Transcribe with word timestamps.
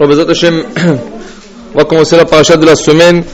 Alors, 0.00 0.16
on 1.74 1.78
va 1.78 1.84
commencer 1.84 2.16
la 2.16 2.24
paracha 2.24 2.56
de 2.56 2.64
la 2.64 2.76
semaine. 2.76 3.24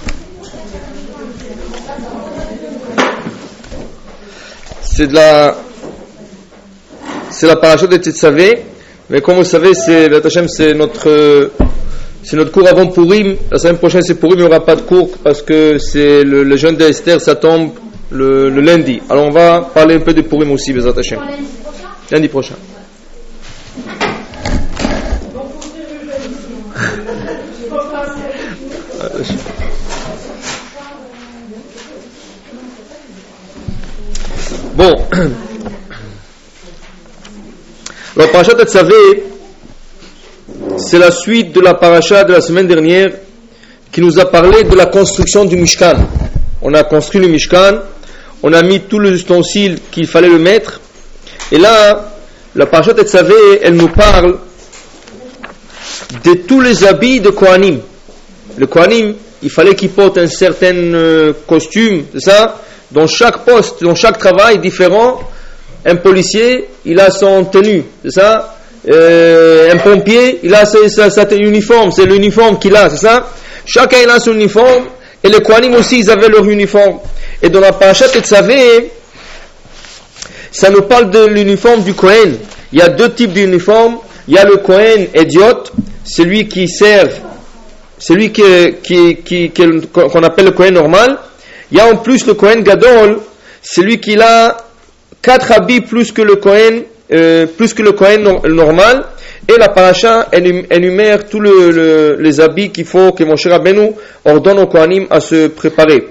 C'est 4.82 5.08
de 5.08 5.14
la, 5.14 5.56
c'est 7.30 7.46
la 7.46 7.56
paracha 7.56 7.86
de 7.86 7.96
Tetzavé, 7.96 8.62
mais 9.10 9.20
comme 9.20 9.36
vous 9.36 9.44
savez, 9.44 9.74
c'est, 9.74 10.08
c'est 10.48 10.74
notre, 10.74 11.50
c'est 12.22 12.36
notre 12.36 12.52
cours 12.52 12.68
avant 12.68 12.86
Purim. 12.86 13.36
La 13.50 13.58
semaine 13.58 13.78
prochaine, 13.78 14.02
c'est 14.02 14.14
Purim, 14.14 14.38
il 14.38 14.42
n'y 14.42 14.46
aura 14.46 14.64
pas 14.64 14.76
de 14.76 14.82
cours 14.82 15.10
parce 15.22 15.42
que 15.42 15.78
c'est 15.78 16.22
le, 16.22 16.44
le 16.44 16.56
jeûne 16.56 16.76
d'Esther, 16.76 17.20
ça 17.20 17.34
tombe 17.34 17.72
le, 18.10 18.48
le 18.50 18.60
lundi. 18.60 19.00
Alors, 19.10 19.26
on 19.26 19.30
va 19.30 19.62
parler 19.74 19.96
un 19.96 20.00
peu 20.00 20.14
de 20.14 20.22
Purim 20.22 20.52
aussi, 20.52 20.72
Bezat 20.72 20.94
Hashem. 20.96 21.18
Lundi 22.10 22.28
prochain. 22.28 22.54
Bon. 34.74 34.92
La 38.16 38.28
paracha 38.28 38.54
de 38.54 38.64
Tzavé, 38.64 39.24
c'est 40.78 40.98
la 40.98 41.10
suite 41.10 41.52
de 41.54 41.60
la 41.60 41.74
paracha 41.74 42.24
de 42.24 42.32
la 42.32 42.40
semaine 42.40 42.66
dernière 42.66 43.10
qui 43.92 44.00
nous 44.00 44.18
a 44.18 44.30
parlé 44.30 44.64
de 44.64 44.74
la 44.74 44.86
construction 44.86 45.44
du 45.44 45.56
Mishkan. 45.56 45.96
On 46.62 46.72
a 46.74 46.84
construit 46.84 47.20
le 47.20 47.28
Mishkan, 47.28 47.80
on 48.42 48.52
a 48.52 48.62
mis 48.62 48.80
tous 48.80 49.00
les 49.00 49.10
ustensiles 49.10 49.78
qu'il 49.90 50.06
fallait 50.06 50.28
le 50.28 50.38
mettre, 50.38 50.80
et 51.52 51.58
là, 51.58 52.12
la 52.54 52.66
paracha 52.66 52.92
de 52.92 53.02
Tzavé, 53.02 53.34
elle 53.62 53.74
nous 53.74 53.88
parle 53.88 54.38
de 56.24 56.34
tous 56.34 56.60
les 56.60 56.84
habits 56.84 57.20
de 57.20 57.30
Kohanim. 57.30 57.80
Le 58.56 58.66
Kohanim, 58.66 59.14
il 59.42 59.50
fallait 59.50 59.74
qu'il 59.74 59.90
porte 59.90 60.18
un 60.18 60.26
certain 60.26 60.74
euh, 60.74 61.32
costume, 61.46 62.04
c'est 62.14 62.20
ça? 62.30 62.60
Dans 62.90 63.06
chaque 63.06 63.44
poste, 63.44 63.82
dans 63.82 63.94
chaque 63.94 64.18
travail 64.18 64.58
différent, 64.58 65.20
un 65.84 65.96
policier, 65.96 66.66
il 66.84 66.98
a 67.00 67.10
son 67.10 67.44
tenue, 67.44 67.82
c'est 68.04 68.12
ça? 68.12 68.56
Euh, 68.90 69.72
Un 69.72 69.78
pompier, 69.78 70.40
il 70.42 70.54
a 70.54 70.64
sa, 70.66 71.10
sa- 71.10 71.34
uniforme, 71.34 71.90
c'est 71.90 72.04
l'uniforme 72.06 72.58
qu'il 72.58 72.76
a, 72.76 72.88
c'est 72.90 73.04
ça? 73.06 73.28
Chacun 73.66 73.96
il 74.02 74.10
a 74.10 74.20
son 74.20 74.34
uniforme, 74.34 74.84
et 75.22 75.28
les 75.28 75.40
Kohanim 75.40 75.74
aussi, 75.74 76.00
ils 76.00 76.10
avaient 76.10 76.28
leur 76.28 76.44
uniforme. 76.48 76.98
Et 77.42 77.48
dans 77.48 77.60
la 77.60 77.72
paracha 77.72 78.06
de 78.08 78.20
Tzavé, 78.20 78.90
ça 80.52 80.70
nous 80.70 80.82
parle 80.82 81.10
de 81.10 81.24
l'uniforme 81.26 81.82
du 81.82 81.94
Kohen. 81.94 82.36
Il 82.72 82.78
y 82.78 82.82
a 82.82 82.88
deux 82.88 83.12
types 83.12 83.32
d'uniformes. 83.32 83.98
Il 84.28 84.34
y 84.34 84.38
a 84.38 84.44
le 84.44 84.56
Kohen 84.58 85.08
idiot, 85.14 85.64
celui 86.04 86.46
qui 86.48 86.68
sert, 86.68 87.08
celui 87.98 88.32
qui, 88.32 88.42
qui, 88.82 89.16
qui- 89.24 89.50
qu'on 89.50 90.22
appelle 90.22 90.46
le 90.46 90.50
Kohen 90.52 90.74
normal. 90.74 91.18
Il 91.70 91.78
y 91.78 91.80
a 91.80 91.86
en 91.92 91.96
plus 91.96 92.26
le 92.26 92.34
Kohen 92.34 92.62
Gadol, 92.62 93.18
celui 93.62 93.98
qui 94.00 94.18
a 94.20 94.56
quatre 95.22 95.52
habits 95.52 95.80
plus 95.80 96.12
que 96.12 96.22
le 96.22 96.36
Kohen, 96.36 96.82
euh, 97.12 97.46
plus 97.46 97.72
que 97.74 97.82
le 97.82 97.92
Kohen 97.92 98.22
nor- 98.22 98.46
normal. 98.48 99.04
Et 99.46 99.58
la 99.58 99.68
paracha 99.68 100.28
énum- 100.32 100.64
énumère 100.70 101.28
tous 101.28 101.38
le- 101.40 101.70
le- 101.70 102.16
les 102.18 102.40
habits 102.40 102.70
qu'il 102.70 102.86
faut 102.86 103.12
que 103.12 103.24
mon 103.24 103.36
cher 103.36 103.52
Rabbeinu 103.52 103.90
ordonne 104.24 104.58
au 104.60 104.66
Kohanim 104.66 105.06
à 105.10 105.20
se 105.20 105.48
préparer. 105.48 106.06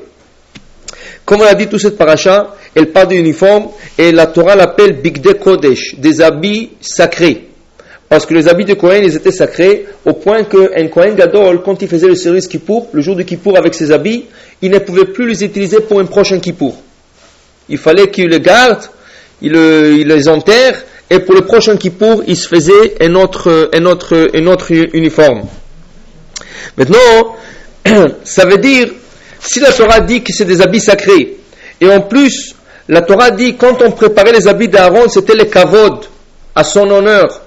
Comme 1.26 1.42
on 1.42 1.46
a 1.46 1.54
dit, 1.56 1.68
toute 1.68 1.80
cette 1.82 1.98
paracha, 1.98 2.54
elle 2.76 2.92
parle 2.92 3.08
d'uniforme 3.08 3.70
et 3.98 4.12
la 4.12 4.28
Torah 4.28 4.56
l'appelle 4.56 5.02
Bigde 5.02 5.40
Kodesh, 5.40 5.96
des 5.98 6.22
habits 6.22 6.72
sacrés. 6.82 7.48
Parce 8.14 8.28
que 8.28 8.36
les 8.36 8.48
habits 8.48 8.66
de 8.66 8.76
Kohen, 8.76 9.04
ils 9.04 9.16
étaient 9.16 9.32
sacrés 9.32 9.88
au 10.06 10.14
point 10.14 10.44
qu'un 10.44 10.88
Kohen 10.88 11.16
Gadol, 11.16 11.64
quand 11.66 11.82
il 11.82 11.88
faisait 11.88 12.06
le 12.06 12.14
service 12.14 12.48
Kippour, 12.48 12.88
le 12.94 13.02
jour 13.02 13.16
de 13.16 13.24
Kippour 13.24 13.58
avec 13.58 13.74
ses 13.74 13.92
habits, 13.92 14.26
il 14.62 14.70
ne 14.70 14.78
pouvait 14.78 15.06
plus 15.06 15.28
les 15.28 15.44
utiliser 15.44 15.80
pour 15.80 16.00
un 16.00 16.06
prochain 16.06 16.38
Kippour. 16.38 16.76
Il 17.70 17.80
fallait 17.80 18.12
qu'il 18.12 18.30
les 18.30 18.40
garde, 18.40 18.84
il, 19.42 19.54
le- 19.54 19.96
il 19.98 20.08
les 20.08 20.30
enterre, 20.30 20.80
et 21.10 21.22
pour 21.22 21.34
le 21.34 21.42
prochain 21.42 21.76
Kippour, 21.76 22.22
il 22.28 22.38
se 22.38 22.48
faisait 22.48 22.94
un 23.02 23.16
autre, 23.16 23.72
un 23.74 23.86
autre, 23.88 24.30
un 24.32 24.46
autre 24.46 24.72
uniforme. 24.72 25.46
Maintenant, 26.78 27.36
ça 28.24 28.46
veut 28.46 28.60
dire, 28.60 28.90
si 29.40 29.60
la 29.60 29.72
Torah 29.72 30.02
dit 30.02 30.22
que 30.22 30.32
c'est 30.32 30.46
des 30.46 30.62
habits 30.62 30.82
sacrés, 30.82 31.38
et 31.82 31.90
en 31.90 32.02
plus, 32.02 32.54
la 32.88 33.02
Torah 33.02 33.32
dit 33.32 33.56
quand 33.58 33.82
on 33.82 33.90
préparait 33.90 34.34
les 34.34 34.48
habits 34.48 34.68
d'Aaron, 34.68 35.10
c'était 35.10 35.34
les 35.34 35.48
kavod, 35.50 36.06
à 36.54 36.64
son 36.64 36.88
honneur. 36.92 37.40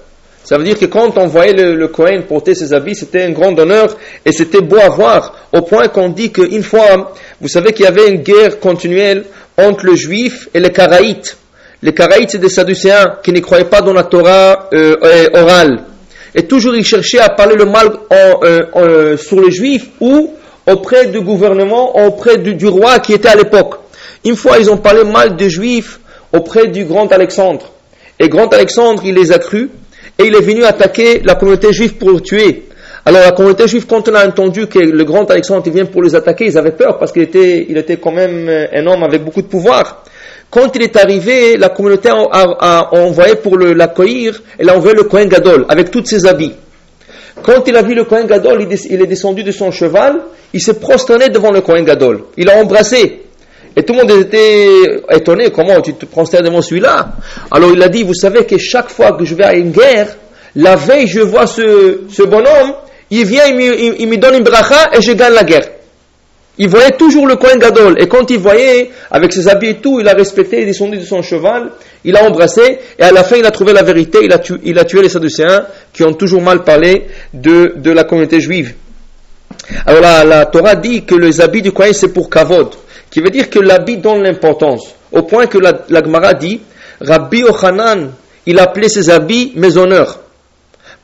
Ça 0.47 0.57
veut 0.57 0.63
dire 0.63 0.79
que 0.79 0.85
quand 0.85 1.17
on 1.17 1.27
voyait 1.27 1.51
le, 1.51 1.75
le 1.75 2.21
porter 2.21 2.55
ses 2.55 2.73
habits, 2.73 2.95
c'était 2.95 3.23
un 3.23 3.31
grand 3.31 3.59
honneur 3.59 3.97
et 4.25 4.31
c'était 4.31 4.61
beau 4.61 4.77
à 4.77 4.87
voir, 4.87 5.35
au 5.51 5.61
point 5.61 5.89
qu'on 5.89 6.07
dit 6.07 6.31
qu'une 6.31 6.63
fois, 6.63 7.13
vous 7.41 7.49
savez 7.49 7.73
qu'il 7.73 7.83
y 7.83 7.87
avait 7.89 8.07
une 8.07 8.21
guerre 8.21 8.57
continuelle 8.61 9.25
entre 9.57 9.85
les 9.87 9.97
Juifs 9.97 10.47
et 10.53 10.61
les 10.61 10.69
Karaïtes. 10.69 11.35
Les 11.83 11.93
Karaïtes, 11.93 12.31
c'est 12.31 12.37
des 12.37 12.47
Sadducéens 12.47 13.17
qui 13.21 13.33
ne 13.33 13.41
croyaient 13.41 13.65
pas 13.65 13.81
dans 13.81 13.91
la 13.91 14.05
Torah 14.05 14.69
euh, 14.71 14.95
euh, 15.03 15.27
orale. 15.33 15.83
Et 16.33 16.43
toujours 16.43 16.77
ils 16.77 16.85
cherchaient 16.85 17.19
à 17.19 17.27
parler 17.27 17.55
le 17.55 17.65
mal 17.65 17.89
euh, 18.13 19.17
sur 19.17 19.41
les 19.41 19.51
Juifs 19.51 19.87
ou 19.99 20.33
auprès 20.65 21.07
du 21.07 21.19
gouvernement, 21.19 22.07
auprès 22.07 22.37
du, 22.37 22.55
du 22.55 22.67
roi 22.67 22.99
qui 22.99 23.11
était 23.11 23.27
à 23.27 23.35
l'époque. 23.35 23.79
Une 24.23 24.37
fois, 24.37 24.59
ils 24.59 24.71
ont 24.71 24.77
parlé 24.77 25.03
mal 25.03 25.35
des 25.35 25.49
Juifs 25.49 25.99
auprès 26.31 26.67
du 26.67 26.85
grand 26.85 27.11
Alexandre. 27.11 27.69
Et 28.17 28.29
grand 28.29 28.47
Alexandre, 28.53 29.01
il 29.03 29.13
les 29.13 29.33
a 29.33 29.39
crus 29.39 29.67
et 30.19 30.25
il 30.25 30.35
est 30.35 30.41
venu 30.41 30.63
attaquer 30.63 31.21
la 31.23 31.35
communauté 31.35 31.71
juive 31.73 31.95
pour 31.95 32.11
le 32.11 32.19
tuer. 32.21 32.63
Alors 33.05 33.21
la 33.21 33.31
communauté 33.31 33.67
juive, 33.67 33.85
quand 33.87 34.07
on 34.09 34.15
a 34.15 34.27
entendu 34.27 34.67
que 34.67 34.79
le 34.79 35.03
grand 35.05 35.29
Alexandre 35.31 35.69
vient 35.71 35.85
pour 35.85 36.03
les 36.03 36.13
attaquer, 36.15 36.45
ils 36.47 36.57
avaient 36.57 36.71
peur 36.71 36.97
parce 36.99 37.11
qu'il 37.11 37.21
était, 37.21 37.65
il 37.69 37.77
était 37.77 37.97
quand 37.97 38.11
même 38.11 38.47
euh, 38.49 38.65
un 38.73 38.85
homme 38.87 39.03
avec 39.03 39.23
beaucoup 39.23 39.41
de 39.41 39.47
pouvoir. 39.47 40.03
Quand 40.49 40.75
il 40.75 40.81
est 40.83 40.95
arrivé, 40.95 41.57
la 41.57 41.69
communauté 41.69 42.09
a, 42.09 42.15
a- 42.31 42.89
a 42.91 42.99
envoyé 42.99 43.35
pour 43.35 43.57
l'accueillir, 43.57 44.41
elle 44.57 44.69
a 44.69 44.75
envoyé 44.77 44.95
le 44.95 45.03
Kohen 45.03 45.27
Gadol 45.29 45.65
avec 45.69 45.91
tous 45.91 46.03
ses 46.05 46.25
habits. 46.25 46.53
Quand 47.43 47.67
il 47.67 47.75
a 47.77 47.81
vu 47.81 47.93
le 47.93 48.03
Kohen 48.05 48.25
Gadol, 48.27 48.65
il 48.89 49.01
est 49.01 49.05
descendu 49.07 49.43
de 49.43 49.51
son 49.51 49.71
cheval, 49.71 50.15
il 50.53 50.61
s'est 50.61 50.79
prosterné 50.79 51.29
devant 51.29 51.51
le 51.51 51.61
Kohen 51.61 51.83
Gadol. 51.85 52.23
Il 52.37 52.45
l'a 52.45 52.57
embrassé. 52.57 53.21
Et 53.77 53.83
tout 53.83 53.93
le 53.93 53.99
monde 53.99 54.11
était 54.11 55.03
étonné, 55.11 55.51
comment 55.51 55.79
tu 55.81 55.93
te 55.93 56.05
prosternes 56.07 56.45
devant 56.45 56.63
celui-là? 56.63 57.09
Alors 57.51 57.69
il 57.71 57.81
a 57.83 57.89
dit, 57.89 58.01
vous 58.01 58.15
savez 58.15 58.43
que 58.43 58.57
chaque 58.57 58.89
fois 58.89 59.11
que 59.11 59.23
je 59.23 59.35
vais 59.35 59.43
à 59.45 59.53
une 59.53 59.69
guerre, 59.71 60.07
la 60.55 60.75
veille 60.75 61.05
je 61.07 61.19
vois 61.19 61.45
ce, 61.45 61.99
ce 62.09 62.23
bonhomme, 62.23 62.73
il 63.11 63.23
vient, 63.25 63.45
il 63.45 63.55
me, 63.55 64.01
il- 64.01 64.07
me 64.07 64.17
donne 64.17 64.33
une 64.35 64.43
bracha 64.43 64.89
et 64.97 65.01
je 65.01 65.11
gagne 65.11 65.33
la 65.33 65.43
guerre. 65.43 65.67
Il 66.57 66.69
voyait 66.69 66.89
toujours 66.97 67.27
le 67.27 67.35
Kohen 67.35 67.59
Gadol. 67.59 68.01
Et 68.01 68.07
quand 68.07 68.31
il 68.31 68.39
voyait, 68.39 68.89
avec 69.11 69.31
ses 69.31 69.47
habits 69.47 69.67
et 69.69 69.75
tout, 69.75 69.99
il 69.99 70.07
a 70.07 70.13
respecté, 70.13 70.57
il 70.57 70.63
est 70.63 70.65
descendu 70.65 70.97
de 70.97 71.03
son 71.05 71.21
cheval, 71.21 71.69
il 72.03 72.17
a 72.17 72.23
embrassé, 72.23 72.79
et 72.97 73.03
à 73.03 73.11
la 73.11 73.23
fin, 73.23 73.35
il 73.35 73.45
a 73.45 73.51
trouvé 73.51 73.73
la 73.73 73.83
vérité, 73.83 74.17
il 74.23 74.33
a 74.33 74.39
tué, 74.39 74.55
il 74.63 74.79
a 74.79 74.83
tué 74.83 75.03
les 75.03 75.09
Sadducéens 75.09 75.67
qui 75.93 76.03
ont 76.03 76.13
toujours 76.13 76.41
mal 76.41 76.63
parlé 76.63 77.05
de, 77.31 77.73
de 77.75 77.91
la 77.91 78.05
communauté 78.05 78.41
juive. 78.41 78.73
Alors 79.85 80.01
la, 80.01 80.23
la 80.23 80.45
Torah 80.47 80.75
dit 80.75 81.03
que 81.05 81.13
les 81.13 81.39
habits 81.41 81.61
du 81.61 81.71
Kohen, 81.71 81.93
c'est 81.93 82.07
pour 82.11 82.27
Kavod, 82.29 82.69
qui 83.09 83.21
veut 83.21 83.29
dire 83.29 83.49
que 83.49 83.59
l'habit 83.59 83.97
donne 83.97 84.23
l'importance. 84.23 84.93
Au 85.11 85.23
point 85.23 85.47
que 85.47 85.57
la, 85.57 85.73
Gemara 85.89 86.33
dit, 86.33 86.61
Rabbi 87.01 87.43
Ochanan, 87.43 88.11
il 88.45 88.59
appelait 88.59 88.89
ses 88.89 89.09
habits 89.09 89.53
mes 89.55 89.77
honneurs. 89.77 90.19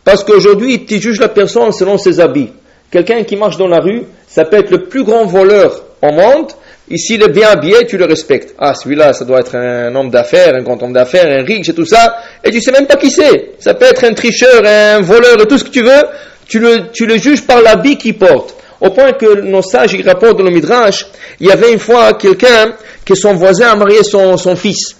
Parce 0.03 0.23
qu'aujourd'hui, 0.23 0.85
tu 0.85 0.99
juges 0.99 1.19
la 1.19 1.29
personne 1.29 1.71
selon 1.71 1.97
ses 1.97 2.19
habits. 2.19 2.51
Quelqu'un 2.91 3.23
qui 3.23 3.35
marche 3.35 3.57
dans 3.57 3.67
la 3.67 3.79
rue, 3.79 4.03
ça 4.27 4.45
peut 4.45 4.57
être 4.57 4.69
le 4.69 4.83
plus 4.83 5.03
grand 5.03 5.25
voleur 5.25 5.81
au 6.01 6.11
monde. 6.11 6.51
Ici, 6.89 7.15
il 7.15 7.23
est 7.23 7.29
bien 7.29 7.47
habillé, 7.47 7.85
tu 7.87 7.97
le 7.97 8.05
respectes. 8.05 8.53
Ah, 8.59 8.73
celui-là, 8.73 9.13
ça 9.13 9.23
doit 9.23 9.39
être 9.39 9.55
un 9.55 9.95
homme 9.95 10.09
d'affaires, 10.09 10.53
un 10.53 10.61
grand 10.61 10.81
homme 10.83 10.91
d'affaires, 10.91 11.25
un 11.27 11.43
riche 11.43 11.69
et 11.69 11.73
tout 11.73 11.85
ça. 11.85 12.17
Et 12.43 12.51
tu 12.51 12.61
sais 12.61 12.71
même 12.71 12.85
pas 12.85 12.97
qui 12.97 13.09
c'est. 13.09 13.51
Ça 13.59 13.73
peut 13.73 13.85
être 13.85 14.03
un 14.03 14.13
tricheur, 14.13 14.61
un 14.65 14.99
voleur 14.99 15.41
et 15.41 15.47
tout 15.47 15.57
ce 15.57 15.63
que 15.63 15.69
tu 15.69 15.81
veux. 15.81 16.03
Tu 16.45 16.59
le 16.59 17.17
juges 17.17 17.47
par 17.47 17.61
l'habit 17.61 17.97
qu'il 17.97 18.17
porte. 18.17 18.55
Au 18.83 18.89
point 18.89 19.13
que 19.13 19.39
nos 19.39 19.61
sages, 19.61 19.93
ils 19.93 20.05
rapportent 20.05 20.37
dans 20.37 20.43
le 20.43 20.51
Midrash, 20.51 21.07
il 21.39 21.47
y 21.47 21.51
avait 21.51 21.71
une 21.71 21.79
fois 21.79 22.13
quelqu'un 22.15 22.73
que 23.05 23.15
son 23.15 23.33
voisin 23.33 23.71
a 23.71 23.75
marié 23.77 24.03
son, 24.03 24.35
son 24.35 24.57
fils. 24.57 24.97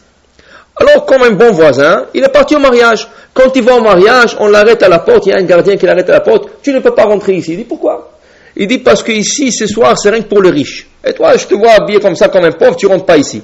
Alors, 0.78 1.06
comme 1.06 1.24
un 1.24 1.32
bon 1.32 1.52
voisin, 1.52 2.06
il 2.14 2.24
est 2.24 2.30
parti 2.32 2.56
au 2.56 2.60
mariage. 2.60 3.10
Quand 3.34 3.54
il 3.54 3.62
va 3.62 3.76
au 3.76 3.82
mariage, 3.82 4.38
on 4.40 4.48
l'arrête 4.48 4.82
à 4.84 4.88
la 4.88 5.00
porte, 5.00 5.26
il 5.26 5.30
y 5.30 5.34
a 5.34 5.38
un 5.38 5.44
gardien 5.44 5.76
qui 5.76 5.86
l'arrête 5.86 6.10
à 6.10 6.14
la 6.14 6.22
porte. 6.22 6.50
Tu 6.64 6.72
ne 6.72 6.80
peux 6.80 6.96
pas 6.96 7.04
rentrer 7.04 7.34
ici. 7.34 7.52
Il 7.52 7.58
dit 7.58 7.64
pourquoi? 7.66 8.14
Il 8.56 8.68
dit 8.68 8.78
parce 8.78 9.04
que 9.04 9.12
ici, 9.12 9.52
ce 9.52 9.68
soir, 9.68 9.98
c'est 9.98 10.10
rien 10.10 10.22
que 10.22 10.30
pour 10.30 10.42
le 10.42 10.50
riche. 10.50 10.88
Et 11.06 11.12
toi, 11.12 11.36
je 11.36 11.46
te 11.46 11.54
vois 11.54 11.72
habillé 11.72 12.00
comme 12.00 12.16
ça, 12.16 12.30
comme 12.30 12.46
un 12.46 12.52
pauvre, 12.54 12.78
tu 12.78 12.88
rentres 12.88 13.06
pas 13.06 13.18
ici. 13.18 13.44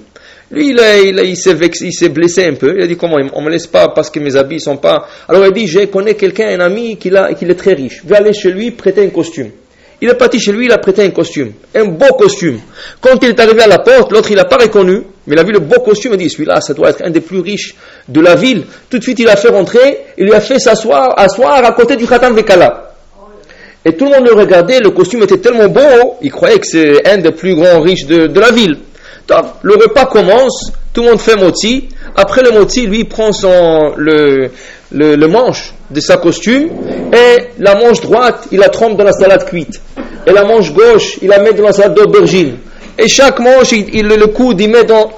Lui, 0.51 0.69
il, 0.69 1.21
il, 1.25 1.35
s'est 1.35 1.53
vexé, 1.53 1.87
il 1.87 1.93
s'est 1.93 2.09
blessé 2.09 2.45
un 2.45 2.53
peu. 2.53 2.75
Il 2.77 2.83
a 2.83 2.87
dit 2.87 2.95
comment 2.95 3.17
On 3.33 3.41
me 3.41 3.49
laisse 3.49 3.67
pas 3.67 3.89
parce 3.89 4.09
que 4.09 4.21
mes 4.21 4.37
habits 4.37 4.61
sont 4.61 4.77
pas. 4.77 5.05
Alors 5.27 5.45
il 5.45 5.51
dit 5.51 5.67
je 5.67 5.85
connais 5.85 6.15
quelqu'un, 6.15 6.47
un 6.47 6.61
ami 6.61 6.97
qui, 6.97 7.09
qui 7.09 7.45
est 7.45 7.55
très 7.55 7.73
riche. 7.73 8.03
Je 8.03 8.09
vais 8.09 8.15
aller 8.15 8.33
chez 8.33 8.51
lui 8.51 8.71
prêter 8.71 9.05
un 9.05 9.09
costume. 9.09 9.51
Il 10.01 10.09
est 10.09 10.13
parti 10.13 10.39
chez 10.39 10.53
lui, 10.53 10.65
il 10.65 10.71
a 10.71 10.77
prêté 10.77 11.03
un 11.03 11.09
costume, 11.09 11.51
un 11.75 11.85
beau 11.85 12.13
costume. 12.17 12.59
Quand 13.01 13.21
il 13.21 13.29
est 13.29 13.39
arrivé 13.39 13.63
à 13.63 13.67
la 13.67 13.79
porte, 13.79 14.11
l'autre 14.13 14.31
il 14.31 14.37
n'a 14.37 14.45
pas 14.45 14.55
reconnu, 14.55 15.03
mais 15.27 15.35
il 15.35 15.39
a 15.39 15.43
vu 15.43 15.51
le 15.51 15.59
beau 15.59 15.81
costume, 15.81 16.13
il 16.13 16.19
dit 16.19 16.29
celui-là, 16.29 16.61
ça 16.61 16.73
doit 16.73 16.89
être 16.89 17.03
un 17.03 17.09
des 17.09 17.19
plus 17.19 17.39
riches 17.41 17.75
de 18.07 18.21
la 18.21 18.35
ville. 18.35 18.63
Tout 18.89 18.97
de 18.97 19.03
suite, 19.03 19.19
il 19.19 19.27
a 19.27 19.35
fait 19.35 19.49
rentrer, 19.49 19.99
il 20.17 20.25
lui 20.25 20.33
a 20.33 20.39
fait 20.39 20.57
s'asseoir, 20.57 21.19
asseoir 21.19 21.65
à 21.65 21.71
côté 21.73 21.97
du 21.97 22.07
Khatam 22.07 22.33
Vekala. 22.33 22.89
Et 23.85 23.93
tout 23.93 24.05
le 24.05 24.11
monde 24.11 24.27
le 24.27 24.33
regardait, 24.33 24.79
le 24.79 24.91
costume 24.91 25.23
était 25.23 25.37
tellement 25.37 25.67
beau, 25.67 26.17
il 26.21 26.31
croyait 26.31 26.59
que 26.59 26.67
c'est 26.67 27.07
un 27.07 27.17
des 27.17 27.31
plus 27.31 27.55
grands 27.55 27.79
riches 27.81 28.05
de, 28.05 28.39
la 28.39 28.51
ville. 28.51 28.77
Donc, 29.27 29.45
le 29.61 29.75
repas 29.75 30.05
commence, 30.05 30.71
tout 30.93 31.03
le 31.03 31.09
monde 31.09 31.19
fait 31.19 31.35
moti. 31.35 31.87
Après 32.15 32.41
le 32.41 32.51
moti, 32.51 32.87
lui, 32.87 33.05
prend 33.05 33.31
son, 33.31 33.93
le, 33.95 34.49
le, 34.91 35.27
manche 35.27 35.73
de 35.89 35.99
sa 35.99 36.17
costume 36.17 36.69
et 37.11 37.49
la 37.59 37.75
manche 37.75 38.01
droite, 38.01 38.47
il 38.51 38.59
la 38.59 38.69
trempe 38.69 38.97
dans 38.97 39.03
la 39.03 39.13
salade 39.13 39.45
cuite. 39.45 39.81
Et 40.27 40.31
la 40.31 40.43
manche 40.43 40.71
gauche, 40.73 41.17
il 41.21 41.29
la 41.29 41.39
met 41.39 41.53
dans 41.53 41.63
la 41.63 41.73
salade 41.73 41.95
d'aubergine. 41.95 42.57
Et 42.97 43.07
chaque 43.07 43.39
manche, 43.39 43.71
il, 43.71 44.05
le 44.05 44.27
coude, 44.27 44.59
il 44.61 44.69
met 44.69 44.83
dans... 44.83 45.09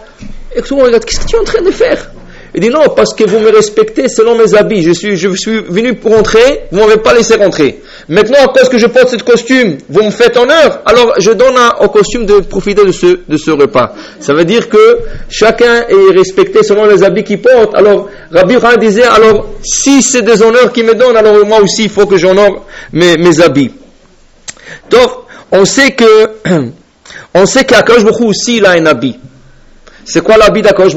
Et 0.56 0.62
tout 0.62 0.76
le 0.76 0.82
monde 0.82 0.86
regarde, 0.88 1.06
qu'est-ce 1.06 1.22
que 1.22 1.28
tu 1.28 1.36
es 1.36 1.40
en 1.40 1.44
train 1.44 1.62
de 1.62 1.72
faire? 1.72 2.12
Il 2.54 2.60
dit 2.60 2.70
non, 2.70 2.90
parce 2.94 3.14
que 3.14 3.24
vous 3.24 3.40
me 3.40 3.50
respectez 3.50 4.10
selon 4.10 4.36
mes 4.36 4.56
habits. 4.56 4.84
Je 4.84 4.92
suis, 4.92 5.16
je 5.16 5.34
suis 5.36 5.62
venu 5.70 5.96
pour 5.96 6.14
rentrer, 6.14 6.64
vous 6.72 6.80
ne 6.80 6.86
m'avez 6.86 7.00
pas 7.00 7.14
laissé 7.14 7.36
rentrer. 7.36 7.80
Maintenant, 8.10 8.40
à 8.44 8.48
cause 8.48 8.68
que 8.68 8.78
je 8.78 8.88
porte 8.88 9.10
ce 9.10 9.24
costume, 9.24 9.78
vous 9.88 10.04
me 10.04 10.12
faites 10.12 10.36
honneur, 10.36 10.82
alors 10.86 11.14
je 11.18 11.32
donne 11.32 11.56
au 11.80 11.88
costume 11.88 12.26
de 12.26 12.40
profiter 12.42 12.84
de 12.84 12.92
ce, 12.92 13.20
de 13.26 13.38
ce 13.38 13.52
repas. 13.52 13.94
Ça 14.20 14.34
veut 14.34 14.44
dire 14.44 14.68
que 14.68 15.00
chacun 15.30 15.86
est 15.88 16.14
respecté 16.14 16.62
selon 16.64 16.86
les 16.88 17.04
habits 17.04 17.24
qu'il 17.24 17.42
porte. 17.42 17.74
Alors, 17.74 18.10
Rabbi 18.32 18.60
Khan 18.60 18.76
disait, 18.78 19.04
alors, 19.04 19.48
si 19.64 20.02
c'est 20.02 20.24
des 20.24 20.42
honneurs 20.42 20.74
qu'il 20.74 20.86
me 20.86 20.94
donne, 20.94 21.16
alors 21.16 21.46
moi 21.46 21.62
aussi, 21.62 21.84
il 21.84 21.90
faut 21.90 22.06
que 22.06 22.18
j'honore 22.18 22.66
mes, 22.92 23.16
mes 23.16 23.40
habits. 23.40 23.72
Donc, 24.90 25.10
on 25.54 25.64
sait 25.64 25.92
que, 25.92 26.32
on 27.34 27.46
sait 27.46 27.64
qu'Akash 27.64 28.04
aussi, 28.04 28.58
il 28.58 28.66
a 28.66 28.72
un 28.72 28.86
habit. 28.88 29.18
C'est 30.04 30.22
quoi 30.22 30.36
l'habit 30.36 30.62
d'Akash 30.62 30.96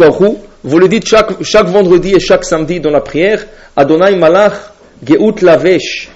vous 0.65 0.79
le 0.79 0.89
dites 0.89 1.07
chaque, 1.07 1.67
vendredi 1.67 2.15
et 2.15 2.21
chaque 2.21 2.45
samedi 2.45 2.81
dans 2.81 2.91
la 2.91 3.03
prière. 3.03 3.45
Adonai 3.77 4.17
Malach, 4.17 4.55
Geout 5.07 5.35
Lavesh. 5.43 6.09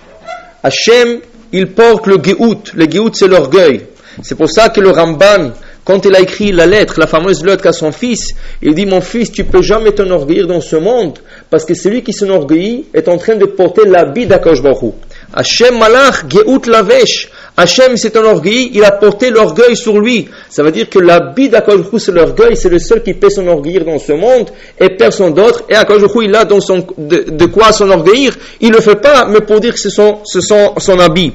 Hachem, 0.62 1.20
il 1.52 1.72
porte 1.72 2.06
le 2.06 2.16
Geout. 2.16 2.72
Le 2.74 2.90
Geout, 2.90 3.10
c'est 3.12 3.28
l'orgueil. 3.28 3.82
C'est 4.22 4.36
pour 4.36 4.48
ça 4.48 4.70
que 4.70 4.80
le 4.80 4.88
Ramban, 4.88 5.52
quand 5.84 6.02
il 6.06 6.16
a 6.16 6.20
écrit 6.20 6.50
la 6.50 6.66
lettre, 6.66 6.98
la 6.98 7.06
fameuse 7.06 7.44
lettre 7.44 7.66
à 7.66 7.72
son 7.72 7.92
fils, 7.92 8.34
il 8.62 8.74
dit 8.74 8.86
Mon 8.86 9.02
fils, 9.02 9.30
tu 9.30 9.44
peux 9.44 9.60
jamais 9.60 9.92
t'enorgueillir 9.92 10.46
dans 10.46 10.62
ce 10.62 10.76
monde, 10.76 11.18
parce 11.50 11.66
que 11.66 11.74
celui 11.74 12.02
qui 12.02 12.14
s'enorgueillit 12.14 12.86
est 12.94 13.08
en 13.08 13.18
train 13.18 13.36
de 13.36 13.44
porter 13.44 13.86
l'habit 13.86 14.24
d'Akash 14.24 14.62
Baruch. 14.62 14.94
Hachem 15.34 15.78
Malach, 15.78 16.24
Geout 16.26 16.62
Lavesh. 16.66 17.28
Hachem 17.58 17.96
s'est 17.96 18.16
enorgueilli, 18.16 18.70
il 18.74 18.84
a 18.84 18.92
porté 18.92 19.30
l'orgueil 19.30 19.76
sur 19.76 19.98
lui. 19.98 20.28
Ça 20.48 20.62
veut 20.62 20.70
dire 20.70 20.88
que 20.88 21.00
l'habit 21.00 21.48
d'Akadoshou, 21.48 21.98
c'est 21.98 22.12
l'orgueil, 22.12 22.56
c'est 22.56 22.68
le 22.68 22.78
seul 22.78 23.02
qui 23.02 23.14
peut 23.14 23.30
s'enorgueillir 23.30 23.84
dans 23.84 23.98
ce 23.98 24.12
monde, 24.12 24.48
et 24.78 24.90
personne 24.90 25.34
d'autre. 25.34 25.64
Et 25.68 25.74
Akadoshou, 25.74 26.22
il 26.22 26.36
a 26.36 26.44
dans 26.44 26.60
son, 26.60 26.86
de, 26.96 27.24
de 27.30 27.46
quoi 27.46 27.72
s'enorgueillir. 27.72 28.32
Il 28.60 28.70
ne 28.70 28.76
le 28.76 28.80
fait 28.80 29.00
pas, 29.00 29.26
mais 29.28 29.40
pour 29.40 29.58
dire 29.58 29.74
que 29.74 29.80
c'est 29.80 29.90
son, 29.90 30.18
son, 30.24 30.74
son 30.78 31.00
habit. 31.00 31.32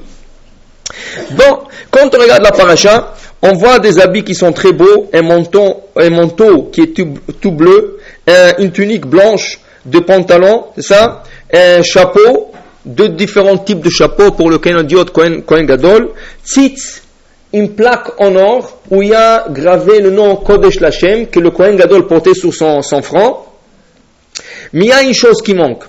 Bon, 1.32 1.60
quand 1.92 2.16
on 2.16 2.22
regarde 2.22 2.44
la 2.44 2.52
paracha, 2.52 3.14
on 3.42 3.52
voit 3.52 3.80
des 3.80 4.00
habits 4.00 4.24
qui 4.24 4.34
sont 4.34 4.54
très 4.54 4.72
beaux, 4.72 5.10
un 5.14 5.24
manteau, 5.24 5.82
un 5.98 6.10
manteau 6.10 6.70
qui 6.72 6.84
est 6.84 6.96
tout, 6.96 7.16
tout 7.42 7.52
bleu, 7.52 7.98
une 8.60 8.72
tunique 8.72 9.06
blanche, 9.06 9.60
deux 9.86 10.06
pantalons, 10.06 10.68
c'est 10.76 10.84
ça, 10.84 11.24
un 11.54 11.84
chapeau, 11.84 12.53
deux 12.86 13.10
différents 13.10 13.58
types 13.58 13.82
de 13.82 13.90
chapeaux 13.90 14.32
pour 14.32 14.50
le 14.50 14.58
Kohen 14.58 14.84
Diot, 14.84 15.06
Kohen, 15.06 15.66
Gadol. 15.66 16.10
Tzitz, 16.44 17.02
une 17.54 17.76
plaque 17.76 18.20
en 18.20 18.36
or 18.36 18.80
où 18.90 19.02
il 19.02 19.10
y 19.10 19.14
a 19.14 19.46
gravé 19.50 20.00
le 20.00 20.10
nom 20.10 20.36
Kodesh 20.36 20.80
Lachem 20.80 21.28
que 21.28 21.40
le 21.40 21.52
Kohen 21.52 21.76
Gadol 21.76 22.08
portait 22.08 22.34
sur 22.34 22.54
son, 22.54 22.82
son 22.82 23.02
front. 23.02 23.38
Mais 24.74 24.86
il 24.86 24.88
y 24.88 24.92
a 24.92 25.04
une 25.04 25.14
chose 25.14 25.42
qui 25.42 25.54
manque. 25.54 25.84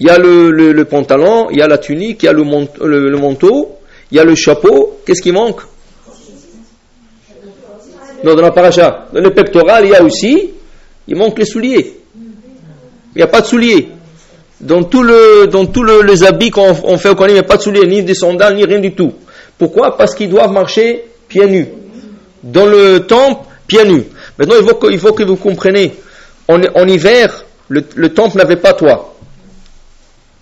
Il 0.00 0.06
y 0.06 0.10
a 0.10 0.18
le, 0.18 0.50
le, 0.50 0.84
pantalon, 0.84 1.48
il 1.50 1.58
y 1.58 1.62
a 1.62 1.66
la 1.66 1.78
tunique, 1.78 2.22
il 2.22 2.26
y 2.26 2.28
a 2.28 2.32
le, 2.32 2.44
le, 2.80 3.18
manteau, 3.18 3.78
il 4.10 4.16
y 4.16 4.20
a 4.20 4.24
le 4.24 4.34
chapeau. 4.34 5.00
Qu'est-ce 5.04 5.20
qui 5.20 5.32
manque? 5.32 5.60
Non, 8.24 8.34
dans 8.34 8.42
la 8.42 8.52
paracha. 8.52 9.08
Dans 9.12 9.20
le 9.20 9.30
pectoral, 9.34 9.84
il 9.86 9.90
y 9.90 9.94
a 9.94 10.02
aussi, 10.02 10.50
il 11.06 11.16
manque 11.16 11.38
les 11.38 11.44
souliers. 11.44 11.96
Il 12.16 13.18
n'y 13.18 13.22
a 13.22 13.26
pas 13.26 13.40
de 13.40 13.46
souliers 13.46 13.88
dans 14.60 14.82
tout 14.82 15.02
le, 15.02 15.46
dans 15.46 15.66
tous 15.66 15.82
le, 15.82 16.02
les 16.02 16.24
habits 16.24 16.50
qu'on 16.50 16.74
fait 16.98 17.08
au 17.08 17.14
Kohanim, 17.14 17.36
il 17.36 17.40
n'y 17.40 17.44
a 17.44 17.48
pas 17.48 17.56
de 17.56 17.62
souliers, 17.62 17.86
ni 17.86 18.02
des 18.02 18.14
sandales, 18.14 18.56
ni 18.56 18.64
rien 18.64 18.80
du 18.80 18.92
tout. 18.92 19.12
Pourquoi? 19.56 19.96
Parce 19.96 20.14
qu'ils 20.14 20.28
doivent 20.28 20.52
marcher 20.52 21.04
pieds 21.28 21.46
nus. 21.46 21.68
Dans 22.42 22.66
le 22.66 23.00
temple, 23.00 23.44
pieds 23.66 23.84
nus. 23.84 24.04
Maintenant, 24.38 24.56
il 24.60 24.66
faut 24.66 24.74
que, 24.74 24.96
faut 24.98 25.12
que 25.12 25.22
vous 25.22 25.36
compreniez. 25.36 25.92
En, 26.48 26.86
hiver, 26.86 27.44
le, 27.68 27.84
le 27.94 28.08
temple 28.14 28.38
n'avait 28.38 28.56
pas 28.56 28.72
toit. 28.72 29.14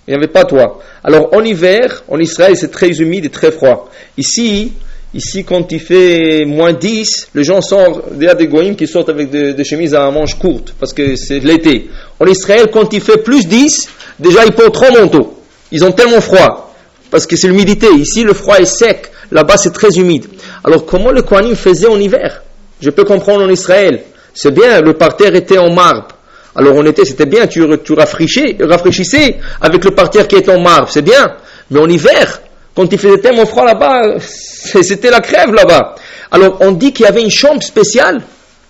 Il 0.07 0.13
n'y 0.13 0.17
avait 0.17 0.33
pas 0.33 0.45
toit. 0.45 0.79
Alors, 1.03 1.35
en 1.35 1.43
hiver, 1.43 2.05
en 2.09 2.19
Israël, 2.21 2.57
c'est 2.57 2.71
très 2.71 2.89
humide 3.01 3.25
et 3.25 3.31
très 3.31 3.51
froid. 3.51 3.91
Ici, 4.17 4.73
Ici, 5.15 5.45
quand 5.45 5.73
il 5.73 5.81
fait 5.81 6.45
moins 6.45 6.75
10, 6.75 7.29
les 7.35 7.45
gens 7.45 7.63
sortent, 7.63 8.05
il 8.17 8.23
y 8.25 8.29
a 8.29 8.35
des 8.35 8.49
goïms 8.49 8.77
qui 8.77 8.87
sortent 8.87 9.09
avec 9.09 9.31
des, 9.31 9.55
des 9.55 9.65
chemises 9.65 9.95
à 9.95 10.11
manches 10.11 10.35
courtes, 10.35 10.75
parce 10.79 10.93
que 10.93 11.17
c'est 11.17 11.39
l'été. 11.39 11.89
En 12.21 12.27
Israël, 12.27 12.67
quand 12.71 12.93
il 12.93 13.01
fait 13.01 13.23
plus 13.23 13.47
10, 13.47 13.89
déjà 14.19 14.45
ils 14.45 14.53
portent 14.53 14.75
trois 14.75 14.91
manteaux. 14.91 15.35
Ils 15.73 15.85
ont 15.85 15.93
tellement 15.93 16.21
froid, 16.21 16.75
parce 17.11 17.27
que 17.27 17.37
c'est 17.37 17.49
l'humidité. 17.49 17.89
Ici, 17.95 18.23
le 18.23 18.35
froid 18.35 18.57
est 18.59 18.67
sec, 18.67 19.11
là-bas 19.31 19.57
c'est 19.57 19.73
très 19.73 19.91
humide. 19.99 20.27
Alors 20.65 20.87
comment 20.87 21.11
le 21.11 21.23
Kohanim 21.23 21.57
faisait 21.57 21.89
en 21.89 21.99
hiver? 21.99 22.43
Je 22.81 22.91
peux 22.91 23.05
comprendre 23.05 23.45
en 23.45 23.49
Israël. 23.49 24.03
C'est 24.35 24.51
bien, 24.53 24.81
le 24.81 24.93
parterre 24.93 25.35
était 25.35 25.59
en 25.59 25.73
marbre. 25.73 26.09
Alors 26.55 26.75
on 26.77 26.85
était, 26.87 27.05
c'était 27.05 27.27
bien, 27.27 27.47
tu, 27.47 27.65
tu 27.85 27.93
rafraîchissais 27.95 29.37
avec 29.61 29.85
le 29.85 29.91
parterre 29.91 30.29
qui 30.29 30.37
est 30.37 30.49
en 30.49 30.61
marbre, 30.61 30.89
c'est 30.91 31.03
bien. 31.03 31.37
Mais 31.71 31.81
en 31.81 31.89
hiver, 31.89 32.41
quand 32.75 32.91
il 32.91 32.99
faisait 32.99 33.19
tellement 33.19 33.47
froid 33.47 33.65
là-bas, 33.65 34.19
c'était 34.21 35.11
la 35.11 35.21
crève 35.21 35.53
là-bas. 35.53 35.97
Alors 36.31 36.59
on 36.61 36.73
dit 36.73 36.93
qu'il 36.93 37.07
y 37.07 37.09
avait 37.09 37.23
une 37.23 37.31
chambre 37.31 37.63
spéciale 37.63 38.23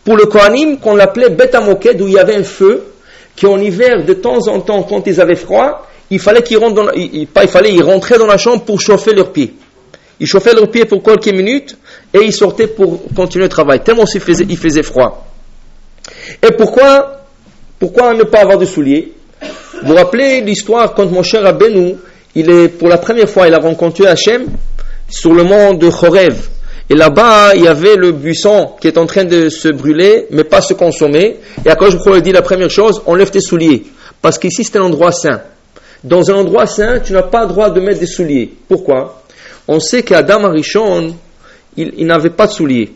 pour 0.05 0.17
le 0.17 0.27
Kohanim 0.27 0.79
qu'on 0.79 0.95
l'appelait 0.95 1.31
Bet 1.31 1.51
où 1.57 2.07
il 2.07 2.13
y 2.13 2.19
avait 2.19 2.37
un 2.37 2.45
feu 2.45 2.85
en 3.45 3.59
hiver, 3.59 4.05
de 4.05 4.15
temps 4.15 4.49
en 4.49 4.61
temps, 4.61 4.83
quand 4.85 5.07
ils 5.07 5.21
avaient 5.21 5.37
froid, 5.37 5.87
il 6.11 6.21
fallait 6.21 6.43
qu'ils 6.43 6.59
rentrent 6.59 6.75
dans 6.75 6.91
il, 6.93 7.27
pas 7.27 7.43
il 7.43 7.49
fallait, 7.51 7.75
ils 7.75 7.83
rentraient 7.83 8.19
dans 8.19 8.27
la 8.27 8.39
chambre 8.39 8.65
pour 8.65 8.81
chauffer 8.81 9.13
leurs 9.13 9.33
pieds. 9.33 9.55
Ils 10.19 10.27
chauffaient 10.27 10.55
leurs 10.55 10.71
pieds 10.71 10.87
pour 10.87 11.03
quelques 11.03 11.35
minutes 11.35 11.77
et 12.15 12.21
ils 12.21 12.33
sortaient 12.33 12.69
pour 12.69 13.03
continuer 13.15 13.45
le 13.45 13.49
travail, 13.51 13.81
tellement 13.81 14.05
il 14.13 14.21
faisait, 14.21 14.47
il 14.49 14.57
faisait 14.57 14.83
froid. 14.83 15.27
Et 16.43 16.53
pourquoi, 16.57 17.25
pourquoi 17.79 18.15
ne 18.15 18.23
pas 18.23 18.41
avoir 18.41 18.57
de 18.57 18.65
souliers? 18.65 19.13
Vous 19.83 19.89
vous 19.89 19.95
rappelez 19.95 20.41
l'histoire 20.41 20.95
quand 20.95 21.11
mon 21.11 21.23
cher 21.23 21.45
Abenou, 21.45 21.99
il 22.35 22.49
est, 22.51 22.69
pour 22.69 22.89
la 22.89 22.99
première 22.99 23.29
fois, 23.29 23.47
il 23.49 23.55
a 23.55 23.59
rencontré 23.59 24.07
Hachem 24.07 24.47
sur 25.09 25.35
le 25.35 25.45
mont 25.45 25.75
de 25.75 25.91
Chorev. 25.91 26.49
Et 26.89 26.95
là-bas, 26.95 27.55
il 27.57 27.65
y 27.65 27.69
avait 27.69 27.97
le 27.97 28.13
buisson 28.13 28.73
qui 28.81 28.87
est 28.87 28.97
en 28.97 29.07
train 29.07 29.25
de 29.25 29.49
se 29.49 29.69
brûler, 29.69 30.27
mais 30.31 30.45
pas 30.45 30.61
se 30.61 30.75
consommer. 30.75 31.37
Et 31.65 31.69
à 31.71 31.75
cause 31.75 31.99
je 32.05 32.21
dit 32.21 32.33
la 32.33 32.43
première 32.43 32.71
chose, 32.71 33.03
enlève 33.07 33.31
tes 33.31 33.41
souliers. 33.41 33.85
Parce 34.23 34.39
qu'ici, 34.39 34.65
c'est 34.65 34.79
un 34.79 34.83
endroit 34.83 35.13
saint. 35.13 35.41
Dans 36.05 36.31
un 36.31 36.35
endroit 36.35 36.67
saint, 36.67 37.01
tu 37.01 37.13
n'as 37.13 37.23
pas 37.23 37.43
le 37.43 37.49
droit 37.49 37.71
de 37.71 37.81
mettre 37.81 38.01
des 38.01 38.07
souliers. 38.07 38.53
Pourquoi? 38.69 39.23
On 39.67 39.81
sait 39.81 40.03
qu'Adam 40.03 40.45
Arishon, 40.45 41.17
il, 41.77 42.07
n'avait 42.07 42.31
pas 42.31 42.47
de 42.47 42.53
souliers. 42.53 42.93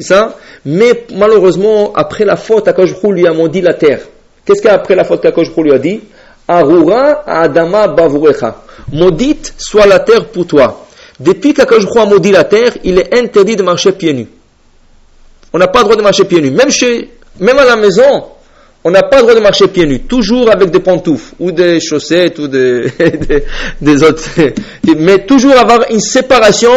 Ça? 0.00 0.36
Mais 0.64 1.04
malheureusement, 1.14 1.92
après 1.94 2.24
la 2.24 2.36
faute, 2.36 2.66
Akash 2.66 2.94
lui 3.02 3.26
a 3.26 3.32
maudit 3.32 3.60
la 3.60 3.74
terre. 3.74 4.00
Qu'est-ce 4.44 4.62
qu'après 4.62 4.94
la 4.94 5.04
faute 5.04 5.20
qu'Akash 5.20 5.48
lui 5.56 5.72
a 5.72 5.78
dit? 5.78 6.00
Arura 6.46 7.24
Adama 7.26 7.88
Bavurecha. 7.88 8.62
Maudite 8.92 9.52
soit 9.58 9.86
la 9.86 9.98
terre 9.98 10.26
pour 10.28 10.46
toi. 10.46 10.87
Depuis 11.20 11.52
qu'Akadosh 11.52 11.84
a 11.96 12.04
maudit 12.04 12.30
la 12.30 12.44
terre, 12.44 12.72
il 12.84 12.98
est 12.98 13.18
interdit 13.18 13.56
de 13.56 13.62
marcher 13.62 13.92
pieds 13.92 14.12
nus. 14.12 14.28
On 15.52 15.58
n'a 15.58 15.66
pas 15.68 15.80
le 15.80 15.84
droit 15.84 15.96
de 15.96 16.02
marcher 16.02 16.24
pieds 16.24 16.40
nus. 16.40 16.50
Même, 16.50 16.70
chez, 16.70 17.10
même 17.40 17.58
à 17.58 17.64
la 17.64 17.76
maison, 17.76 18.24
on 18.84 18.90
n'a 18.90 19.02
pas 19.02 19.16
le 19.16 19.22
droit 19.22 19.34
de 19.34 19.40
marcher 19.40 19.66
pieds 19.66 19.86
nus. 19.86 20.00
Toujours 20.02 20.50
avec 20.50 20.70
des 20.70 20.78
pantoufles, 20.78 21.34
ou 21.40 21.50
des 21.50 21.80
chaussettes, 21.80 22.38
ou 22.38 22.46
des, 22.46 22.92
des, 23.80 24.02
autres. 24.02 24.22
Mais 24.96 25.24
toujours 25.26 25.56
avoir 25.56 25.90
une 25.90 26.00
séparation 26.00 26.72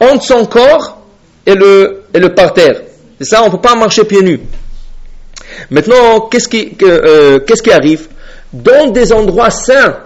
entre 0.00 0.24
son 0.24 0.44
corps 0.46 0.98
et 1.46 1.54
le, 1.54 2.02
et 2.12 2.18
le 2.18 2.34
parterre. 2.34 2.82
C'est 3.20 3.28
ça, 3.28 3.42
on 3.42 3.46
ne 3.46 3.50
peut 3.50 3.60
pas 3.60 3.76
marcher 3.76 4.04
pieds 4.04 4.22
nus. 4.22 4.40
Maintenant, 5.70 6.28
qu'est-ce 6.30 6.48
qui, 6.48 6.76
euh, 6.82 7.40
qu'est-ce 7.40 7.62
qui 7.62 7.70
arrive? 7.70 8.08
Dans 8.52 8.90
des 8.90 9.12
endroits 9.12 9.50
saints, 9.50 9.98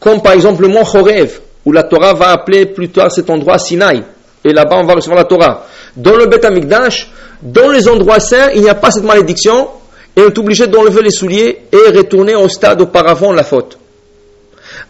comme 0.00 0.20
par 0.20 0.32
exemple 0.34 0.62
le 0.62 0.68
mont 0.68 0.84
Chorev, 0.84 1.40
où 1.66 1.72
la 1.72 1.82
Torah 1.82 2.14
va 2.14 2.28
appeler 2.30 2.66
plus 2.66 2.88
tard 2.88 3.10
cet 3.10 3.28
endroit 3.28 3.58
Sinaï. 3.58 4.02
Et 4.44 4.52
là-bas, 4.52 4.78
on 4.78 4.84
va 4.84 4.94
recevoir 4.94 5.18
la 5.18 5.24
Torah. 5.24 5.66
Dans 5.96 6.16
le 6.16 6.26
Beth 6.26 6.44
Amikdash, 6.44 7.10
dans 7.42 7.68
les 7.70 7.88
endroits 7.88 8.20
saints, 8.20 8.50
il 8.54 8.62
n'y 8.62 8.68
a 8.68 8.76
pas 8.76 8.92
cette 8.92 9.04
malédiction, 9.04 9.68
et 10.16 10.20
on 10.20 10.28
est 10.28 10.38
obligé 10.38 10.68
d'enlever 10.68 11.02
les 11.02 11.10
souliers 11.10 11.62
et 11.72 11.90
retourner 11.90 12.36
au 12.36 12.48
stade 12.48 12.80
auparavant 12.80 13.32
la 13.32 13.42
faute. 13.42 13.78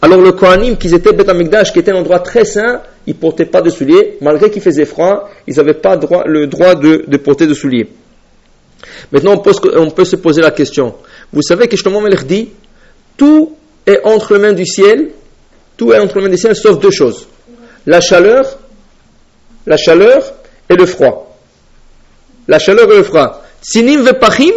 Alors 0.02 0.20
le 0.20 0.32
Kohanim, 0.32 0.76
qui 0.76 0.94
était 0.94 1.12
Beth 1.12 1.28
Amikdash, 1.30 1.72
qui 1.72 1.78
était 1.78 1.92
un 1.92 1.96
endroit 1.96 2.18
très 2.18 2.44
saint, 2.44 2.82
ils 3.06 3.14
ne 3.14 3.18
portaient 3.18 3.46
pas 3.46 3.62
de 3.62 3.70
souliers, 3.70 4.18
malgré 4.20 4.50
qu'il 4.50 4.60
faisait 4.60 4.84
froid, 4.84 5.30
ils 5.46 5.56
n'avaient 5.56 5.74
pas 5.74 5.96
le 6.26 6.46
droit 6.46 6.74
de, 6.74 7.16
porter 7.16 7.46
de 7.46 7.54
souliers. 7.54 7.88
Maintenant, 9.10 9.32
on 9.32 9.38
peut, 9.38 9.52
on 9.76 9.90
peut, 9.90 10.04
se 10.04 10.16
poser 10.16 10.42
la 10.42 10.50
question. 10.50 10.94
Vous 11.32 11.40
savez 11.40 11.68
que 11.68 11.76
Shlomo 11.76 12.00
Melech 12.00 12.26
dit, 12.26 12.50
tout 13.16 13.56
est 13.86 14.00
entre 14.04 14.34
les 14.34 14.40
mains 14.40 14.52
du 14.52 14.66
ciel 14.66 15.08
tout 15.76 15.92
est 15.92 15.98
entre 15.98 16.16
les 16.16 16.24
mains 16.24 16.30
des 16.30 16.36
cieux, 16.36 16.54
sauf 16.54 16.78
deux 16.78 16.90
choses. 16.90 17.26
la 17.86 18.00
chaleur, 18.00 18.58
la 19.66 19.76
chaleur 19.76 20.34
et 20.68 20.74
le 20.74 20.86
froid. 20.86 21.38
La 22.48 22.58
chaleur 22.58 22.90
et 22.92 22.96
le 22.96 23.02
froid. 23.02 23.42
Sinim 23.60 24.02
vepachim, 24.02 24.52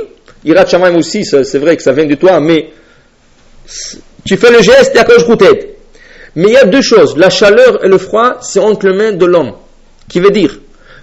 Irat 0.46 0.66
Shamaim 0.66 0.96
aussi, 0.96 1.26
c'est 1.26 1.58
vrai 1.58 1.76
que 1.76 1.84
ça 1.84 1.92
vient 1.92 2.06
de 2.06 2.16
toi, 2.16 2.40
mais 2.40 2.70
tu 4.26 4.38
fais 4.38 4.52
le 4.52 4.62
geste 4.62 4.96
et 4.96 5.00
je 5.00 5.34
t'aide. 5.36 5.70
Mais 6.36 6.48
il 6.48 6.54
y 6.54 6.58
a 6.58 6.66
deux 6.66 6.82
choses. 6.82 7.18
La 7.18 7.30
chaleur 7.30 7.84
et 7.84 7.88
le 7.88 7.98
froid, 7.98 8.38
c'est 8.42 8.60
entre 8.60 8.88
les 8.88 8.94
mains 8.94 9.12
de 9.12 9.26
l'homme. 9.26 9.54
Qui 10.08 10.20
veut 10.20 10.32
dire, 10.32 10.60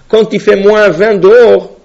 quand 0.07 0.33
il 0.33 0.39
fait 0.39 0.55
moins 0.55 0.89
20 0.89 1.15
dehors, 1.17 1.77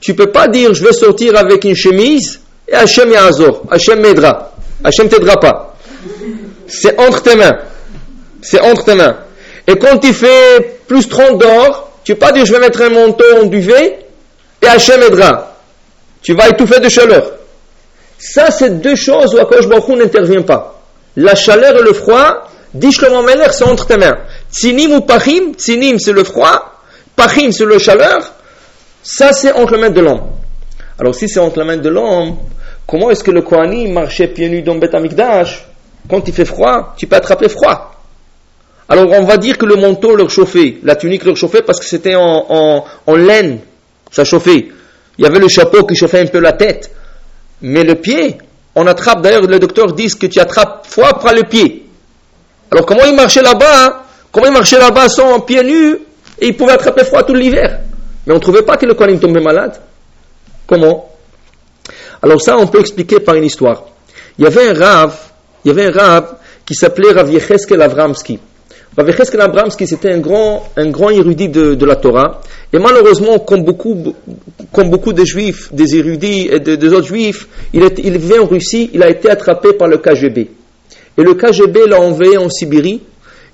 tu 0.00 0.14
peux 0.14 0.30
pas 0.30 0.48
dire 0.48 0.74
je 0.74 0.84
vais 0.84 0.92
sortir 0.92 1.36
avec 1.36 1.64
une 1.64 1.76
chemise 1.76 2.40
et 2.68 2.74
Hachem 2.74 3.12
et 3.12 3.16
Azor. 3.16 3.62
Hachem 3.70 4.00
m'aidera. 4.00 4.52
Hachem 4.84 5.08
t'aidera 5.08 5.38
pas. 5.38 5.76
C'est 6.72 6.98
entre 6.98 7.22
tes 7.22 7.36
mains. 7.36 7.58
C'est 8.40 8.60
entre 8.60 8.84
tes 8.84 8.94
mains. 8.94 9.18
Et 9.66 9.76
quand 9.76 10.02
il 10.02 10.14
fait 10.14 10.80
plus 10.88 11.06
30 11.06 11.38
dehors, 11.38 11.92
tu 12.02 12.14
peux 12.14 12.20
pas 12.20 12.32
dire 12.32 12.46
je 12.46 12.52
vais 12.52 12.60
mettre 12.60 12.80
un 12.80 12.88
manteau 12.88 13.24
en 13.42 13.44
duvet 13.44 13.98
et 14.62 14.66
Hachem 14.66 15.02
aidera. 15.02 15.54
Tu 16.22 16.34
vas 16.34 16.48
étouffer 16.48 16.80
de 16.80 16.88
chaleur. 16.88 17.32
Ça, 18.18 18.50
c'est 18.50 18.80
deux 18.80 18.96
choses 18.96 19.34
où 19.34 19.38
Akash 19.38 19.68
Baruch 19.68 19.88
n'intervient 19.88 20.42
pas. 20.42 20.80
La 21.16 21.34
chaleur 21.34 21.78
et 21.78 21.82
le 21.82 21.92
froid, 21.92 22.48
dit 22.72 22.90
Shlomo 22.90 23.22
Meller, 23.22 23.52
c'est 23.52 23.64
entre 23.64 23.86
tes 23.86 23.98
mains. 23.98 24.16
Tsinim 24.50 24.94
ou 24.94 25.00
Pachim, 25.02 25.52
Tsinim 25.54 25.98
c'est 25.98 26.12
le 26.12 26.24
froid, 26.24 26.80
Pachim 27.14 27.52
c'est 27.52 27.66
le 27.66 27.78
chaleur, 27.78 28.32
ça 29.02 29.32
c'est 29.34 29.52
entre 29.52 29.74
les 29.74 29.80
mains 29.82 29.90
de 29.90 30.00
l'homme. 30.00 30.22
Alors 30.98 31.14
si 31.14 31.28
c'est 31.28 31.40
entre 31.40 31.58
les 31.58 31.66
mains 31.66 31.76
de 31.76 31.88
l'homme, 31.90 32.36
comment 32.86 33.10
est-ce 33.10 33.22
que 33.22 33.30
le 33.30 33.42
Kohanim 33.42 33.92
marchait 33.92 34.28
pieds 34.28 34.48
nus 34.48 34.62
dans 34.62 34.76
Beth 34.76 34.94
Amikdash 34.94 35.66
Quand 36.08 36.26
il 36.26 36.34
fait 36.34 36.44
froid, 36.44 36.94
tu 36.96 37.06
peux 37.06 37.16
attraper 37.16 37.48
froid. 37.48 37.92
Alors 38.88 39.10
on 39.10 39.24
va 39.24 39.36
dire 39.36 39.56
que 39.56 39.64
le 39.64 39.76
manteau 39.76 40.16
leur 40.16 40.30
chauffait, 40.30 40.78
la 40.82 40.96
tunique 40.96 41.24
leur 41.24 41.36
chauffait 41.36 41.62
parce 41.62 41.78
que 41.78 41.86
c'était 41.86 42.14
en, 42.14 42.84
laine, 43.16 43.60
ça 44.10 44.24
chauffait. 44.24 44.68
Il 45.18 45.24
y 45.24 45.26
avait 45.26 45.38
le 45.38 45.48
chapeau 45.48 45.84
qui 45.86 45.94
chauffait 45.94 46.20
un 46.20 46.26
peu 46.26 46.40
la 46.40 46.52
tête. 46.52 46.90
Mais 47.62 47.84
le 47.84 47.94
pied, 47.94 48.38
on 48.74 48.86
attrape, 48.86 49.22
d'ailleurs, 49.22 49.42
le 49.42 49.58
docteur 49.58 49.92
dit 49.92 50.08
que 50.08 50.26
tu 50.26 50.40
attrapes 50.40 50.86
froid 50.86 51.12
par 51.20 51.32
le 51.32 51.44
pied. 51.44 51.86
Alors 52.70 52.86
comment 52.86 53.04
il 53.04 53.14
marchait 53.14 53.42
là-bas 53.42 53.86
hein? 53.86 53.96
Comment 54.32 54.46
il 54.46 54.52
marchait 54.52 54.78
là-bas 54.78 55.08
sans 55.08 55.40
pieds 55.40 55.62
nus? 55.62 55.98
Et 56.38 56.48
il 56.48 56.56
pouvait 56.56 56.72
attraper 56.72 57.04
froid 57.04 57.22
tout 57.22 57.34
l'hiver 57.34 57.80
Mais 58.26 58.32
on 58.32 58.36
ne 58.36 58.40
trouvait 58.40 58.62
pas 58.62 58.76
que 58.76 58.86
le 58.86 58.94
Kohanim 58.94 59.20
tombait 59.20 59.40
malade. 59.40 59.78
Comment? 60.66 61.10
Alors 62.22 62.40
ça, 62.40 62.56
on 62.56 62.66
peut 62.66 62.80
expliquer 62.80 63.20
par 63.20 63.34
une 63.34 63.44
histoire. 63.44 63.84
Il 64.38 64.44
y 64.44 64.46
avait 64.46 64.68
un 64.68 64.74
rave, 64.74 65.18
il 65.64 65.68
y 65.68 65.70
avait 65.70 65.86
un 65.86 65.90
rave 65.90 66.34
qui 66.64 66.74
s'appelait 66.74 67.12
Rav 67.12 67.30
Yecheskel 67.30 67.80
Avramski. 67.80 68.38
Rav 68.96 69.08
Avramski, 69.40 69.86
c'était 69.86 70.12
un 70.12 70.18
grand, 70.18 70.68
un 70.76 70.90
grand 70.90 71.10
érudit 71.10 71.48
de, 71.48 71.84
la 71.84 71.96
Torah. 71.96 72.40
Et 72.72 72.78
malheureusement, 72.78 73.38
comme 73.38 73.62
beaucoup, 73.62 74.14
comme 74.72 74.90
beaucoup 74.90 75.12
de 75.12 75.24
juifs, 75.24 75.72
des 75.72 75.96
érudits 75.96 76.48
et 76.50 76.60
des 76.60 76.92
autres 76.92 77.06
juifs, 77.06 77.48
il, 77.72 77.82
est, 77.82 77.98
il 77.98 78.18
vient 78.18 78.42
en 78.42 78.46
Russie, 78.46 78.90
il 78.92 79.02
a 79.02 79.08
été 79.08 79.30
attrapé 79.30 79.72
par 79.72 79.88
le 79.88 79.98
KGB. 79.98 80.50
Et 81.18 81.22
le 81.22 81.34
KGB 81.34 81.86
l'a 81.88 82.00
envoyé 82.00 82.36
en 82.36 82.48
Sibérie. 82.50 83.00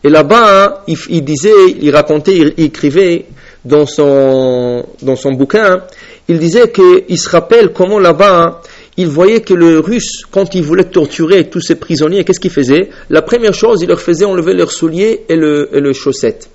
Et 0.02 0.10
là-bas, 0.10 0.84
il, 0.86 0.96
il, 1.08 1.24
disait, 1.24 1.50
il 1.80 1.90
racontait, 1.94 2.36
il, 2.36 2.54
écrivait 2.64 3.26
dans 3.64 3.86
son, 3.86 4.84
dans 5.02 5.16
son 5.16 5.32
bouquin, 5.32 5.82
il 6.28 6.38
disait 6.38 6.70
qu'il 6.70 7.18
se 7.18 7.28
rappelle 7.28 7.72
comment 7.72 7.98
là-bas, 7.98 8.60
il 8.98 9.06
voyait 9.06 9.40
que 9.42 9.54
le 9.54 9.78
russe, 9.78 10.24
quand 10.28 10.56
il 10.56 10.62
voulait 10.64 10.84
torturer 10.84 11.48
tous 11.48 11.60
ses 11.60 11.76
prisonniers, 11.76 12.24
qu'est-ce 12.24 12.40
qu'il 12.40 12.50
faisait? 12.50 12.90
La 13.10 13.22
première 13.22 13.54
chose, 13.54 13.80
il 13.80 13.88
leur 13.88 14.00
faisait 14.00 14.24
enlever 14.24 14.54
leurs 14.54 14.72
souliers 14.72 15.24
et 15.28 15.36
le, 15.36 15.70
et 15.72 15.78
le 15.78 15.92
chaussette. 15.92 16.50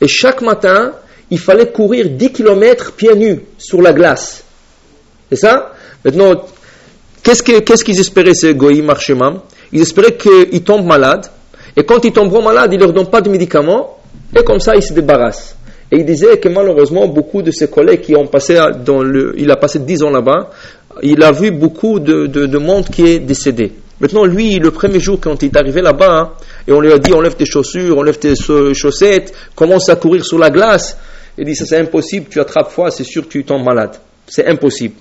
Et 0.00 0.06
chaque 0.06 0.42
matin, 0.42 0.92
il 1.28 1.40
fallait 1.40 1.66
courir 1.66 2.08
10 2.08 2.30
km 2.32 2.92
pieds 2.92 3.16
nus 3.16 3.40
sur 3.58 3.82
la 3.82 3.92
glace. 3.92 4.44
C'est 5.28 5.36
ça? 5.36 5.72
Maintenant, 6.04 6.46
qu'est-ce 7.24 7.42
qu'ils 7.84 7.98
espéraient 7.98 8.34
ces 8.34 8.54
goïs 8.54 8.82
marchemam 8.82 9.40
Ils 9.72 9.82
espéraient 9.82 10.16
qu'ils 10.16 10.62
tombent 10.62 10.86
malades. 10.86 11.26
Et 11.76 11.82
quand 11.82 12.04
ils 12.04 12.12
tomberont 12.12 12.42
malades, 12.42 12.72
ils 12.72 12.78
ne 12.78 12.84
leur 12.84 12.92
donnent 12.92 13.10
pas 13.10 13.20
de 13.20 13.28
médicaments. 13.28 13.98
Et 14.38 14.44
comme 14.44 14.60
ça, 14.60 14.76
ils 14.76 14.84
se 14.84 14.92
débarrassent. 14.92 15.56
Et 15.92 15.96
il 15.96 16.04
disait 16.04 16.38
que 16.38 16.48
malheureusement, 16.48 17.08
beaucoup 17.08 17.42
de 17.42 17.50
ses 17.50 17.68
collègues 17.68 18.02
qui 18.02 18.14
ont 18.14 18.26
passé 18.28 18.56
dans 18.84 19.02
il 19.36 19.50
a 19.50 19.56
passé 19.56 19.80
10 19.80 20.04
ans 20.04 20.10
là-bas, 20.10 20.50
il 21.02 21.22
a 21.22 21.32
vu 21.32 21.50
beaucoup 21.50 22.00
de, 22.00 22.58
monde 22.58 22.86
qui 22.86 23.06
est 23.06 23.18
décédé. 23.18 23.72
Maintenant, 24.00 24.24
lui, 24.24 24.58
le 24.58 24.70
premier 24.70 24.98
jour, 24.98 25.18
quand 25.20 25.42
il 25.42 25.46
est 25.46 25.56
arrivé 25.56 25.82
là-bas, 25.82 26.10
hein, 26.10 26.30
et 26.66 26.72
on 26.72 26.80
lui 26.80 26.92
a 26.92 26.98
dit, 26.98 27.12
enlève 27.12 27.36
tes 27.36 27.44
chaussures, 27.44 27.98
enlève 27.98 28.18
tes 28.18 28.34
chaussettes, 28.74 29.34
commence 29.54 29.88
à 29.90 29.96
courir 29.96 30.24
sur 30.24 30.38
la 30.38 30.50
glace, 30.50 30.96
il 31.36 31.44
dit, 31.44 31.54
ça 31.54 31.64
c'est 31.66 31.78
impossible, 31.78 32.26
tu 32.28 32.40
attrapes 32.40 32.70
froid, 32.70 32.90
c'est 32.90 33.04
sûr 33.04 33.28
tu 33.28 33.44
tombes 33.44 33.64
malade. 33.64 33.96
C'est 34.26 34.46
impossible. 34.46 34.94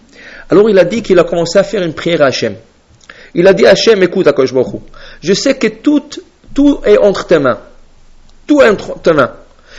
Alors 0.49 0.69
il 0.69 0.77
a 0.79 0.85
dit 0.85 1.01
qu'il 1.01 1.19
a 1.19 1.23
commencé 1.23 1.59
à 1.59 1.63
faire 1.63 1.83
une 1.83 1.93
prière 1.93 2.21
à 2.21 2.25
Hachem. 2.25 2.55
Il 3.35 3.47
a 3.47 3.53
dit 3.53 3.65
à 3.65 3.71
Hachem, 3.71 4.01
écoute, 4.03 4.27
Akosh 4.27 4.53
je 5.21 5.33
sais 5.33 5.55
que 5.55 5.67
tout, 5.67 6.03
tout 6.53 6.79
est 6.85 6.97
entre 6.97 7.27
tes 7.27 7.39
mains. 7.39 7.59
Tout 8.47 8.61
est 8.61 8.69
entre 8.69 8.99
tes 9.01 9.13
mains. 9.13 9.33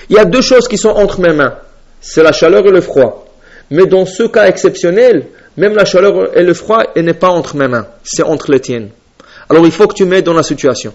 Il 0.09 0.17
y 0.17 0.19
a 0.19 0.25
deux 0.25 0.43
choses 0.43 0.69
qui 0.69 0.79
sont 0.79 0.91
entre 0.91 1.21
mes 1.21 1.33
mains. 1.33 1.57
C'est 2.01 2.23
la 2.23 2.33
chaleur 2.33 2.65
et 2.67 2.71
le 2.71 2.81
froid. 2.81 3.27
Mais 3.71 3.87
dans 3.87 4.05
ce 4.05 4.25
cas 4.25 4.47
exceptionnel, 4.47 5.27
même 5.57 5.75
la 5.75 5.85
chaleur 5.85 6.37
et 6.37 6.43
le 6.43 6.55
froid, 6.55 6.83
n'est 6.97 7.15
pas 7.15 7.29
entre 7.29 7.57
mes 7.57 7.69
mains, 7.69 7.87
c'est 8.03 8.23
entre 8.23 8.51
les 8.51 8.61
tiennes. 8.61 8.91
Alors 9.49 9.65
il 9.65 9.73
faut 9.73 9.87
que 9.87 9.95
tu 9.95 10.05
m'aides 10.05 10.25
dans 10.25 10.35
la 10.35 10.43
situation. 10.43 10.93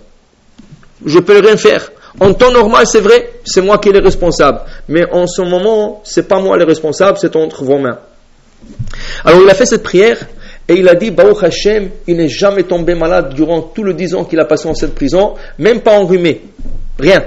Je 1.05 1.20
peux 1.20 1.39
rien 1.39 1.58
faire. 1.58 1.91
En 2.20 2.34
temps 2.34 2.51
normal, 2.51 2.86
c'est 2.88 3.01
vrai, 3.01 3.29
c'est 3.44 3.62
moi 3.62 3.77
qui 3.77 3.89
est 3.89 3.91
le 3.91 4.00
responsable. 4.00 4.62
Mais 4.88 5.03
en 5.12 5.27
ce 5.27 5.41
moment, 5.41 6.01
c'est 6.05 6.27
pas 6.27 6.39
moi 6.39 6.58
le 6.58 6.63
responsable, 6.63 7.17
c'est 7.20 7.36
entre 7.36 7.63
vos 7.63 7.77
mains. 7.77 8.00
Alors 9.24 9.41
il 9.44 9.50
a 9.50 9.53
fait 9.53 9.65
cette 9.65 9.84
prière 9.84 10.17
et 10.67 10.75
il 10.75 10.88
a 10.88 10.96
dit, 10.96 11.12
Baruch 11.12 11.44
Hashem, 11.44 11.89
il 12.08 12.17
n'est 12.17 12.29
jamais 12.29 12.63
tombé 12.63 12.96
malade 12.96 13.34
durant 13.34 13.62
tout 13.62 13.84
le 13.84 13.94
dix 13.94 14.15
ans 14.15 14.24
qu'il 14.24 14.39
a 14.39 14.46
passé 14.46 14.67
en 14.67 14.74
cette 14.74 14.96
prison, 14.96 15.36
même 15.60 15.82
pas 15.82 16.00
enrhumé. 16.00 16.41
Rien. 16.98 17.24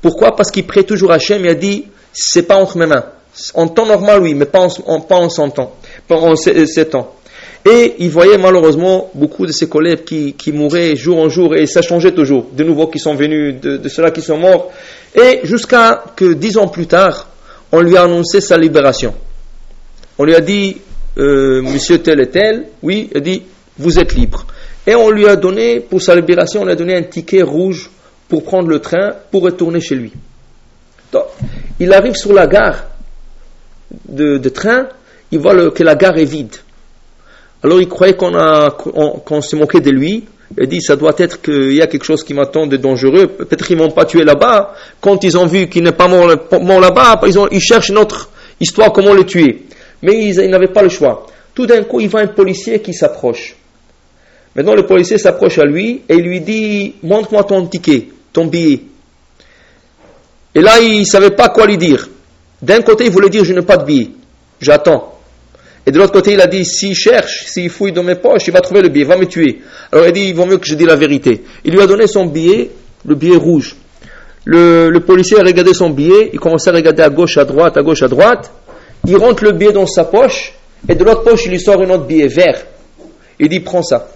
Pourquoi? 0.00 0.36
Parce 0.36 0.50
qu'il 0.50 0.66
prie 0.66 0.84
toujours 0.84 1.10
Hashem 1.10 1.44
et 1.44 1.50
a 1.50 1.54
dit, 1.54 1.86
c'est 2.12 2.42
pas 2.42 2.56
entre 2.56 2.76
mes 2.76 2.86
mains. 2.86 3.04
En 3.54 3.68
temps 3.68 3.86
normal, 3.86 4.22
oui, 4.22 4.34
mais 4.34 4.46
pas 4.46 4.66
en, 4.86 5.00
pas 5.00 5.16
en 5.16 5.28
100 5.28 5.58
ans 5.58 5.74
pendant 6.06 6.36
sept 6.36 6.94
ans. 6.94 7.14
Et 7.64 7.96
il 7.98 8.10
voyait 8.10 8.38
malheureusement 8.38 9.10
beaucoup 9.14 9.44
de 9.44 9.52
ses 9.52 9.68
collègues 9.68 10.04
qui, 10.04 10.52
mouraient 10.52 10.96
jour 10.96 11.18
en 11.18 11.28
jour, 11.28 11.54
et 11.54 11.66
ça 11.66 11.82
changeait 11.82 12.12
toujours. 12.12 12.46
De 12.52 12.64
nouveaux 12.64 12.86
qui 12.86 12.98
sont 12.98 13.14
venus, 13.14 13.60
de, 13.60 13.88
ceux-là 13.88 14.10
qui 14.10 14.22
sont 14.22 14.38
morts. 14.38 14.70
Et 15.14 15.40
jusqu'à 15.44 16.04
que 16.16 16.32
dix 16.34 16.56
ans 16.56 16.68
plus 16.68 16.86
tard, 16.86 17.28
on 17.72 17.80
lui 17.80 17.96
a 17.96 18.04
annoncé 18.04 18.40
sa 18.40 18.56
libération. 18.56 19.14
On 20.18 20.24
lui 20.24 20.34
a 20.34 20.40
dit, 20.40 20.78
euh, 21.18 21.60
monsieur 21.62 21.98
tel 21.98 22.20
et 22.20 22.28
tel, 22.28 22.66
oui, 22.82 23.08
il 23.10 23.18
a 23.18 23.20
dit, 23.20 23.42
vous 23.76 23.98
êtes 23.98 24.14
libre. 24.14 24.46
Et 24.86 24.94
on 24.94 25.10
lui 25.10 25.26
a 25.26 25.36
donné, 25.36 25.80
pour 25.80 26.00
sa 26.00 26.14
libération, 26.14 26.62
on 26.62 26.64
lui 26.64 26.72
a 26.72 26.76
donné 26.76 26.96
un 26.96 27.02
ticket 27.02 27.42
rouge 27.42 27.90
pour 28.28 28.44
prendre 28.44 28.68
le 28.68 28.78
train 28.78 29.14
pour 29.30 29.42
retourner 29.42 29.80
chez 29.80 29.94
lui. 29.94 30.12
Il 31.80 31.92
arrive 31.92 32.14
sur 32.14 32.32
la 32.32 32.46
gare 32.46 32.84
de, 34.08 34.48
train, 34.48 34.88
il 35.30 35.38
voit 35.38 35.70
que 35.70 35.82
la 35.82 35.94
gare 35.94 36.18
est 36.18 36.24
vide. 36.24 36.54
Alors 37.62 37.80
il 37.80 37.88
croyait 37.88 38.14
qu'on 38.14 38.34
a, 38.34 38.70
qu'on, 38.70 39.42
s'est 39.42 39.56
moqué 39.56 39.80
de 39.80 39.90
lui. 39.90 40.24
Il 40.58 40.66
dit, 40.66 40.80
ça 40.80 40.96
doit 40.96 41.14
être 41.18 41.42
qu'il 41.42 41.74
y 41.74 41.82
a 41.82 41.86
quelque 41.86 42.04
chose 42.04 42.24
qui 42.24 42.32
m'attend 42.32 42.66
de 42.66 42.76
dangereux. 42.76 43.26
Peut-être 43.26 43.66
qu'ils 43.66 43.76
m'ont 43.76 43.90
pas 43.90 44.06
tué 44.06 44.24
là-bas. 44.24 44.74
Quand 45.00 45.22
ils 45.22 45.36
ont 45.36 45.46
vu 45.46 45.68
qu'il 45.68 45.82
n'est 45.82 45.92
pas 45.92 46.08
mort, 46.08 46.26
là-bas, 46.26 47.20
ils, 47.26 47.34
ils 47.50 47.60
cherchent 47.60 47.90
une 47.90 47.98
autre 47.98 48.30
histoire 48.60 48.92
comment 48.92 49.12
le 49.12 49.24
tuer. 49.24 49.64
Mais 50.02 50.24
ils, 50.24 50.48
n'avaient 50.48 50.68
pas 50.72 50.82
le 50.82 50.88
choix. 50.88 51.26
Tout 51.54 51.66
d'un 51.66 51.82
coup, 51.82 52.00
il 52.00 52.08
voit 52.08 52.20
un 52.20 52.28
policier 52.28 52.80
qui 52.80 52.94
s'approche. 52.94 53.56
Maintenant, 54.54 54.74
le 54.74 54.86
policier 54.86 55.18
s'approche 55.18 55.58
à 55.58 55.64
lui 55.64 56.02
et 56.08 56.16
lui 56.16 56.40
dit, 56.40 56.94
montre-moi 57.02 57.44
ton 57.44 57.66
ticket, 57.66 58.08
ton 58.32 58.46
billet. 58.46 58.80
Et 60.54 60.60
là, 60.60 60.80
il 60.80 61.00
ne 61.00 61.04
savait 61.04 61.30
pas 61.30 61.48
quoi 61.48 61.66
lui 61.66 61.76
dire. 61.76 62.08
D'un 62.60 62.82
côté, 62.82 63.04
il 63.04 63.10
voulait 63.10 63.28
dire, 63.28 63.44
je 63.44 63.52
n'ai 63.52 63.62
pas 63.62 63.76
de 63.76 63.84
billet. 63.84 64.10
J'attends. 64.60 65.14
Et 65.86 65.90
de 65.90 65.98
l'autre 65.98 66.12
côté, 66.12 66.32
il 66.32 66.40
a 66.40 66.46
dit, 66.46 66.64
s'il 66.64 66.94
cherche, 66.94 67.46
s'il 67.46 67.70
fouille 67.70 67.92
dans 67.92 68.02
mes 68.02 68.16
poches, 68.16 68.46
il 68.46 68.52
va 68.52 68.60
trouver 68.60 68.82
le 68.82 68.88
billet, 68.88 69.04
il 69.04 69.08
va 69.08 69.16
me 69.16 69.26
tuer. 69.26 69.60
Alors 69.90 70.04
il 70.04 70.08
a 70.08 70.12
dit, 70.12 70.24
il 70.28 70.34
vaut 70.34 70.44
mieux 70.44 70.58
que 70.58 70.66
je 70.66 70.74
dise 70.74 70.86
la 70.86 70.96
vérité. 70.96 71.42
Il 71.64 71.72
lui 71.72 71.80
a 71.80 71.86
donné 71.86 72.06
son 72.06 72.26
billet, 72.26 72.70
le 73.06 73.14
billet 73.14 73.36
rouge. 73.36 73.76
Le, 74.44 74.98
policier 74.98 75.38
a 75.38 75.42
regardé 75.42 75.74
son 75.74 75.90
billet, 75.90 76.30
il 76.32 76.40
commence 76.40 76.66
à 76.68 76.72
regarder 76.72 77.02
à 77.02 77.10
gauche, 77.10 77.36
à 77.38 77.44
droite, 77.44 77.76
à 77.76 77.82
gauche, 77.82 78.02
à 78.02 78.08
droite. 78.08 78.50
Il 79.06 79.16
rentre 79.16 79.44
le 79.44 79.52
billet 79.52 79.72
dans 79.72 79.86
sa 79.86 80.04
poche, 80.04 80.52
et 80.88 80.94
de 80.94 81.04
l'autre 81.04 81.22
poche, 81.22 81.46
il 81.46 81.52
lui 81.52 81.60
sort 81.60 81.80
un 81.80 81.90
autre 81.90 82.04
billet 82.04 82.28
vert. 82.28 82.64
Il 83.38 83.48
dit, 83.48 83.60
prends 83.60 83.82
ça. 83.82 84.08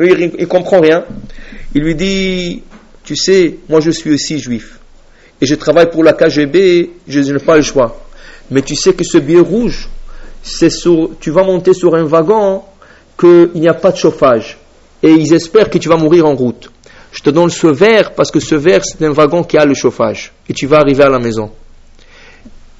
Il, 0.00 0.46
comprend 0.46 0.80
rien. 0.80 1.04
Il 1.74 1.82
lui 1.82 1.94
dit, 1.94 2.62
tu 3.04 3.16
sais, 3.16 3.56
moi 3.68 3.80
je 3.80 3.90
suis 3.90 4.12
aussi 4.12 4.38
juif. 4.38 4.77
Et 5.40 5.46
je 5.46 5.54
travaille 5.54 5.90
pour 5.90 6.02
la 6.02 6.12
KGB, 6.12 6.90
je 7.06 7.20
n'ai 7.20 7.38
pas 7.38 7.56
le 7.56 7.62
choix. 7.62 8.00
Mais 8.50 8.62
tu 8.62 8.74
sais 8.74 8.92
que 8.92 9.04
ce 9.04 9.18
billet 9.18 9.40
rouge, 9.40 9.88
c'est 10.42 10.70
sur, 10.70 11.10
tu 11.20 11.30
vas 11.30 11.44
monter 11.44 11.74
sur 11.74 11.94
un 11.94 12.04
wagon 12.04 12.62
qu'il 13.18 13.50
n'y 13.54 13.68
a 13.68 13.74
pas 13.74 13.92
de 13.92 13.96
chauffage. 13.96 14.58
Et 15.02 15.10
ils 15.10 15.32
espèrent 15.32 15.70
que 15.70 15.78
tu 15.78 15.88
vas 15.88 15.96
mourir 15.96 16.26
en 16.26 16.34
route. 16.34 16.70
je 17.12 17.22
te 17.22 17.30
donne 17.30 17.50
ce 17.50 17.68
verre 17.68 18.14
parce 18.14 18.30
que 18.30 18.40
ce 18.40 18.54
verre 18.54 18.84
c'est 18.84 19.04
un 19.04 19.12
wagon 19.12 19.42
qui 19.42 19.56
a 19.56 19.64
le 19.64 19.74
chauffage 19.74 20.32
et 20.48 20.52
tu 20.52 20.66
vas 20.66 20.78
arriver 20.78 21.04
à 21.04 21.08
la 21.08 21.18
maison. 21.18 21.50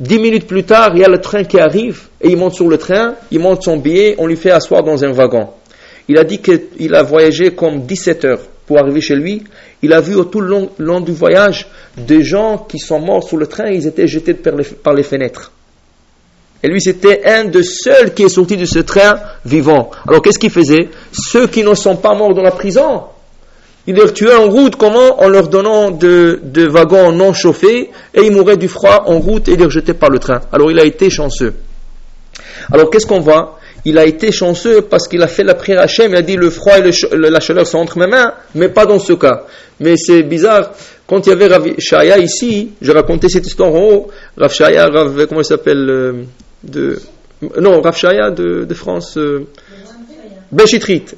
Dix 0.00 0.18
minutes 0.18 0.46
plus 0.46 0.64
tard, 0.64 0.90
il 0.94 1.00
y 1.00 1.04
a 1.04 1.08
le 1.08 1.20
train 1.20 1.44
qui 1.44 1.58
arrive 1.58 2.02
et 2.20 2.28
il 2.28 2.36
monte 2.36 2.54
sur 2.54 2.68
le 2.68 2.78
train, 2.78 3.14
il 3.30 3.40
monte 3.40 3.62
son 3.62 3.78
billet, 3.78 4.14
on 4.18 4.26
lui 4.26 4.36
fait 4.36 4.50
asseoir 4.50 4.82
dans 4.82 5.04
un 5.04 5.12
wagon. 5.12 5.48
Il 6.08 6.18
a 6.18 6.24
dit 6.24 6.40
qu'il 6.40 6.94
a 6.94 7.02
voyagé 7.02 7.50
comme 7.54 7.82
17 7.82 8.24
heures 8.24 8.40
pour 8.68 8.78
arriver 8.78 9.00
chez 9.00 9.16
lui. 9.16 9.42
Il 9.82 9.94
a 9.94 10.00
vu 10.00 10.14
au 10.14 10.24
tout 10.24 10.42
le 10.42 10.68
long, 10.78 11.00
du 11.00 11.12
voyage 11.12 11.66
des 11.96 12.22
gens 12.22 12.58
qui 12.58 12.78
sont 12.78 13.00
morts 13.00 13.24
sur 13.24 13.38
le 13.38 13.46
train, 13.46 13.70
ils 13.70 13.86
étaient 13.86 14.06
jetés 14.06 14.34
par 14.34 14.92
les, 14.92 15.02
fenêtres. 15.02 15.50
Et 16.62 16.68
lui, 16.68 16.80
c'était 16.80 17.22
un 17.24 17.46
de 17.46 17.62
seuls 17.62 18.12
qui 18.12 18.24
est 18.24 18.28
sorti 18.28 18.58
de 18.58 18.66
ce 18.66 18.80
train 18.80 19.18
vivant. 19.44 19.90
Alors 20.06 20.20
qu'est-ce 20.20 20.38
qu'il 20.38 20.50
faisait? 20.50 20.90
Ceux 21.12 21.46
qui 21.46 21.64
ne 21.64 21.74
sont 21.74 21.96
pas 21.96 22.14
morts 22.14 22.34
dans 22.34 22.42
la 22.42 22.50
prison, 22.50 23.04
il 23.86 23.94
les 23.94 24.12
tuait 24.12 24.34
en 24.34 24.50
route, 24.50 24.76
comment? 24.76 25.22
En 25.22 25.28
leur 25.28 25.48
donnant 25.48 25.90
de, 25.90 26.68
wagons 26.68 27.10
non 27.12 27.32
chauffés, 27.32 27.90
et 28.12 28.20
ils 28.20 28.32
mouraient 28.32 28.58
du 28.58 28.68
froid 28.68 29.04
en 29.06 29.18
route 29.18 29.48
et 29.48 29.56
les 29.56 29.64
rejetaient 29.64 29.94
par 29.94 30.10
le 30.10 30.18
train. 30.18 30.42
Alors 30.52 30.70
il 30.70 30.78
a 30.78 30.84
été 30.84 31.08
chanceux. 31.08 31.54
Alors 32.70 32.90
qu'est-ce 32.90 33.06
qu'on 33.06 33.20
voit? 33.20 33.57
Il 33.84 33.98
a 33.98 34.04
été 34.04 34.32
chanceux 34.32 34.82
parce 34.82 35.08
qu'il 35.08 35.22
a 35.22 35.28
fait 35.28 35.44
la 35.44 35.54
prière 35.54 35.80
Hachem, 35.80 36.12
il 36.12 36.16
a 36.16 36.22
dit 36.22 36.36
le 36.36 36.50
froid 36.50 36.78
et 36.78 36.90
la 37.12 37.40
chaleur 37.40 37.66
sont 37.66 37.78
entre 37.78 37.98
mes 37.98 38.06
mains, 38.06 38.34
mais 38.54 38.68
pas 38.68 38.86
dans 38.86 38.98
ce 38.98 39.12
cas. 39.12 39.44
Mais 39.80 39.96
c'est 39.96 40.22
bizarre, 40.22 40.72
quand 41.06 41.26
il 41.26 41.30
y 41.30 41.32
avait 41.32 41.46
Rav 41.46 41.66
Shaya 41.78 42.18
ici, 42.18 42.72
j'ai 42.82 42.92
raconté 42.92 43.28
cette 43.28 43.46
histoire 43.46 43.74
en 43.74 43.78
haut, 43.78 44.08
Rav 44.36 44.52
Shaya, 44.52 44.90
comment 45.28 45.40
il 45.40 45.44
s'appelle 45.44 45.88
euh, 45.88 46.96
Non, 47.60 47.80
Rav 47.80 47.96
Shaya 47.96 48.30
de, 48.30 48.74
France. 48.74 49.16
Euh, 49.16 49.46
ben 50.50 50.64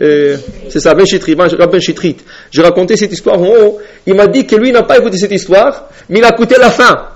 euh, 0.02 0.36
c'est 0.68 0.80
ça, 0.80 0.94
Ben 0.94 1.06
Chitrit, 1.06 1.36
ben 1.36 1.80
Chitrit. 1.80 2.16
J'ai 2.50 2.62
raconté 2.62 2.96
cette 2.96 3.12
histoire 3.12 3.40
en 3.40 3.46
haut. 3.46 3.78
Il 4.06 4.14
m'a 4.14 4.26
dit 4.26 4.44
que 4.44 4.56
lui 4.56 4.72
n'a 4.72 4.82
pas 4.82 4.98
écouté 4.98 5.18
cette 5.18 5.32
histoire, 5.32 5.88
mais 6.08 6.18
il 6.18 6.24
a 6.24 6.30
écouté 6.30 6.56
la 6.58 6.70
fin. 6.70 7.06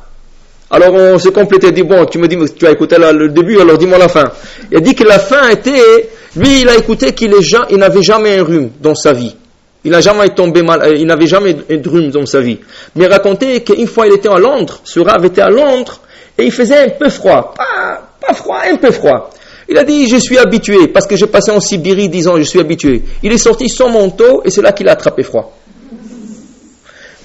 Alors 0.75 0.93
on 0.93 1.19
s'est 1.21 1.31
complété, 1.31 1.71
dit 1.71 1.85
bon, 1.85 2.04
tu 2.04 2.19
me 2.19 2.26
dis, 2.26 2.37
tu 2.52 2.66
as 2.66 2.73
écouté 2.73 2.97
le 2.99 3.28
début, 3.28 3.61
alors 3.61 3.78
dis-moi 3.78 3.97
la 3.97 4.09
fin. 4.09 4.25
Il 4.73 4.78
a 4.78 4.81
dit 4.81 4.93
que 4.93 5.04
la 5.04 5.21
fin 5.21 5.49
était, 5.49 6.09
lui 6.35 6.62
il 6.62 6.69
a 6.69 6.75
écouté 6.75 7.12
qu'il 7.12 7.33
il 7.71 7.76
n'avait 7.76 8.02
jamais 8.02 8.38
un 8.38 8.43
rhume 8.43 8.71
dans 8.81 8.97
sa 8.97 9.12
vie. 9.12 9.37
Il 9.85 9.93
n'a 9.93 10.00
jamais 10.00 10.31
tombé 10.31 10.62
mal, 10.62 10.83
euh, 10.83 10.97
il 10.97 11.07
n'avait 11.07 11.28
jamais 11.28 11.54
un 11.71 11.88
rhume 11.88 12.11
dans 12.11 12.26
sa 12.26 12.40
vie. 12.40 12.59
Mais 12.97 13.04
il 13.04 13.09
racontait 13.09 13.61
qu'une 13.61 13.87
fois 13.87 14.09
il 14.09 14.14
était 14.14 14.28
à 14.28 14.40
Londres, 14.40 14.81
ce 14.83 14.99
rave 14.99 15.25
était 15.26 15.43
à 15.43 15.50
Londres, 15.50 16.00
et 16.37 16.45
il 16.45 16.50
faisait 16.50 16.78
un 16.78 16.88
peu 16.88 17.09
froid. 17.09 17.54
Pas, 17.57 18.02
pas 18.26 18.35
froid, 18.35 18.59
un 18.69 18.76
peu 18.76 18.90
froid. 18.90 19.31
Il 19.69 19.78
a 19.78 19.85
dit, 19.85 20.09
je 20.09 20.16
suis 20.16 20.38
habitué, 20.38 20.88
parce 20.88 21.07
que 21.07 21.14
j'ai 21.14 21.28
passé 21.28 21.52
en 21.52 21.61
Sibérie 21.61 22.09
dix 22.09 22.26
ans, 22.26 22.37
je 22.37 22.43
suis 22.43 22.59
habitué. 22.59 23.04
Il 23.23 23.33
est 23.33 23.38
sorti 23.38 23.69
sans 23.69 23.90
manteau, 23.90 24.43
et 24.45 24.50
c'est 24.50 24.61
là 24.61 24.73
qu'il 24.73 24.88
a 24.88 24.93
attrapé 24.93 25.23
froid. 25.23 25.57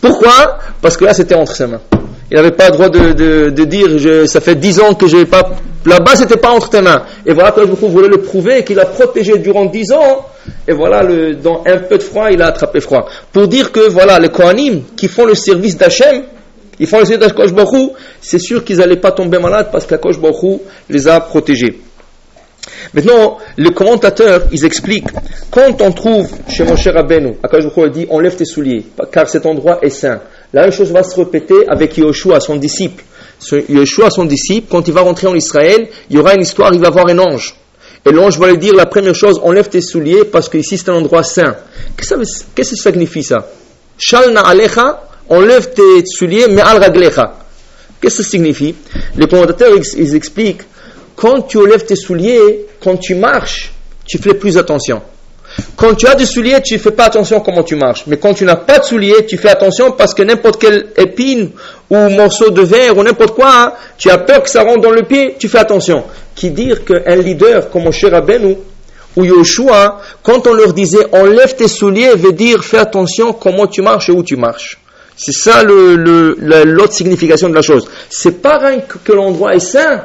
Pourquoi? 0.01 0.60
Parce 0.82 0.98
que 0.98 1.06
là, 1.06 1.13
c'était 1.13 1.36
entre 1.36 1.56
ses 1.56 1.68
mains. 1.68 1.82
Il 2.32 2.36
n'avait 2.36 2.51
pas 2.51 2.68
le 2.68 2.72
droit 2.74 2.89
de, 2.89 3.63
dire, 3.65 4.29
ça 4.29 4.39
fait 4.39 4.56
dix 4.56 4.79
ans 4.79 4.94
que 4.94 5.08
je 5.08 5.18
n'ai 5.18 5.25
pas... 5.25 5.50
Là-bas, 5.86 6.15
c'était 6.15 6.38
pas 6.38 6.51
entre 6.51 6.70
tes 6.70 6.82
mains. 6.82 7.03
Et 7.25 7.34
voilà 7.34 7.51
que 7.51 7.62
je 7.62 7.72
voulais 7.72 8.08
le 8.08 8.22
prouver, 8.22 8.63
qu'il 8.63 8.79
a 8.79 8.86
protégé 8.86 9.38
durant 9.39 9.65
dix 9.65 9.91
ans, 9.91 10.25
et 10.68 10.74
voilà, 10.74 11.03
dans 11.41 11.63
un 11.65 11.77
peu 11.77 11.98
de 11.98 12.03
froid, 12.03 12.29
il 12.32 12.41
a 12.41 12.48
attrapé 12.48 12.82
froid. 12.82 13.08
Pour 13.32 13.48
dire 13.48 13.72
que, 13.72 13.89
voilà, 13.89 14.20
les 14.20 14.29
Kohanim, 14.29 14.84
qui 14.96 15.08
font 15.08 15.25
le 15.25 15.36
service 15.36 15.77
d'Hachem, 15.77 16.24
ils 16.79 16.88
font 16.88 17.00
le 17.00 17.06
service 17.06 17.27
d'Akosh 17.27 17.51
c'est 18.22 18.39
sûr 18.39 18.63
qu'ils 18.63 18.77
n'allaient 18.77 18.98
pas 18.98 19.12
tomber 19.12 19.39
malades 19.39 19.70
parce 19.72 19.86
qu'Akosh 19.86 20.15
les 20.89 21.08
a 21.08 21.20
protégés. 21.20 21.79
Maintenant, 22.94 23.38
le 23.58 23.70
commentateur, 23.72 24.44
ils 24.51 24.66
expliquent, 24.66 25.10
quand 25.51 25.82
on 25.82 25.92
trouve 25.92 26.30
chez 26.50 26.63
mon 26.63 26.75
cher 26.75 26.94
Rabbeinu, 26.94 27.36
il 27.44 27.92
dit, 27.92 28.08
enlève 28.10 28.36
tes 28.36 28.46
souliers, 28.46 28.86
car 29.12 29.28
cet 29.30 29.46
endroit 29.46 29.80
est 29.82 29.89
saint. 29.89 30.22
La 30.54 30.63
même 30.63 30.72
chose 30.72 30.92
va 30.92 31.04
se 31.04 31.16
répéter 31.16 31.68
avec 31.68 31.98
Yoshua, 31.98 32.39
son 32.39 32.56
disciple. 32.56 33.04
Yoshua, 33.70 34.10
son 34.10 34.25
disciple, 34.25 34.68
quand 34.70 34.88
il 34.88 34.93
va 34.93 35.02
rentrer 35.02 35.28
en 35.28 35.36
Israël, 35.36 35.88
il 36.10 36.15
y 36.15 36.19
aura 36.19 36.36
une 36.36 36.41
histoire, 36.41 36.74
il 36.74 36.82
va 36.82 36.89
voir 36.89 37.08
un 37.08 37.19
ange. 37.19 37.56
Et 38.06 38.12
l'ange 38.12 38.39
va 38.39 38.50
lui 38.50 38.58
dire 38.58 38.74
la 38.74 38.86
première 38.86 39.15
chose, 39.15 39.39
enlève 39.43 39.67
tes 39.67 39.82
souliers 39.82 40.24
parce 40.26 40.48
qu'ici 40.48 40.78
c'est 40.78 40.89
un 40.89 40.95
endroit 40.95 41.24
saint. 41.24 41.56
Qu'est-ce 41.98 42.43
que 42.56 42.63
ça 42.63 42.91
signifie 42.91 43.24
ça? 43.24 43.48
Shalna 43.98 44.41
alecha, 44.41 45.04
enlève 45.28 45.74
tes 45.74 46.06
souliers, 46.06 46.48
mais 46.50 46.62
al. 46.62 46.80
Qu'est-ce 48.02 48.17
que 48.17 48.24
ça 48.24 48.30
signifie? 48.30 48.74
Les 49.17 49.28
commentateurs 49.28 49.74
ils 49.98 50.15
expliquent 50.15 50.62
quand 51.19 51.41
tu 51.41 51.58
enlèves 51.58 51.86
tes 51.86 51.97
souliers, 51.97 52.65
quand 52.82 52.95
tu 52.95 53.13
marches, 53.13 53.73
tu 54.05 54.17
fais 54.17 54.34
plus 54.34 54.58
attention. 54.58 55.01
Quand 55.75 55.93
tu 55.95 56.08
as 56.08 56.15
des 56.15 56.25
souliers, 56.25 56.62
tu 56.62 56.75
ne 56.75 56.79
fais 56.79 56.91
pas 56.91 57.05
attention 57.05 57.41
comment 57.41 57.63
tu 57.63 57.75
marches. 57.75 58.03
Mais 58.08 58.15
quand 58.17 58.34
tu 58.34 58.45
n'as 58.45 58.55
pas 58.55 58.79
de 58.79 58.86
souliers, 58.86 59.25
tu 59.25 59.38
fais 59.38 59.49
attention 59.49 59.91
parce 59.91 60.13
que 60.13 60.23
n'importe 60.23 60.62
quelle 60.62 60.88
épine 60.95 61.49
ou 61.89 61.97
morceau 62.10 62.51
de 62.51 62.62
verre 62.62 62.97
ou 62.97 63.03
n'importe 63.03 63.36
quoi, 63.36 63.75
tu 63.97 64.10
as 64.10 64.17
peur 64.19 64.43
que 64.43 64.49
ça 64.49 64.63
rentre 64.63 64.82
dans 64.82 64.91
le 64.91 65.03
pied, 65.03 65.36
tu 65.38 65.49
fais 65.49 65.58
attention. 65.58 66.05
Qui 66.36 66.51
dire 66.51 66.86
qu'un 66.86 67.15
leader 67.17 67.69
comme 67.69 67.84
Moshe 67.84 68.05
Rabbeinu 68.05 68.55
ou 69.17 69.25
Yoshua, 69.25 69.99
quand 70.23 70.47
on 70.47 70.53
leur 70.53 70.71
disait 70.71 71.05
enlève 71.12 71.53
tes 71.55 71.67
souliers, 71.67 72.15
veut 72.15 72.32
dire 72.32 72.63
fais 72.63 72.77
attention 72.77 73.34
comment 73.34 73.67
tu 73.67 73.82
marches 73.82 74.08
et 74.08 74.13
où 74.13 74.23
tu 74.23 74.38
marches. 74.38 74.79
C'est 75.17 75.34
ça 75.34 75.63
l'autre 75.63 76.93
signification 76.93 77.49
de 77.49 77.55
la 77.55 77.62
chose. 77.62 77.89
C'est 78.10 78.41
pas 78.41 78.58
rien 78.60 78.79
que 79.03 79.12
l'endroit 79.12 79.53
est 79.53 79.60
saint, 79.60 80.01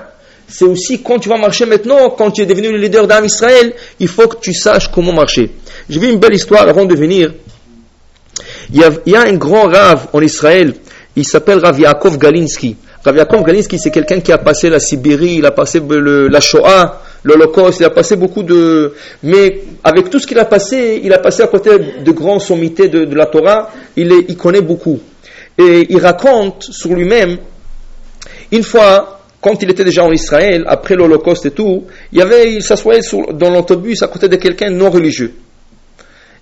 c'est 0.47 0.65
aussi 0.65 1.03
quand 1.03 1.19
tu 1.19 1.29
vas 1.29 1.39
marcher 1.39 1.67
maintenant, 1.67 2.11
quand 2.11 2.31
tu 2.31 2.43
es 2.43 2.47
devenu 2.47 2.71
le 2.71 2.79
leader 2.79 3.07
d'Am 3.07 3.25
Israël, 3.25 3.73
il 3.99 4.09
faut 4.09 4.29
que 4.29 4.37
tu 4.41 4.53
saches 4.53 4.89
comment 4.89 5.13
marcher. 5.13 5.51
J'ai 5.89 6.01
vu 6.01 6.11
une 6.11 6.19
belle 6.19 6.35
histoire 6.35 6.69
avant 6.69 6.85
de 6.85 6.95
venir. 6.95 7.33
Il 8.73 8.81
y 9.07 9.15
a, 9.17 9.23
un 9.23 9.35
grand 9.35 9.65
rave 9.65 10.09
en 10.13 10.21
Israël, 10.21 10.75
il 11.17 11.25
s'appelle 11.25 11.59
Rav 11.59 11.79
Yaakov 11.79 12.19
Galinsky. 12.19 12.77
Rav 13.05 13.17
Yaakov 13.17 13.45
Galinsky, 13.45 13.79
c'est 13.79 13.91
quelqu'un 13.91 14.21
qui 14.21 14.33
a 14.33 14.39
passé 14.39 14.69
la 14.71 14.81
Sibérie, 14.81 15.37
il 15.37 15.47
a 15.47 15.51
passé 15.51 15.81
la 15.89 16.41
Shoah, 16.41 17.03
l'Holocauste, 17.23 17.81
il 17.81 17.85
a 17.85 17.91
passé 17.91 18.17
beaucoup 18.17 18.43
de... 18.43 18.95
Mais 19.23 19.63
avec 19.83 20.11
tout 20.11 20.19
ce 20.19 20.27
qu'il 20.27 20.39
a 20.39 20.45
passé, 20.45 21.01
il 21.03 21.13
a 21.13 21.19
passé 21.19 21.43
à 21.43 21.47
côté 21.47 21.71
de 22.05 22.13
grands 22.13 22.39
sommités 22.39 22.89
de, 22.89 23.15
la 23.15 23.27
Torah, 23.27 23.71
il, 23.97 24.11
il 24.29 24.37
connaît 24.37 24.63
beaucoup. 24.63 24.99
Et 25.59 25.87
il 25.89 25.99
raconte 25.99 26.65
sur 26.65 26.93
lui-même, 26.95 27.39
une 28.51 28.63
fois, 28.63 29.14
quand 29.45 29.63
il 29.63 29.71
était 29.71 29.85
déjà 29.85 30.03
en 30.03 30.11
Israël, 30.11 30.65
après 30.67 30.95
l'Holocauste 30.95 31.45
et 31.45 31.51
tout, 31.51 31.85
il, 32.11 32.23
avait, 32.23 32.55
il 32.55 32.63
s'assoyait 32.63 33.03
dans 33.35 33.51
l'autobus 33.51 34.03
à 34.03 34.09
côté 34.09 34.27
de 34.27 34.37
quelqu'un 34.37 34.71
non 34.71 34.89
religieux. 34.89 35.35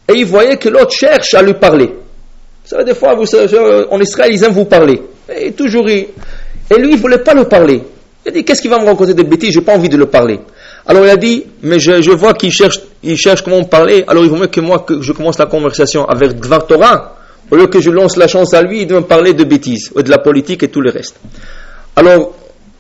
Et 0.09 0.19
il 0.19 0.25
voyait 0.25 0.57
que 0.57 0.69
l'autre 0.69 0.93
cherche 0.93 1.35
à 1.35 1.43
lui 1.43 1.55
parler. 1.55 1.87
Vous 1.87 2.69
savez, 2.69 2.85
des 2.85 2.95
fois, 2.95 3.17
en 3.91 4.01
Israël, 4.01 4.31
ils 4.33 4.45
aiment 4.45 4.53
vous 4.53 4.67
parler. 4.67 5.03
Et 5.37 5.51
toujours, 5.51 5.89
et 5.89 6.11
lui, 6.79 6.93
il 6.93 6.99
voulait 6.99 7.19
pas 7.19 7.35
le 7.35 7.45
parler. 7.45 7.83
Il 8.25 8.29
a 8.29 8.31
dit, 8.31 8.45
qu'est-ce 8.45 8.63
qu'il 8.63 8.71
va 8.71 8.79
me 8.79 8.87
raconter 8.87 9.15
des 9.15 9.25
bêtises, 9.25 9.53
j'ai 9.53 9.63
pas 9.63 9.75
envie 9.75 9.89
de 9.89 9.97
le 9.97 10.07
parler. 10.07 10.39
Alors 10.87 11.05
il 11.05 11.11
a 11.11 11.17
dit, 11.17 11.45
mais 11.63 11.81
je, 11.81 12.13
vois 12.13 12.35
qu'il 12.35 12.53
cherche, 12.53 12.79
il 13.03 13.17
cherche 13.17 13.43
comment 13.43 13.59
me 13.59 13.67
parler, 13.67 14.05
alors 14.07 14.23
il 14.23 14.31
vaut 14.31 14.37
mieux 14.37 14.47
que 14.47 14.61
moi, 14.61 14.79
que 14.87 15.03
je 15.03 15.11
commence 15.11 15.41
la 15.41 15.47
conversation 15.47 16.05
avec 16.05 16.39
Dvar 16.39 16.69
Torah, 16.69 17.17
au 17.51 17.57
lieu 17.57 17.67
que 17.67 17.81
je 17.81 17.91
lance 17.91 18.17
la 18.17 18.29
chance 18.29 18.55
à 18.55 18.63
lui 18.63 18.87
de 18.87 18.95
me 18.95 19.01
parler 19.01 19.33
de 19.33 19.43
bêtises, 19.43 19.91
de 19.93 20.09
la 20.09 20.19
politique 20.19 20.63
et 20.63 20.69
tout 20.69 20.81
le 20.81 20.91
reste. 20.91 21.17
Alors, 21.97 22.33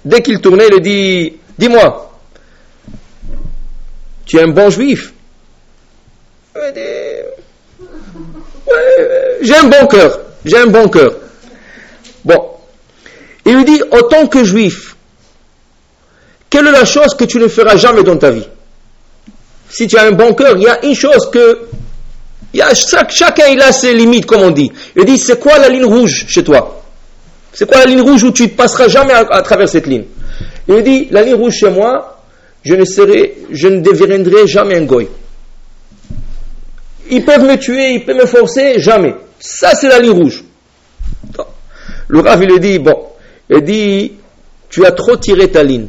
Dès 0.04 0.20
qu'il 0.20 0.40
tournait, 0.40 0.68
il 0.72 0.80
dit 0.80 1.34
Dis-moi, 1.58 2.12
tu 4.26 4.36
es 4.38 4.42
un 4.42 4.48
bon 4.48 4.70
juif? 4.70 5.12
J'ai 9.40 9.56
un 9.56 9.64
bon 9.64 9.86
cœur, 9.86 10.20
j'ai 10.44 10.58
un 10.58 10.66
bon 10.66 10.88
cœur. 10.88 11.12
Bon. 12.24 12.50
Il 13.44 13.56
lui 13.56 13.64
dit 13.64 13.82
Autant 13.90 14.26
que 14.26 14.44
juif, 14.44 14.96
quelle 16.48 16.66
est 16.66 16.72
la 16.72 16.84
chose 16.84 17.14
que 17.18 17.24
tu 17.24 17.38
ne 17.38 17.48
feras 17.48 17.76
jamais 17.76 18.02
dans 18.02 18.16
ta 18.16 18.30
vie? 18.30 18.46
Si 19.70 19.86
tu 19.86 19.96
as 19.96 20.04
un 20.04 20.12
bon 20.12 20.34
cœur, 20.34 20.56
il 20.56 20.64
y 20.64 20.68
a 20.68 20.84
une 20.84 20.94
chose 20.94 21.30
que. 21.30 21.60
Y 22.52 22.60
a, 22.60 22.74
chacun 22.74 23.46
il 23.46 23.62
a 23.62 23.72
ses 23.72 23.94
limites, 23.94 24.26
comme 24.26 24.42
on 24.42 24.50
dit. 24.50 24.70
Il 24.94 25.04
dit 25.06 25.16
C'est 25.16 25.40
quoi 25.40 25.58
la 25.58 25.70
ligne 25.70 25.86
rouge 25.86 26.26
chez 26.28 26.44
toi? 26.44 26.82
C'est 27.52 27.68
quoi 27.68 27.78
la 27.78 27.86
ligne 27.86 28.00
rouge 28.00 28.22
où 28.22 28.30
tu 28.30 28.44
ne 28.44 28.48
passeras 28.48 28.88
jamais 28.88 29.12
à, 29.12 29.42
travers 29.42 29.68
cette 29.68 29.86
ligne 29.86 30.04
Il 30.68 30.82
dit, 30.82 31.08
la 31.10 31.22
ligne 31.22 31.34
rouge 31.34 31.54
chez 31.54 31.70
moi, 31.70 32.22
je 32.64 32.74
ne 32.74 32.84
serai, 32.84 33.36
je 33.50 33.68
ne 33.68 33.80
deviendrai 33.80 34.46
jamais 34.46 34.76
un 34.76 34.84
goy. 34.84 35.08
Ils 37.10 37.24
peuvent 37.24 37.44
me 37.44 37.56
tuer, 37.56 37.90
ils 37.94 38.04
peuvent 38.04 38.16
me 38.16 38.26
forcer, 38.26 38.78
jamais. 38.80 39.14
Ça, 39.38 39.74
c'est 39.74 39.88
la 39.88 39.98
ligne 39.98 40.12
rouge. 40.12 40.44
Le 42.08 42.20
Rav, 42.20 42.42
il 42.42 42.48
lui 42.48 42.60
dit, 42.60 42.78
bon, 42.78 43.06
il 43.50 43.62
dit, 43.62 44.12
tu 44.70 44.86
as 44.86 44.92
trop 44.92 45.16
tiré 45.16 45.50
ta 45.50 45.62
ligne. 45.62 45.88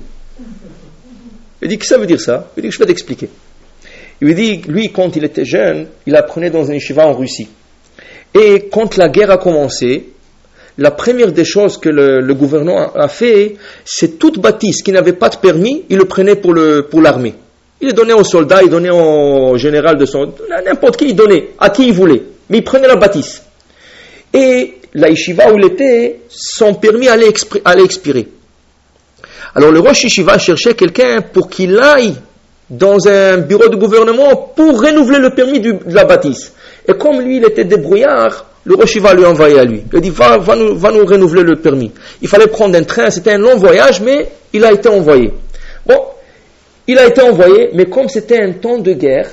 Il 1.62 1.70
dit, 1.70 1.78
que 1.78 1.86
ça 1.86 1.98
veut 1.98 2.06
dire 2.06 2.20
ça? 2.20 2.52
Il 2.58 2.64
dit, 2.64 2.72
je 2.72 2.80
vais 2.80 2.86
t'expliquer. 2.86 3.30
Il 4.20 4.28
lui 4.28 4.36
dit, 4.36 4.62
lui, 4.68 4.92
quand 4.92 5.16
il 5.16 5.24
était 5.24 5.46
jeune, 5.46 5.88
il 6.06 6.16
apprenait 6.16 6.50
dans 6.50 6.70
un 6.70 6.74
yeshiva 6.74 7.08
en 7.08 7.14
Russie. 7.14 7.48
Et 8.34 8.68
quand 8.70 8.98
la 8.98 9.08
guerre 9.08 9.32
a 9.32 9.38
commencé, 9.38 10.13
la 10.78 10.92
première 10.92 11.32
des 11.32 11.46
choses 11.46 11.78
que 11.78 11.90
le, 11.90 12.34
gouvernement 12.34 12.94
a 12.96 13.08
fait, 13.08 13.56
c'est 13.86 14.18
toute 14.18 14.40
bâtisse 14.40 14.82
qui 14.82 14.92
n'avait 14.92 15.14
pas 15.14 15.30
de 15.30 15.38
permis, 15.38 15.84
il 15.90 15.98
le 15.98 16.06
prenait 16.06 16.36
pour, 16.36 16.54
l'armée. 16.54 17.36
Il 17.82 17.88
le 17.88 17.94
donnait 17.94 18.14
aux 18.14 18.24
soldats, 18.24 18.62
il 18.64 18.70
donnait 18.70 18.90
au 18.90 19.58
général 19.58 19.98
de 19.98 20.06
son... 20.06 20.34
N'importe 20.66 20.98
qui, 20.98 21.06
il 21.06 21.16
donnait, 21.16 21.50
à 21.60 21.70
qui 21.70 21.88
il 21.88 21.94
voulait. 21.94 22.24
Mais 22.50 22.60
il 22.60 22.64
prenait 22.64 22.88
la 22.88 22.96
bâtisse. 22.96 23.44
et 24.34 24.76
la 24.96 25.10
yeshiva 25.10 25.52
où 25.52 25.58
il 25.58 25.66
était, 25.66 26.22
son 26.30 26.76
permis 26.76 27.08
allait, 27.08 27.28
expirer. 27.28 28.28
Alors 29.56 29.72
le 29.72 29.80
Rosh 29.80 30.04
Yeshiva 30.04 30.38
cherchait 30.38 30.74
quelqu'un 30.74 31.22
pour 31.22 31.50
qu'il 31.50 31.78
aille 31.78 32.16
dans 32.70 33.08
un 33.08 33.38
bureau 33.38 33.70
de 33.70 33.76
gouvernement 33.76 34.36
pour 34.56 34.82
renouveler 34.82 35.20
le 35.20 35.32
permis 35.32 35.60
de 35.60 35.78
la 35.88 36.06
bâtisse. 36.06 36.54
Et 36.88 36.94
comme 36.94 37.22
lui, 37.22 37.38
il 37.38 37.46
était 37.46 37.66
débrouillard, 37.66 38.46
le 38.66 38.76
Rosh 38.76 38.96
Yeshiva 38.96 39.14
lui 39.14 39.26
a 39.26 39.30
à 39.30 39.66
lui. 39.66 39.84
Il 39.92 39.98
a 39.98 40.02
dit, 40.02 40.10
va, 40.10 40.38
nous, 40.56 40.78
va 40.78 40.92
nous 40.92 41.06
renouveler 41.06 41.44
le 41.44 41.58
permis. 41.58 41.92
Il 42.22 42.28
fallait 42.28 42.48
prendre 42.48 42.78
un 42.78 42.84
train, 42.84 43.10
c'était 43.10 43.32
un 43.34 43.38
long 43.38 43.58
voyage, 43.58 44.02
mais 44.02 44.30
il 44.54 44.64
a 44.64 44.72
été 44.72 44.88
envoyé. 44.88 45.34
Bon, 45.86 46.00
il 46.88 46.98
a 46.98 47.08
été 47.08 47.22
envoyé, 47.22 47.72
mais 47.74 47.86
comme 47.86 48.08
c'était 48.08 48.42
un 48.42 48.54
temps 48.54 48.78
de 48.78 48.94
guerre, 48.94 49.30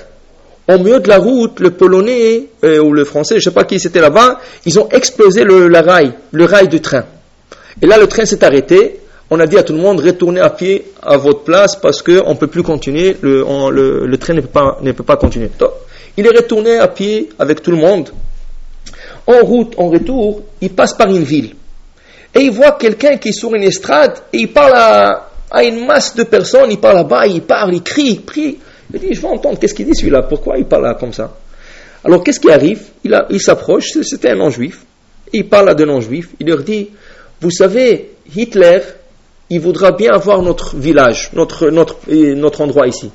au 0.69 0.79
milieu 0.79 1.01
de 1.01 1.09
la 1.09 1.19
route, 1.19 1.61
le 1.61 1.71
Polonais 1.71 2.47
euh, 2.65 2.81
ou 2.81 2.93
le 2.93 3.05
Français, 3.05 3.35
je 3.35 3.39
ne 3.39 3.45
sais 3.45 3.51
pas 3.51 3.65
qui 3.65 3.79
c'était 3.79 4.01
là-bas, 4.01 4.41
ils 4.67 4.79
ont 4.79 4.89
explosé 4.89 5.45
le, 5.45 5.67
rail, 5.79 6.13
le 6.33 6.45
rail 6.45 6.69
du 6.69 6.81
train. 6.81 7.05
Et 7.81 7.87
là, 7.87 7.99
le 7.99 8.07
train 8.07 8.25
s'est 8.25 8.45
arrêté. 8.45 9.01
On 9.31 9.39
a 9.39 9.47
dit 9.47 9.57
à 9.57 9.63
tout 9.63 9.73
le 9.73 9.79
monde, 9.79 10.01
retournez 10.01 10.41
à 10.41 10.51
pied 10.51 10.87
à 11.03 11.17
votre 11.17 11.45
place 11.45 11.77
parce 11.77 12.03
qu'on 12.03 12.31
ne 12.31 12.35
peut 12.35 12.49
plus 12.49 12.65
continuer, 12.65 13.17
le, 13.21 13.45
le, 14.07 14.19
train 14.19 14.35
ne 14.35 14.41
peut, 14.41 14.49
pas, 14.49 14.79
ne 14.83 14.91
peut 14.91 15.05
pas 15.05 15.17
continuer. 15.17 15.51
Il 16.17 16.27
est 16.27 16.37
retourné 16.37 16.79
à 16.79 16.89
pied 16.89 17.29
avec 17.39 17.63
tout 17.63 17.71
le 17.71 17.77
monde. 17.77 18.11
En 19.27 19.45
route, 19.45 19.75
en 19.79 19.89
retour, 19.89 20.43
il 20.61 20.71
passe 20.71 20.95
par 20.95 21.09
une 21.09 21.23
ville. 21.23 21.55
Et 22.35 22.41
il 22.41 22.51
voit 22.51 22.73
quelqu'un 22.73 23.17
qui 23.17 23.31
est 23.31 23.39
sur 23.39 23.55
une 23.55 23.63
estrade 23.63 24.19
et 24.33 24.39
il 24.39 24.53
parle 24.53 24.73
à, 24.75 25.65
une 25.65 25.85
masse 25.85 26.15
de 26.15 26.23
personnes, 26.23 26.71
il 26.71 26.79
parle 26.79 26.97
là-bas, 26.97 27.27
il 27.27 27.43
parle, 27.43 27.75
il 27.75 27.83
crie, 27.83 28.11
il 28.11 28.23
prie. 28.23 28.59
Il 28.93 29.01
dit, 29.01 29.15
je 29.15 29.21
veux 29.21 29.29
entendre, 29.29 29.59
qu'est-ce 29.59 29.75
qu'il 29.75 29.87
dit 29.87 29.95
celui-là? 29.95 30.23
Pourquoi 30.23 30.59
il 30.59 30.65
parle 30.65 30.97
comme 30.99 31.13
ça? 31.13 31.33
Alors 32.05 32.23
qu'est-ce 32.23 32.41
qui 32.41 32.51
arrive? 32.51 32.83
Il, 33.05 33.41
s'approche, 33.41 33.91
c'était 34.03 34.31
un 34.31 34.37
non-juif, 34.37 34.85
il 35.33 35.49
parle 35.49 35.69
à 35.69 35.75
deux 35.75 35.85
non-juifs, 35.85 36.31
il 36.39 36.47
leur 36.47 36.63
dit, 36.63 36.91
vous 37.41 37.51
savez, 37.51 38.13
Hitler, 38.35 38.81
il 39.51 39.61
voudra 39.61 39.93
bien 39.93 40.13
avoir 40.13 40.41
notre 40.43 40.77
village, 40.77 41.31
notre, 41.35 41.69
notre, 41.69 41.97
notre 42.09 42.61
endroit 42.61 42.87
ici. 42.87 43.11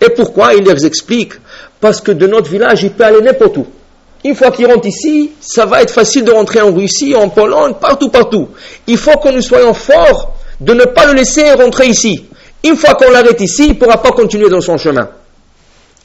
Et 0.00 0.10
pourquoi? 0.10 0.54
Il 0.54 0.64
leur 0.64 0.82
explique, 0.84 1.32
parce 1.80 2.00
que 2.00 2.12
de 2.12 2.26
notre 2.26 2.50
village, 2.50 2.82
il 2.82 2.92
peut 2.92 3.04
aller 3.04 3.20
n'importe 3.20 3.58
où. 3.58 3.66
Une 4.24 4.34
fois 4.34 4.50
qu'il 4.50 4.66
rentre 4.66 4.86
ici, 4.86 5.32
ça 5.38 5.66
va 5.66 5.82
être 5.82 5.92
facile 5.92 6.24
de 6.24 6.30
rentrer 6.30 6.60
en 6.62 6.72
Russie, 6.72 7.14
en 7.14 7.28
Pologne, 7.28 7.74
partout, 7.78 8.08
partout. 8.08 8.48
Il 8.86 8.96
faut 8.96 9.18
que 9.18 9.28
nous 9.28 9.42
soyons 9.42 9.74
forts 9.74 10.34
de 10.60 10.72
ne 10.72 10.84
pas 10.84 11.06
le 11.06 11.12
laisser 11.12 11.52
rentrer 11.52 11.88
ici. 11.88 12.24
Une 12.64 12.76
fois 12.76 12.94
qu'on 12.94 13.10
l'arrête 13.10 13.40
ici, 13.42 13.64
il 13.66 13.68
ne 13.70 13.74
pourra 13.74 14.00
pas 14.00 14.12
continuer 14.12 14.48
dans 14.48 14.62
son 14.62 14.78
chemin. 14.78 15.10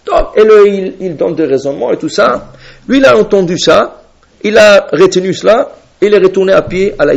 Donc, 0.06 0.28
et 0.36 0.44
le, 0.44 0.68
il, 1.00 1.16
donne 1.16 1.36
des 1.36 1.46
raisonnements 1.46 1.94
et 1.94 1.98
tout 1.98 2.10
ça. 2.10 2.52
Lui, 2.88 2.98
il 2.98 3.06
a 3.06 3.18
entendu 3.18 3.58
ça, 3.58 4.02
il 4.44 4.58
a 4.58 4.88
retenu 4.92 5.34
cela, 5.34 5.72
et 6.02 6.08
il 6.08 6.14
est 6.14 6.18
retourné 6.18 6.52
à 6.52 6.62
pied 6.62 6.94
à 7.00 7.06
la. 7.06 7.14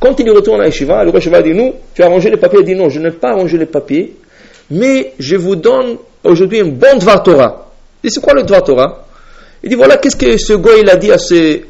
Quand 0.00 0.18
il 0.18 0.30
retourne 0.30 0.60
à 0.60 0.64
la 0.64 0.70
le 0.70 1.12
yeshiva 1.12 1.42
dit, 1.42 1.52
nous, 1.52 1.74
tu 1.94 2.02
as 2.02 2.08
rangé 2.08 2.30
les 2.30 2.38
papiers 2.38 2.60
Il 2.60 2.66
dit, 2.66 2.74
non, 2.74 2.88
je 2.88 2.98
n'ai 2.98 3.10
pas 3.10 3.34
rangé 3.34 3.58
les 3.58 3.66
papiers, 3.66 4.16
mais 4.70 5.12
je 5.18 5.36
vous 5.36 5.56
donne 5.56 5.98
aujourd'hui 6.22 6.60
un 6.60 6.66
bon 6.66 6.96
Dvar 6.98 7.22
Torah. 7.22 7.70
Dit, 8.02 8.10
c'est 8.10 8.22
quoi 8.22 8.32
le 8.32 8.42
Dvar 8.42 8.62
Torah? 8.62 9.04
Il 9.64 9.70
dit, 9.70 9.76
voilà, 9.76 9.96
qu'est-ce 9.96 10.16
que 10.16 10.36
ce 10.36 10.52
gars, 10.52 10.76
il 10.78 10.90
a 10.90 10.96
dit 10.96 11.10
à 11.10 11.16
ses, 11.16 11.64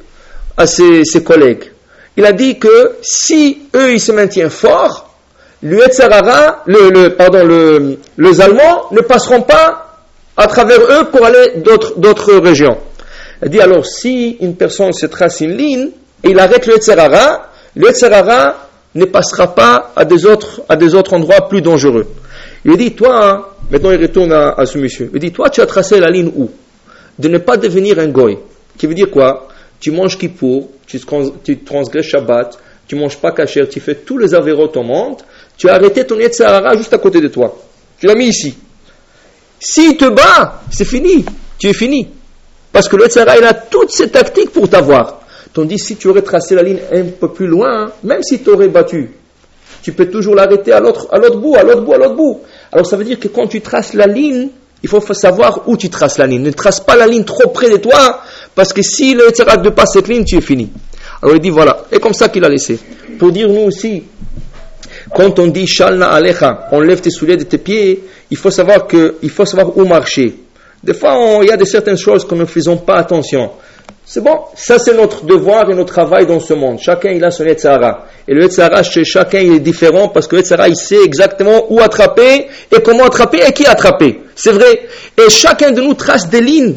à 0.56 1.20
collègues 1.24 1.70
Il 2.16 2.26
a 2.26 2.32
dit 2.32 2.58
que 2.58 2.96
si 3.02 3.68
eux, 3.72 3.92
ils 3.92 4.00
se 4.00 4.10
maintiennent 4.10 4.50
forts, 4.50 5.14
le, 5.62 5.76
le, 5.76 7.08
pardon, 7.10 7.46
le, 7.46 7.98
les 8.18 8.40
Allemands 8.40 8.88
ne 8.90 9.00
passeront 9.00 9.42
pas 9.42 10.00
à 10.36 10.48
travers 10.48 10.80
eux 10.80 11.04
pour 11.12 11.24
aller 11.24 11.60
d'autres, 11.64 11.94
d'autres 11.96 12.34
régions. 12.34 12.78
Elle 13.40 13.50
dit 13.50 13.60
alors, 13.60 13.86
si 13.86 14.38
une 14.40 14.56
personne 14.56 14.92
se 14.92 15.06
trace 15.06 15.40
une 15.40 15.56
ligne 15.56 15.90
et 16.24 16.30
il 16.30 16.38
arrête 16.40 16.66
le 16.66 16.74
Etzerara, 16.74 17.48
le 17.76 17.90
Etzerara 17.90 18.56
ne 18.96 19.04
passera 19.04 19.54
pas 19.54 19.92
à 19.94 20.04
des 20.04 20.26
autres, 20.26 20.62
à 20.68 20.74
des 20.74 20.96
autres 20.96 21.14
endroits 21.14 21.48
plus 21.48 21.62
dangereux. 21.62 22.08
Il 22.64 22.76
dit, 22.76 22.92
toi, 22.92 23.54
maintenant 23.70 23.92
il 23.92 24.02
retourne 24.02 24.32
à, 24.32 24.66
ce 24.66 24.78
monsieur, 24.78 25.12
il 25.14 25.20
dit, 25.20 25.30
toi, 25.30 25.48
tu 25.48 25.60
as 25.60 25.66
tracé 25.66 26.00
la 26.00 26.10
ligne 26.10 26.32
où? 26.34 26.50
De 27.18 27.28
ne 27.28 27.38
pas 27.38 27.56
devenir 27.56 27.98
un 27.98 28.08
goy. 28.08 28.38
Qui 28.76 28.86
veut 28.86 28.94
dire 28.94 29.10
quoi? 29.10 29.48
Tu 29.80 29.90
manges 29.90 30.18
Kippour, 30.18 30.68
tu, 30.86 31.00
tu 31.44 31.58
transgresses 31.58 32.06
Shabbat, 32.06 32.58
tu 32.86 32.96
manges 32.96 33.16
pas 33.16 33.32
cachère, 33.32 33.68
tu 33.68 33.80
fais 33.80 33.94
tous 33.94 34.18
les 34.18 34.34
avérotes 34.34 34.76
au 34.76 34.82
monde, 34.82 35.16
tu 35.56 35.68
as 35.68 35.74
arrêté 35.74 36.04
ton 36.04 36.18
Yetzirara 36.18 36.76
juste 36.76 36.92
à 36.92 36.98
côté 36.98 37.20
de 37.20 37.28
toi. 37.28 37.56
Tu 37.98 38.06
l'as 38.06 38.14
mis 38.14 38.26
ici. 38.26 38.56
S'il 39.60 39.96
te 39.96 40.06
bat, 40.06 40.62
c'est 40.70 40.84
fini. 40.84 41.24
Tu 41.58 41.68
es 41.68 41.72
fini. 41.72 42.08
Parce 42.72 42.88
que 42.88 42.96
le 42.96 43.04
Yetzirara, 43.04 43.38
il 43.38 43.44
a 43.44 43.54
toutes 43.54 43.90
ses 43.90 44.10
tactiques 44.10 44.50
pour 44.50 44.68
t'avoir. 44.68 45.20
Tandis 45.52 45.78
si 45.78 45.96
tu 45.96 46.08
aurais 46.08 46.22
tracé 46.22 46.56
la 46.56 46.62
ligne 46.62 46.80
un 46.92 47.04
peu 47.04 47.32
plus 47.32 47.46
loin, 47.46 47.92
même 48.02 48.22
si 48.22 48.42
tu 48.42 48.50
aurais 48.50 48.68
battu, 48.68 49.12
tu 49.82 49.92
peux 49.92 50.06
toujours 50.06 50.34
l'arrêter 50.34 50.72
à 50.72 50.80
l'autre 50.80 51.06
bout, 51.36 51.54
à 51.54 51.62
l'autre 51.62 51.82
bout, 51.82 51.92
à 51.92 51.98
l'autre 51.98 52.16
bout. 52.16 52.40
Alors 52.72 52.86
ça 52.86 52.96
veut 52.96 53.04
dire 53.04 53.20
que 53.20 53.28
quand 53.28 53.46
tu 53.46 53.60
traces 53.60 53.94
la 53.94 54.06
ligne, 54.06 54.48
il 54.84 54.88
faut 54.88 55.00
savoir 55.14 55.62
où 55.66 55.78
tu 55.78 55.88
traces 55.88 56.18
la 56.18 56.26
ligne. 56.26 56.42
Ne 56.42 56.50
trace 56.50 56.78
pas 56.78 56.94
la 56.94 57.06
ligne 57.06 57.24
trop 57.24 57.48
près 57.48 57.70
de 57.70 57.78
toi, 57.78 58.20
parce 58.54 58.70
que 58.74 58.82
si 58.82 59.14
le 59.14 59.24
Yetzirara 59.24 59.56
ne 59.56 59.70
passe 59.70 59.94
cette 59.94 60.08
ligne, 60.08 60.24
tu 60.24 60.36
es 60.36 60.42
fini. 60.42 60.70
Alors 61.22 61.36
il 61.36 61.40
dit 61.40 61.48
voilà, 61.48 61.84
et 61.90 61.98
comme 61.98 62.12
ça 62.12 62.28
qu'il 62.28 62.44
a 62.44 62.50
laissé. 62.50 62.78
Pour 63.18 63.32
dire 63.32 63.48
nous 63.48 63.62
aussi, 63.62 64.02
quand 65.14 65.38
on 65.38 65.46
dit 65.46 65.66
Shalna 65.66 66.08
Alecha, 66.08 66.68
on 66.70 66.80
lève 66.80 67.00
tes 67.00 67.08
souliers 67.08 67.38
de 67.38 67.44
tes 67.44 67.56
pieds, 67.56 68.04
il 68.30 68.36
faut 68.36 68.50
savoir 68.50 68.86
que, 68.86 69.14
il 69.22 69.30
faut 69.30 69.46
savoir 69.46 69.74
où 69.74 69.86
marcher. 69.86 70.36
Des 70.82 70.92
fois, 70.92 71.38
il 71.40 71.48
y 71.48 71.50
a 71.50 71.56
de 71.56 71.64
certaines 71.64 71.96
choses 71.96 72.26
que 72.26 72.34
nous 72.34 72.42
ne 72.42 72.46
faisons 72.46 72.76
pas 72.76 72.96
attention. 72.96 73.52
C'est 74.06 74.22
bon, 74.22 74.40
ça 74.54 74.78
c'est 74.78 74.94
notre 74.94 75.24
devoir 75.24 75.70
et 75.70 75.74
notre 75.74 75.92
travail 75.92 76.26
dans 76.26 76.40
ce 76.40 76.54
monde. 76.54 76.78
Chacun 76.78 77.10
il 77.10 77.24
a 77.24 77.30
son 77.30 77.44
Yetzara. 77.44 78.06
Et 78.28 78.34
le 78.34 78.42
Yetzara 78.42 78.82
chez 78.82 79.04
chacun 79.04 79.40
il 79.40 79.54
est 79.54 79.60
différent 79.60 80.08
parce 80.08 80.26
que 80.26 80.36
le 80.36 80.42
Yetzara 80.42 80.68
il 80.68 80.76
sait 80.76 81.02
exactement 81.04 81.72
où 81.72 81.80
attraper 81.80 82.48
et 82.70 82.82
comment 82.84 83.04
attraper 83.04 83.40
et 83.46 83.52
qui 83.52 83.66
attraper. 83.66 84.20
C'est 84.34 84.52
vrai. 84.52 84.82
Et 85.16 85.30
chacun 85.30 85.72
de 85.72 85.80
nous 85.80 85.94
trace 85.94 86.28
des 86.28 86.40
lignes 86.40 86.74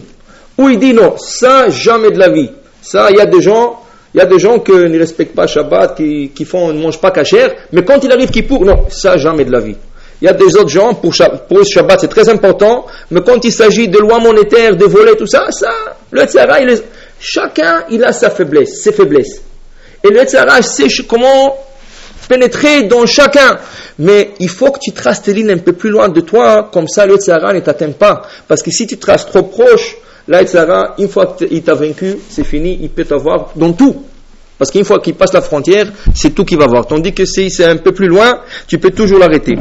où 0.58 0.70
il 0.70 0.80
dit 0.80 0.94
non, 0.94 1.16
ça 1.18 1.70
jamais 1.70 2.12
de 2.12 2.20
la 2.20 2.30
vie. 2.30 2.50
Ça, 2.82 3.10
il 3.12 3.18
y 3.18 3.22
a 3.22 3.26
des 3.26 3.42
gens, 3.42 3.82
il 4.14 4.20
y 4.20 4.22
a 4.22 4.26
des 4.26 4.40
gens 4.40 4.60
qui 4.60 4.72
ne 4.72 4.98
respectent 4.98 5.36
pas 5.36 5.46
Shabbat, 5.46 5.96
qui, 5.96 6.32
qui 6.34 6.46
font, 6.46 6.72
ne 6.72 6.82
mangent 6.82 7.02
pas 7.02 7.12
cachère, 7.12 7.54
mais 7.74 7.84
quand 7.84 8.02
il 8.04 8.12
arrive 8.12 8.30
qui 8.30 8.44
pour, 8.44 8.64
non, 8.66 8.86
ça 8.90 9.18
jamais 9.18 9.44
de 9.44 9.52
la 9.52 9.60
vie. 9.60 9.76
Il 10.22 10.26
y 10.26 10.28
a 10.28 10.34
des 10.34 10.56
autres 10.58 10.70
gens, 10.70 10.94
pour, 10.96 11.14
Shabbat 11.14 12.00
c'est 12.00 12.08
très 12.08 12.30
important, 12.30 12.86
mais 13.12 13.22
quand 13.22 13.44
il 13.44 13.52
s'agit 13.52 13.88
de 13.88 14.00
lois 14.00 14.20
monétaires, 14.20 14.76
de 14.76 14.86
voler, 14.86 15.16
tout 15.16 15.28
ça, 15.28 15.48
ça, 15.52 15.70
le 16.12 16.24
Tzara, 16.24 16.62
il 16.62 16.82
chacun, 17.20 17.84
il 17.90 18.04
a 18.04 18.14
sa 18.14 18.30
faiblesse, 18.30 18.82
ses 18.82 18.92
faiblesses. 18.92 19.42
Et 20.04 20.10
le 20.10 20.24
Tzara 20.24 20.62
sait 20.62 20.88
comment 21.08 21.58
pénétrer 22.28 22.84
dans 22.84 23.06
chacun. 23.06 23.58
Mais 24.00 24.32
il 24.40 24.50
faut 24.50 24.72
que 24.72 24.80
tu 24.80 24.92
traces 24.92 25.24
tes 25.24 25.34
lignes 25.34 25.52
un 25.52 25.58
peu 25.58 25.74
plus 25.74 25.90
loin 25.90 26.10
de 26.10 26.22
toi, 26.22 26.70
comme 26.72 26.88
ça 26.88 27.06
le 27.06 27.16
ne 27.16 27.60
t'atteint 27.60 27.92
pas. 27.92 28.22
Parce 28.48 28.62
que 28.62 28.70
si 28.70 28.86
tu 28.86 28.98
traces 28.98 29.26
trop 29.26 29.44
proche, 29.44 29.98
Là, 30.28 30.42
une 30.98 31.08
fois 31.08 31.38
qu'il 31.38 31.64
t'a 31.64 31.74
vaincu, 31.74 32.18
c'est 32.30 32.44
fini, 32.44 32.78
il 32.82 32.90
peut 32.90 33.06
t'avoir 33.06 33.52
dans 33.56 33.72
tout. 33.72 34.04
Parce 34.58 34.72
qu'une 34.72 34.84
fois 34.84 35.00
qu'il 35.00 35.14
passe 35.14 35.32
la 35.34 35.42
frontière, 35.42 35.88
c'est 36.14 36.32
tout 36.32 36.44
qu'il 36.44 36.58
va 36.58 36.68
voir. 36.68 36.86
Tandis 36.86 37.14
que 37.14 37.24
si 37.26 37.50
c'est 37.50 37.64
un 37.64 37.78
peu 37.78 37.94
plus 37.94 38.08
loin, 38.08 38.42
tu 38.68 38.78
peux 38.78 38.92
toujours 38.92 39.20
l'arrêter. 39.20 39.56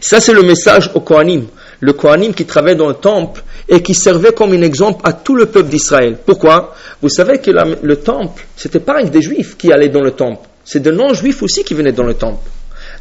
Ça, 0.00 0.20
c'est 0.20 0.32
le 0.32 0.42
message 0.42 0.90
au 0.94 1.00
Kohanim. 1.00 1.44
Le 1.80 1.92
Kohanim 1.92 2.34
qui 2.34 2.44
travaillait 2.44 2.76
dans 2.76 2.88
le 2.88 2.94
temple 2.94 3.42
et 3.68 3.82
qui 3.82 3.94
servait 3.94 4.32
comme 4.32 4.52
un 4.52 4.62
exemple 4.62 5.00
à 5.04 5.12
tout 5.12 5.34
le 5.34 5.46
peuple 5.46 5.70
d'Israël. 5.70 6.18
Pourquoi? 6.24 6.74
Vous 7.00 7.08
savez 7.08 7.38
que 7.38 7.50
le 7.50 7.96
temple, 7.96 8.46
c'était 8.56 8.80
pas 8.80 8.94
avec 8.94 9.10
des 9.10 9.22
juifs 9.22 9.56
qui 9.56 9.72
allaient 9.72 9.88
dans 9.88 10.02
le 10.02 10.10
temple. 10.10 10.46
C'est 10.64 10.80
de 10.80 10.90
non-juifs 10.90 11.42
aussi 11.42 11.64
qui 11.64 11.74
venaient 11.74 11.92
dans 11.92 12.04
le 12.04 12.14
temple. 12.14 12.48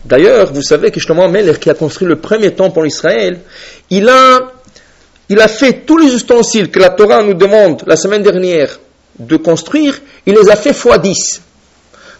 D'ailleurs, 0.05 0.53
vous 0.53 0.61
savez 0.61 0.91
que 0.91 0.99
justement, 0.99 1.27
Meller, 1.27 1.59
qui 1.59 1.69
a 1.69 1.73
construit 1.73 2.07
le 2.07 2.15
premier 2.15 2.51
temple 2.51 2.79
en 2.79 2.85
Israël, 2.85 3.39
il 3.89 4.07
a 4.07 4.53
il 5.31 5.39
a 5.39 5.47
fait 5.47 5.85
tous 5.85 5.97
les 5.97 6.11
ustensiles 6.11 6.71
que 6.71 6.79
la 6.79 6.89
Torah 6.89 7.21
nous 7.21 7.35
demande 7.35 7.83
la 7.85 7.95
semaine 7.95 8.23
dernière 8.23 8.79
de 9.19 9.37
construire, 9.37 9.99
il 10.25 10.33
les 10.33 10.49
a 10.49 10.55
fait 10.55 10.73
fois 10.73 10.97
10. 10.97 11.41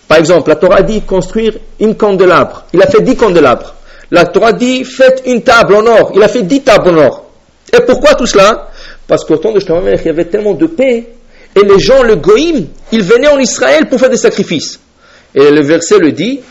Par 0.07 0.19
exemple, 0.19 0.49
la 0.49 0.55
Torah 0.55 0.83
dit 0.83 1.01
construire 1.01 1.53
une 1.79 1.95
candélabre. 1.95 2.65
Il 2.73 2.81
a 2.81 2.87
fait 2.87 3.01
10 3.01 3.15
candélabres. 3.15 3.73
La 4.11 4.25
Torah 4.25 4.53
dit 4.53 4.83
faites 4.83 5.23
une 5.25 5.43
table 5.43 5.75
en 5.75 5.85
or. 5.85 6.11
Il 6.15 6.23
a 6.23 6.27
fait 6.27 6.43
10 6.43 6.61
tables 6.61 6.89
en 6.89 6.97
or. 6.97 7.25
Et 7.71 7.81
pourquoi 7.81 8.15
tout 8.15 8.25
cela? 8.25 8.69
Parce 9.07 9.23
qu'au 9.23 9.37
temps 9.37 9.51
de 9.51 9.59
Shlomo 9.59 9.87
il 9.87 10.05
y 10.05 10.09
avait 10.09 10.25
tellement 10.25 10.53
de 10.53 10.65
paix. 10.67 11.09
Et 11.55 11.61
les 11.61 11.79
gens, 11.79 12.03
le 12.03 12.15
goïm, 12.15 12.67
ils 12.91 13.03
venaient 13.03 13.27
en 13.27 13.39
Israël 13.39 13.87
pour 13.87 13.99
faire 13.99 14.09
des 14.09 14.17
sacrifices. 14.17 14.79
Et 15.33 15.49
le 15.51 15.61
verset 15.61 15.97
le 15.97 16.11
dit 16.11 16.41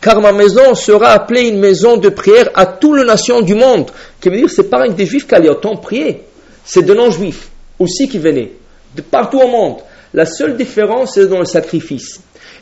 car 0.00 0.20
ma 0.20 0.32
maison 0.32 0.74
sera 0.74 1.12
appelée 1.12 1.48
une 1.48 1.58
maison 1.58 1.96
de 1.96 2.10
prière 2.10 2.50
à 2.54 2.66
toutes 2.66 2.98
les 2.98 3.04
nations 3.06 3.40
du 3.40 3.54
monde. 3.54 3.90
Qui 4.20 4.28
veut 4.28 4.36
dire, 4.36 4.50
c'est 4.50 4.68
pas 4.68 4.78
avec 4.78 4.94
des 4.94 5.06
juifs 5.06 5.26
qui 5.26 5.34
allaient 5.34 5.48
autant 5.48 5.76
prier, 5.76 6.24
c'est 6.64 6.82
de 6.82 6.92
non-juifs 6.92 7.48
aussi 7.78 8.08
qui 8.08 8.18
venaient, 8.18 8.52
de 8.94 9.02
partout 9.02 9.38
au 9.38 9.46
monde. 9.46 9.76
La 10.12 10.26
seule 10.26 10.56
différence, 10.56 11.14
c'est 11.14 11.26
dans 11.26 11.38
le 11.38 11.44
sacrifice. 11.44 12.20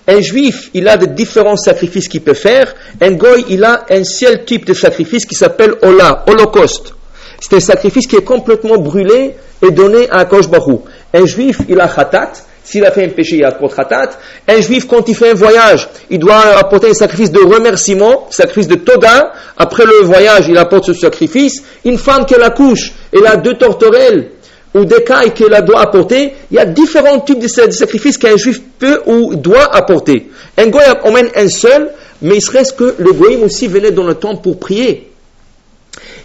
Un 0.08 0.20
juif, 0.20 0.70
il 0.72 0.86
a 0.88 0.96
de 0.96 1.06
différents 1.06 1.56
sacrifices 1.56 2.08
qu'il 2.08 2.22
peut 2.22 2.34
faire. 2.34 2.74
Un 3.00 3.12
goy, 3.12 3.44
il 3.48 3.64
a 3.64 3.86
un 3.90 4.04
seul 4.04 4.44
type 4.44 4.64
de 4.64 4.72
sacrifice 4.74 5.26
qui 5.26 5.34
s'appelle 5.34 5.74
Ola, 5.82 6.24
Holocauste. 6.28 6.94
c'est 7.40 7.56
un 7.56 7.60
sacrifice 7.60 8.06
qui 8.06 8.16
est 8.16 8.24
complètement 8.24 8.78
brûlé 8.78 9.34
et 9.66 9.70
donné 9.72 10.08
à 10.10 10.24
Kosh 10.24 10.48
Barou. 10.48 10.84
Un 11.12 11.26
juif, 11.26 11.58
il 11.68 11.80
a 11.80 11.88
khatat, 11.88 12.32
s'il 12.62 12.84
a 12.84 12.92
fait 12.92 13.04
un 13.04 13.08
péché, 13.08 13.36
il 13.36 13.44
apporte 13.44 13.74
khatat. 13.74 14.10
Un 14.46 14.60
juif, 14.60 14.86
quand 14.86 15.08
il 15.08 15.16
fait 15.16 15.30
un 15.30 15.34
voyage, 15.34 15.88
il 16.08 16.20
doit 16.20 16.56
apporter 16.56 16.90
un 16.90 16.94
sacrifice 16.94 17.32
de 17.32 17.40
remerciement, 17.40 18.28
sacrifice 18.30 18.68
de 18.68 18.76
toda. 18.76 19.32
Après 19.56 19.84
le 19.84 20.04
voyage, 20.04 20.46
il 20.48 20.58
apporte 20.58 20.84
ce 20.84 20.94
sacrifice. 20.94 21.64
Une 21.84 21.98
femme 21.98 22.26
qui 22.26 22.34
accouche, 22.36 22.92
elle 23.12 23.26
a 23.26 23.36
deux 23.36 23.54
torterelles 23.54 24.30
ou 24.76 24.84
des 24.84 25.02
cailles 25.02 25.32
qu'elle 25.32 25.64
doit 25.64 25.80
apporter. 25.80 26.34
Il 26.50 26.56
y 26.56 26.58
a 26.58 26.66
différents 26.66 27.20
types 27.20 27.38
de 27.38 27.48
sacrifices 27.48 28.18
qu'un 28.18 28.36
juif 28.36 28.60
peut 28.78 29.00
ou 29.06 29.34
doit 29.34 29.74
apporter. 29.74 30.28
Un 30.58 30.66
goy 30.66 30.82
emmène 31.02 31.30
un 31.34 31.48
seul, 31.48 31.92
mais 32.20 32.36
il 32.36 32.42
serait 32.42 32.64
que 32.76 32.94
le 32.98 33.12
goyim 33.12 33.42
aussi 33.42 33.66
venait 33.66 33.90
dans 33.90 34.06
le 34.06 34.14
temple 34.14 34.42
pour 34.42 34.58
prier. 34.58 35.10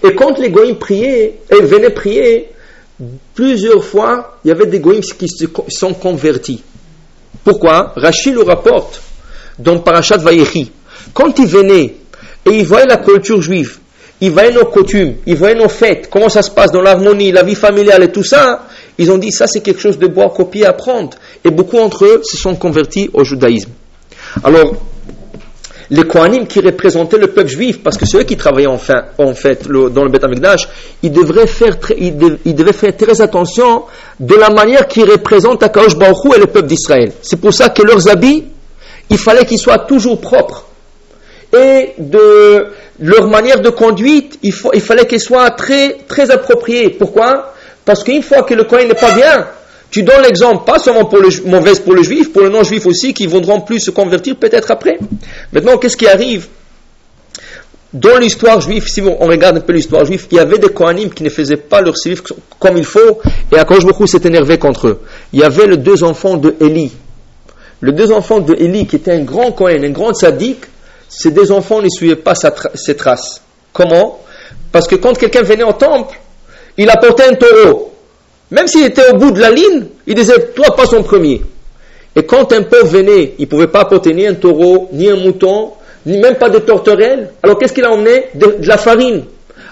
Et 0.04 0.14
quand 0.16 0.38
les 0.38 0.50
goyim 0.50 0.76
priaient, 0.76 1.40
et 1.50 1.62
venaient 1.62 1.92
prier, 1.92 2.50
plusieurs 3.34 3.84
fois, 3.84 4.38
il 4.44 4.50
y 4.50 4.52
avait 4.52 4.66
des 4.66 4.80
goïms 4.80 5.02
qui 5.02 5.28
se 5.30 5.46
sont 5.70 5.94
convertis. 5.94 6.62
Pourquoi? 7.44 7.94
Rachid 7.96 8.34
le 8.34 8.44
rapporte 8.44 9.02
dans 9.58 9.80
Parashat 9.80 10.18
Vayechi. 10.18 10.72
Quand 11.14 11.38
ils 11.40 11.48
venaient 11.48 11.96
et 12.46 12.50
ils 12.50 12.66
voyaient 12.66 12.86
la 12.86 12.98
culture 12.98 13.42
juive, 13.42 13.78
ils 14.22 14.32
voyaient 14.32 14.54
nos 14.54 14.66
coutumes, 14.66 15.16
ils 15.26 15.36
voyaient 15.36 15.56
nos 15.56 15.68
fêtes, 15.68 16.08
comment 16.10 16.30
ça 16.30 16.44
se 16.44 16.52
passe 16.52 16.72
dans 16.72 16.82
l'harmonie, 16.82 17.32
la 17.32 17.44
vie 17.44 17.56
familiale 17.56 18.04
et 18.04 18.12
tout 18.12 18.24
ça, 18.24 18.68
ils 18.98 19.12
ont 19.12 19.18
dit 19.18 19.32
ça 19.32 19.48
c'est 19.48 19.62
quelque 19.62 19.82
chose 19.82 19.98
de 19.98 20.08
à 20.22 20.30
copier, 20.30 20.66
apprendre. 20.66 21.18
Et 21.44 21.50
beaucoup 21.50 21.78
d'entre 21.78 22.06
eux 22.06 22.22
se 22.24 22.38
sont 22.38 22.56
convertis 22.56 23.10
au 23.14 23.24
judaïsme. 23.24 23.72
Alors, 24.44 24.76
les 25.90 26.04
Kohanim 26.04 26.48
qui 26.48 26.60
représentaient 26.62 27.18
le 27.18 27.28
peuple 27.28 27.50
juif, 27.50 27.84
parce 27.84 27.98
que 27.98 28.06
c'est 28.06 28.18
eux 28.20 28.24
qui 28.24 28.38
travaillaient 28.38 28.68
en, 28.68 28.78
fait 28.78 29.68
dans 29.68 30.04
le 30.04 30.10
Beth 30.10 30.24
Amikdash, 30.24 30.70
ils, 31.02 31.12
devraient 31.12 31.48
faire 31.48 31.78
ils, 31.98 32.16
devaient 32.16 32.74
faire 32.74 32.96
très 32.96 33.20
attention 33.22 33.84
de 34.20 34.36
la 34.36 34.50
manière 34.52 34.88
qu'ils 34.88 35.10
représentent 35.10 35.64
Akaosh 35.64 35.98
Baruch 35.98 36.36
et 36.36 36.40
le 36.40 36.48
peuple 36.48 36.68
d'Israël. 36.68 37.12
C'est 37.22 37.42
pour 37.42 37.54
ça 37.54 37.70
que 37.70 37.82
leurs 37.82 38.08
habits, 38.08 38.46
il 39.10 39.18
fallait 39.18 39.46
qu'ils 39.46 39.60
soient 39.60 39.80
toujours 39.80 40.22
propres. 40.22 40.66
Et 41.54 41.90
de 41.98 42.68
leur 43.02 43.28
manière 43.28 43.62
de 43.62 43.70
conduite, 43.70 44.38
il, 44.44 44.54
fallait 44.54 45.08
qu'ils 45.08 45.20
soient 45.20 45.50
très, 45.52 45.98
très 46.08 46.30
appropriés. 46.30 46.92
Pourquoi? 46.92 47.54
Parce 47.84 48.04
qu'une 48.04 48.22
fois 48.22 48.44
que 48.44 48.54
le 48.54 48.64
Kohen 48.64 48.88
n'est 48.88 48.94
pas 48.94 49.12
bien, 49.12 49.48
tu 49.90 50.04
donnes 50.04 50.22
l'exemple, 50.22 50.66
pas 50.66 50.78
seulement 50.78 51.06
pour 51.06 51.20
le 51.20 51.30
mauvais 51.46 51.74
pour 51.84 51.96
le 51.96 52.04
juif, 52.04 52.32
pour 52.32 52.44
le 52.44 52.50
non-juif 52.50 52.86
aussi, 52.86 53.14
qui 53.14 53.26
voudront 53.26 53.62
plus 53.62 53.80
se 53.80 53.92
convertir 53.92 54.36
peut-être 54.36 54.70
après. 54.70 55.00
Maintenant, 55.52 55.78
qu'est-ce 55.78 55.98
qui 55.98 56.08
arrive? 56.08 56.48
Dans 57.92 58.18
l'histoire 58.20 58.62
juive, 58.62 58.88
si 58.88 59.02
on 59.02 59.26
regarde 59.26 59.58
un 59.58 59.62
peu 59.62 59.74
l'histoire 59.74 60.06
juive, 60.06 60.28
il 60.32 60.38
y 60.38 60.40
avait 60.40 60.60
des 60.60 60.70
Kohanim 60.70 61.10
qui 61.10 61.24
ne 61.24 61.30
faisaient 61.30 61.58
pas 61.58 61.82
leur 61.82 61.98
civisme 61.98 62.24
comme 62.60 62.78
il 62.78 62.86
faut, 62.86 63.20
et 63.52 63.58
à 63.58 63.66
cause 63.66 63.84
beaucoup 63.84 64.06
s'est 64.08 64.22
énervé 64.24 64.60
contre 64.60 64.88
eux. 64.88 65.02
Il 65.34 65.40
y 65.40 65.44
avait 65.44 65.68
les 65.68 65.78
deux 65.78 66.04
enfants 66.04 66.38
de 66.38 66.56
Élie. 66.62 66.94
Les 67.82 67.92
deux 67.92 68.12
enfants 68.12 68.40
de 68.40 68.54
Élie, 68.54 68.86
qui 68.86 68.98
était 68.98 69.12
un 69.12 69.24
grand 69.24 69.52
Kohen, 69.52 69.84
un 69.84 69.90
grand 69.90 70.14
sadique, 70.14 70.66
ces 71.12 71.32
deux 71.32 71.52
enfants 71.52 71.82
ne 71.82 71.90
suivaient 71.90 72.16
pas 72.16 72.34
ses 72.36 72.96
traces. 72.96 73.42
Comment? 73.74 74.24
Parce 74.72 74.88
que 74.88 74.96
quand 74.96 75.18
quelqu'un 75.18 75.42
venait 75.42 75.64
au 75.64 75.74
temple, 75.74 76.18
il 76.78 76.90
apportait 76.90 77.26
un 77.26 77.34
taureau. 77.34 77.94
Même 78.50 78.68
s'il 78.68 78.86
était 78.86 79.10
au 79.12 79.18
bout 79.18 79.32
de 79.32 79.40
la 79.40 79.50
ligne, 79.50 79.88
il 80.08 80.16
disait, 80.16 80.40
toi 80.56 80.74
passe 80.76 80.94
en 80.94 81.04
premier. 81.04 81.42
Et 82.16 82.24
quand 82.24 82.54
un 82.54 82.64
pauvre 82.64 82.86
venait, 82.86 83.34
il 83.38 83.42
ne 83.42 83.46
pouvait 83.46 83.68
pas 83.68 83.82
apporter 83.82 84.14
ni 84.14 84.26
un 84.26 84.36
taureau, 84.36 84.88
ni 84.94 85.10
un 85.10 85.18
mouton, 85.18 85.72
ni 86.06 86.18
même 86.18 86.36
pas 86.36 86.50
de 86.50 86.60
torterelles. 86.60 87.32
Alors 87.44 87.60
qu'est-ce 87.60 87.74
qu'il 87.74 87.84
a 87.86 87.92
emmené? 87.92 88.28
De, 88.34 88.58
la 88.62 88.78
farine. 88.78 89.26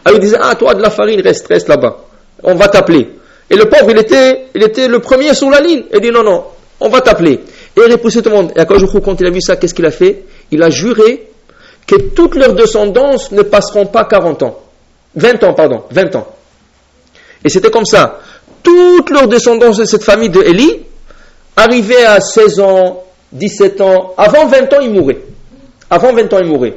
Alors 0.03 0.19
il 0.19 0.21
disait, 0.21 0.37
ah 0.41 0.55
toi 0.55 0.73
de 0.73 0.81
la 0.81 0.89
farine, 0.89 1.21
reste, 1.21 1.47
reste 1.47 1.69
là-bas. 1.69 2.05
On 2.43 2.55
va 2.55 2.67
t'appeler. 2.67 3.09
Et 3.49 3.55
le 3.55 3.65
pauvre, 3.65 3.91
il 3.91 3.97
était, 3.97 4.87
le 4.87 4.99
premier 4.99 5.33
sur 5.33 5.49
la 5.49 5.61
ligne. 5.61 5.83
Il 5.93 6.01
dit, 6.01 6.11
non, 6.11 6.23
non, 6.23 6.43
on 6.81 6.89
va 6.89 6.99
t'appeler. 6.99 7.39
Et 7.77 7.81
il 7.85 7.91
repoussé 7.91 8.21
tout 8.21 8.29
le 8.29 8.35
monde. 8.35 8.51
Et 8.57 8.65
quand 8.65 8.77
je 8.77 8.85
crois, 8.85 9.01
quand 9.01 9.19
il 9.19 9.25
a 9.25 9.31
vu 9.31 9.41
ça, 9.41 9.55
qu'est-ce 9.55 9.73
qu'il 9.73 9.85
a 9.85 9.91
fait? 9.91 10.23
Il 10.51 10.63
a 10.63 10.69
juré 10.69 11.27
que 11.85 11.95
toutes 11.95 12.35
leurs 12.35 12.53
descendances 12.53 13.31
ne 13.31 13.41
passeront 13.41 13.85
pas 13.85 14.05
40 14.05 14.43
ans. 14.43 14.59
20 15.15 15.43
ans, 15.43 15.53
pardon, 15.53 15.83
20 15.91 16.15
ans. 16.15 16.27
Et 17.43 17.49
c'était 17.49 17.71
comme 17.71 17.85
ça 17.85 18.19
toute 18.63 19.09
leur 19.09 19.27
descendance 19.27 19.77
de 19.77 19.85
cette 19.85 20.03
famille 20.03 20.29
de 20.29 20.41
Élie, 20.41 20.81
arrivaient 21.55 22.05
à 22.05 22.19
16 22.19 22.59
ans, 22.59 23.03
17 23.31 23.81
ans, 23.81 24.13
avant 24.17 24.47
20 24.47 24.73
ans, 24.73 24.79
ils 24.81 24.91
mouraient. 24.91 25.19
Avant 25.89 26.13
20 26.13 26.33
ans, 26.33 26.39
ils 26.41 26.47
mouraient. 26.47 26.75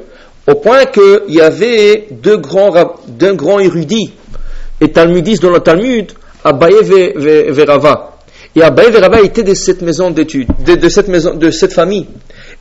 Au 0.49 0.55
point 0.57 0.87
qu'il 0.87 1.35
y 1.35 1.41
avait 1.41 2.09
deux 2.11 2.37
grands, 2.37 2.73
deux 3.07 3.35
grands 3.35 3.61
érudits 3.61 4.13
et 4.81 4.91
talmudistes 4.91 5.43
dans 5.43 5.51
le 5.51 5.61
Talmud, 5.61 6.11
Abaye 6.45 7.13
Verava. 7.51 8.19
Et 8.57 8.63
Abaye 8.63 8.91
Verava 8.91 9.21
étaient 9.21 9.45
de 9.45 9.55
cette 9.55 9.83
maison 9.83 10.11
d'études, 10.11 10.49
de, 10.65 10.89
cette 10.89 11.09
maison, 11.09 11.35
de 11.35 11.51
cette 11.51 11.73
famille. 11.73 12.07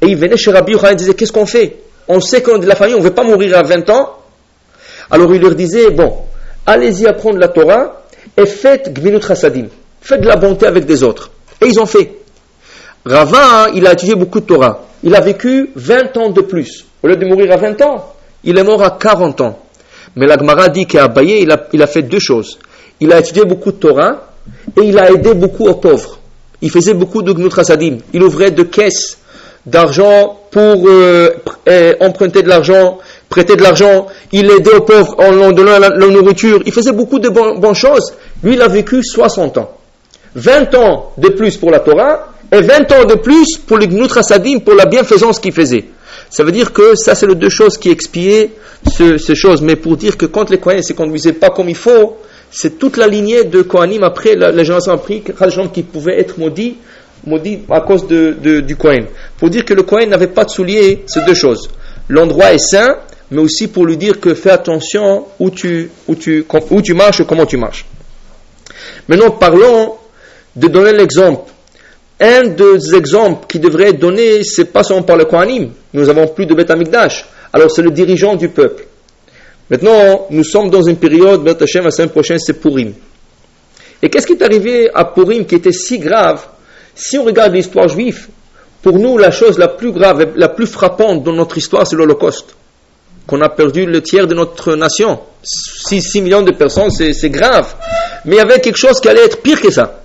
Et 0.01 0.07
ils 0.07 0.17
venaient 0.17 0.37
chez 0.37 0.51
Rabbi 0.51 0.73
Yochanan 0.73 0.93
et 0.93 0.95
disaient, 0.95 1.13
qu'est-ce 1.13 1.31
qu'on 1.31 1.45
fait? 1.45 1.77
On 2.07 2.19
sait 2.19 2.41
qu'on 2.41 2.57
est 2.57 2.59
de 2.59 2.67
la 2.67 2.75
famille, 2.75 2.95
on 2.95 2.99
ne 2.99 3.03
veut 3.03 3.13
pas 3.13 3.23
mourir 3.23 3.57
à 3.57 3.61
20 3.61 3.89
ans. 3.89 4.17
Alors 5.09 5.33
il 5.33 5.41
leur 5.41 5.55
disait, 5.55 5.91
bon, 5.91 6.17
allez-y 6.65 7.05
apprendre 7.05 7.37
la 7.37 7.49
Torah, 7.49 8.03
et 8.37 8.45
faites 8.45 8.93
Gminut 8.93 9.25
Chassadim. 9.25 9.67
Faites 10.01 10.21
de 10.21 10.27
la 10.27 10.35
bonté 10.35 10.65
avec 10.65 10.85
des 10.85 11.03
autres. 11.03 11.31
Et 11.61 11.67
ils 11.67 11.79
ont 11.79 11.85
fait. 11.85 12.11
Rava, 13.05 13.69
il 13.73 13.85
a 13.85 13.93
étudié 13.93 14.15
beaucoup 14.15 14.39
de 14.39 14.45
Torah. 14.45 14.85
Il 15.03 15.15
a 15.15 15.21
vécu 15.21 15.71
20 15.75 16.17
ans 16.17 16.29
de 16.29 16.41
plus. 16.41 16.85
Au 17.03 17.07
lieu 17.07 17.15
de 17.15 17.25
mourir 17.25 17.51
à 17.51 17.57
20 17.57 17.81
ans, 17.81 18.13
il 18.43 18.57
est 18.57 18.63
mort 18.63 18.83
à 18.83 18.91
40 18.91 19.41
ans. 19.41 19.59
Mais 20.15 20.27
la 20.27 20.37
Gemara 20.37 20.69
dit 20.69 20.85
qu'à 20.85 21.05
Abaye, 21.05 21.41
il 21.41 21.51
a, 21.51 21.67
il 21.73 21.81
a 21.81 21.87
fait 21.87 22.03
deux 22.03 22.19
choses. 22.19 22.59
Il 22.99 23.11
a 23.11 23.19
étudié 23.19 23.45
beaucoup 23.45 23.71
de 23.71 23.77
Torah 23.77 24.33
et 24.77 24.83
il 24.83 24.97
a 24.99 25.09
aidé 25.11 25.33
beaucoup 25.33 25.67
aux 25.67 25.75
pauvres. 25.75 26.19
Il 26.61 26.69
faisait 26.69 26.93
beaucoup 26.93 27.21
de 27.21 27.49
Chassadim. 27.49 27.97
Il 28.13 28.21
ouvrait 28.23 28.51
de 28.51 28.63
caisses 28.63 29.17
d'argent 29.65 30.39
pour 30.51 30.87
euh, 30.87 31.29
emprunter 31.99 32.43
de 32.43 32.49
l'argent 32.49 32.99
prêter 33.31 33.55
de 33.55 33.63
l'argent, 33.63 34.07
il 34.33 34.51
aidait 34.51 34.75
aux 34.75 34.81
pauvres 34.81 35.15
en 35.17 35.31
leur 35.31 35.53
donnant 35.53 35.79
la, 35.79 35.89
nourriture, 35.89 36.61
il 36.65 36.71
faisait 36.71 36.91
beaucoup 36.91 37.17
de 37.17 37.29
bonnes 37.29 37.73
choses. 37.73 38.13
Lui, 38.43 38.53
il 38.53 38.61
a 38.61 38.67
vécu 38.67 39.01
60 39.01 39.57
ans. 39.57 39.71
20 40.35 40.75
ans 40.75 41.13
de 41.17 41.29
plus 41.29 41.57
pour 41.57 41.71
la 41.71 41.79
Torah 41.79 42.27
et 42.51 42.61
20 42.61 42.91
ans 42.91 43.05
de 43.05 43.15
plus 43.15 43.57
pour 43.57 43.77
les 43.77 43.87
Gnutra 43.87 44.21
Sadim, 44.21 44.59
pour 44.59 44.75
la 44.75 44.85
bienfaisance 44.85 45.39
qu'il 45.39 45.53
faisait. 45.53 45.85
Ça 46.29 46.43
veut 46.43 46.51
dire 46.51 46.73
que 46.73 46.95
ça, 46.95 47.15
c'est 47.15 47.25
les 47.25 47.35
deux 47.35 47.49
choses 47.49 47.77
qui 47.77 47.89
expiaient 47.89 48.51
ces 48.97 49.35
choses. 49.35 49.61
Mais 49.61 49.77
pour 49.77 49.95
dire 49.95 50.17
que 50.17 50.25
quand 50.25 50.49
les 50.49 50.57
Kohanim 50.57 50.81
ne 50.81 50.85
se 50.85 50.93
conduisaient 50.93 51.33
pas 51.33 51.49
comme 51.51 51.69
il 51.69 51.75
faut, 51.75 52.17
c'est 52.49 52.77
toute 52.77 52.97
la 52.97 53.07
lignée 53.07 53.45
de 53.45 53.61
Kohanim 53.61 54.03
après 54.03 54.35
la, 54.35 54.51
la 54.51 54.63
génération 54.63 54.91
après, 54.91 55.23
qui 55.73 55.83
pouvaient 55.83 56.19
être 56.19 56.37
maudits, 56.37 56.77
maudits 57.25 57.59
à 57.69 57.81
cause 57.81 58.07
de, 58.07 58.61
du 58.61 58.75
Kohen. 58.75 59.05
Pour 59.37 59.49
dire 59.49 59.65
que 59.65 59.73
le 59.73 59.83
Kohen 59.83 60.09
n'avait 60.09 60.27
pas 60.27 60.45
de 60.45 60.49
souliers, 60.49 61.03
c'est 61.07 61.25
deux 61.25 61.33
choses. 61.33 61.69
L'endroit 62.09 62.53
est 62.53 62.59
saint 62.59 62.97
mais 63.31 63.41
aussi 63.41 63.69
pour 63.69 63.85
lui 63.85 63.97
dire 63.97 64.19
que 64.19 64.33
fais 64.33 64.51
attention 64.51 65.25
où 65.39 65.49
tu, 65.49 65.89
où 66.07 66.15
tu, 66.15 66.45
tu 66.83 66.93
marches 66.93 67.23
comment 67.25 67.45
tu 67.45 67.55
marches. 67.55 67.85
Maintenant, 69.07 69.31
parlons 69.31 69.95
de 70.55 70.67
donner 70.67 70.91
l'exemple. 70.91 71.49
Un 72.19 72.49
des 72.49 72.93
exemples 72.93 73.47
qui 73.47 73.59
devrait 73.59 73.89
être 73.89 73.99
donné, 73.99 74.43
c'est 74.43 74.65
pas 74.65 74.83
seulement 74.83 75.03
par 75.03 75.17
le 75.17 75.25
Kohanim. 75.25 75.71
Nous 75.93 76.07
avons 76.09 76.27
plus 76.27 76.45
de 76.45 76.53
Beth 76.53 76.69
Amikdash. 76.69 77.25
Alors 77.53 77.71
c'est 77.71 77.81
le 77.81 77.91
dirigeant 77.91 78.35
du 78.35 78.49
peuple. 78.49 78.85
Maintenant, 79.69 80.27
nous 80.29 80.43
sommes 80.43 80.69
dans 80.69 80.83
une 80.83 80.97
période, 80.97 81.43
Beth 81.43 81.61
Hashem, 81.61 81.85
la 81.85 81.91
semaine 81.91 82.09
prochaine, 82.09 82.37
c'est 82.37 82.59
Purim. 82.59 82.93
Et 84.01 84.09
qu'est-ce 84.09 84.27
qui 84.27 84.33
est 84.33 84.43
arrivé 84.43 84.89
à 84.93 85.05
Purim 85.05 85.45
qui 85.45 85.55
était 85.55 85.71
si 85.71 85.97
grave 85.97 86.45
Si 86.95 87.17
on 87.17 87.23
regarde 87.23 87.53
l'histoire 87.53 87.87
juive, 87.87 88.27
pour 88.81 88.97
nous, 88.97 89.17
la 89.17 89.31
chose 89.31 89.57
la 89.57 89.67
plus 89.67 89.91
grave, 89.91 90.33
la 90.35 90.49
plus 90.49 90.65
frappante 90.67 91.23
dans 91.23 91.33
notre 91.33 91.57
histoire, 91.57 91.85
c'est 91.85 91.95
l'Holocauste 91.95 92.55
qu'on 93.27 93.41
a 93.41 93.49
perdu 93.49 93.85
le 93.85 94.01
tiers 94.01 94.27
de 94.27 94.33
notre 94.33 94.75
nation. 94.75 95.19
6, 95.43 96.21
millions 96.21 96.41
de 96.41 96.51
personnes, 96.51 96.91
c'est 96.91 97.29
grave. 97.29 97.73
Mais 98.25 98.35
il 98.35 98.39
y 98.39 98.41
avait 98.41 98.59
quelque 98.59 98.77
chose 98.77 98.99
qui 98.99 99.07
allait 99.07 99.25
être 99.25 99.41
pire 99.41 99.61
que 99.61 99.71
ça. 99.71 100.01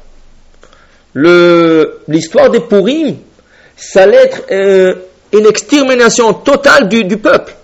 L'histoire 1.15 2.51
des 2.51 2.61
Pourim, 2.61 3.17
ça 3.77 4.03
allait 4.03 4.25
être 4.25 4.43
euh, 4.51 4.95
une 5.33 5.47
extermination 5.47 6.35
totale 6.35 6.89
du, 6.89 7.17
peuple. 7.17 7.55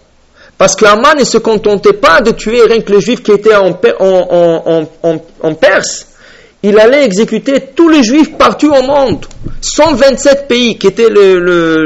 Parce 0.59 0.75
que 0.75 0.85
Haman 0.85 1.19
ne 1.19 1.25
se 1.25 1.39
contentait 1.39 1.93
pas 1.93 2.21
de 2.21 2.33
tuer 2.33 2.63
rien 2.63 2.81
que 2.81 2.93
les 2.93 3.01
juifs 3.01 3.23
qui 3.23 3.33
étaient 3.33 3.55
en, 3.55 3.79
en, 5.43 5.55
Perse. 5.55 6.09
Il 6.63 6.79
allait 6.79 7.05
exécuter 7.05 7.61
tous 7.75 7.89
les 7.89 8.03
juifs 8.05 8.37
partout 8.37 8.73
au 8.73 8.83
monde. 8.83 9.27
127 9.61 10.47
pays 10.49 10.79
qui 10.79 10.87
étaient 10.87 11.09
le, 11.09 11.39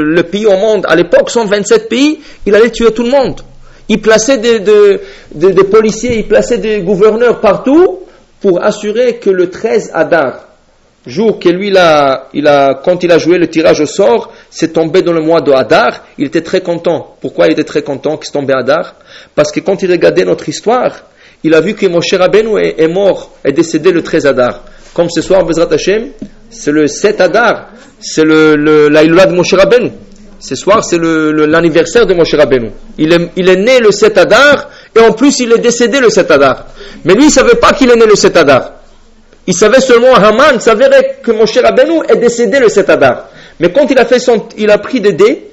le 0.03 0.23
pays 0.23 0.45
au 0.45 0.57
monde 0.57 0.85
à 0.87 0.95
l'époque, 0.95 1.29
127 1.29 1.89
pays, 1.89 2.19
il 2.45 2.55
allait 2.55 2.71
tuer 2.71 2.91
tout 2.91 3.03
le 3.03 3.09
monde. 3.09 3.41
Il 3.89 4.01
plaçait 4.01 4.37
des, 4.37 5.63
policiers, 5.63 6.17
il 6.17 6.27
plaçait 6.27 6.57
des 6.57 6.81
gouverneurs 6.81 7.39
partout 7.39 7.99
pour 8.41 8.61
assurer 8.63 9.15
que 9.15 9.29
le 9.29 9.49
13 9.49 9.91
Adar, 9.93 10.47
jour 11.05 11.39
que 11.39 11.47
lui, 11.47 11.69
il 11.69 11.77
a, 11.77 12.81
quand 12.83 13.03
il 13.03 13.11
a 13.11 13.17
joué 13.17 13.37
le 13.37 13.47
tirage 13.47 13.79
au 13.79 13.85
sort, 13.85 14.33
c'est 14.49 14.73
tombé 14.73 15.01
dans 15.01 15.13
le 15.13 15.21
mois 15.21 15.39
de 15.39 15.53
Adar, 15.53 16.03
il 16.17 16.27
était 16.27 16.41
très 16.41 16.61
content. 16.61 17.15
Pourquoi 17.21 17.47
il 17.47 17.53
était 17.53 17.63
très 17.63 17.81
content 17.81 18.17
qu'il 18.17 18.25
c'est 18.25 18.33
tombé 18.33 18.53
Adar? 18.53 18.95
Parce 19.33 19.51
que 19.53 19.61
quand 19.61 19.81
il 19.81 19.89
regardait 19.89 20.25
notre 20.25 20.49
histoire, 20.49 21.03
il 21.43 21.53
a 21.53 21.61
vu 21.61 21.75
que 21.75 21.85
Moshe 21.85 22.13
Rabbeinu 22.13 22.59
est, 22.59 22.87
mort, 22.87 23.31
est 23.43 23.51
décédé 23.51 23.91
le 23.91 24.01
13 24.01 24.25
Adar. 24.25 24.63
Comme 24.93 25.09
ce 25.09 25.21
soir, 25.21 25.45
Bezrat 25.45 25.71
Hashem, 25.71 26.09
c'est 26.49 26.71
le 26.71 26.87
7 26.87 27.21
Adar, 27.21 27.69
c'est 27.99 28.23
le, 28.23 28.55
de 28.55 29.35
Moshe 29.35 29.53
Rabbeinu. 29.53 29.91
Ce 30.39 30.55
soir, 30.55 30.83
c'est 30.83 30.99
l'anniversaire 30.99 32.05
de 32.05 32.13
Moshe 32.13 32.33
Rabbeinu. 32.35 32.71
Il 32.97 33.13
est, 33.13 33.29
il 33.35 33.49
est 33.49 33.55
né 33.55 33.79
le 33.79 33.91
7 33.91 34.17
Adar, 34.17 34.69
et 34.95 34.99
en 34.99 35.11
plus, 35.13 35.39
il 35.39 35.51
est 35.51 35.59
décédé 35.59 35.99
le 35.99 36.09
7 36.09 36.29
Adar. 36.31 36.65
Mais 37.05 37.13
lui, 37.13 37.23
il 37.23 37.27
ne 37.27 37.31
savait 37.31 37.55
pas 37.55 37.73
qu'il 37.73 37.89
est 37.89 37.95
né 37.95 38.05
le 38.05 38.15
7 38.15 38.35
Adar. 38.37 38.73
Il 39.45 39.53
savait 39.53 39.79
seulement, 39.79 40.13
Haman 40.13 40.59
savait 40.59 41.17
que 41.23 41.31
Moshe 41.31 41.57
Rabbeinu 41.57 42.01
est 42.09 42.17
décédé 42.17 42.59
le 42.59 42.69
7 42.69 42.89
Adar. 42.89 43.29
Mais 43.59 43.71
quand 43.71 43.89
il 43.89 43.97
a, 43.97 44.05
fait 44.05 44.19
son, 44.19 44.47
il 44.57 44.69
a 44.69 44.77
pris 44.77 45.01
des 45.01 45.13
dés, 45.13 45.47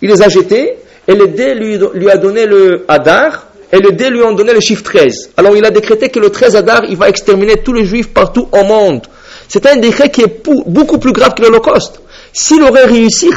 il 0.00 0.10
les 0.10 0.22
a 0.22 0.28
jetés, 0.28 0.76
et 1.06 1.14
les 1.14 1.28
dés 1.28 1.54
lui, 1.54 1.78
lui 1.94 2.10
a 2.10 2.16
donné 2.16 2.46
le 2.46 2.84
Adar, 2.88 3.48
et 3.74 3.78
les 3.80 3.92
dés 3.92 4.08
lui 4.08 4.22
ont 4.22 4.32
donné 4.32 4.52
le 4.52 4.60
chiffre 4.60 4.84
13. 4.84 5.30
Alors 5.36 5.56
il 5.56 5.64
a 5.64 5.70
décrété 5.70 6.08
que 6.08 6.20
le 6.20 6.30
13 6.30 6.54
Adar, 6.54 6.84
il 6.88 6.96
va 6.96 7.08
exterminer 7.08 7.56
tous 7.56 7.72
les 7.72 7.84
juifs 7.84 8.12
partout 8.12 8.48
au 8.52 8.62
monde. 8.62 9.02
C'est 9.48 9.66
un 9.66 9.76
décret 9.76 10.10
qui 10.10 10.22
est 10.22 10.46
beaucoup 10.66 10.98
plus 10.98 11.12
grave 11.12 11.34
que 11.34 11.42
l'Holocauste. 11.42 12.00
S'il 12.32 12.62
aurait 12.62 12.84
réussi, 12.84 13.30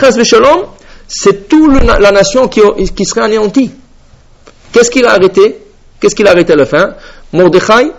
c'est 1.07 1.49
toute 1.49 1.83
la 1.83 2.11
nation 2.11 2.47
qui, 2.47 2.61
qui 2.95 3.05
serait 3.05 3.21
anéantie. 3.21 3.71
Qu'est-ce 4.71 4.91
qu'il 4.91 5.05
a 5.05 5.13
arrêté? 5.13 5.57
Qu'est-ce 5.99 6.15
qu'il 6.15 6.27
a 6.27 6.31
arrêté 6.31 6.53
à 6.53 6.55
la 6.55 6.67
fin? 6.67 6.95
Mordechai, 7.33 7.91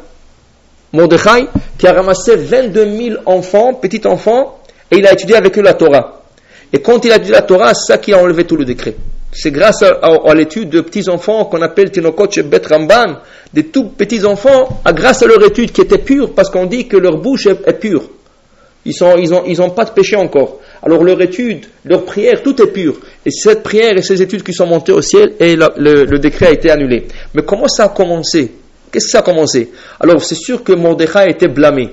Mordechai, 0.92 1.48
qui 1.76 1.86
a 1.88 1.92
ramassé 1.92 2.36
22 2.36 2.84
000 2.84 3.16
enfants, 3.26 3.74
petits 3.74 4.06
enfants, 4.06 4.60
et 4.90 4.98
il 4.98 5.06
a 5.06 5.12
étudié 5.12 5.34
avec 5.34 5.58
eux 5.58 5.62
la 5.62 5.74
Torah. 5.74 6.22
Et 6.72 6.80
quand 6.80 7.04
il 7.04 7.10
a 7.10 7.16
étudié 7.16 7.32
la 7.32 7.42
Torah, 7.42 7.74
c'est 7.74 7.92
ça 7.92 7.98
qui 7.98 8.12
a 8.12 8.18
enlevé 8.18 8.44
tout 8.44 8.56
le 8.56 8.64
décret. 8.64 8.94
C'est 9.32 9.50
grâce 9.50 9.82
à, 9.82 10.34
l'étude 10.34 10.70
de 10.70 10.80
petits 10.80 11.08
enfants 11.08 11.44
qu'on 11.44 11.60
appelle 11.60 11.90
Tinokot 11.90 12.28
Bet 12.44 12.62
Ramban, 12.68 13.18
des 13.52 13.64
tout 13.66 13.84
petits 13.84 14.24
enfants, 14.24 14.80
à 14.84 14.92
grâce 14.92 15.22
à 15.22 15.26
leur 15.26 15.44
étude 15.44 15.70
qui 15.70 15.82
était 15.82 15.98
pure, 15.98 16.34
parce 16.34 16.50
qu'on 16.50 16.66
dit 16.66 16.88
que 16.88 16.96
leur 16.96 17.18
bouche 17.18 17.46
est, 17.46 17.78
pure. 17.78 18.04
Ils 18.86 18.94
n'ont 19.00 19.16
ils 19.44 19.52
ils 19.52 19.70
pas 19.74 19.84
de 19.84 19.90
péché 19.90 20.16
encore. 20.16 20.60
Alors 20.82 21.04
leur 21.04 21.20
étude, 21.20 21.66
leur 21.84 22.04
prière, 22.04 22.42
tout 22.42 22.60
est 22.62 22.68
pur. 22.68 22.98
Et 23.26 23.30
cette 23.30 23.62
prière 23.62 23.96
et 23.96 24.02
ces 24.02 24.22
études 24.22 24.42
qui 24.42 24.54
sont 24.54 24.66
montées 24.66 24.92
au 24.92 25.02
ciel, 25.02 25.34
et 25.38 25.56
le, 25.56 26.18
décret 26.18 26.46
a 26.46 26.52
été 26.52 26.70
annulé. 26.70 27.06
Mais 27.34 27.42
comment 27.42 27.68
ça 27.68 27.84
a 27.84 27.88
commencé? 27.90 28.52
Qu'est-ce 28.90 29.06
que 29.06 29.10
ça 29.10 29.18
a 29.18 29.22
commencé? 29.22 29.70
Alors 30.00 30.22
c'est 30.22 30.36
sûr 30.36 30.64
que 30.64 30.72
Mordechai 30.72 31.18
a 31.18 31.28
été 31.28 31.48
blâmé. 31.48 31.90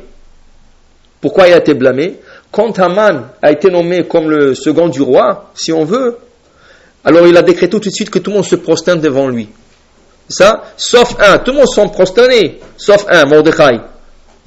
Pourquoi 1.20 1.48
il 1.48 1.54
a 1.54 1.58
été 1.58 1.74
blâmé? 1.74 2.16
Quand 2.52 2.80
Haman 2.80 3.28
a 3.42 3.52
été 3.52 3.70
nommé 3.70 4.06
comme 4.08 4.30
le 4.30 4.56
second 4.56 4.88
du 4.88 5.02
roi, 5.02 5.52
si 5.56 5.74
on 5.74 5.84
veut, 5.84 6.18
alors 7.06 7.28
il 7.28 7.38
a 7.38 7.44
décrété 7.44 7.70
tout 7.70 7.80
de 7.80 7.94
suite 7.94 8.10
que 8.10 8.18
tout 8.18 8.32
le 8.32 8.38
monde 8.38 8.46
se 8.46 8.56
prosterne 8.56 9.00
devant 9.00 9.30
lui. 9.30 9.48
Ça, 10.28 10.64
sauf 10.76 11.16
un, 11.20 11.38
tout 11.38 11.52
le 11.52 11.58
monde 11.58 11.68
s'en 11.68 11.88
prosternés, 11.88 12.60
sauf 12.76 13.06
un, 13.08 13.26
Mordechai. 13.26 13.80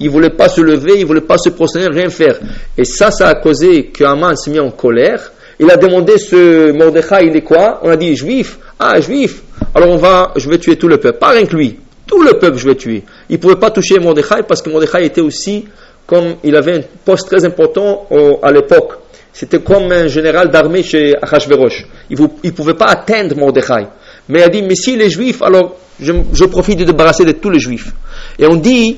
Il 0.01 0.07
ne 0.07 0.11
voulait 0.11 0.29
pas 0.29 0.49
se 0.49 0.59
lever, 0.59 0.95
il 0.95 1.01
ne 1.01 1.05
voulait 1.05 1.21
pas 1.21 1.37
se 1.37 1.49
prosterner, 1.49 1.87
rien 1.87 2.09
faire. 2.09 2.37
Et 2.77 2.83
ça, 2.83 3.11
ça 3.11 3.29
a 3.29 3.35
causé 3.35 3.85
que 3.87 4.03
s'est 4.35 4.51
mis 4.51 4.59
en 4.59 4.71
colère. 4.71 5.31
Il 5.57 5.69
a 5.71 5.77
demandé 5.77 6.17
ce 6.17 6.71
Mordechai, 6.71 7.27
il 7.27 7.35
est 7.35 7.41
quoi? 7.41 7.79
On 7.83 7.89
a 7.89 7.97
dit 7.97 8.15
juif. 8.15 8.59
Ah, 8.77 8.99
juif. 8.99 9.41
Alors 9.73 9.89
on 9.89 9.97
va, 9.97 10.33
je 10.35 10.49
vais 10.49 10.57
tuer 10.57 10.77
tout 10.77 10.87
le 10.87 10.97
peuple. 10.97 11.19
Pas 11.19 11.29
rien 11.29 11.43
lui. 11.51 11.77
Tout 12.05 12.21
le 12.23 12.33
peuple, 12.39 12.57
je 12.57 12.67
vais 12.67 12.75
tuer. 12.75 13.03
Il 13.29 13.33
ne 13.33 13.37
pouvait 13.37 13.57
pas 13.57 13.71
toucher 13.71 13.99
Mordechai 13.99 14.43
parce 14.47 14.61
que 14.61 14.69
Mordechai 14.69 15.05
était 15.05 15.21
aussi, 15.21 15.65
comme 16.07 16.35
il 16.43 16.55
avait 16.55 16.77
un 16.79 16.81
poste 17.05 17.27
très 17.27 17.45
important 17.45 18.07
à 18.41 18.51
l'époque. 18.51 18.93
C'était 19.39 19.61
comme 19.61 19.89
un 19.89 20.09
général 20.09 20.51
d'armée 20.51 20.83
chez 20.83 21.15
Achashverosh. 21.21 21.85
Il 22.09 22.19
ne 22.19 22.49
pouvait 22.49 22.73
pas 22.73 22.87
atteindre 22.87 23.37
Mordechai. 23.37 23.87
Mais 24.27 24.39
il 24.39 24.43
a 24.43 24.49
dit, 24.49 24.61
mais 24.61 24.75
si 24.75 24.97
les 24.97 25.09
juifs, 25.09 25.41
alors 25.41 25.77
je, 25.97 26.43
profite 26.43 26.79
de 26.79 26.83
débarrasser 26.83 27.23
de 27.23 27.31
tous 27.31 27.49
les 27.49 27.59
juifs. 27.61 27.93
Et 28.37 28.45
on 28.45 28.57
dit, 28.57 28.97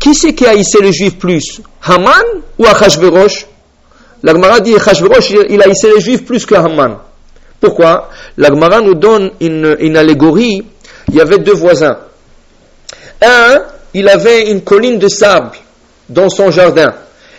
qui 0.00 0.16
c'est 0.16 0.34
qui 0.34 0.46
a 0.46 0.50
haïssé 0.50 0.78
les 0.82 0.92
juifs 0.92 1.16
plus? 1.16 1.60
Haman 1.84 2.24
ou 2.58 2.66
Achashverosh 2.66 3.46
L'Agmara 4.24 4.58
dit 4.58 4.74
Achashverosh, 4.74 5.30
il 5.48 5.62
a 5.62 5.66
haïssé 5.66 5.92
les 5.94 6.00
juifs 6.00 6.24
plus 6.24 6.44
que 6.44 6.56
Haman. 6.56 6.96
Pourquoi? 7.60 8.10
L'Agmara 8.36 8.80
nous 8.80 8.96
donne 8.96 9.30
une 9.38 9.96
allégorie. 9.96 10.60
Il 11.06 11.14
y 11.14 11.20
avait 11.20 11.38
deux 11.38 11.54
voisins. 11.54 11.98
Un, 13.22 13.62
il 13.94 14.08
avait 14.08 14.50
une 14.50 14.62
colline 14.62 14.98
de 14.98 15.06
sable 15.06 15.52
dans 16.08 16.28
son 16.28 16.50
jardin. 16.50 16.92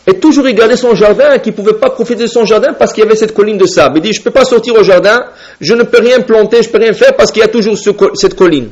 Et 0.09 0.15
toujours 0.19 0.49
il 0.49 0.77
son 0.77 0.95
jardin 0.95 1.37
qu'il 1.37 1.51
ne 1.51 1.57
pouvait 1.57 1.73
pas 1.73 1.91
profiter 1.91 2.23
de 2.23 2.27
son 2.27 2.43
jardin 2.43 2.73
parce 2.73 2.93
qu'il 2.93 3.03
y 3.03 3.07
avait 3.07 3.15
cette 3.15 3.31
colline 3.31 3.59
de 3.59 3.67
sable. 3.67 3.99
Il 3.99 4.01
dit, 4.01 4.11
je 4.11 4.21
ne 4.21 4.23
peux 4.23 4.31
pas 4.31 4.43
sortir 4.43 4.73
au 4.73 4.83
jardin, 4.83 5.23
je 5.61 5.75
ne 5.75 5.83
peux 5.83 6.01
rien 6.01 6.21
planter, 6.21 6.63
je 6.63 6.67
ne 6.67 6.73
peux 6.73 6.79
rien 6.79 6.93
faire 6.93 7.15
parce 7.15 7.31
qu'il 7.31 7.43
y 7.43 7.45
a 7.45 7.47
toujours 7.47 7.77
cette 8.15 8.33
colline. 8.33 8.69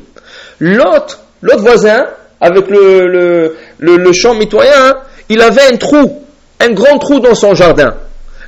L'autre, 0.59 1.19
l'autre 1.43 1.61
voisin, 1.61 2.07
avec 2.41 2.65
le, 2.69 4.13
champ 4.13 4.33
mitoyen, 4.33 4.95
il 5.29 5.39
avait 5.39 5.71
un 5.71 5.77
trou, 5.77 6.23
un 6.59 6.69
grand 6.71 6.97
trou 6.97 7.19
dans 7.19 7.35
son 7.35 7.53
jardin. 7.53 7.93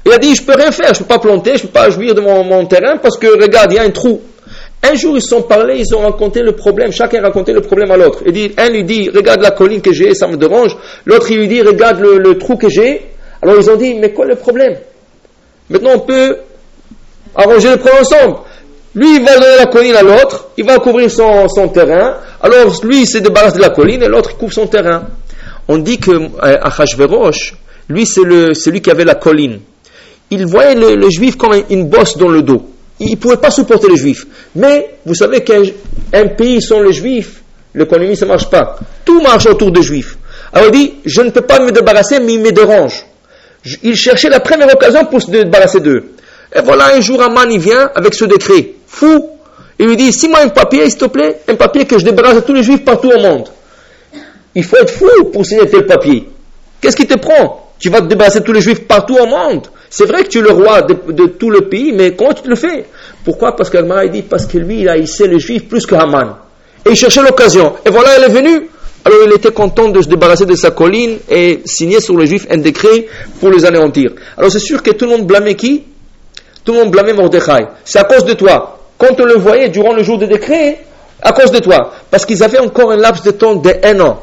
Il 0.03 0.11
a 0.11 0.17
dit, 0.17 0.33
je 0.33 0.41
peux 0.41 0.55
rien 0.55 0.71
faire, 0.71 0.91
je 0.95 1.01
ne 1.01 1.03
peux 1.03 1.13
pas 1.13 1.19
planter, 1.19 1.57
je 1.57 1.63
ne 1.63 1.67
peux 1.67 1.73
pas 1.73 1.91
jouir 1.91 2.15
de 2.15 2.21
mon, 2.21 2.65
terrain 2.65 2.97
parce 2.97 3.19
que, 3.19 3.27
regarde, 3.39 3.71
il 3.71 3.75
y 3.75 3.79
a 3.79 3.83
un 3.83 3.91
trou. 3.91 4.19
Un 4.81 4.95
jour, 4.95 5.17
ils 5.17 5.21
sont 5.21 5.41
parlé, 5.41 5.79
ils 5.79 5.95
ont 5.95 5.99
raconté 5.99 6.41
le 6.41 6.53
problème, 6.53 6.91
chacun 6.91 7.21
racontait 7.21 7.53
le 7.53 7.61
problème 7.61 7.91
à 7.91 7.97
l'autre. 7.97 8.23
dit, 8.31 8.51
un 8.57 8.69
lui 8.69 8.83
dit, 8.83 9.09
regarde 9.09 9.41
la 9.41 9.51
colline 9.51 9.81
que 9.81 9.91
j'ai, 9.91 10.15
ça 10.15 10.27
me 10.27 10.37
dérange. 10.37 10.77
L'autre, 11.05 11.29
il 11.31 11.39
lui 11.39 11.47
dit, 11.47 11.61
regarde 11.61 11.99
le, 11.99 12.17
le 12.17 12.37
trou 12.37 12.55
que 12.55 12.69
j'ai. 12.69 13.01
Alors 13.41 13.55
ils 13.59 13.69
ont 13.69 13.75
dit, 13.75 13.93
mais 13.95 14.13
quoi 14.13 14.25
le 14.25 14.35
problème? 14.35 14.77
Maintenant, 15.69 15.91
on 15.95 15.99
peut 15.99 16.37
arranger 17.35 17.69
le 17.71 17.77
problème 17.77 18.01
ensemble. 18.01 18.37
Lui, 18.95 19.17
il 19.17 19.23
va 19.23 19.35
donner 19.35 19.57
la 19.57 19.67
colline 19.67 19.95
à 19.95 20.01
l'autre, 20.01 20.49
il 20.57 20.65
va 20.65 20.79
couvrir 20.79 21.11
son, 21.11 21.47
son 21.47 21.67
terrain. 21.69 22.17
Alors, 22.41 22.73
lui, 22.83 23.01
il 23.01 23.07
se 23.07 23.19
débarrasse 23.19 23.53
de 23.53 23.61
la 23.61 23.69
colline 23.69 24.01
et 24.01 24.07
l'autre, 24.07 24.31
il 24.33 24.37
couvre 24.37 24.53
son 24.53 24.67
terrain. 24.67 25.03
On 25.67 25.77
dit 25.77 25.99
que 25.99 26.11
euh, 26.11 27.31
lui, 27.89 28.05
c'est 28.07 28.21
celui 28.55 28.81
qui 28.81 28.89
avait 28.89 29.05
la 29.05 29.15
colline. 29.15 29.59
Il 30.31 30.45
voyait 30.47 30.75
le, 30.75 31.09
juif 31.09 31.37
comme 31.37 31.61
une 31.69 31.87
bosse 31.87 32.17
dans 32.17 32.29
le 32.29 32.41
dos. 32.41 32.63
Il 32.99 33.11
ne 33.11 33.15
pouvait 33.15 33.37
pas 33.37 33.51
supporter 33.51 33.87
les 33.89 33.97
juifs. 33.97 34.25
Mais, 34.55 34.95
vous 35.05 35.15
savez 35.15 35.43
qu'un 35.43 36.27
pays 36.37 36.61
sans 36.61 36.81
les 36.81 36.93
juifs, 36.93 37.41
l'économie, 37.73 38.15
ça 38.15 38.25
ne 38.25 38.31
marche 38.31 38.49
pas. 38.49 38.77
Tout 39.05 39.21
marche 39.21 39.45
autour 39.45 39.71
des 39.71 39.81
juifs. 39.81 40.17
Alors, 40.51 40.69
il 40.73 40.79
dit, 40.79 40.93
je 41.05 41.21
ne 41.21 41.29
peux 41.29 41.41
pas 41.41 41.59
me 41.59 41.71
débarrasser, 41.71 42.19
mais 42.19 42.33
il 42.33 42.41
me 42.41 42.51
dérange. 42.51 43.05
Il 43.83 43.95
cherchait 43.95 44.29
la 44.29 44.39
première 44.39 44.73
occasion 44.73 45.05
pour 45.05 45.21
se 45.21 45.29
débarrasser 45.29 45.79
d'eux. 45.79 46.11
Et 46.55 46.61
voilà, 46.61 46.95
un 46.95 47.01
jour, 47.01 47.21
Aman, 47.21 47.49
il 47.51 47.59
vient 47.59 47.89
avec 47.95 48.13
ce 48.13 48.25
décret. 48.25 48.71
Fou. 48.87 49.29
Il 49.77 49.87
lui 49.87 49.95
dit, 49.95 50.11
si 50.11 50.27
moi 50.27 50.39
un 50.41 50.49
papier, 50.49 50.89
s'il 50.89 50.99
te 50.99 51.05
plaît, 51.05 51.39
un 51.47 51.55
papier 51.55 51.85
que 51.85 51.97
je 51.97 52.03
débarrasse 52.03 52.35
de 52.35 52.41
tous 52.41 52.53
les 52.53 52.63
juifs 52.63 52.83
partout 52.83 53.09
au 53.09 53.19
monde. 53.19 53.47
Il 54.55 54.63
faut 54.63 54.77
être 54.77 54.89
fou 54.89 55.25
pour 55.31 55.45
signer 55.45 55.69
tel 55.69 55.85
papier. 55.85 56.27
Qu'est-ce 56.81 56.97
qui 56.97 57.07
te 57.07 57.17
prend? 57.17 57.68
Tu 57.79 57.89
vas 57.89 58.01
te 58.01 58.07
débarrasser 58.07 58.41
de 58.41 58.45
tous 58.45 58.53
les 58.53 58.61
juifs 58.61 58.85
partout 58.85 59.15
au 59.15 59.25
monde. 59.25 59.67
C'est 59.89 60.05
vrai 60.05 60.23
que 60.23 60.27
tu 60.27 60.39
es 60.39 60.41
le 60.41 60.51
roi 60.51 60.81
de, 60.83 61.25
tout 61.25 61.49
le 61.49 61.61
pays, 61.61 61.91
mais 61.93 62.13
comment 62.15 62.33
tu 62.33 62.47
le 62.47 62.55
fais? 62.55 62.85
Pourquoi? 63.23 63.55
Parce 63.55 63.69
qu'Almara 63.69 64.05
dit, 64.07 64.21
parce 64.21 64.45
que 64.45 64.57
lui, 64.57 64.81
il 64.81 65.01
hissé 65.01 65.27
les 65.27 65.39
juifs 65.39 65.67
plus 65.67 65.85
que 65.85 65.95
Haman. 65.95 66.35
Et 66.85 66.91
il 66.91 66.95
cherchait 66.95 67.23
l'occasion. 67.23 67.73
Et 67.85 67.89
voilà, 67.89 68.09
elle 68.17 68.25
est 68.25 68.33
venue. 68.33 68.69
Alors 69.05 69.19
il 69.25 69.33
était 69.33 69.51
content 69.51 69.87
de 69.89 70.01
se 70.01 70.09
débarrasser 70.09 70.45
de 70.45 70.55
sa 70.55 70.71
colline 70.71 71.17
et 71.29 71.61
signer 71.65 72.01
sur 72.01 72.17
les 72.17 72.27
juifs 72.27 72.45
un 72.51 72.57
décret 72.57 73.07
pour 73.39 73.49
les 73.49 73.65
anéantir. 73.65 74.11
Alors 74.37 74.51
c'est 74.51 74.59
sûr 74.59 74.83
que 74.83 74.91
tout 74.91 75.05
le 75.05 75.11
monde 75.11 75.25
blâmait 75.25 75.55
qui? 75.55 75.83
Tout 76.65 76.73
le 76.73 76.79
monde 76.79 76.91
blâmait 76.91 77.13
Mordechai. 77.13 77.65
C'est 77.85 77.99
à 77.99 78.03
cause 78.03 78.25
de 78.25 78.33
toi. 78.33 78.77
Quand 78.97 79.19
on 79.19 79.25
le 79.25 79.35
voyait 79.35 79.69
durant 79.69 79.93
le 79.93 80.03
jour 80.03 80.17
du 80.17 80.27
décret, 80.27 80.79
à 81.21 81.31
cause 81.31 81.51
de 81.51 81.59
toi. 81.59 81.93
Parce 82.11 82.25
qu'ils 82.25 82.43
avaient 82.43 82.59
encore 82.59 82.91
un 82.91 82.97
laps 82.97 83.23
de 83.23 83.31
temps 83.31 83.55
d'un 83.55 83.99
an. 84.01 84.19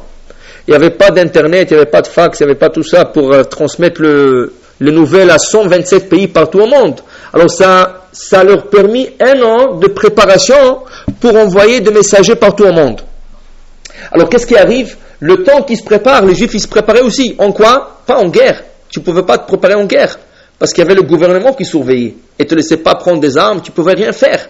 Il 0.66 0.70
n'y 0.72 0.76
avait 0.76 0.90
pas 0.90 1.10
d'internet, 1.10 1.68
il 1.70 1.74
n'y 1.74 1.80
avait 1.80 1.90
pas 1.90 2.02
de 2.02 2.08
fax, 2.08 2.40
il 2.40 2.44
n'y 2.44 2.50
avait 2.50 2.58
pas 2.58 2.70
tout 2.70 2.82
ça 2.82 3.04
pour 3.04 3.32
euh, 3.32 3.44
transmettre 3.44 4.02
le, 4.02 4.52
les 4.80 4.92
nouvelles 4.92 5.30
à 5.30 5.38
127 5.38 6.08
pays 6.08 6.28
partout 6.28 6.60
au 6.60 6.66
monde. 6.66 7.00
Alors 7.32 7.50
ça, 7.50 8.06
ça 8.12 8.42
leur 8.42 8.66
permis 8.68 9.08
un 9.20 9.40
an 9.42 9.74
de 9.76 9.86
préparation 9.88 10.80
pour 11.20 11.36
envoyer 11.36 11.80
des 11.80 11.90
messagers 11.90 12.36
partout 12.36 12.64
au 12.64 12.72
monde. 12.72 13.00
Alors 14.12 14.28
qu'est-ce 14.28 14.46
qui 14.46 14.56
arrive? 14.56 14.96
Le 15.20 15.42
temps 15.44 15.62
qu'ils 15.62 15.78
se 15.78 15.84
préparent, 15.84 16.24
les 16.24 16.34
Juifs 16.34 16.54
ils 16.54 16.60
se 16.60 16.68
préparaient 16.68 17.00
aussi. 17.00 17.34
En 17.38 17.52
quoi? 17.52 18.00
Pas 18.06 18.16
en 18.16 18.28
guerre. 18.28 18.62
Tu 18.88 19.00
ne 19.00 19.04
pouvais 19.04 19.22
pas 19.22 19.38
te 19.38 19.46
préparer 19.46 19.74
en 19.74 19.86
guerre. 19.86 20.18
Parce 20.58 20.72
qu'il 20.72 20.82
y 20.82 20.86
avait 20.86 20.94
le 20.94 21.02
gouvernement 21.02 21.52
qui 21.52 21.64
surveillait. 21.64 22.16
Et 22.38 22.44
ne 22.44 22.48
te 22.48 22.54
laissait 22.54 22.78
pas 22.78 22.94
prendre 22.94 23.20
des 23.20 23.36
armes, 23.36 23.60
tu 23.62 23.70
ne 23.70 23.74
pouvais 23.74 23.94
rien 23.94 24.12
faire. 24.12 24.48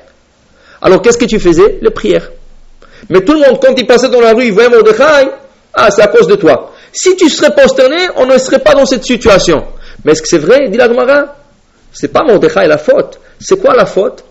Alors 0.80 1.02
qu'est-ce 1.02 1.18
que 1.18 1.24
tu 1.24 1.38
faisais? 1.38 1.78
Les 1.80 1.90
prières. 1.90 2.30
Mais 3.08 3.20
tout 3.20 3.32
le 3.32 3.40
monde, 3.40 3.60
quand 3.60 3.74
il 3.76 3.86
passait 3.86 4.08
dans 4.08 4.20
la 4.20 4.32
rue, 4.32 4.46
il 4.46 4.52
voyait 4.52 4.68
Mordechai, 4.68 5.28
ah, 5.76 5.90
c'est 5.90 6.02
à 6.02 6.06
cause 6.06 6.26
de 6.26 6.36
toi. 6.36 6.72
Si 6.90 7.16
tu 7.16 7.28
serais 7.28 7.54
posterné, 7.54 8.08
on 8.16 8.24
ne 8.24 8.38
serait 8.38 8.60
pas 8.60 8.74
dans 8.74 8.86
cette 8.86 9.04
situation. 9.04 9.64
Mais 10.04 10.12
est-ce 10.12 10.22
que 10.22 10.28
c'est 10.28 10.38
vrai 10.38 10.68
Dit 10.70 10.78
la 10.78 10.88
Gemara? 10.88 11.36
C'est 11.92 12.08
pas 12.08 12.24
Mordechai 12.24 12.66
la 12.66 12.78
faute. 12.78 13.20
C'est 13.38 13.60
quoi 13.60 13.74
la 13.74 13.84
faute? 13.84 14.24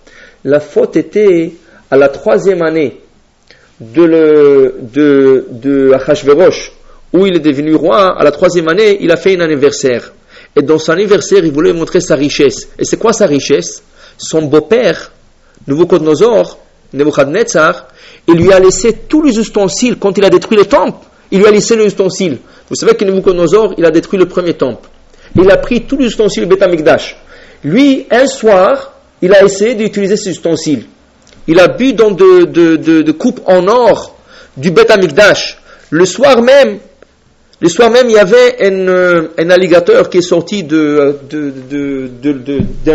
La 0.43 0.59
faute 0.59 0.95
était 0.97 1.53
à 1.91 1.97
la 1.97 2.09
troisième 2.09 2.63
année 2.63 2.99
de, 3.79 4.03
le, 4.03 4.75
où 7.13 7.25
il 7.27 7.35
est 7.35 7.39
devenu 7.39 7.75
roi. 7.75 8.19
À 8.19 8.23
la 8.23 8.31
troisième 8.31 8.67
année, 8.69 8.97
il 9.01 9.11
a 9.11 9.17
fait 9.17 9.37
un 9.37 9.41
anniversaire. 9.41 10.13
Et 10.55 10.63
dans 10.63 10.79
son 10.79 10.93
anniversaire, 10.93 11.45
il 11.45 11.51
voulait 11.51 11.73
montrer 11.73 12.01
sa 12.01 12.15
richesse. 12.15 12.69
Et 12.79 12.85
c'est 12.85 12.97
quoi 12.97 13.13
sa 13.13 13.27
richesse? 13.27 13.83
Son 14.17 14.43
beau-père, 14.43 15.11
Nouveau-Côte-Nosor, 15.67 16.57
Nebuchadnezzar, 16.93 17.87
il 18.27 18.35
lui 18.35 18.51
a 18.51 18.59
laissé 18.59 18.93
tous 19.07 19.21
les 19.21 19.37
ustensiles. 19.37 19.97
Quand 19.99 20.17
il 20.17 20.25
a 20.25 20.29
détruit 20.29 20.57
le 20.57 20.65
temple, 20.65 21.05
il 21.31 21.39
lui 21.39 21.47
a 21.47 21.51
laissé 21.51 21.75
les 21.75 21.85
ustensiles. 21.85 22.37
Vous 22.69 22.75
savez 22.75 22.95
que 22.95 23.05
Nebuchadnezzar, 23.05 23.73
il 23.77 23.85
a 23.85 23.91
détruit 23.91 24.19
le 24.19 24.27
premier 24.27 24.53
temple. 24.53 24.89
Il 25.35 25.49
a 25.51 25.57
pris 25.57 25.81
tous 25.81 25.97
les 25.97 26.07
ustensiles 26.07 26.43
du 26.43 26.49
Betamikdash. 26.49 27.17
Lui, 27.63 28.05
un 28.11 28.27
soir, 28.27 28.93
il 29.21 29.33
a 29.33 29.43
essayé 29.43 29.75
d'utiliser 29.75 30.17
ces 30.17 30.31
ustensiles. 30.31 30.85
Il 31.47 31.59
a 31.59 31.67
bu 31.67 31.93
dans 31.93 32.11
de, 32.11 32.45
de, 32.45 33.11
coupes 33.11 33.41
en 33.45 33.67
or 33.67 34.15
du 34.57 34.71
Beth 34.71 34.91
Le 35.89 36.05
soir 36.05 36.41
même, 36.41 36.79
le 37.59 37.69
il 37.69 38.11
y 38.11 38.17
avait 38.17 38.67
un, 38.67 38.87
euh, 38.87 39.27
un 39.37 39.49
alligator 39.49 40.09
qui 40.09 40.17
est 40.19 40.21
sorti 40.21 40.63
d'un 40.63 41.13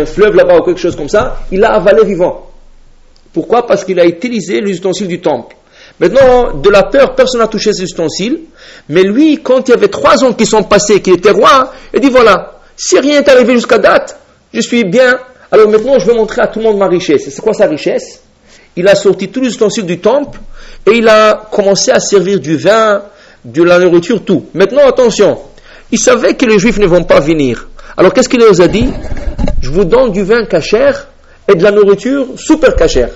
fleuve 0.05 0.35
là-bas 0.35 0.59
ou 0.59 0.63
quelque 0.63 0.79
chose 0.79 0.95
comme 0.95 1.09
ça. 1.09 1.39
Il 1.51 1.59
l'a 1.61 1.73
avalé 1.73 2.05
vivant. 2.05 2.49
Pourquoi? 3.33 3.65
Parce 3.65 3.83
qu'il 3.83 3.99
a 3.99 4.05
utilisé 4.05 4.59
les 4.61 4.71
ustensiles 4.71 5.07
du 5.07 5.19
temple. 5.21 5.55
Maintenant, 6.01 6.55
de 6.55 6.69
la 6.71 6.81
peur, 6.81 7.13
personne 7.13 7.41
n'a 7.41 7.47
touché 7.47 7.73
ces 7.73 7.83
ustensiles. 7.83 8.39
Mais 8.89 9.03
lui, 9.03 9.37
quand 9.43 9.69
il 9.69 9.71
y 9.71 9.73
avait 9.75 9.87
trois 9.87 10.23
ans 10.23 10.33
qui 10.33 10.47
sont 10.47 10.63
passés, 10.63 10.99
qu'il 10.99 11.13
était 11.13 11.29
roi, 11.29 11.71
il 11.93 11.99
dit 11.99 12.09
voilà, 12.09 12.59
si 12.75 12.97
rien 12.99 13.21
n'est 13.21 13.29
arrivé 13.29 13.53
jusqu'à 13.53 13.77
date, 13.77 14.17
je 14.51 14.61
suis 14.61 14.83
bien. 14.83 15.19
Alors 15.51 15.69
maintenant, 15.69 15.99
je 15.99 16.07
vais 16.07 16.15
montrer 16.15 16.41
à 16.41 16.47
tout 16.47 16.57
le 16.57 16.65
monde 16.65 16.79
ma 16.79 16.87
richesse. 16.87 17.29
C'est 17.29 17.41
quoi 17.41 17.53
sa 17.53 17.67
richesse? 17.67 18.19
Il 18.75 18.87
a 18.87 18.95
sorti 18.95 19.27
tous 19.29 19.41
les 19.41 19.49
ustensiles 19.49 19.85
du 19.85 19.99
temple 19.99 20.39
et 20.87 20.97
il 20.97 21.07
a 21.07 21.47
commencé 21.51 21.91
à 21.91 21.99
servir 21.99 22.39
du 22.39 22.57
vin, 22.57 23.03
de 23.45 23.61
la 23.61 23.77
nourriture, 23.77 24.25
tout. 24.25 24.47
Maintenant, 24.55 24.87
attention, 24.87 25.37
il 25.91 25.99
savait 25.99 26.33
que 26.33 26.45
les 26.45 26.57
juifs 26.57 26.79
ne 26.79 26.87
vont 26.87 27.03
pas 27.03 27.19
venir. 27.19 27.67
Alors 27.95 28.11
qu'est-ce 28.11 28.29
qu'il 28.29 28.39
leur 28.39 28.59
a 28.59 28.67
dit? 28.67 28.89
Je 29.61 29.69
vous 29.69 29.85
donne 29.85 30.11
du 30.11 30.23
vin 30.23 30.45
cachère 30.45 31.09
et 31.47 31.53
de 31.53 31.63
la 31.63 31.69
nourriture 31.69 32.25
super 32.37 32.75
cachère. 32.75 33.09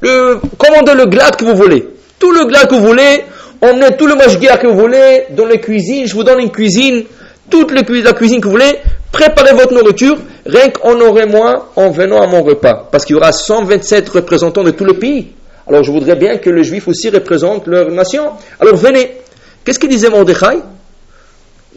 commandez 0.00 0.94
le 0.94 1.04
glade 1.06 1.36
que 1.36 1.44
vous 1.44 1.56
voulez. 1.56 1.95
Tout 2.26 2.32
le 2.32 2.44
glade 2.44 2.66
que 2.66 2.74
vous 2.74 2.84
voulez, 2.84 3.24
emmenez 3.62 3.96
tout 3.96 4.08
le 4.08 4.16
mashgia 4.16 4.56
que 4.56 4.66
vous 4.66 4.76
voulez 4.76 5.26
dans 5.30 5.46
les 5.46 5.60
cuisines. 5.60 6.08
Je 6.08 6.12
vous 6.12 6.24
donne 6.24 6.40
une 6.40 6.50
cuisine, 6.50 7.04
toute 7.48 7.70
la 7.70 7.84
cuisine 7.84 8.40
que 8.40 8.46
vous 8.46 8.50
voulez. 8.50 8.80
Préparez 9.12 9.52
votre 9.54 9.72
nourriture, 9.72 10.18
rien 10.44 10.70
qu'en 10.70 11.00
aurait 11.02 11.26
moins 11.26 11.66
en 11.76 11.90
venant 11.90 12.20
à 12.20 12.26
mon 12.26 12.42
repas. 12.42 12.88
Parce 12.90 13.04
qu'il 13.04 13.14
y 13.14 13.16
aura 13.16 13.30
127 13.30 14.08
représentants 14.08 14.64
de 14.64 14.72
tout 14.72 14.84
le 14.84 14.94
pays. 14.94 15.34
Alors 15.68 15.84
je 15.84 15.92
voudrais 15.92 16.16
bien 16.16 16.38
que 16.38 16.50
les 16.50 16.64
juifs 16.64 16.88
aussi 16.88 17.10
représentent 17.10 17.68
leur 17.68 17.92
nation. 17.92 18.32
Alors 18.58 18.74
venez. 18.74 19.18
Qu'est-ce 19.64 19.78
qu'il 19.78 19.88
disait 19.88 20.10
Mordechai? 20.10 20.58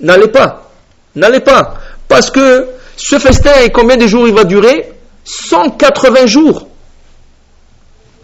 N'allez 0.01 0.29
pas. 0.29 0.71
N'allez 1.13 1.41
pas. 1.41 1.75
Parce 2.07 2.31
que 2.31 2.69
ce 2.97 3.19
festin, 3.19 3.51
combien 3.71 3.97
de 3.97 4.07
jours 4.07 4.27
il 4.27 4.33
va 4.33 4.45
durer? 4.45 4.93
180 5.25 6.25
jours. 6.25 6.68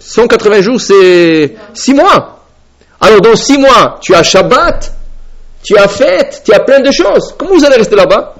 180 0.05 0.61
jours, 0.61 0.79
c'est 0.79 1.55
6 1.73 1.93
mois. 1.95 2.39
Alors 3.01 3.21
dans 3.21 3.35
6 3.35 3.57
mois, 3.57 3.99
tu 4.01 4.13
as 4.13 4.21
Shabbat, 4.21 4.93
tu 5.63 5.75
as 5.77 5.87
fête, 5.87 6.43
tu 6.45 6.53
as 6.53 6.59
plein 6.59 6.79
de 6.79 6.91
choses. 6.91 7.33
Comment 7.37 7.55
vous 7.55 7.65
allez 7.65 7.77
rester 7.77 7.95
là-bas? 7.95 8.35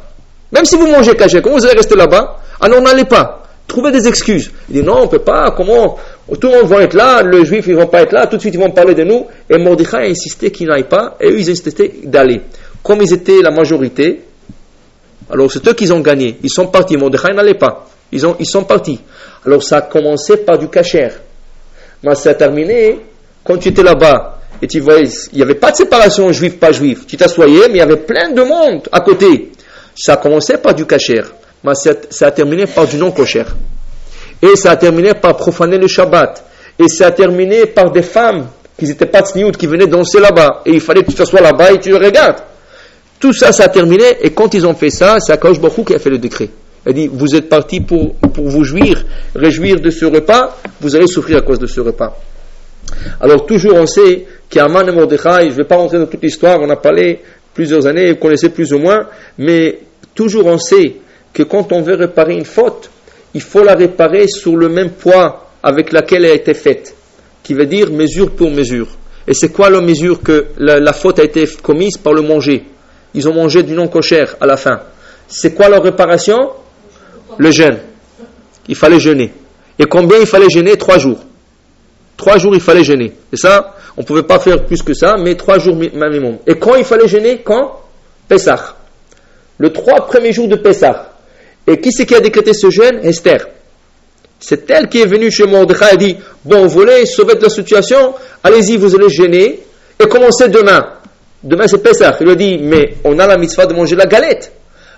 Même 0.51 0.65
si 0.65 0.75
vous 0.75 0.87
mangez 0.87 1.15
caché, 1.15 1.41
comment 1.41 1.57
vous 1.57 1.65
allez 1.65 1.77
rester 1.77 1.95
là-bas? 1.95 2.37
Alors 2.61 2.81
n'allez 2.81 3.05
pas. 3.05 3.41
Trouvez 3.67 3.91
des 3.91 4.07
excuses. 4.07 4.51
Il 4.69 4.75
dit 4.75 4.83
non, 4.83 4.99
on 4.99 5.01
ne 5.03 5.07
peut 5.07 5.19
pas, 5.19 5.51
comment? 5.57 5.97
Tout 6.39 6.47
le 6.47 6.61
monde 6.61 6.67
va 6.67 6.83
être 6.83 6.93
là, 6.93 7.23
les 7.23 7.43
juifs 7.45 7.65
ils 7.67 7.75
vont 7.75 7.87
pas 7.87 8.03
être 8.03 8.11
là, 8.11 8.27
tout 8.27 8.35
de 8.35 8.41
suite 8.41 8.53
ils 8.53 8.59
vont 8.59 8.69
parler 8.69 8.93
de 8.93 9.03
nous. 9.03 9.25
Et 9.49 9.57
Mordechai 9.57 9.97
a 9.97 10.01
insisté 10.01 10.51
qu'ils 10.51 10.67
n'aillent 10.67 10.83
pas, 10.87 11.17
et 11.19 11.29
eux 11.31 11.39
ils 11.39 11.49
insistaient 11.49 11.91
d'aller. 12.03 12.41
Comme 12.83 13.01
ils 13.01 13.11
étaient 13.11 13.41
la 13.41 13.49
majorité, 13.49 14.21
alors 15.31 15.51
c'est 15.51 15.67
eux 15.67 15.73
qui 15.73 15.91
ont 15.91 15.99
gagné. 16.01 16.37
Ils 16.43 16.51
sont 16.51 16.67
partis, 16.67 16.95
Mordechai 16.95 17.33
n'allait 17.33 17.55
pas. 17.55 17.87
Ils, 18.11 18.23
ils 18.39 18.45
sont 18.45 18.65
partis. 18.65 18.99
Alors 19.43 19.63
ça 19.63 19.77
a 19.77 19.81
commencé 19.81 20.37
par 20.37 20.59
du 20.59 20.69
cachère. 20.69 21.13
Mais 22.03 22.15
ça 22.15 22.31
a 22.31 22.33
terminé 22.33 22.99
quand 23.43 23.57
tu 23.57 23.69
étais 23.69 23.83
là-bas 23.83 24.39
et 24.61 24.67
tu 24.67 24.79
voyais, 24.79 25.07
il 25.31 25.37
n'y 25.37 25.43
avait 25.43 25.55
pas 25.55 25.71
de 25.71 25.77
séparation 25.77 26.31
juif 26.31 26.57
pas 26.59 26.71
juif. 26.71 27.05
Tu 27.05 27.17
t'assoyais, 27.17 27.67
mais 27.67 27.75
il 27.75 27.77
y 27.77 27.81
avait 27.81 27.97
plein 27.97 28.31
de 28.31 28.41
monde 28.41 28.87
à 28.91 29.01
côté. 29.01 29.51
Ça 29.95 30.13
a 30.13 30.17
commencé 30.17 30.57
par 30.57 30.73
du 30.73 30.85
cachère. 30.85 31.31
Mais 31.63 31.73
ça, 31.75 32.27
a 32.27 32.31
terminé 32.31 32.65
par 32.67 32.85
du 32.85 32.97
non-cochère. 32.97 33.55
Et 34.41 34.55
ça 34.55 34.71
a 34.71 34.75
terminé 34.75 35.13
par 35.13 35.35
profaner 35.35 35.77
le 35.77 35.87
Shabbat. 35.87 36.43
Et 36.77 36.87
ça 36.87 37.07
a 37.07 37.11
terminé 37.11 37.65
par 37.65 37.91
des 37.91 38.01
femmes 38.01 38.47
qui 38.77 38.85
n'étaient 38.85 39.05
pas 39.05 39.21
tsniout, 39.21 39.51
qui 39.53 39.65
venaient 39.65 39.87
danser 39.87 40.19
là-bas. 40.19 40.61
Et 40.65 40.71
il 40.71 40.81
fallait 40.81 41.01
que 41.01 41.11
tu 41.11 41.15
t'assoies 41.15 41.41
là-bas 41.41 41.71
et 41.71 41.79
tu 41.79 41.89
le 41.89 41.97
regardes. 41.97 42.39
Tout 43.19 43.33
ça, 43.33 43.51
ça 43.51 43.63
a 43.63 43.69
terminé. 43.69 44.03
Et 44.21 44.31
quand 44.31 44.53
ils 44.53 44.67
ont 44.67 44.75
fait 44.75 44.89
ça, 44.89 45.17
c'est 45.19 45.31
Akaosh 45.31 45.59
Baruch 45.59 45.85
qui 45.85 45.95
a 45.95 45.99
fait 45.99 46.09
le 46.09 46.17
décret. 46.17 46.49
Il 46.87 46.93
dit, 46.93 47.07
vous 47.07 47.35
êtes 47.35 47.49
partis 47.49 47.81
pour, 47.81 48.15
pour 48.15 48.47
vous 48.47 48.63
jouir, 48.63 49.03
réjouir 49.35 49.79
de 49.79 49.89
ce 49.89 50.05
repas, 50.05 50.57
vous 50.81 50.95
allez 50.95 51.07
souffrir 51.07 51.37
à 51.37 51.41
cause 51.41 51.59
de 51.59 51.67
ce 51.67 51.81
repas. 51.81 52.15
Alors 53.19 53.45
toujours 53.45 53.75
on 53.75 53.87
sait 53.87 54.25
qu'Aman 54.49 54.87
et 54.87 54.91
Mordechai, 54.91 55.45
je 55.45 55.49
ne 55.49 55.53
vais 55.53 55.63
pas 55.63 55.77
rentrer 55.77 55.97
dans 55.97 56.05
toute 56.05 56.21
l'histoire, 56.21 56.59
on 56.61 56.69
a 56.69 56.75
parlé 56.75 57.21
plusieurs 57.53 57.87
années, 57.87 58.11
vous 58.11 58.19
connaissez 58.19 58.49
plus 58.49 58.71
ou 58.73 58.77
moins, 58.77 59.07
mais 59.37 59.79
toujours 60.13 60.45
on 60.45 60.59
sait 60.59 60.97
que 61.33 61.43
quand 61.43 61.71
on 61.71 61.81
veut 61.81 61.95
réparer 61.95 62.35
une 62.35 62.45
faute, 62.45 62.89
il 63.33 63.41
faut 63.41 63.63
la 63.63 63.73
réparer 63.73 64.27
sur 64.27 64.55
le 64.55 64.69
même 64.69 64.91
poids 64.91 65.49
avec 65.63 65.91
laquelle 65.91 66.25
elle 66.25 66.31
a 66.31 66.35
été 66.35 66.53
faite, 66.53 66.95
qui 67.43 67.53
veut 67.53 67.65
dire 67.65 67.91
mesure 67.91 68.31
pour 68.31 68.51
mesure. 68.51 68.87
Et 69.27 69.33
c'est 69.33 69.49
quoi 69.49 69.69
la 69.69 69.81
mesure 69.81 70.21
que 70.21 70.47
la, 70.57 70.93
faute 70.93 71.19
a 71.19 71.23
été 71.23 71.45
commise 71.61 71.97
par 71.97 72.13
le 72.13 72.21
manger? 72.21 72.63
Ils 73.15 73.27
ont 73.27 73.33
mangé 73.33 73.63
du 73.63 73.73
non 73.73 73.87
cochère 73.87 74.35
à 74.39 74.45
la 74.45 74.55
fin. 74.55 74.81
C'est 75.27 75.55
quoi 75.55 75.67
leur 75.67 75.81
réparation? 75.81 76.51
Le 77.37 77.51
jeûne. 77.51 77.79
Il 78.67 78.75
fallait 78.75 78.99
jeûner. 78.99 79.33
Et 79.77 79.85
combien 79.85 80.19
il 80.19 80.27
fallait 80.27 80.49
jeûner? 80.49 80.77
Trois 80.77 80.97
jours. 80.97 81.19
Trois 82.17 82.37
jours 82.37 82.55
il 82.55 82.61
fallait 82.61 82.83
jeûner. 82.83 83.13
Et 83.31 83.37
ça, 83.37 83.75
on 83.97 84.01
ne 84.01 84.05
pouvait 84.05 84.23
pas 84.23 84.39
faire 84.39 84.65
plus 84.65 84.81
que 84.81 84.93
ça, 84.93 85.15
mais 85.19 85.35
trois 85.35 85.59
jours 85.59 85.75
minimum. 85.75 86.37
Et 86.47 86.55
quand 86.55 86.75
il 86.75 86.85
fallait 86.85 87.07
jeûner? 87.07 87.41
Quand? 87.43 87.81
Pessah. 88.27 88.75
Le 89.57 89.71
trois 89.71 90.05
premiers 90.05 90.33
jours 90.33 90.47
de 90.47 90.55
Pessah. 90.55 91.13
Et 91.67 91.79
qui 91.79 91.91
c'est 91.91 92.05
qui 92.05 92.15
a 92.15 92.19
décrété 92.19 92.53
ce 92.53 92.69
jeûne? 92.69 92.99
Esther. 93.03 93.47
C'est 94.39 94.69
elle 94.69 94.89
qui 94.89 95.01
est 95.01 95.05
venue 95.05 95.31
chez 95.31 95.45
Mordechai 95.45 95.93
et 95.93 95.97
dit 95.97 96.17
Bon, 96.43 96.63
vous 96.63 96.69
voulez 96.69 97.05
sauver 97.05 97.35
la 97.41 97.49
situation 97.49 98.13
Allez-y, 98.43 98.77
vous 98.77 98.95
allez 98.95 99.09
jeûner 99.09 99.61
et 99.99 100.07
commencez 100.07 100.49
demain. 100.49 100.85
Demain 101.41 101.67
c'est 101.67 101.81
Pessah. 101.81 102.17
Il 102.19 102.25
lui 102.25 102.33
a 102.33 102.35
dit 102.35 102.57
Mais 102.59 102.95
on 103.03 103.17
a 103.17 103.27
la 103.27 103.37
mitzvah 103.37 103.65
de 103.65 103.73
manger 103.73 103.95
la 103.95 104.05
galette. 104.05 104.51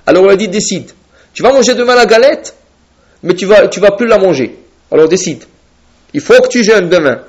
Alors 0.05 0.23
on 0.23 0.29
a 0.29 0.35
dit 0.35 0.47
Décide. 0.47 0.91
Tu 1.37 1.43
vas 1.43 1.53
manger 1.53 1.75
demain 1.75 1.93
la 1.93 2.07
galette, 2.07 2.55
mais 3.21 3.35
tu 3.35 3.45
vas, 3.45 3.67
tu 3.67 3.79
vas 3.79 3.91
plus 3.91 4.07
la 4.07 4.17
manger. 4.17 4.55
Alors 4.91 5.07
décide. 5.07 5.43
Il 6.15 6.19
faut 6.19 6.41
que 6.41 6.47
tu 6.47 6.63
jeûnes 6.63 6.89
demain. 6.89 7.19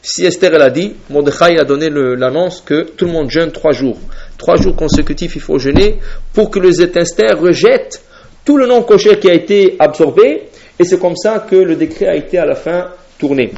Si 0.00 0.24
Esther 0.24 0.54
elle 0.54 0.62
a 0.62 0.70
dit, 0.70 0.94
Mordechai 1.10 1.58
a 1.60 1.64
donné 1.64 1.90
l'annonce 1.90 2.62
que 2.62 2.84
tout 2.84 3.04
le 3.04 3.12
monde 3.12 3.30
jeûne 3.30 3.52
trois 3.52 3.72
jours. 3.72 3.98
Trois 4.38 4.56
jours 4.56 4.74
consécutifs, 4.74 5.36
il 5.36 5.42
faut 5.42 5.58
jeûner 5.58 5.98
pour 6.32 6.50
que 6.50 6.58
les 6.58 6.80
Esther 6.80 7.38
rejettent 7.38 8.00
tout 8.46 8.56
le 8.56 8.66
nom 8.66 8.82
cocher 8.82 9.18
qui 9.18 9.28
a 9.28 9.34
été 9.34 9.76
absorbé, 9.78 10.44
et 10.78 10.84
c'est 10.84 10.98
comme 10.98 11.16
ça 11.16 11.44
que 11.50 11.56
le 11.56 11.76
décret 11.76 12.06
a 12.06 12.16
été 12.16 12.38
à 12.38 12.46
la 12.46 12.54
fin 12.54 12.86
tourné. 13.18 13.52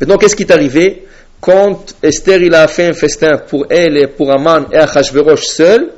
Maintenant, 0.00 0.16
qu'est-ce 0.16 0.36
qui 0.36 0.44
est 0.44 0.52
arrivé 0.52 1.04
Quand 1.38 1.94
Esther 2.02 2.40
il 2.40 2.54
a 2.54 2.66
fait 2.66 2.86
un 2.86 2.94
festin 2.94 3.36
pour 3.36 3.66
elle 3.68 3.98
et 3.98 4.06
pour 4.06 4.32
Aman 4.32 4.68
et 4.72 4.76
Achashverosh 4.78 5.44
seul, 5.44 5.90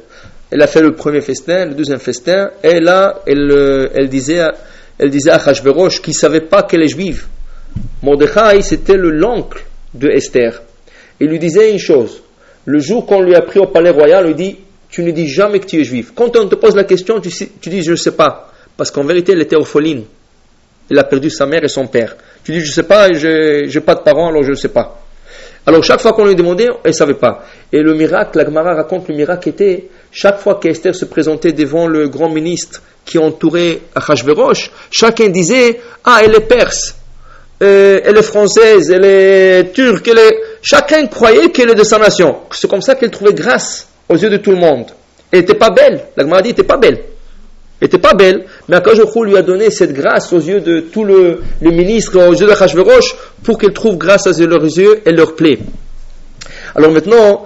elle 0.51 0.63
a 0.63 0.67
fait 0.67 0.81
le 0.81 0.95
premier 0.95 1.21
festin, 1.21 1.67
le 1.67 1.75
deuxième 1.75 1.99
festin, 1.99 2.51
et 2.63 2.81
là, 2.81 3.21
elle, 3.27 3.51
euh, 3.51 3.89
elle 3.95 4.09
disait, 4.09 4.45
disait 5.03 5.31
à 5.31 5.37
Achashverosh 5.37 6.01
qu'il 6.01 6.13
ne 6.13 6.19
savait 6.19 6.41
pas 6.41 6.63
qu'elle 6.63 6.83
est 6.83 6.89
juive. 6.89 7.27
Mordechai, 8.03 8.63
c'était 8.63 8.97
le 8.97 9.11
l'oncle 9.11 9.65
de 9.95 10.09
Esther. 10.09 10.63
Il 11.21 11.29
lui 11.29 11.39
disait 11.39 11.73
une 11.73 11.79
chose. 11.79 12.23
Le 12.65 12.79
jour 12.79 13.07
qu'on 13.07 13.23
lui 13.23 13.35
a 13.35 13.43
pris 13.43 13.59
au 13.59 13.67
palais 13.67 13.91
royal, 13.91 14.25
il 14.25 14.29
lui 14.29 14.35
dit 14.35 14.57
tu 14.89 15.03
ne 15.03 15.11
dis 15.11 15.29
jamais 15.29 15.59
que 15.59 15.67
tu 15.67 15.81
es 15.81 15.85
juif. 15.85 16.13
Quand 16.15 16.37
on 16.37 16.49
te 16.49 16.55
pose 16.55 16.77
la 16.77 16.85
question, 16.85 17.21
tu, 17.21 17.29
dis 17.69 17.83
je 17.83 17.91
ne 17.91 17.97
sais 17.97 18.13
pas. 18.13 18.53
Parce 18.77 18.91
qu'en 18.91 19.05
vérité, 19.05 19.33
elle 19.33 19.43
était 19.43 19.57
orpheline. 19.57 20.05
Elle 20.91 20.99
a 20.99 21.05
perdu 21.05 21.29
sa 21.29 21.47
mère 21.47 21.65
et 21.65 21.69
son 21.69 21.87
père. 21.87 22.17
Tu 22.45 22.53
dis 22.53 22.61
je 22.61 22.69
ne 22.69 22.73
sais 22.73 22.83
pas, 22.85 23.13
je 23.13 23.73
n'ai 23.73 23.81
pas 23.81 23.95
de 23.95 24.01
parents, 24.01 24.29
alors 24.29 24.43
je 24.43 24.51
ne 24.51 24.55
sais 24.55 24.69
pas. 24.69 25.03
Alors 25.67 25.83
chaque 25.83 26.01
fois 26.01 26.13
qu'on 26.13 26.27
lui 26.27 26.37
demandait, 26.37 26.69
elle 26.85 26.91
ne 26.91 26.93
savait 26.93 27.15
pas. 27.15 27.45
Et 27.73 27.83
le 27.83 27.95
miracle, 27.95 28.39
la 28.39 28.45
Gemara 28.45 28.75
raconte 28.75 29.09
le 29.09 29.17
miracle 29.17 29.49
était, 29.49 29.89
chaque 30.17 30.41
fois 30.41 30.59
qu'Esther 30.59 30.95
se 30.95 31.05
présentait 31.05 31.53
devant 31.53 31.87
le 31.87 32.09
grand 32.09 32.31
ministre 32.31 32.81
qui 33.05 33.19
entourait 33.19 33.81
Achashverosh, 33.95 34.71
chacun 34.91 35.29
disait, 35.29 35.79
ah, 36.05 36.21
elle 36.25 36.35
est 36.35 36.49
perse, 36.49 36.97
euh, 37.63 38.01
elle 38.03 38.17
est 38.17 38.23
française, 38.23 38.91
elle 38.91 39.05
est 39.05 39.75
turque, 39.75 40.09
elle. 40.09 40.37
Chacun 40.63 41.07
croyait 41.07 41.51
qu'elle 41.51 41.69
est 41.69 41.75
de 41.75 41.85
sa 41.85 41.99
nation. 41.99 42.35
C'est 42.51 42.67
comme 42.67 42.81
ça 42.81 42.95
qu'elle 42.95 43.11
trouvait 43.11 43.35
grâce 43.35 43.89
aux 44.09 44.17
yeux 44.17 44.31
de 44.31 44.39
tout 44.39 44.53
le 44.53 44.57
monde. 44.57 44.87
Elle 45.31 45.41
n'était 45.41 45.53
pas 45.53 45.69
belle. 45.69 46.07
La 46.17 46.25
Gemara 46.25 46.41
dit, 46.41 46.49
n'était 46.49 46.63
pas 46.63 46.79
belle. 46.79 46.97
Elle 47.79 47.89
n'était 47.89 47.99
pas 47.99 48.15
belle, 48.15 48.47
mais 48.69 48.77
Akajochou 48.77 49.23
lui 49.23 49.37
a 49.37 49.43
donné 49.43 49.71
cette 49.71 49.93
grâce 49.93 50.33
aux 50.33 50.41
yeux 50.41 50.61
de 50.61 50.81
tout 50.81 51.05
le, 51.05 51.43
le 51.61 51.71
ministre, 51.73 52.19
aux 52.19 52.33
yeux 52.33 52.47
de 52.47 52.53
Hachverosh, 52.53 53.15
pour 53.45 53.59
qu'elle 53.59 53.75
trouve 53.75 53.99
grâce 53.99 54.27
à 54.27 54.47
leurs 54.47 54.65
yeux 54.65 55.03
et 55.05 55.13
leur 55.13 55.37
plaît. 55.37 55.59
Alors 56.75 56.91
maintenant, 56.91 57.45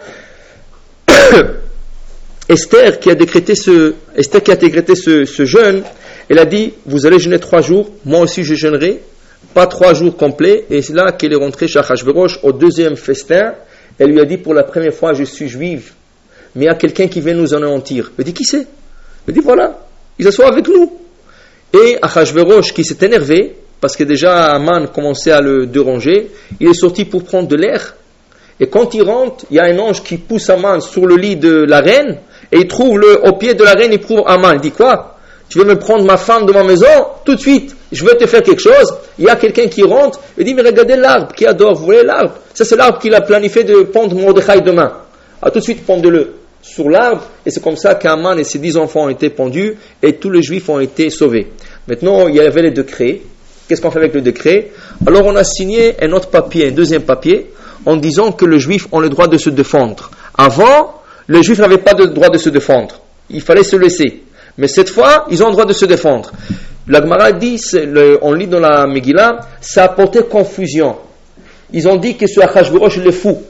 Esther 2.51 2.99
qui 2.99 3.11
a 3.11 3.15
décrété 3.15 3.55
ce, 3.55 3.95
Esther 4.17 4.43
jeûne, 5.47 5.83
elle 6.29 6.39
a 6.41 6.45
dit, 6.45 6.75
vous 6.85 7.07
allez 7.07 7.21
jeûner 7.21 7.39
trois 7.39 7.61
jours, 7.61 7.91
moi 8.05 8.21
aussi 8.23 8.43
je 8.43 8.55
jeûnerai, 8.55 9.01
pas 9.55 9.69
trois 9.69 9.95
jours 9.95 10.17
complets, 10.17 10.65
et 10.69 10.83
c'est 10.83 10.93
là 10.93 11.13
qu'elle 11.13 11.33
est 11.33 11.37
rentrée 11.37 11.69
chez 11.69 11.79
Achashverosh 11.79 12.41
au 12.43 12.53
deuxième 12.53 12.97
festin. 12.97 13.55
Elle 14.01 14.11
lui 14.11 14.21
a 14.21 14.25
dit 14.25 14.37
pour 14.37 14.53
la 14.53 14.65
première 14.65 14.93
fois, 14.93 15.13
je 15.13 15.23
suis 15.23 15.49
juive, 15.49 15.93
mais 16.57 16.65
il 16.65 16.67
y 16.67 16.71
a 16.71 16.75
quelqu'un 16.75 17.07
qui 17.07 17.21
vient 17.21 17.35
nous 17.35 17.55
anéantir. 17.55 18.11
Elle 18.19 18.25
dit, 18.25 18.35
qui 18.35 18.45
c'est? 18.45 18.67
Elle 19.29 19.35
dit, 19.35 19.41
voilà, 19.41 19.87
il 20.19 20.25
s'assoit 20.25 20.49
avec 20.49 20.67
nous. 20.67 20.99
Et 21.73 21.99
Achashverosh, 22.03 22.73
qui 22.73 22.83
s'est 22.83 22.99
énervé, 23.07 23.55
parce 23.81 23.95
que 23.95 24.03
déjà 24.03 24.51
Aman 24.51 24.89
commençait 24.89 25.31
à 25.31 25.41
le 25.41 25.67
déranger, 25.67 26.33
il 26.59 26.69
est 26.69 26.75
sorti 26.75 27.05
pour 27.05 27.23
prendre 27.23 27.47
de 27.47 27.55
l'air. 27.55 27.95
Et 28.59 28.67
quand 28.67 28.93
il 28.95 29.03
rentre, 29.03 29.47
il 29.51 29.57
y 29.57 29.61
a 29.61 29.67
un 29.67 29.79
ange 29.79 30.03
qui 30.03 30.19
pousse 30.19 30.51
Aman 30.51 30.81
sur 30.81 31.07
le 31.07 31.17
lit 31.17 31.37
de 31.37 31.65
la 31.65 31.81
reine, 31.81 32.19
et 32.53 32.59
il 32.59 32.67
trouve 32.69 32.99
le, 32.99 33.27
au 33.27 33.33
pied 33.35 33.55
de 33.55 33.63
la 33.63 33.73
reine, 33.73 33.93
il 33.93 34.01
trouve 34.01 34.23
Aman. 34.27 34.55
Il 34.55 34.61
dit 34.61 34.73
quoi? 34.73 35.17
Tu 35.49 35.59
veux 35.59 35.65
me 35.65 35.77
prendre 35.77 36.05
ma 36.05 36.17
femme 36.17 36.47
de 36.47 36.53
ma 36.53 36.63
maison? 36.63 36.87
Tout 37.25 37.35
de 37.35 37.41
suite, 37.41 37.75
je 37.91 38.05
veux 38.05 38.17
te 38.17 38.27
faire 38.27 38.43
quelque 38.43 38.63
chose. 38.63 38.95
Il 39.19 39.25
y 39.25 39.29
a 39.29 39.37
quelqu'un 39.37 39.67
qui 39.67 39.83
rentre, 39.83 40.21
il 40.39 40.45
dit, 40.45 40.55
mais 40.55 40.63
regardez 40.63 40.97
l'arbre, 40.97 41.35
qui 41.35 41.47
adore, 41.47 41.75
vous 41.75 41.87
voyez 41.87 42.05
l'arbre? 42.05 42.35
Ça 42.55 42.65
c'est 42.65 42.77
l'arbre 42.77 42.99
qu'il 42.99 43.15
a 43.15 43.21
planifié 43.21 43.65
de 43.65 43.83
pendre 43.83 44.15
Mordechai 44.15 44.61
demain. 44.61 44.93
Ah, 45.43 45.51
tout 45.51 45.59
de 45.59 45.65
suite, 45.65 45.85
pendre-le 45.85 46.35
sur 46.63 46.89
l'arbre, 46.89 47.23
et 47.45 47.51
c'est 47.51 47.63
comme 47.63 47.77
ça 47.77 47.95
qu'Aman 47.95 48.39
et 48.39 48.45
ses 48.45 48.59
dix 48.59 48.77
enfants 48.77 49.05
ont 49.05 49.09
été 49.09 49.31
pendus, 49.31 49.77
et 50.03 50.13
tous 50.15 50.31
les 50.31 50.43
juifs 50.43 50.69
ont 50.69 50.79
été 50.79 51.11
sauvés. 51.11 51.49
Maintenant, 51.89 52.29
il 52.29 52.37
y 52.37 52.41
avait 52.41 52.63
les 52.63 52.71
décrets. 52.71 53.23
Qu'est-ce 53.67 53.81
qu'on 53.81 53.91
fait 53.91 54.01
avec 54.01 54.15
le 54.15 54.21
décret? 54.21 54.73
Alors 55.07 55.25
on 55.27 55.37
a 55.37 55.45
signé 55.45 55.95
un 56.03 56.13
autre 56.13 56.29
papier, 56.29 56.69
un 56.69 56.73
deuxième 56.73 57.03
papier, 57.03 57.53
en 57.87 57.97
disant 57.97 58.33
que 58.33 58.45
le 58.45 58.59
juif 58.59 58.89
a 58.93 59.01
le 59.01 59.09
droit 59.09 59.27
de 59.27 59.39
se 59.39 59.49
défendre. 59.49 60.11
Avant, 60.37 61.00
le 61.27 61.43
juif 61.43 61.59
n'avait 61.59 61.79
pas 61.79 61.93
le 61.93 62.09
droit 62.09 62.29
de 62.29 62.39
se 62.39 62.49
défendre. 62.49 63.01
Il 63.29 63.41
fallait 63.41 63.65
se 63.65 63.77
laisser. 63.77 64.23
Mais 64.59 64.69
cette 64.69 64.91
fois, 64.91 65.27
ils 65.31 65.43
ont 65.43 65.47
le 65.47 65.53
droit 65.53 65.65
de 65.65 65.73
se 65.73 65.85
défendre. 65.85 66.33
La 66.89 67.01
Gemara 67.01 67.33
dit, 67.33 67.61
on 68.23 68.33
lit 68.33 68.47
dans 68.47 68.61
la 68.61 68.87
Megillah, 68.87 69.41
ça 69.61 69.83
a 69.83 69.85
apporté 69.87 70.23
confusion. 70.25 70.97
Ils 71.73 71.87
ont 71.87 71.97
dit 71.97 72.17
que 72.17 72.27
ce 72.27 72.41
Achashverosh 72.41 72.99
est 72.99 73.13
fou. 73.13 73.41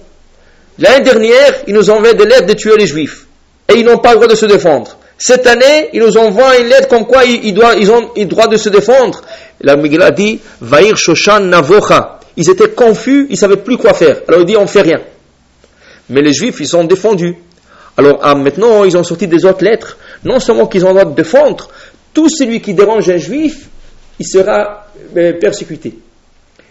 L'année 0.79 1.05
dernière, 1.05 1.55
ils 1.67 1.75
nous 1.75 1.89
envoient 1.91 2.13
des 2.13 2.27
lettres 2.27 2.47
de 2.47 2.53
tuer 2.53 2.77
les 2.77 2.87
juifs. 2.87 3.27
Et 3.69 3.79
ils 3.79 3.85
n'ont 3.85 3.99
pas 3.99 4.11
le 4.11 4.17
droit 4.17 4.29
de 4.29 4.35
se 4.35 4.47
défendre. 4.47 4.99
Cette 5.17 5.47
année, 5.47 5.89
ils 5.93 6.01
nous 6.01 6.17
envoient 6.17 6.59
une 6.59 6.69
lettre 6.69 6.89
comme 6.89 7.07
quoi 7.07 7.25
ils, 7.25 7.45
ils 7.45 7.91
ont 7.91 8.11
le 8.17 8.25
droit 8.25 8.47
de 8.47 8.57
se 8.57 8.69
défendre. 8.69 9.23
La 9.61 9.77
Megillah 9.77 10.11
dit, 10.11 10.41
Vaïr 10.61 10.97
Shoshan 10.97 11.41
Navocha. 11.41 12.21
Ils 12.37 12.49
étaient 12.49 12.71
confus, 12.71 13.27
ils 13.29 13.33
ne 13.33 13.39
savaient 13.39 13.57
plus 13.57 13.77
quoi 13.77 13.95
faire. 13.95 14.23
Alors 14.29 14.41
il 14.41 14.47
dit, 14.47 14.57
on 14.57 14.63
ne 14.63 14.67
fait 14.67 14.83
rien. 14.83 15.01
Mais 16.09 16.23
les 16.23 16.33
juifs, 16.33 16.57
ils 16.61 16.69
sont 16.69 16.85
défendus. 16.85 17.37
Alors 18.01 18.19
ah, 18.23 18.35
maintenant, 18.35 18.85
ils 18.85 18.97
ont 18.97 19.05
sorti 19.05 19.29
des 19.29 19.45
autres 19.45 19.63
lettres. 19.63 19.99
Non 20.25 20.41
seulement 20.41 20.67
qu'ils 20.67 20.87
ont 20.87 20.89
le 20.89 20.95
droit 20.95 21.05
de 21.05 21.15
défendre, 21.15 21.69
tout 22.15 22.31
celui 22.31 22.63
qui 22.63 22.73
dérange 22.73 23.11
un 23.11 23.19
juif, 23.19 23.69
il 24.19 24.27
sera 24.27 24.87
euh, 25.15 25.35
persécuté. 25.35 25.93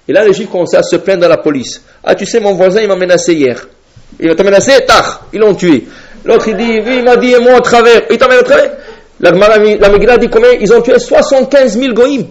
Et 0.07 0.11
là, 0.11 0.25
les 0.25 0.34
juifs 0.34 0.49
commençaient 0.49 0.77
à 0.77 0.82
se 0.82 0.95
plaindre 0.95 1.25
à 1.25 1.30
la 1.30 1.38
police. 1.38 1.84
Ah, 2.03 2.15
tu 2.15 2.25
sais, 2.25 2.39
mon 2.39 2.55
voisin, 2.55 2.82
il 2.82 2.88
m'a 2.88 2.95
menacé 2.95 3.36
hier. 3.36 3.67
Il 4.19 4.27
m'a 4.27 4.43
menacé, 4.43 4.84
tard, 4.88 5.27
ils 5.32 5.39
l'ont 5.39 5.53
tué. 5.53 5.86
L'autre, 6.25 6.47
il 6.47 6.57
dit, 6.57 6.80
oui, 6.84 6.95
il 6.97 7.03
m'a 7.03 7.15
dit, 7.15 7.36
moi, 7.39 7.57
au 7.57 7.61
travers. 7.61 8.01
Il 8.09 8.17
t'emmène 8.17 8.39
au 8.39 8.43
travers. 8.43 8.71
La, 9.19 9.30
la, 9.30 10.17
dit 10.17 10.30
combien 10.30 10.49
Ils 10.59 10.73
ont 10.73 10.82
tué? 10.82 10.97
75 10.97 11.77
000 11.77 11.93
goïms. 11.93 12.25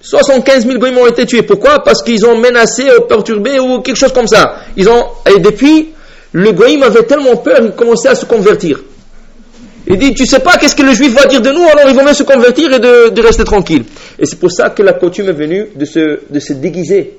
75 0.00 0.66
000 0.66 0.78
goïms 0.78 0.96
ont 0.96 1.06
été 1.06 1.26
tués. 1.26 1.42
Pourquoi? 1.42 1.82
Parce 1.84 2.02
qu'ils 2.02 2.24
ont 2.24 2.38
menacé, 2.38 2.84
perturbé 3.06 3.58
ou 3.58 3.80
quelque 3.80 3.96
chose 3.96 4.14
comme 4.14 4.28
ça. 4.28 4.60
Ils 4.78 4.88
ont, 4.88 5.08
et 5.30 5.40
depuis, 5.40 5.90
le 6.32 6.52
goïm 6.52 6.82
avait 6.82 7.04
tellement 7.04 7.36
peur, 7.36 7.60
il 7.62 7.72
commençait 7.72 8.08
à 8.08 8.14
se 8.14 8.24
convertir. 8.24 8.80
Il 9.90 9.96
dit, 9.96 10.12
tu 10.12 10.26
sais 10.26 10.40
pas 10.40 10.58
qu'est-ce 10.58 10.76
que 10.76 10.82
le 10.82 10.92
juif 10.92 11.14
va 11.14 11.24
dire 11.24 11.40
de 11.40 11.50
nous, 11.50 11.62
alors 11.62 11.88
ils 11.88 11.96
vont 11.96 12.04
même 12.04 12.14
se 12.14 12.22
convertir 12.22 12.72
et 12.74 12.78
de, 12.78 13.22
rester 13.22 13.44
tranquille. 13.44 13.84
Et 14.18 14.26
c'est 14.26 14.38
pour 14.38 14.52
ça 14.52 14.70
que 14.70 14.82
la 14.82 14.92
coutume 14.92 15.30
est 15.30 15.32
venue 15.32 15.68
de 15.74 15.84
se, 15.86 16.52
déguiser. 16.52 17.18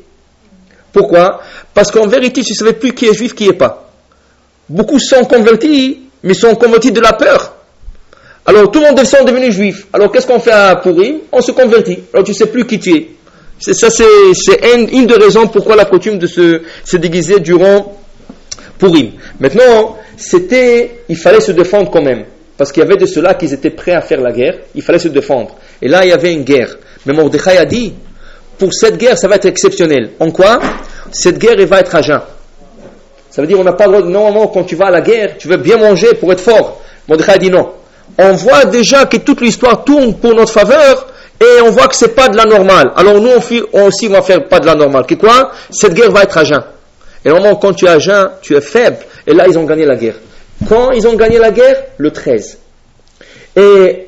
Pourquoi? 0.94 1.42
Parce 1.74 1.90
qu'en 1.92 2.08
vérité, 2.08 2.44
tu 2.44 2.52
ne 2.52 2.56
savais 2.56 2.74
plus 2.74 2.94
qui 2.94 3.08
est 3.08 3.14
juif, 3.14 3.34
qui 3.34 3.48
n'est 3.48 3.54
pas. 3.54 3.90
Beaucoup 4.68 5.00
sont 5.00 5.26
convertis, 5.26 6.00
mais 6.22 6.36
sont 6.36 6.54
convertis 6.56 6.92
de 6.92 7.00
la 7.00 7.14
peur. 7.14 7.56
Alors 8.46 8.70
tout 8.70 8.80
le 8.80 8.88
monde 8.88 9.00
est 9.00 9.26
devenu 9.26 9.52
juif. 9.52 9.88
Alors 9.92 10.12
qu'est-ce 10.12 10.28
qu'on 10.28 10.40
fait 10.40 10.52
à 10.52 10.76
Purim? 10.76 11.20
On 11.32 11.42
se 11.42 11.52
convertit. 11.52 12.00
Alors 12.14 12.24
tu 12.24 12.32
ne 12.32 12.36
sais 12.36 12.48
plus 12.48 12.66
qui 12.66 12.80
tu 12.80 12.96
es. 12.96 13.10
C'est, 13.60 13.74
ça, 13.74 13.90
c'est, 13.90 14.06
une, 14.94 15.06
des 15.06 15.16
raisons 15.16 15.48
pourquoi 15.48 15.76
la 15.76 15.86
coutume 15.86 16.18
de 16.18 16.28
se 16.28 16.98
déguiser 16.98 17.40
durant 17.40 18.00
Purim. 18.80 19.12
Maintenant, 19.40 19.98
c'était, 20.18 21.02
il 21.08 21.18
fallait 21.18 21.42
se 21.42 21.52
défendre 21.52 21.92
quand 21.92 22.02
même. 22.02 22.24
Parce 22.58 22.72
qu'il 22.72 22.82
y 22.82 22.86
avait 22.86 22.98
de 22.98 23.06
ceux-là 23.06 23.36
qui 23.36 23.46
étaient 23.46 23.70
prêts 23.70 23.94
à 23.94 24.02
faire 24.02 24.20
la 24.22 24.32
guerre. 24.32 24.56
Il 24.74 24.82
fallait 24.82 25.00
se 25.00 25.08
défendre. 25.08 25.56
Et 25.82 25.88
là, 25.88 26.04
il 26.04 26.10
y 26.10 26.12
avait 26.12 26.34
une 26.34 26.44
guerre. 26.44 26.78
Mais 27.06 27.14
Mordechai 27.14 27.58
a 27.58 27.66
dit, 27.66 27.94
pour 28.58 28.74
cette 28.74 28.98
guerre, 28.98 29.18
ça 29.18 29.28
va 29.28 29.36
être 29.36 29.46
exceptionnel. 29.46 30.12
En 30.20 30.32
quoi? 30.32 30.60
Cette 31.12 31.38
guerre, 31.38 31.56
elle 31.58 31.68
va 31.68 31.80
être 31.80 31.96
à 31.96 32.02
jeun. 32.02 32.22
Ça 33.30 33.42
veut 33.42 33.48
dire, 33.48 33.60
on 33.60 33.64
n'a 33.64 33.74
pas 33.74 33.86
le 33.86 34.00
droit, 34.00 34.10
normalement, 34.10 34.48
quand 34.48 34.64
tu 34.64 34.76
vas 34.76 34.88
à 34.88 34.92
la 34.92 35.02
guerre, 35.02 35.38
tu 35.38 35.48
veux 35.48 35.58
bien 35.58 35.78
manger 35.78 36.16
pour 36.20 36.32
être 36.34 36.42
fort. 36.42 36.82
Mordechai 37.08 37.32
a 37.32 37.38
dit 37.38 37.50
non 37.50 37.70
on 38.18 38.34
voit 38.34 38.66
déjà 38.66 39.06
que 39.06 39.18
toute 39.18 39.42
l'histoire 39.42 39.84
tourne 39.84 40.16
pour 40.16 40.34
notre 40.34 40.52
faveur 40.52 41.08
et 41.40 41.62
on 41.62 41.72
voit 41.72 41.88
que 41.88 41.96
c'est 41.96 42.16
pas 42.16 42.28
de 42.28 42.36
la 42.36 42.44
normale. 42.44 42.92
Alors 42.96 43.22
nous, 43.22 43.30
on, 43.74 43.84
aussi, 43.86 44.08
on 44.08 44.12
va 44.12 44.22
faire 44.22 44.48
pas 44.48 44.60
de 44.60 44.66
la 44.66 44.76
normale. 44.76 45.06
Que 45.06 45.16
quoi? 45.16 45.52
Cette 45.70 45.94
guerre 45.94 46.12
va 46.12 46.24
être 46.24 46.38
à 46.38 46.44
jeun. 46.44 46.64
Et 47.26 47.30
normalement, 47.30 47.58
quand 47.58 47.74
tu 47.74 47.86
es 47.86 47.90
à 47.90 48.00
jeun, 48.00 48.32
tu 48.42 48.56
es 48.56 48.62
faible. 48.62 48.98
Et 49.28 49.34
là, 49.34 49.46
ils 49.48 49.58
ont 49.58 49.66
gagné 49.66 49.86
la 49.86 49.96
guerre. 49.96 50.16
Quand 50.68 50.92
ils 50.92 51.08
ont 51.08 51.16
gagné 51.16 51.38
la 51.38 51.52
guerre 51.52 51.84
Le 51.98 52.12
13. 52.12 52.58
Et 53.56 54.08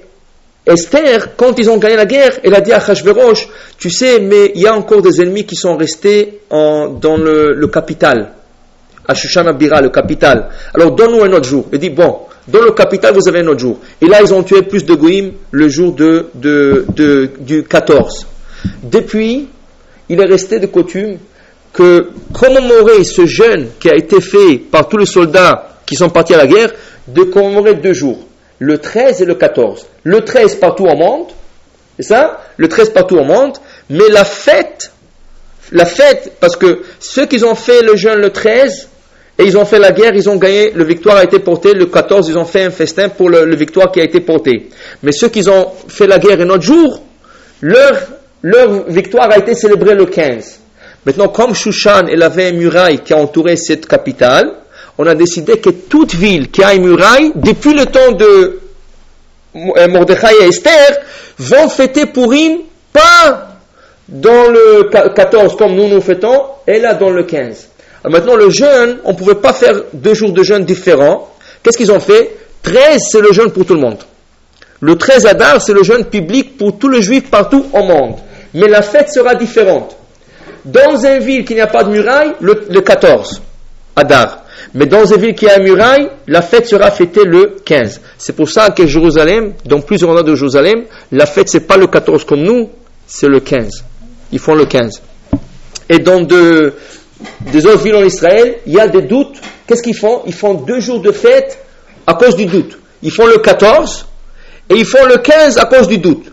Esther, 0.66 1.36
quand 1.36 1.57
ils 1.57 1.70
ont 1.70 1.78
gagné 1.78 1.95
la 1.95 2.05
guerre, 2.05 2.39
elle 2.43 2.55
a 2.55 2.62
dit 2.62 2.72
à 2.72 2.78
Hachverosh, 2.78 3.47
tu 3.78 3.89
sais, 3.89 4.20
mais 4.20 4.51
il 4.53 4.62
y 4.62 4.68
a 4.68 4.76
encore 4.76 5.01
des 5.01 5.22
ennemis 5.22 5.45
qui 5.45 5.55
sont 5.55 5.76
restés 5.76 6.41
dans 6.49 7.18
le, 7.18 7.68
capital. 7.68 8.34
À 9.07 9.16
Shushan 9.16 9.43
le 9.43 9.89
capital. 9.89 10.49
Alors 10.74 10.91
donne-nous 10.91 11.24
un 11.24 11.32
autre 11.34 11.47
jour. 11.47 11.66
Elle 11.74 11.80
dit, 11.80 11.89
bon, 11.89 12.20
dans 12.47 12.62
le 12.62 12.72
capital, 12.72 13.14
vous 13.14 13.28
avez 13.28 13.39
un 13.39 13.47
autre 13.47 13.59
jour. 13.59 13.80
Et 13.99 14.07
là, 14.07 14.20
ils 14.22 14.34
ont 14.34 14.43
tué 14.43 14.62
plus 14.62 14.86
de 14.86 14.93
Goïm 14.93 15.32
le 15.51 15.68
jour 15.68 15.93
du 15.93 17.64
14. 17.64 18.28
Depuis, 18.84 19.47
il 20.09 20.20
est 20.20 20.26
resté 20.26 20.59
de 20.59 20.68
coutume 20.68 21.18
que 21.74 22.09
commémorer 22.34 23.03
ce 23.03 23.26
jeûne 23.26 23.69
qui 23.80 23.89
a 23.89 23.95
été 23.95 24.19
fait 24.19 24.57
par 24.57 24.88
tous 24.89 24.97
les 24.97 25.05
soldats 25.05 25.69
qui 25.86 25.95
sont 25.95 26.09
partis 26.09 26.34
à 26.34 26.38
la 26.38 26.47
guerre, 26.47 26.72
de 27.07 27.24
commémorer 27.24 27.76
deux 27.76 27.93
jours, 27.93 28.19
le 28.59 28.78
13 28.78 29.22
et 29.22 29.26
le 29.26 29.36
14. 29.36 29.86
Le 30.03 30.22
13 30.22 30.55
partout 30.55 30.86
au 30.86 30.95
monde, 30.95 31.28
c'est 31.97 32.07
ça? 32.07 32.41
Le 32.57 32.67
13 32.67 32.91
partout 32.91 33.17
au 33.17 33.24
monde, 33.24 33.57
mais 33.89 34.07
la 34.09 34.24
fête, 34.24 34.91
la 35.72 35.86
fête, 35.86 36.34
parce 36.39 36.55
que 36.55 36.82
ceux 36.99 37.26
qui 37.26 37.43
ont 37.43 37.55
fait 37.55 37.82
le 37.82 37.95
jeûne 37.95 38.19
le 38.19 38.30
13, 38.30 38.89
et 39.39 39.43
ils 39.43 39.57
ont 39.57 39.65
fait 39.65 39.80
la 39.80 39.91
guerre, 39.91 40.13
ils 40.13 40.30
ont 40.30 40.36
gagné, 40.36 40.72
le 40.72 40.84
victoire 40.84 41.17
a 41.17 41.24
été 41.24 41.39
porté, 41.39 41.74
le 41.74 41.88
14, 41.88 42.30
ils 42.30 42.38
ont 42.38 42.45
fait 42.45 42.63
un 42.65 42.69
festin 42.69 43.09
pour 43.09 43.30
le, 43.30 43.55
victoire 43.55 43.91
qui 43.91 43.99
a 43.99 44.03
été 44.03 44.19
porté. 44.19 44.69
Mais 45.01 45.11
ceux 45.11 45.30
qui 45.30 45.47
ont 45.49 45.72
fait 45.88 46.07
la 46.07 46.19
guerre 46.19 46.39
un 46.41 46.49
autre 46.49 46.63
jour, 46.63 47.01
leur, 47.61 47.93
leur 48.43 48.89
victoire 48.89 49.32
a 49.32 49.38
été 49.38 49.55
célébrée 49.55 49.95
le 49.95 50.05
15. 50.05 50.59
Maintenant, 51.06 51.30
comme 51.30 51.56
Shushan, 51.56 52.08
elle 52.12 52.22
avait 52.22 52.49
une 52.49 52.58
muraille 52.58 52.99
qui 52.99 53.14
a 53.14 53.18
entouré 53.18 53.56
cette 53.56 53.88
capitale, 53.88 54.54
on 54.97 55.08
a 55.08 55.16
décidé 55.16 55.58
que 55.60 55.70
toute 55.70 56.14
ville 56.14 56.52
qui 56.52 56.64
a 56.64 56.74
une 56.76 56.86
muraille, 56.86 57.32
depuis 57.36 57.74
le 57.74 57.88
temps 57.88 58.12
de 58.12 58.60
euh, 59.56 59.88
Mordechai 59.88 60.28
et 60.41 60.47
Esther, 60.47 60.97
vont 61.39 61.70
fêter 61.70 62.06
Purim, 62.06 62.60
pas 62.93 63.58
dans 64.08 64.49
le 64.49 64.89
14 65.16 65.56
comme 65.56 65.76
nous 65.76 65.88
nous 65.88 66.02
fêtons, 66.02 66.43
et 66.68 66.80
là 66.80 66.93
dans 66.93 67.10
le 67.10 67.24
15. 67.24 67.70
Maintenant, 68.06 68.36
le 68.36 68.49
jeûne, 68.49 68.99
on 69.04 69.12
ne 69.12 69.18
pouvait 69.18 69.36
pas 69.36 69.54
faire 69.54 69.76
deux 69.93 70.14
jours 70.14 70.34
de 70.34 70.43
jeûne 70.43 70.66
différents. 70.66 71.32
Qu'est-ce 71.62 71.78
qu'ils 71.78 71.91
ont 71.91 71.99
fait? 71.99 72.36
13, 72.64 73.02
c'est 73.10 73.22
le 73.22 73.32
jeûne 73.32 73.52
pour 73.52 73.66
tout 73.66 73.74
le 73.74 73.80
monde. 73.80 73.99
Le 74.80 74.97
13 74.97 75.28
Adar, 75.28 75.62
c'est 75.62 75.74
le 75.74 75.84
jeûne 75.84 76.06
public 76.06 76.58
pour 76.58 76.78
tous 76.78 76.89
les 76.89 77.02
juifs 77.02 77.30
partout 77.30 77.66
au 77.74 77.84
monde. 77.84 78.16
Mais 78.54 78.68
la 78.68 78.82
fête 78.82 79.10
sera 79.10 79.36
différente. 79.36 79.95
Dans 80.66 81.05
une 81.05 81.20
ville 81.20 81.45
qui 81.45 81.55
n'a 81.55 81.68
pas 81.68 81.84
de 81.84 81.89
muraille, 81.89 82.34
le, 82.39 82.82
14 82.82 83.41
Adar. 83.95 84.43
Mais 84.74 84.86
dans 84.86 85.05
une 85.05 85.18
ville 85.18 85.36
qui 85.36 85.47
a 85.47 85.57
une 85.57 85.64
muraille, 85.64 86.09
la 86.28 86.41
fête 86.41 86.68
sera 86.68 86.91
fêtée 86.91 87.24
le 87.26 87.57
15. 87.66 88.01
C'est 88.18 88.36
pour 88.36 88.49
ça 88.49 88.70
que 88.70 88.86
Jérusalem, 88.86 89.53
dans 89.66 89.82
plusieurs 89.82 90.09
endroits 90.09 90.24
de 90.24 90.36
Jérusalem, 90.36 90.86
la 91.12 91.26
fête 91.26 91.49
c'est 91.49 91.68
pas 91.68 91.78
le 91.78 91.88
14 91.88 92.24
comme 92.26 92.41
nous, 92.41 92.70
c'est 93.07 93.28
le 93.28 93.39
15. 93.39 93.84
Ils 94.32 94.39
font 94.39 94.55
le 94.55 94.66
15. 94.66 95.01
Et 95.89 95.99
dans 95.99 96.22
de, 96.22 96.74
des 97.51 97.66
autres 97.66 97.84
villes 97.84 97.95
en 97.95 98.03
Israël, 98.03 98.59
il 98.66 98.74
y 98.74 98.80
a 98.80 98.88
des 98.88 99.01
doutes. 99.01 99.41
Qu'est-ce 99.68 99.82
qu'ils 99.82 99.95
font? 99.97 100.22
Ils 100.26 100.34
font 100.34 100.53
deux 100.53 100.80
jours 100.80 101.01
de 101.01 101.12
fête 101.12 101.59
à 102.07 102.14
cause 102.14 102.36
du 102.36 102.45
doute. 102.45 102.78
Ils 103.03 103.12
font 103.12 103.26
le 103.26 103.39
14 103.39 104.05
et 104.70 104.76
ils 104.76 104.86
font 104.86 105.05
le 105.05 105.18
15 105.18 105.57
à 105.57 105.66
cause 105.66 105.88
du 105.88 105.97
doute. 105.97 106.30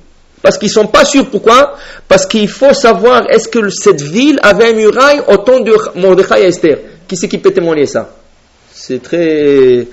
Parce 0.48 0.56
qu'ils 0.56 0.68
ne 0.68 0.72
sont 0.72 0.86
pas 0.86 1.04
sûrs. 1.04 1.26
Pourquoi 1.26 1.74
Parce 2.08 2.24
qu'il 2.24 2.48
faut 2.48 2.72
savoir 2.72 3.28
est-ce 3.28 3.48
que 3.48 3.68
cette 3.68 4.00
ville 4.00 4.38
avait 4.42 4.70
un 4.70 4.72
muraille 4.72 5.20
au 5.28 5.36
temps 5.36 5.60
de 5.60 5.74
Mordechai 5.94 6.40
et 6.40 6.46
Esther? 6.46 6.78
Qui 7.06 7.18
c'est 7.18 7.28
qui 7.28 7.36
peut 7.36 7.50
témoigner 7.50 7.84
ça? 7.84 8.08
C'est 8.72 9.02
très. 9.02 9.86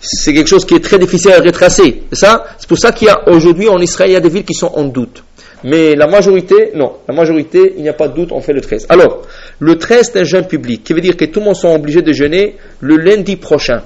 C'est 0.00 0.34
quelque 0.34 0.48
chose 0.48 0.64
qui 0.64 0.74
est 0.74 0.82
très 0.82 0.98
difficile 0.98 1.30
à 1.30 1.38
retracer. 1.38 2.02
C'est 2.12 2.66
pour 2.68 2.76
ça 2.76 2.90
qu'il 2.90 3.06
y 3.06 3.08
a 3.08 3.28
aujourd'hui 3.28 3.68
en 3.68 3.78
Israël, 3.78 4.10
il 4.10 4.14
y 4.14 4.16
a 4.16 4.20
des 4.20 4.30
villes 4.30 4.44
qui 4.44 4.54
sont 4.54 4.72
en 4.74 4.82
doute. 4.82 5.22
Mais 5.62 5.94
la 5.94 6.08
majorité, 6.08 6.72
non. 6.74 6.94
La 7.06 7.14
majorité, 7.14 7.74
il 7.76 7.82
n'y 7.84 7.88
a 7.88 7.92
pas 7.92 8.08
de 8.08 8.16
doute, 8.16 8.32
on 8.32 8.40
fait 8.40 8.52
le 8.52 8.62
13. 8.62 8.86
Alors, 8.88 9.22
le 9.60 9.78
13, 9.78 10.10
c'est 10.12 10.18
un 10.18 10.24
jeûne 10.24 10.48
public, 10.48 10.82
qui 10.82 10.92
veut 10.92 11.00
dire 11.02 11.16
que 11.16 11.24
tout 11.26 11.38
le 11.38 11.46
monde 11.46 11.54
sera 11.56 11.72
obligé 11.72 12.02
de 12.02 12.12
jeûner 12.12 12.56
le 12.80 12.96
lundi 12.96 13.36
prochain. 13.36 13.82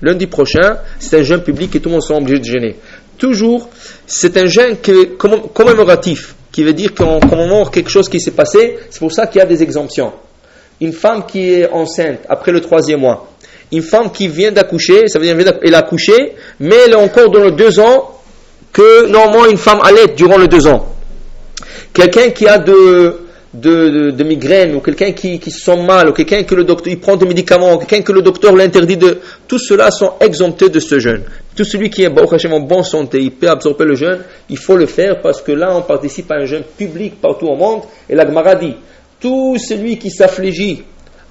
Lundi 0.00 0.26
prochain, 0.26 0.78
c'est 0.98 1.18
un 1.18 1.22
jeûne 1.22 1.42
public 1.42 1.76
et 1.76 1.80
tout 1.80 1.90
le 1.90 1.92
monde 1.92 2.02
sera 2.02 2.18
obligé 2.18 2.40
de 2.40 2.44
jeûner. 2.44 2.76
Toujours, 3.22 3.68
c'est 4.04 4.36
un 4.36 4.46
jeûne 4.46 4.78
commémoratif, 5.54 6.34
qui 6.50 6.64
veut 6.64 6.72
dire 6.72 6.92
qu'on 6.92 7.20
commémore 7.20 7.70
quelque 7.70 7.88
chose 7.88 8.08
qui 8.08 8.18
s'est 8.18 8.32
passé. 8.32 8.78
C'est 8.90 8.98
pour 8.98 9.12
ça 9.12 9.28
qu'il 9.28 9.38
y 9.38 9.42
a 9.42 9.46
des 9.46 9.62
exemptions. 9.62 10.12
Une 10.80 10.92
femme 10.92 11.24
qui 11.24 11.52
est 11.52 11.70
enceinte 11.70 12.18
après 12.28 12.50
le 12.50 12.60
troisième 12.60 12.98
mois, 12.98 13.30
une 13.70 13.82
femme 13.82 14.10
qui 14.10 14.26
vient 14.26 14.50
d'accoucher, 14.50 15.06
ça 15.06 15.20
veut 15.20 15.32
dire 15.32 15.36
qu'elle 15.60 15.72
a 15.76 15.78
accouché, 15.78 16.34
mais 16.58 16.74
elle 16.84 16.94
est 16.94 16.96
encore 16.96 17.30
dans 17.30 17.44
les 17.44 17.52
deux 17.52 17.78
ans 17.78 18.10
que 18.72 19.06
normalement 19.06 19.46
une 19.46 19.56
femme 19.56 19.78
allait 19.84 20.08
durant 20.16 20.38
les 20.38 20.48
deux 20.48 20.66
ans. 20.66 20.84
Quelqu'un 21.94 22.30
qui 22.30 22.48
a 22.48 22.58
de, 22.58 23.20
de, 23.54 24.10
de, 24.10 24.24
migraine, 24.24 24.74
ou 24.74 24.80
quelqu'un 24.80 25.12
qui, 25.12 25.38
qui 25.38 25.50
se 25.50 25.60
sent 25.60 25.82
mal, 25.82 26.08
ou 26.08 26.12
quelqu'un 26.12 26.42
que 26.42 26.54
le 26.54 26.64
docteur, 26.64 26.92
il 26.92 26.98
prend 26.98 27.16
des 27.16 27.26
médicaments, 27.26 27.74
ou 27.74 27.78
quelqu'un 27.78 28.02
que 28.02 28.12
le 28.12 28.22
docteur 28.22 28.54
l'interdit 28.56 28.96
de, 28.96 29.18
tout 29.46 29.58
cela 29.58 29.90
sont 29.90 30.14
exemptés 30.20 30.70
de 30.70 30.80
ce 30.80 30.98
jeûne. 30.98 31.22
Tout 31.54 31.64
celui 31.64 31.90
qui 31.90 32.02
est 32.02 32.08
en 32.08 32.60
bonne 32.60 32.82
santé, 32.82 33.20
il 33.20 33.32
peut 33.32 33.48
absorber 33.48 33.84
le 33.84 33.94
jeûne, 33.94 34.20
il 34.48 34.58
faut 34.58 34.76
le 34.76 34.86
faire 34.86 35.20
parce 35.20 35.42
que 35.42 35.52
là 35.52 35.76
on 35.76 35.82
participe 35.82 36.30
à 36.30 36.36
un 36.36 36.46
jeûne 36.46 36.64
public 36.78 37.20
partout 37.20 37.46
au 37.46 37.56
monde, 37.56 37.82
et 38.08 38.14
la 38.14 38.26
Gemara 38.26 38.54
dit, 38.54 38.74
tout 39.20 39.56
celui 39.58 39.98
qui 39.98 40.10
s'affligit 40.10 40.82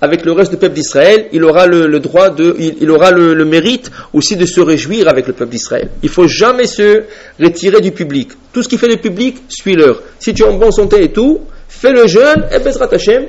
avec 0.02 0.26
le 0.26 0.32
reste 0.32 0.52
du 0.52 0.58
peuple 0.58 0.74
d'Israël, 0.74 1.28
il 1.32 1.44
aura 1.44 1.68
le, 1.68 2.00
droit 2.00 2.32
de, 2.32 2.56
il, 2.58 2.90
aura 2.90 3.12
le, 3.12 3.46
mérite 3.46 3.92
aussi 4.14 4.36
de 4.36 4.48
se 4.48 4.60
réjouir 4.60 5.08
avec 5.08 5.28
le 5.28 5.34
peuple 5.34 5.52
d'Israël. 5.52 5.90
Il 6.02 6.10
faut 6.10 6.28
jamais 6.28 6.66
se 6.66 7.04
retirer 7.40 7.82
du 7.82 7.92
public. 7.92 8.32
Tout 8.52 8.64
ce 8.64 8.68
qui 8.68 8.80
fait 8.80 8.88
le 8.88 8.98
public, 8.98 9.38
suis-leur. 9.48 10.02
Si 10.18 10.34
tu 10.34 10.42
es 10.42 10.46
en 10.46 10.58
bonne 10.58 10.72
santé 10.72 11.04
et 11.04 11.12
tout, 11.12 11.42
fais 11.72 11.92
le 11.92 12.08
jeûne 12.08 12.48
et 12.52 12.60
Bezrat 12.60 12.90
Hashem. 12.92 13.26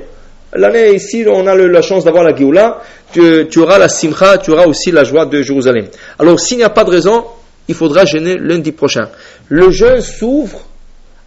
L'année 0.55 0.93
ici, 0.93 1.25
on 1.27 1.47
a 1.47 1.55
la 1.55 1.81
chance 1.81 2.03
d'avoir 2.03 2.23
la 2.23 2.35
Géoula, 2.35 2.81
tu, 3.11 3.47
tu, 3.49 3.59
auras 3.59 3.79
la 3.79 3.89
Simcha, 3.89 4.37
tu 4.37 4.51
auras 4.51 4.67
aussi 4.67 4.91
la 4.91 5.03
joie 5.03 5.25
de 5.25 5.41
Jérusalem. 5.41 5.87
Alors, 6.19 6.39
s'il 6.39 6.57
n'y 6.57 6.63
a 6.63 6.69
pas 6.69 6.83
de 6.83 6.91
raison, 6.91 7.25
il 7.67 7.73
faudra 7.73 8.05
jeûner 8.05 8.37
lundi 8.37 8.71
prochain. 8.71 9.09
Le 9.49 9.71
jeûne 9.71 10.01
s'ouvre 10.01 10.59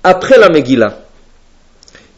après 0.04 0.38
la 0.38 0.48
Megillah, 0.48 0.98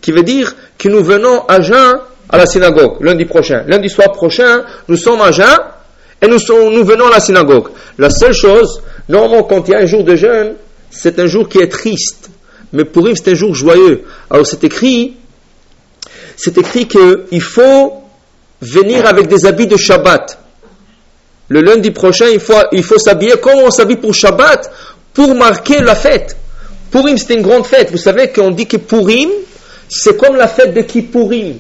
qui 0.03 0.13
veut 0.13 0.23
dire 0.23 0.55
que 0.77 0.89
nous 0.91 1.03
venons 1.03 1.47
à 1.47 1.63
jeûne 1.63 2.01
à 2.29 2.37
la 2.37 2.45
synagogue 2.45 3.01
lundi 3.01 3.25
prochain. 3.25 3.65
Lundi 3.67 3.89
soir 3.89 4.13
prochain, 4.13 4.65
nous 4.89 4.97
sommes 4.97 5.23
à 5.23 5.33
jeûne 5.33 5.47
et 6.21 6.27
nous, 6.27 6.39
nous 6.71 6.85
venons 6.85 7.07
à 7.07 7.11
la 7.11 7.21
synagogue. 7.21 7.69
La 7.97 8.11
seule 8.11 8.35
chose, 8.35 8.83
normalement, 9.09 9.45
quand 9.45 9.67
il 9.69 9.71
y 9.71 9.75
a 9.75 9.79
un 9.79 9.87
jour 9.87 10.05
de 10.05 10.15
jeûne, 10.15 10.55
c'est 10.91 11.19
un 11.19 11.27
jour 11.27 11.49
qui 11.49 11.59
est 11.59 11.69
triste. 11.69 12.31
Mais 12.73 12.85
lui, 12.85 13.17
c'est 13.17 13.31
un 13.31 13.35
jour 13.35 13.55
joyeux. 13.55 14.05
Alors 14.31 14.47
c'est 14.47 14.63
écrit, 14.65 15.17
c'est 16.37 16.57
écrit 16.59 16.87
qu'il 16.87 17.43
faut 17.43 17.95
venir 18.61 19.07
avec 19.07 19.29
des 19.29 19.47
habits 19.47 19.67
de 19.67 19.77
Shabbat. 19.77 20.39
Le 21.49 21.63
lundi 21.63 21.91
prochain, 21.91 22.27
il 22.31 22.41
faut, 22.41 22.55
il 22.73 22.83
faut 22.83 22.99
s'habiller 22.99 23.37
comme 23.41 23.61
on 23.61 23.71
s'habille 23.71 23.97
pour 23.97 24.15
Shabbat, 24.15 24.71
pour 25.15 25.35
marquer 25.35 25.81
la 25.81 25.95
fête. 25.95 26.37
Purim, 26.91 27.17
c'est 27.19 27.35
une 27.35 27.43
grande 27.43 27.67
fête. 27.67 27.91
Vous 27.91 27.99
savez 27.99 28.29
qu'on 28.29 28.51
dit 28.51 28.67
que 28.67 28.77
Purim, 28.77 29.31
c'est 29.89 30.17
comme 30.17 30.37
la 30.37 30.49
fête 30.49 30.75
de 30.75 30.83
Kippourim. 30.83 31.57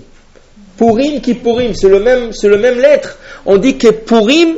Purim, 0.77 1.21
Kippourim, 1.21 1.75
c'est 1.75 1.89
le 1.89 2.01
même, 2.01 2.33
c'est 2.33 2.49
le 2.49 2.59
même 2.59 2.79
lettre. 2.79 3.19
On 3.47 3.57
dit 3.57 3.77
que 3.77 3.89
Purim, 3.89 4.57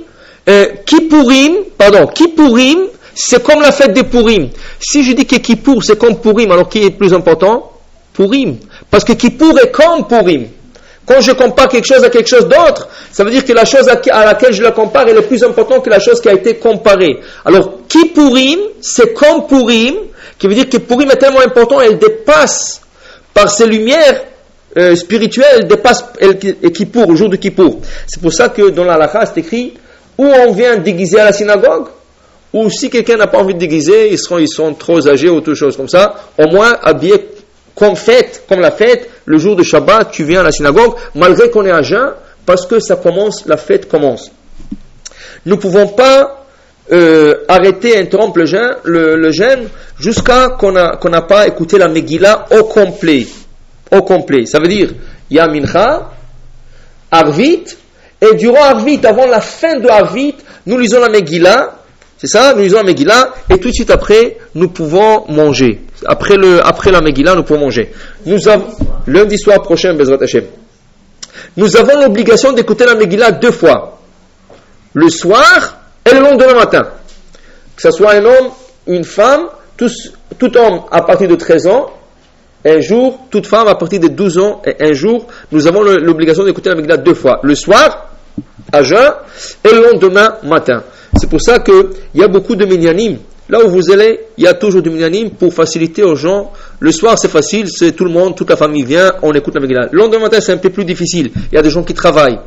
euh, 0.49 0.67
Kippourim, 0.85 1.65
pardon, 1.79 2.07
Kippourim, 2.09 2.79
c'est 3.23 3.43
comme 3.43 3.61
la 3.61 3.71
fête 3.71 3.93
des 3.93 4.05
Purim. 4.05 4.49
Si 4.79 5.05
je 5.05 5.13
dis 5.13 5.27
que 5.27 5.37
Kippour, 5.37 5.85
c'est 5.85 5.99
comme 5.99 6.19
Purim, 6.21 6.51
alors 6.53 6.69
qui 6.71 6.83
est 6.83 6.91
plus 6.91 7.13
important? 7.13 7.71
Purim. 8.15 8.57
Parce 8.91 9.05
que 9.05 9.13
Kippour 9.13 9.59
est 9.59 9.71
comme 9.71 10.07
Purim. 10.09 10.47
Quand 11.05 11.21
je 11.21 11.33
compare 11.33 11.69
quelque 11.69 11.87
chose 11.87 12.03
à 12.03 12.09
quelque 12.09 12.29
chose 12.29 12.49
d'autre, 12.49 12.89
ça 13.13 13.23
veut 13.23 13.31
dire 13.31 13.45
que 13.45 13.53
la 13.53 13.67
chose 13.67 13.89
à 13.89 14.25
laquelle 14.25 14.55
je 14.55 14.63
la 14.63 14.73
compare 14.73 15.07
est 15.09 15.23
plus 15.23 15.45
importante 15.45 15.85
que 15.85 15.91
la 15.91 15.99
chose 15.99 16.19
qui 16.21 16.31
a 16.31 16.33
été 16.33 16.55
comparée. 16.57 17.21
Alors, 17.45 17.81
Kippourim, 17.89 18.59
c'est 18.81 19.13
comme 19.13 19.47
Purim, 19.47 19.97
qui 20.39 20.47
veut 20.47 20.55
dire 20.55 20.71
que 20.71 20.79
Purim 20.79 21.11
est 21.11 21.17
tellement 21.17 21.41
important, 21.41 21.81
elle 21.81 21.99
dépasse 21.99 22.81
par 23.35 23.51
ses 23.51 23.67
lumières 23.67 24.23
euh, 24.79 24.95
spirituel 24.95 25.67
dépasse 25.67 26.05
Kippour, 26.73 27.11
le 27.11 27.17
jour 27.17 27.29
de 27.29 27.37
Kippour. 27.37 27.81
C'est 28.07 28.23
pour 28.23 28.33
ça 28.33 28.49
que 28.49 28.71
dans 28.71 28.85
la 28.85 28.95
halakha, 28.95 29.27
c'est 29.27 29.41
écrit 29.41 29.75
où 30.17 30.25
on 30.25 30.53
vient 30.53 30.77
déguiser 30.77 31.19
à 31.19 31.25
la 31.25 31.33
synagogue, 31.33 31.89
ou 32.53 32.69
si 32.71 32.91
quelqu'un 32.91 33.17
n'a 33.17 33.27
pas 33.27 33.39
envie 33.39 33.55
de 33.55 33.59
déguiser, 33.59 34.11
ils, 34.11 34.19
seront, 34.19 34.45
sont 34.47 34.75
trop 34.75 35.07
âgés 35.07 35.29
ou 35.29 35.41
tout 35.41 35.55
chose 35.55 35.77
comme 35.77 35.89
ça, 35.89 36.15
au 36.39 36.51
moins 36.51 36.77
habillé 36.83 37.29
comme 37.75 37.97
fête, 37.97 38.45
comme 38.49 38.61
la 38.61 38.71
fête, 38.71 39.09
le 39.25 39.39
jour 39.39 39.57
de 39.57 39.63
Shabbat, 39.63 40.11
tu 40.11 40.25
viens 40.25 40.41
à 40.41 40.45
la 40.45 40.53
synagogue, 40.53 40.95
malgré 41.15 41.51
qu'on 41.51 41.65
est 41.65 41.71
à 41.71 41.83
jeun, 41.83 42.13
parce 42.45 42.67
que 42.67 42.81
ça 42.81 42.97
commence, 42.97 43.47
la 43.47 43.57
fête 43.57 43.89
commence. 43.89 44.31
Nous 45.47 45.55
ne 45.55 45.61
pouvons 45.61 45.87
pas 45.89 46.45
euh, 46.93 47.37
arrêter, 47.49 47.97
interrompre 47.97 48.41
le 48.41 49.31
jeûne, 49.31 49.69
jusqu'à 49.99 50.51
qu'on 50.59 50.73
n'a 50.73 51.23
pas 51.23 51.47
écouté 51.47 51.79
la 51.79 51.89
Megillah 51.89 52.47
au 52.51 52.65
complet 52.65 53.27
au 53.91 54.03
complet. 54.03 54.47
Ça 54.47 54.59
veut 54.59 54.69
dire, 54.69 54.91
il 55.31 55.37
y 55.37 55.41
Mincha, 55.41 56.11
Arvit, 57.11 57.65
et 58.21 58.35
durant 58.35 58.63
Arvit, 58.63 59.01
avant 59.05 59.27
la 59.27 59.41
fin 59.41 59.79
de 59.79 59.89
Arvit, 59.89 60.37
nous 60.67 60.79
lisons 60.79 61.01
la 61.01 61.09
Megillah, 61.09 61.75
c'est 62.21 62.27
ça, 62.27 62.53
nous 62.53 62.61
lisons 62.61 62.77
la 62.77 62.83
Megillah, 62.83 63.33
et 63.49 63.57
tout 63.57 63.69
de 63.69 63.73
suite 63.73 63.91
après, 63.91 64.37
nous 64.55 64.69
pouvons 64.69 65.25
manger. 65.31 65.81
Après, 66.05 66.37
le, 66.37 66.61
la 66.91 67.01
Megillah, 67.01 67.35
nous 67.35 67.45
pouvons 67.45 67.61
manger. 67.61 67.93
Nous 68.27 68.47
avons, 68.47 68.67
lundi 69.07 69.39
soir 69.39 69.63
prochain, 69.63 69.95
Bezrat 69.95 70.19
Hashem. 70.23 70.45
Nous 71.57 71.75
avons 71.79 71.99
l'obligation 71.99 72.53
d'écouter 72.53 72.85
la 72.85 72.95
Megillah 72.95 73.33
deux 73.33 73.53
fois. 73.53 74.01
Le 74.93 75.09
soir 75.09 75.79
et 76.05 76.13
le 76.13 76.21
lendemain 76.21 76.53
matin. 76.57 76.89
Que 77.75 77.81
ce 77.81 77.91
soit 77.91 78.13
un 78.13 78.25
homme, 78.27 78.51
une 78.87 79.05
femme, 79.05 79.47
tout 79.79 80.59
homme 80.59 80.83
à 80.91 81.01
partir 81.01 81.27
de 81.27 81.37
13 81.37 81.69
ans, 81.69 81.87
un 82.67 82.81
jour, 82.81 83.19
toute 83.31 83.47
femme 83.47 83.67
à 83.67 83.77
partir 83.77 83.99
de 83.99 84.09
12 84.09 84.37
ans 84.37 84.61
et 84.67 84.77
un 84.79 84.93
jour, 84.93 85.27
nous 85.53 85.67
avons 85.67 85.81
l'obligation 85.83 86.45
d'écouter 86.45 86.69
la 86.69 86.75
Megillah 86.75 86.99
deux 86.99 87.15
fois. 87.15 87.41
Le 87.43 87.55
soir, 87.55 88.11
à 88.71 88.83
jeun, 88.83 89.11
et 89.65 89.73
le 89.73 89.91
lendemain 89.91 90.37
matin. 90.43 90.83
C'est 91.21 91.29
pour 91.29 91.41
ça 91.43 91.59
qu'il 91.59 91.91
y 92.15 92.23
a 92.23 92.29
beaucoup 92.29 92.57
de 92.57 92.65
minyanim. 92.65 93.19
Là 93.51 93.65
où 93.65 93.69
vous 93.69 93.91
allez, 93.91 94.21
il 94.39 94.45
y 94.45 94.47
a 94.47 94.55
toujours 94.55 94.81
du 94.81 94.91
minyanim 94.91 95.31
pour 95.31 95.53
faciliter 95.53 96.03
aux 96.03 96.15
gens. 96.15 96.51
Le 96.79 96.93
soir, 96.93 97.19
c'est 97.19 97.29
facile, 97.29 97.67
c'est 97.69 97.93
tout 97.93 98.05
le 98.05 98.11
monde, 98.11 98.35
toute 98.37 98.49
la 98.49 98.57
famille 98.57 98.85
vient, 98.85 99.13
on 99.23 99.33
écoute 99.33 99.55
la 99.55 99.61
Megillah. 99.61 99.89
Le 99.91 99.99
lendemain 99.99 100.21
matin, 100.21 100.41
c'est 100.41 100.53
un 100.53 100.57
peu 100.59 100.71
plus 100.71 100.85
difficile. 100.85 101.31
Il 101.51 101.57
y 101.57 101.59
a 101.59 101.63
des 101.63 101.69
gens 101.69 101.83
qui 101.83 101.93
travaillent. 101.93 102.39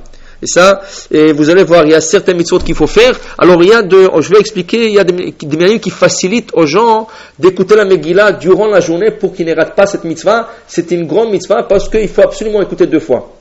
Et 0.41 0.47
ça, 0.47 0.82
et 1.11 1.32
vous 1.34 1.49
allez 1.49 1.63
voir, 1.63 1.86
il 1.86 1.91
y 1.91 1.93
a 1.93 2.01
certaines 2.01 2.38
mitzvot 2.38 2.59
qu'il 2.59 2.76
faut 2.76 2.88
faire. 2.88 3.17
Alors 3.38 3.61
il 3.61 3.69
y 3.69 3.74
a 3.74 3.82
de, 3.82 4.09
je 4.19 4.30
vais 4.30 4.39
expliquer, 4.39 4.88
il 4.88 4.93
y 4.93 4.99
a 4.99 5.03
des, 5.03 5.34
des 5.39 5.80
qui 5.80 5.89
facilitent 5.89 6.51
aux 6.53 6.65
gens 6.65 7.07
d'écouter 7.38 7.76
la 7.76 7.86
Megillah 7.86 8.34
durant 8.34 8.67
la 8.67 8.80
journée 8.80 9.11
pour 9.11 9.34
qu'ils 9.34 9.45
ne 9.45 9.55
ratent 9.55 9.76
pas 9.76 9.86
cette 9.86 10.03
mitzvah. 10.03 10.49
C'est 10.67 10.89
une 10.91 11.05
grande 11.05 11.32
mitzvah 11.32 11.63
parce 11.63 11.88
qu'il 11.88 12.09
faut 12.09 12.24
absolument 12.24 12.61
écouter 12.61 12.88
deux 12.88 12.99
fois. 12.99 13.34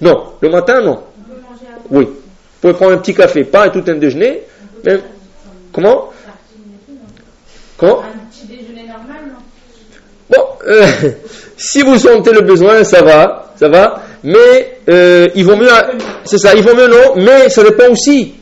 Non, 0.00 0.32
le 0.40 0.48
matin 0.48 0.80
non. 0.80 1.00
Oui. 1.90 2.06
Vous 2.62 2.68
pouvez 2.68 2.74
prendre 2.74 2.92
un 2.92 2.98
petit 2.98 3.14
café, 3.14 3.44
pas 3.44 3.66
un 3.66 3.68
tout 3.70 3.82
un 3.86 3.94
déjeuner. 3.94 4.42
comment 5.72 6.10
Comment 7.78 8.00
Un 8.00 8.30
petit 8.30 8.46
déjeuner 8.46 8.86
normal, 8.86 9.28
non 9.28 9.40
Bon, 10.28 10.44
euh, 10.68 10.86
si 11.56 11.82
vous 11.82 11.96
sentez 11.96 12.32
le 12.32 12.42
besoin, 12.42 12.84
ça 12.84 13.02
va, 13.02 13.54
ça 13.56 13.68
va 13.68 14.02
mais 14.22 14.78
euh, 14.88 15.28
il 15.34 15.44
vaut 15.44 15.56
mieux, 15.56 15.68
c'est 16.24 16.38
ça, 16.38 16.54
il 16.54 16.62
vaut 16.62 16.74
mieux 16.74 16.88
non, 16.88 17.16
mais 17.16 17.48
ça 17.48 17.62
dépend 17.62 17.90
aussi. 17.90 18.34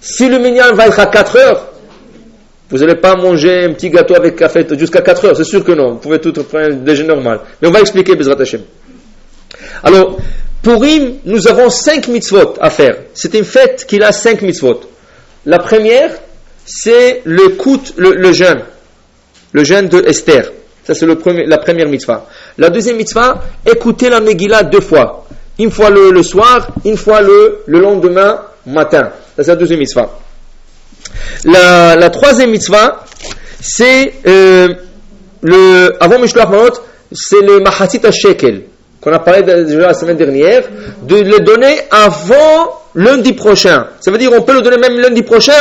Si 0.00 0.28
le 0.28 0.38
minyan 0.38 0.72
va 0.74 0.86
être 0.86 0.98
à 0.98 1.06
4 1.06 1.36
heures, 1.36 1.66
vous 2.70 2.78
n'allez 2.78 2.96
pas 2.96 3.14
manger 3.16 3.64
un 3.64 3.72
petit 3.72 3.90
gâteau 3.90 4.14
avec 4.14 4.36
café 4.36 4.66
jusqu'à 4.78 5.00
4 5.02 5.24
heures, 5.26 5.36
c'est 5.36 5.44
sûr 5.44 5.64
que 5.64 5.72
non, 5.72 5.92
vous 5.92 5.98
pouvez 5.98 6.20
tout 6.20 6.32
prendre 6.32 6.72
un 6.72 6.76
déjeuner 6.76 7.08
normal. 7.08 7.40
Mais 7.60 7.68
on 7.68 7.70
va 7.70 7.80
expliquer 7.80 8.16
Bezrat 8.16 8.40
Hashem. 8.40 8.62
Alors, 9.82 10.16
pour 10.62 10.84
Im, 10.84 11.18
nous 11.24 11.46
avons 11.48 11.70
5 11.70 12.08
mitzvot 12.08 12.54
à 12.60 12.70
faire. 12.70 12.96
C'est 13.14 13.34
une 13.34 13.44
fête 13.44 13.84
qui 13.86 14.02
a 14.02 14.12
5 14.12 14.42
mitzvot. 14.42 14.80
La 15.44 15.58
première, 15.58 16.10
c'est 16.64 17.22
le, 17.24 17.56
le, 17.96 18.14
le 18.14 18.32
jeûne, 18.32 18.62
le 19.52 19.64
jeûne 19.64 19.88
de 19.88 20.02
Esther. 20.06 20.50
Ça, 20.86 20.94
c'est 20.94 21.06
la 21.06 21.58
première 21.58 21.88
mitzvah. 21.88 22.26
La 22.58 22.70
deuxième 22.70 22.96
mitzvah, 22.96 23.42
écouter 23.64 24.08
la 24.08 24.20
Megillah 24.20 24.62
deux 24.62 24.80
fois. 24.80 25.26
Une 25.58 25.70
fois 25.70 25.90
le, 25.90 26.22
soir, 26.22 26.68
une 26.84 26.96
fois 26.96 27.22
le, 27.22 27.62
le 27.66 27.80
lendemain 27.80 28.42
matin. 28.66 29.10
Ça, 29.36 29.42
c'est 29.42 29.50
la 29.50 29.56
deuxième 29.56 29.80
mitzvah. 29.80 30.18
La, 31.44 31.96
la 31.96 32.10
troisième 32.10 32.50
mitzvah, 32.50 33.04
c'est 33.60 34.14
euh, 34.26 34.68
le, 35.42 35.92
avant 36.00 36.18
Mishloach 36.20 36.48
Maot, 36.48 36.70
c'est 37.12 37.40
le 37.40 37.60
Mahatit 37.60 38.00
Shekel, 38.12 38.62
qu'on 39.06 39.12
a 39.12 39.20
parlé 39.20 39.42
déjà 39.44 39.86
la 39.86 39.94
semaine 39.94 40.16
dernière, 40.16 40.64
de 41.04 41.14
le 41.14 41.38
donner 41.38 41.78
avant 41.92 42.80
lundi 42.96 43.34
prochain. 43.34 43.86
Ça 44.00 44.10
veut 44.10 44.18
dire 44.18 44.32
on 44.36 44.42
peut 44.42 44.54
le 44.54 44.62
donner 44.62 44.78
même 44.78 44.98
lundi 44.98 45.22
prochain, 45.22 45.52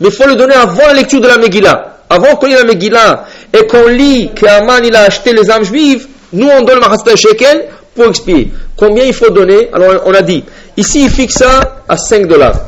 mais 0.00 0.08
il 0.08 0.14
faut 0.14 0.26
le 0.26 0.36
donner 0.36 0.54
avant 0.54 0.86
la 0.86 0.94
lecture 0.94 1.20
de 1.20 1.28
la 1.28 1.36
Megillah. 1.36 1.98
Avant 2.08 2.36
qu'on 2.36 2.46
ait 2.46 2.54
la 2.54 2.64
Megillah 2.64 3.26
et 3.52 3.66
qu'on 3.66 3.88
lit 3.88 4.30
qu'Aman 4.34 4.82
il 4.86 4.96
a 4.96 5.02
acheté 5.02 5.34
les 5.34 5.50
âmes 5.50 5.64
juives, 5.64 6.06
nous 6.32 6.48
on 6.48 6.62
donne 6.62 6.78
le 6.78 7.16
shekel 7.16 7.66
pour 7.94 8.06
expier. 8.06 8.50
Combien 8.74 9.04
il 9.04 9.12
faut 9.12 9.28
donner? 9.28 9.68
Alors 9.74 10.00
on 10.06 10.14
a 10.14 10.22
dit, 10.22 10.42
ici 10.74 11.04
il 11.04 11.10
fixe 11.10 11.34
ça 11.34 11.82
à 11.86 11.98
5 11.98 12.26
dollars. 12.26 12.58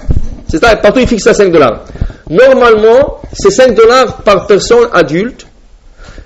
C'est 0.51 0.63
ça, 0.63 0.77
partout 0.77 1.01
il 1.01 1.09
fixe 1.09 1.25
ça 1.25 1.31
à 1.31 1.35
5 1.35 1.51
dollars. 1.51 1.81
Normalement, 2.29 3.23
c'est 3.33 3.51
5 3.51 3.75
dollars 3.75 4.19
par 4.19 4.47
personne 4.47 4.87
adulte. 4.93 5.47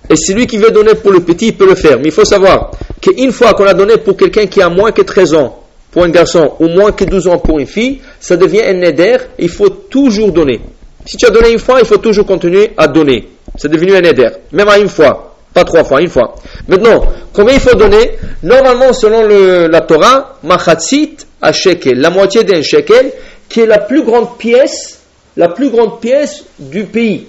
Et 0.09 0.17
celui 0.17 0.49
qui 0.49 0.57
veut 0.57 0.73
donner 0.73 0.97
pour 0.97 1.13
le 1.13 1.21
petit, 1.21 1.49
il 1.49 1.57
peut 1.57 1.69
le 1.69 1.77
faire. 1.77 1.99
Mais 1.99 2.07
il 2.07 2.13
faut 2.13 2.25
savoir 2.25 2.73
qu'une 3.01 3.33
fois 3.33 3.55
qu'on 3.55 3.67
a 3.67 3.75
donné 3.75 3.97
pour 3.99 4.17
quelqu'un 4.17 4.47
qui 4.47 4.61
a 4.61 4.69
moins 4.69 4.93
que 4.93 5.03
13 5.03 5.35
ans, 5.35 5.57
pour 5.91 6.05
un 6.05 6.09
garçon, 6.09 6.53
ou 6.61 6.69
moins 6.69 6.93
que 6.93 7.05
12 7.05 7.29
ans 7.29 7.39
pour 7.39 7.59
une 7.59 7.67
fille, 7.67 8.01
ça 8.21 8.37
devient 8.37 8.63
un 8.63 8.81
éder, 8.83 9.17
il 9.39 9.49
faut 9.49 9.69
toujours 9.69 10.31
donner. 10.31 10.61
Si 11.05 11.17
tu 11.17 11.27
as 11.27 11.31
donné 11.31 11.51
une 11.51 11.59
fois, 11.59 11.81
il 11.81 11.87
faut 11.87 11.97
toujours 11.97 12.27
continuer 12.27 12.73
à 12.77 12.87
donner. 12.87 13.29
C'est 13.57 13.69
devenu 13.69 13.95
un 13.95 14.03
éder, 14.03 14.29
même 14.53 14.69
à 14.69 14.79
une 14.79 14.89
fois, 14.89 15.35
pas 15.53 15.65
trois 15.65 15.83
fois, 15.83 16.01
une 16.01 16.09
fois. 16.09 16.37
Maintenant, 16.69 17.03
combien 17.33 17.55
il 17.55 17.61
faut 17.61 17.75
donner? 17.75 18.13
Normalement, 18.43 18.93
selon 18.93 19.27
la 19.69 19.81
Torah, 19.81 20.39
machatzit 20.45 21.17
à 21.43 21.53
shekel, 21.53 21.99
la 21.99 22.11
moitié 22.11 22.45
d'un 22.45 22.63
shekel, 22.63 23.13
qui 23.49 23.61
est 23.61 23.67
la 23.67 23.79
plus 23.79 24.05
grande 24.05 24.39
pièce, 24.39 25.01
la 25.37 25.49
plus 25.49 25.71
grande 25.71 26.01
pièce 26.01 26.45
du 26.59 26.85
pays. 26.85 27.27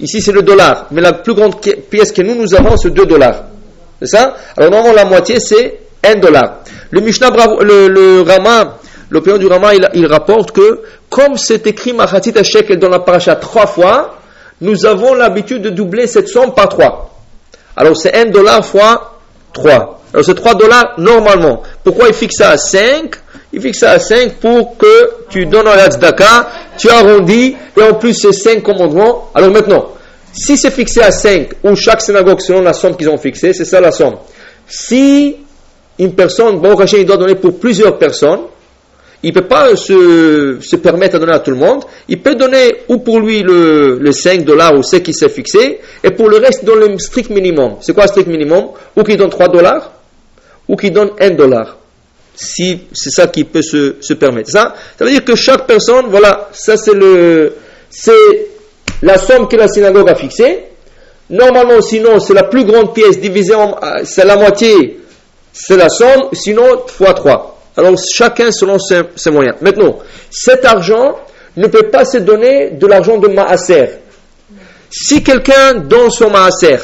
Ici, 0.00 0.20
c'est 0.20 0.32
le 0.32 0.42
dollar, 0.42 0.88
mais 0.90 1.00
la 1.00 1.12
plus 1.12 1.34
grande 1.34 1.60
pièce 1.60 2.10
que 2.10 2.22
nous, 2.22 2.34
nous 2.34 2.54
avons, 2.54 2.76
c'est 2.76 2.90
2 2.90 3.06
dollars. 3.06 3.44
C'est 4.02 4.16
ça 4.16 4.34
Alors, 4.56 4.70
normalement, 4.70 4.94
la 4.94 5.04
moitié, 5.04 5.38
c'est 5.38 5.78
1 6.02 6.16
dollar. 6.16 6.58
Le 6.90 7.00
Mishnah, 7.00 7.30
le, 7.60 7.88
le 7.88 8.22
Rama, 8.22 8.78
l'opinion 9.10 9.38
du 9.38 9.46
Rama, 9.46 9.72
il, 9.74 10.06
rapporte 10.06 10.50
que, 10.50 10.80
comme 11.08 11.36
c'est 11.36 11.66
écrit 11.66 11.92
Machatit 11.92 12.34
Shekel 12.42 12.78
dans 12.78 12.88
la 12.88 12.98
paracha 12.98 13.36
trois 13.36 13.66
fois, 13.66 14.18
nous 14.60 14.84
avons 14.86 15.14
l'habitude 15.14 15.62
de 15.62 15.70
doubler 15.70 16.06
cette 16.06 16.28
somme 16.28 16.52
par 16.54 16.68
3. 16.68 17.10
Alors, 17.76 17.96
c'est 17.96 18.14
1 18.14 18.26
dollar 18.26 18.64
fois 18.64 19.18
3. 19.54 20.00
Alors, 20.12 20.24
c'est 20.24 20.34
3 20.34 20.54
dollars 20.54 20.94
normalement. 20.98 21.62
Pourquoi 21.84 22.08
il 22.08 22.14
fixe 22.14 22.36
ça 22.36 22.50
à 22.50 22.56
5 22.56 23.16
il 23.54 23.60
fixe 23.60 23.80
ça 23.80 23.90
à 23.90 23.98
5 23.98 24.34
pour 24.34 24.78
que 24.78 25.26
tu 25.28 25.44
donnes 25.44 25.68
à 25.68 25.76
la 25.76 25.88
tu 26.78 26.88
arrondis, 26.88 27.54
et 27.76 27.82
en 27.82 27.94
plus 27.94 28.14
c'est 28.14 28.32
5 28.32 28.62
commandements. 28.62 29.30
Alors 29.34 29.50
maintenant, 29.50 29.88
si 30.32 30.56
c'est 30.56 30.70
fixé 30.70 31.00
à 31.02 31.10
5, 31.10 31.48
ou 31.64 31.74
chaque 31.76 32.00
synagogue 32.00 32.40
selon 32.40 32.62
la 32.62 32.72
somme 32.72 32.96
qu'ils 32.96 33.08
ont 33.08 33.18
fixée, 33.18 33.52
c'est 33.52 33.64
ça 33.64 33.80
la 33.80 33.92
somme. 33.92 34.16
Si 34.66 35.36
une 35.98 36.14
personne, 36.14 36.58
bon, 36.58 36.74
il 36.80 37.04
doit 37.04 37.16
donner 37.16 37.34
pour 37.34 37.58
plusieurs 37.58 37.98
personnes, 37.98 38.40
il 39.22 39.32
ne 39.32 39.40
peut 39.40 39.46
pas 39.46 39.76
se, 39.76 40.58
se, 40.60 40.76
permettre 40.76 41.14
de 41.14 41.20
donner 41.20 41.34
à 41.34 41.38
tout 41.38 41.52
le 41.52 41.56
monde. 41.56 41.84
Il 42.08 42.20
peut 42.20 42.34
donner 42.34 42.74
ou 42.88 42.98
pour 42.98 43.20
lui 43.20 43.42
le, 43.42 43.98
le 44.00 44.12
5 44.12 44.44
dollars 44.44 44.76
ou 44.76 44.82
ce 44.82 44.96
qui 44.96 45.14
s'est 45.14 45.28
fixé, 45.28 45.78
et 46.02 46.10
pour 46.10 46.28
le 46.28 46.38
reste, 46.38 46.60
il 46.62 46.66
donne 46.66 46.80
le 46.80 46.98
strict 46.98 47.30
minimum. 47.30 47.76
C'est 47.80 47.94
quoi 47.94 48.04
le 48.04 48.08
strict 48.08 48.28
minimum? 48.28 48.70
Ou 48.96 49.02
qu'il 49.04 49.16
donne 49.16 49.30
3 49.30 49.48
dollars, 49.48 49.92
ou 50.68 50.76
qu'il 50.76 50.92
donne 50.92 51.10
1 51.20 51.30
dollar 51.30 51.78
si 52.34 52.80
c'est 52.92 53.10
ça 53.10 53.26
qui 53.26 53.44
peut 53.44 53.62
se, 53.62 53.96
se, 54.00 54.14
permettre. 54.14 54.50
Ça, 54.50 54.74
ça 54.98 55.04
veut 55.04 55.10
dire 55.10 55.24
que 55.24 55.34
chaque 55.34 55.66
personne, 55.66 56.06
voilà, 56.08 56.48
ça 56.52 56.76
c'est 56.76 56.94
le, 56.94 57.54
c'est 57.90 58.51
la 59.02 59.18
somme 59.18 59.48
que 59.48 59.56
la 59.56 59.68
synagogue 59.68 60.08
a 60.08 60.14
fixée. 60.14 60.64
Normalement, 61.30 61.80
sinon, 61.80 62.20
c'est 62.20 62.34
la 62.34 62.44
plus 62.44 62.64
grande 62.64 62.94
pièce 62.94 63.20
divisée 63.20 63.54
en, 63.54 63.76
c'est 64.04 64.24
la 64.24 64.36
moitié, 64.36 65.00
c'est 65.52 65.76
la 65.76 65.88
somme, 65.88 66.28
sinon, 66.32 66.86
fois 66.86 67.14
3. 67.14 67.60
Alors, 67.76 67.94
chacun 68.14 68.50
selon 68.50 68.78
ses, 68.78 69.30
moyens. 69.30 69.56
Maintenant, 69.60 69.98
cet 70.30 70.64
argent 70.64 71.16
ne 71.56 71.66
peut 71.66 71.88
pas 71.90 72.04
se 72.04 72.18
donner 72.18 72.70
de 72.70 72.86
l'argent 72.86 73.18
de 73.18 73.28
maaser. 73.28 73.88
Si 74.90 75.22
quelqu'un 75.22 75.74
donne 75.74 76.10
son 76.10 76.30
maaser, 76.30 76.76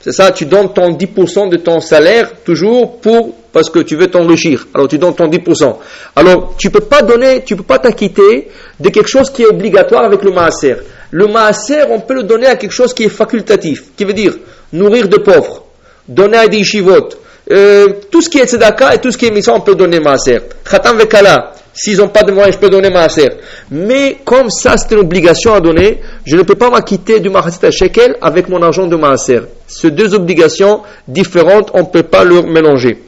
c'est 0.00 0.12
ça, 0.12 0.32
tu 0.32 0.44
donnes 0.44 0.70
ton 0.74 0.90
10% 0.90 1.48
de 1.48 1.56
ton 1.56 1.80
salaire 1.80 2.30
toujours 2.44 3.00
pour 3.00 3.34
parce 3.54 3.70
que 3.70 3.78
tu 3.78 3.96
veux 3.96 4.08
t'enrichir. 4.08 4.66
Alors 4.74 4.86
tu 4.86 4.98
donnes 4.98 5.14
ton 5.14 5.28
10%. 5.28 5.76
Alors 6.14 6.54
tu 6.58 6.68
peux 6.68 6.80
pas 6.80 7.00
donner, 7.00 7.42
tu 7.42 7.56
peux 7.56 7.62
pas 7.62 7.78
t'acquitter 7.78 8.48
de 8.78 8.88
quelque 8.90 9.08
chose 9.08 9.30
qui 9.30 9.44
est 9.44 9.46
obligatoire 9.46 10.04
avec 10.04 10.22
le 10.22 10.30
maaser. 10.30 10.76
Le 11.14 11.28
maaser, 11.28 11.84
on 11.90 12.00
peut 12.00 12.14
le 12.14 12.24
donner 12.24 12.48
à 12.48 12.56
quelque 12.56 12.72
chose 12.72 12.92
qui 12.92 13.04
est 13.04 13.08
facultatif, 13.08 13.84
qui 13.96 14.04
veut 14.04 14.12
dire 14.12 14.34
nourrir 14.72 15.06
de 15.06 15.18
pauvres, 15.18 15.62
donner 16.08 16.38
à 16.38 16.48
des 16.48 16.64
shivot, 16.64 17.08
euh, 17.52 17.86
tout 18.10 18.20
ce 18.20 18.28
qui 18.28 18.38
est 18.38 18.46
tzedaka 18.46 18.96
et 18.96 18.98
tout 18.98 19.12
ce 19.12 19.16
qui 19.16 19.26
est 19.26 19.30
misa, 19.30 19.54
on 19.54 19.60
peut 19.60 19.76
donner 19.76 20.00
maaser. 20.00 20.40
Khatam 20.68 20.98
vekala, 20.98 21.52
S'ils 21.72 21.98
n'ont 21.98 22.08
pas 22.08 22.24
de 22.24 22.32
moyens, 22.32 22.56
je 22.56 22.58
peux 22.58 22.68
donner 22.68 22.90
maaser. 22.90 23.28
Mais 23.70 24.16
comme 24.24 24.50
ça, 24.50 24.76
c'est 24.76 24.92
une 24.92 25.02
obligation 25.02 25.54
à 25.54 25.60
donner, 25.60 26.00
je 26.26 26.34
ne 26.34 26.42
peux 26.42 26.56
pas 26.56 26.68
m'acquitter 26.68 27.20
du 27.20 27.30
mahasit 27.30 27.70
shekel 27.70 28.16
avec 28.20 28.48
mon 28.48 28.60
argent 28.60 28.88
de 28.88 28.96
maaser. 28.96 29.42
Ces 29.68 29.92
deux 29.92 30.16
obligations 30.16 30.82
différentes, 31.06 31.70
on 31.74 31.82
ne 31.82 31.86
peut 31.86 32.02
pas 32.02 32.24
les 32.24 32.42
mélanger. 32.42 32.98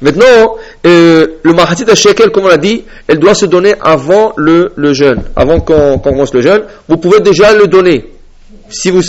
Maintenant, 0.00 0.56
euh, 0.86 1.26
le 1.42 1.52
mahasit 1.52 1.94
shekel, 1.94 2.30
comme 2.30 2.44
on 2.44 2.48
l'a 2.48 2.56
dit, 2.56 2.84
elle 3.06 3.18
doit 3.18 3.34
se 3.34 3.46
donner 3.46 3.74
avant 3.80 4.32
le, 4.36 4.72
le 4.76 4.92
jeûne, 4.92 5.22
avant 5.34 5.60
qu'on 5.60 5.98
commence 5.98 6.32
le 6.34 6.42
jeûne. 6.42 6.62
Vous 6.88 6.96
pouvez 6.96 7.20
déjà 7.20 7.54
le 7.54 7.66
donner. 7.66 8.12
Si 8.68 8.90
vous... 8.90 9.02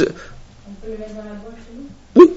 Oui, 2.16 2.32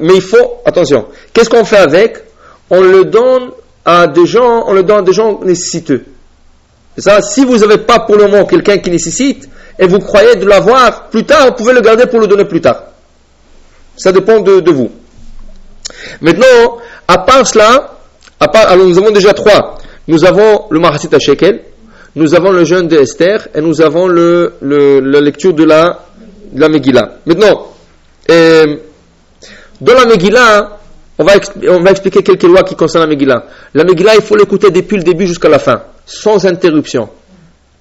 mais 0.00 0.14
il 0.14 0.22
faut, 0.22 0.62
attention, 0.64 1.06
qu'est-ce 1.32 1.50
qu'on 1.50 1.64
fait 1.64 1.76
avec? 1.76 2.22
On 2.70 2.80
le 2.80 3.04
donne 3.04 3.50
à 3.84 4.06
des 4.06 4.26
gens, 4.26 4.64
on 4.66 4.72
le 4.72 4.82
donne 4.82 4.98
à 4.98 5.02
des 5.02 5.12
gens 5.12 5.40
nécessiteux. 5.42 6.04
Ça, 6.96 7.20
si 7.20 7.44
vous 7.44 7.58
n'avez 7.58 7.78
pas 7.78 8.00
pour 8.00 8.16
le 8.16 8.28
moment 8.28 8.44
quelqu'un 8.44 8.78
qui 8.78 8.90
nécessite, 8.90 9.48
et 9.78 9.86
vous 9.86 9.98
croyez 9.98 10.36
de 10.36 10.46
l'avoir 10.46 11.08
plus 11.08 11.24
tard, 11.24 11.46
vous 11.46 11.52
pouvez 11.54 11.72
le 11.72 11.80
garder 11.80 12.06
pour 12.06 12.20
le 12.20 12.26
donner 12.26 12.44
plus 12.44 12.60
tard. 12.60 12.84
Ça 13.96 14.12
dépend 14.12 14.40
de, 14.40 14.70
vous. 14.70 14.90
Maintenant, 16.20 16.78
à 17.08 17.18
part 17.18 17.46
cela, 17.46 17.98
à 18.40 18.46
alors 18.46 18.86
nous 18.86 18.98
avons 18.98 19.10
déjà 19.10 19.32
trois. 19.32 19.78
Nous 20.06 20.24
avons 20.24 20.66
le 20.70 20.80
Mahasit 20.80 21.18
Shekel, 21.18 21.62
nous 22.16 22.34
avons 22.34 22.52
le 22.52 22.64
jeûne 22.64 22.88
d'Esther, 22.88 23.48
et 23.54 23.60
nous 23.60 23.80
avons 23.80 24.06
le, 24.06 24.54
la 24.60 25.20
lecture 25.20 25.54
de 25.54 25.64
la, 25.64 25.98
Megillah. 26.68 27.16
Maintenant, 27.26 27.72
euh, 28.30 28.76
dans 29.80 29.94
la 29.94 30.04
Megillah, 30.04 30.78
on 31.18 31.24
va, 31.24 31.32
on 31.68 31.80
va, 31.80 31.90
expliquer 31.90 32.22
quelques 32.22 32.44
lois 32.44 32.62
qui 32.62 32.76
concernent 32.76 33.04
la 33.04 33.08
Megillah. 33.08 33.46
La 33.72 33.84
Megillah, 33.84 34.14
il 34.16 34.22
faut 34.22 34.36
l'écouter 34.36 34.70
depuis 34.70 34.96
le 34.96 35.02
début 35.02 35.26
jusqu'à 35.26 35.48
la 35.48 35.58
fin, 35.58 35.82
sans 36.04 36.44
interruption. 36.46 37.08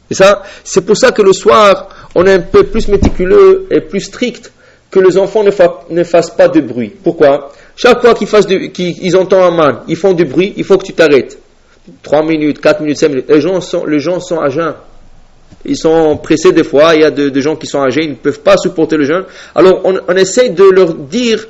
Et 0.09 0.13
ça, 0.13 0.43
c'est 0.63 0.85
pour 0.85 0.97
ça 0.97 1.11
que 1.11 1.21
le 1.21 1.33
soir, 1.33 1.89
on 2.15 2.25
est 2.25 2.33
un 2.33 2.39
peu 2.39 2.63
plus 2.63 2.87
méticuleux 2.87 3.67
et 3.69 3.81
plus 3.81 4.01
strict 4.01 4.51
que 4.89 4.99
les 4.99 5.17
enfants 5.17 5.43
ne, 5.43 5.51
ne 5.89 6.03
fassent 6.03 6.29
pas 6.35 6.47
de 6.47 6.61
bruit. 6.61 6.93
Pourquoi? 7.03 7.51
Chaque 7.75 8.01
fois 8.01 8.13
qu'ils 8.13 8.71
qu'ils 8.71 9.17
entendent 9.17 9.43
un 9.43 9.51
man, 9.51 9.79
ils 9.87 9.95
font 9.95 10.13
du 10.13 10.25
bruit, 10.25 10.53
il 10.57 10.63
faut 10.63 10.77
que 10.77 10.85
tu 10.85 10.93
t'arrêtes. 10.93 11.37
3 12.01 12.23
minutes, 12.23 12.61
4 12.61 12.81
minutes, 12.81 12.97
5 12.97 13.07
minutes. 13.09 13.25
Les 13.29 13.41
gens 13.41 13.59
sont, 13.61 13.85
les 13.85 13.99
gens 13.99 14.19
sont 14.19 14.39
à 14.39 14.49
jeun. 14.49 14.73
Ils 15.65 15.77
sont 15.77 16.17
pressés 16.17 16.51
des 16.51 16.63
fois, 16.63 16.95
il 16.95 17.01
y 17.01 17.03
a 17.03 17.11
des 17.11 17.41
gens 17.41 17.55
qui 17.55 17.67
sont 17.67 17.81
âgés, 17.81 18.03
ils 18.03 18.11
ne 18.11 18.15
peuvent 18.15 18.41
pas 18.41 18.57
supporter 18.57 18.97
le 18.97 19.05
jeûne. 19.05 19.23
Alors 19.55 19.81
on, 19.83 19.97
on 20.07 20.15
essaye 20.15 20.51
de 20.51 20.63
leur 20.63 20.93
dire, 20.93 21.45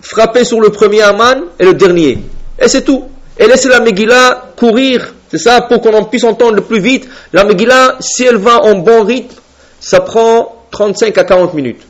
frapper 0.00 0.44
sur 0.44 0.60
le 0.60 0.70
premier 0.70 1.02
Aman 1.02 1.44
et 1.58 1.64
le 1.64 1.74
dernier. 1.74 2.18
Et 2.60 2.68
c'est 2.68 2.82
tout. 2.82 3.04
Et 3.38 3.46
laisser 3.46 3.68
la 3.68 3.80
Megillah 3.80 4.52
courir. 4.56 5.14
C'est 5.30 5.38
ça, 5.38 5.62
pour 5.62 5.80
qu'on 5.80 5.94
en 5.94 6.04
puisse 6.04 6.24
entendre 6.24 6.54
le 6.54 6.62
plus 6.62 6.80
vite. 6.80 7.08
La 7.32 7.44
Megillah, 7.44 7.96
si 8.00 8.24
elle 8.24 8.36
va 8.36 8.62
en 8.62 8.76
bon 8.76 9.02
rythme, 9.04 9.34
ça 9.80 10.00
prend 10.00 10.64
35 10.70 11.16
à 11.18 11.24
40 11.24 11.54
minutes. 11.54 11.82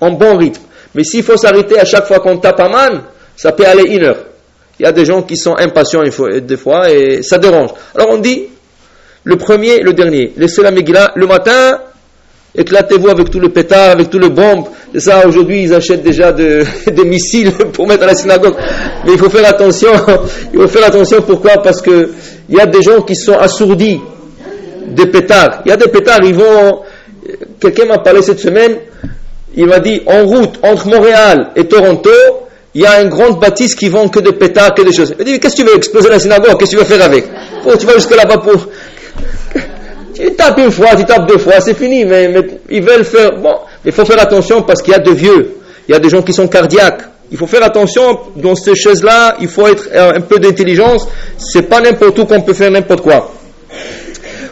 En 0.00 0.10
bon 0.10 0.36
rythme. 0.36 0.62
Mais 0.94 1.04
s'il 1.04 1.22
faut 1.22 1.36
s'arrêter 1.36 1.78
à 1.78 1.84
chaque 1.84 2.06
fois 2.06 2.20
qu'on 2.20 2.38
tape 2.38 2.60
Aman, 2.60 3.02
ça 3.36 3.52
peut 3.52 3.66
aller 3.66 3.94
une 3.94 4.04
heure. 4.04 4.24
Il 4.78 4.84
y 4.84 4.86
a 4.86 4.92
des 4.92 5.04
gens 5.04 5.22
qui 5.22 5.36
sont 5.36 5.56
impatients 5.56 6.02
des 6.02 6.56
fois 6.56 6.90
et 6.90 7.22
ça 7.22 7.38
dérange. 7.38 7.70
Alors 7.94 8.10
on 8.10 8.18
dit, 8.18 8.48
le 9.24 9.36
premier, 9.36 9.80
le 9.80 9.92
dernier. 9.92 10.32
Laissez 10.36 10.62
la 10.62 10.70
Megillah 10.70 11.12
le 11.14 11.26
matin, 11.26 11.78
Éclatez-vous 12.54 13.08
avec 13.08 13.30
tout 13.30 13.40
le 13.40 13.48
pétard, 13.48 13.92
avec 13.92 14.10
tout 14.10 14.18
le 14.18 14.28
bombe. 14.28 14.66
Et 14.92 15.00
ça, 15.00 15.26
aujourd'hui, 15.26 15.62
ils 15.62 15.72
achètent 15.72 16.02
déjà 16.02 16.32
de, 16.32 16.62
des 16.90 17.04
missiles 17.04 17.50
pour 17.72 17.86
mettre 17.86 18.02
à 18.02 18.06
la 18.06 18.14
synagogue. 18.14 18.54
Mais 19.06 19.12
il 19.12 19.18
faut 19.18 19.30
faire 19.30 19.48
attention. 19.48 19.90
Il 20.52 20.60
faut 20.60 20.68
faire 20.68 20.86
attention. 20.86 21.22
Pourquoi? 21.22 21.62
Parce 21.62 21.80
que 21.80 22.10
il 22.48 22.56
y 22.56 22.60
a 22.60 22.66
des 22.66 22.82
gens 22.82 23.00
qui 23.00 23.16
sont 23.16 23.38
assourdis 23.38 24.00
des 24.88 25.06
pétards. 25.06 25.62
Il 25.64 25.70
y 25.70 25.72
a 25.72 25.76
des 25.76 25.88
pétards, 25.88 26.20
ils 26.24 26.34
vont... 26.34 26.80
Quelqu'un 27.58 27.86
m'a 27.86 27.98
parlé 27.98 28.20
cette 28.20 28.40
semaine. 28.40 28.76
Il 29.56 29.66
m'a 29.66 29.80
dit, 29.80 30.02
en 30.06 30.24
route 30.26 30.58
entre 30.62 30.88
Montréal 30.88 31.50
et 31.56 31.64
Toronto, 31.64 32.10
il 32.74 32.82
y 32.82 32.86
a 32.86 33.02
une 33.02 33.10
grande 33.10 33.38
bâtisse 33.38 33.74
qui 33.74 33.88
vend 33.88 34.08
que 34.08 34.20
des 34.20 34.32
pétards, 34.32 34.74
que 34.74 34.82
des 34.82 34.92
choses. 34.92 35.14
Il 35.18 35.18
m'a 35.18 35.24
dit, 35.24 35.40
qu'est-ce 35.40 35.56
que 35.56 35.62
tu 35.62 35.68
veux 35.68 35.76
exploser 35.76 36.08
la 36.08 36.18
synagogue? 36.18 36.56
Qu'est-ce 36.58 36.70
que 36.72 36.76
tu 36.76 36.82
veux 36.82 36.96
faire 36.96 37.04
avec? 37.04 37.24
Tu 37.78 37.86
vas 37.86 37.94
jusque 37.94 38.16
là-bas 38.16 38.38
pour... 38.38 38.54
Tu 40.14 40.30
tapes 40.34 40.58
une 40.58 40.70
fois, 40.70 40.94
tu 40.94 41.06
tapes 41.06 41.26
deux 41.26 41.38
fois, 41.38 41.58
c'est 41.60 41.74
fini, 41.74 42.04
mais, 42.04 42.30
ils 42.68 42.82
veulent 42.82 43.04
faire. 43.04 43.32
Bon, 43.38 43.54
il 43.82 43.92
faut 43.92 44.04
faire 44.04 44.20
attention 44.20 44.62
parce 44.62 44.82
qu'il 44.82 44.92
y 44.92 44.94
a 44.96 44.98
de 44.98 45.10
vieux, 45.10 45.56
il 45.88 45.92
y 45.92 45.94
a 45.94 45.98
des 45.98 46.10
gens 46.10 46.20
qui 46.20 46.34
sont 46.34 46.48
cardiaques. 46.48 47.00
Il 47.30 47.38
faut 47.38 47.46
faire 47.46 47.64
attention 47.64 48.20
dans 48.36 48.54
ces 48.54 48.76
choses-là, 48.76 49.36
il 49.40 49.48
faut 49.48 49.66
être 49.66 49.88
euh, 49.90 50.12
un 50.16 50.20
peu 50.20 50.38
d'intelligence. 50.38 51.08
C'est 51.38 51.62
pas 51.62 51.80
n'importe 51.80 52.18
où 52.18 52.26
qu'on 52.26 52.42
peut 52.42 52.52
faire 52.52 52.70
n'importe 52.70 53.00
quoi. 53.00 53.32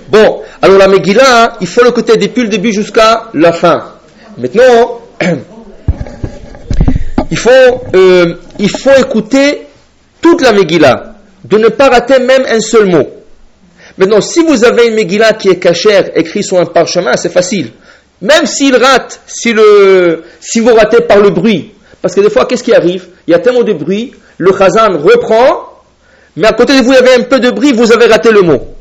Bon, 0.08 0.40
alors 0.62 0.78
la 0.78 0.88
Megillah, 0.88 1.58
il 1.60 1.66
faut 1.66 1.84
l'écouter 1.84 2.16
depuis 2.16 2.42
le 2.42 2.48
début 2.48 2.72
jusqu'à 2.72 3.28
la 3.34 3.52
fin. 3.52 3.84
Maintenant, 4.40 5.02
euh, 7.94 8.34
il 8.58 8.70
faut 8.70 8.90
écouter 8.98 9.66
toute 10.22 10.40
la 10.40 10.52
Megillah, 10.52 11.14
de 11.44 11.58
ne 11.58 11.68
pas 11.68 11.90
rater 11.90 12.18
même 12.20 12.46
un 12.48 12.60
seul 12.60 12.86
mot. 12.86 13.06
Maintenant, 13.98 14.22
si 14.22 14.42
vous 14.42 14.64
avez 14.64 14.86
une 14.88 14.94
Megillah 14.94 15.34
qui 15.34 15.50
est 15.50 15.58
cachère, 15.58 16.10
écrite 16.14 16.44
sur 16.44 16.58
un 16.58 16.64
parchemin, 16.64 17.12
c'est 17.16 17.28
facile. 17.28 17.72
Même 18.22 18.46
s'il 18.46 18.74
rate, 18.76 19.20
si, 19.26 19.54
si 20.40 20.60
vous 20.60 20.74
ratez 20.74 21.02
par 21.02 21.18
le 21.18 21.28
bruit, 21.30 21.72
parce 22.00 22.14
que 22.14 22.22
des 22.22 22.30
fois, 22.30 22.46
qu'est-ce 22.46 22.64
qui 22.64 22.72
arrive? 22.72 23.08
Il 23.26 23.32
y 23.32 23.34
a 23.34 23.40
tellement 23.40 23.62
de 23.62 23.74
bruit, 23.74 24.14
le 24.38 24.52
Khazan 24.52 24.96
reprend, 24.98 25.82
mais 26.36 26.46
à 26.46 26.52
côté 26.52 26.78
de 26.78 26.82
vous, 26.82 26.92
il 26.92 26.94
y 26.94 26.98
avait 26.98 27.16
un 27.16 27.24
peu 27.24 27.40
de 27.40 27.50
bruit, 27.50 27.72
vous 27.72 27.92
avez 27.92 28.06
raté 28.06 28.30
le 28.30 28.40
mot. 28.40 28.74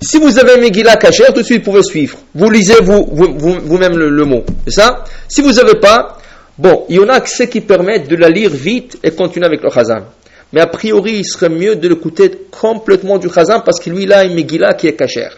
Si 0.00 0.18
vous 0.18 0.38
avez 0.38 0.58
Megillah 0.58 0.96
cachère, 0.96 1.32
tout 1.32 1.40
de 1.40 1.46
suite, 1.46 1.64
vous 1.64 1.70
pouvez 1.70 1.82
suivre. 1.82 2.18
Vous 2.34 2.50
lisez 2.50 2.80
vous, 2.82 3.06
vous, 3.10 3.78
même 3.78 3.96
le, 3.96 4.24
mot. 4.24 4.44
C'est 4.66 4.80
ça 4.80 5.04
Si 5.28 5.40
vous 5.40 5.52
n'avez 5.52 5.78
pas, 5.80 6.18
bon, 6.58 6.84
il 6.88 6.96
y 6.96 6.98
en 7.00 7.08
a 7.08 7.20
que 7.20 7.44
qui 7.44 7.60
permettent 7.60 8.08
de 8.08 8.16
la 8.16 8.28
lire 8.28 8.50
vite 8.50 8.98
et 9.02 9.10
continuer 9.12 9.46
avec 9.46 9.62
le 9.62 9.70
Khazan. 9.70 10.04
Mais 10.52 10.60
a 10.60 10.66
priori, 10.66 11.18
il 11.18 11.24
serait 11.24 11.48
mieux 11.48 11.76
de 11.76 11.88
l'écouter 11.88 12.30
complètement 12.50 13.18
du 13.18 13.28
Khazan 13.28 13.60
parce 13.60 13.80
que 13.80 13.90
lui, 13.90 14.04
il 14.04 14.12
a 14.12 14.24
une 14.24 14.34
Megillah 14.34 14.74
qui 14.74 14.86
est 14.86 14.94
cachère. 14.94 15.36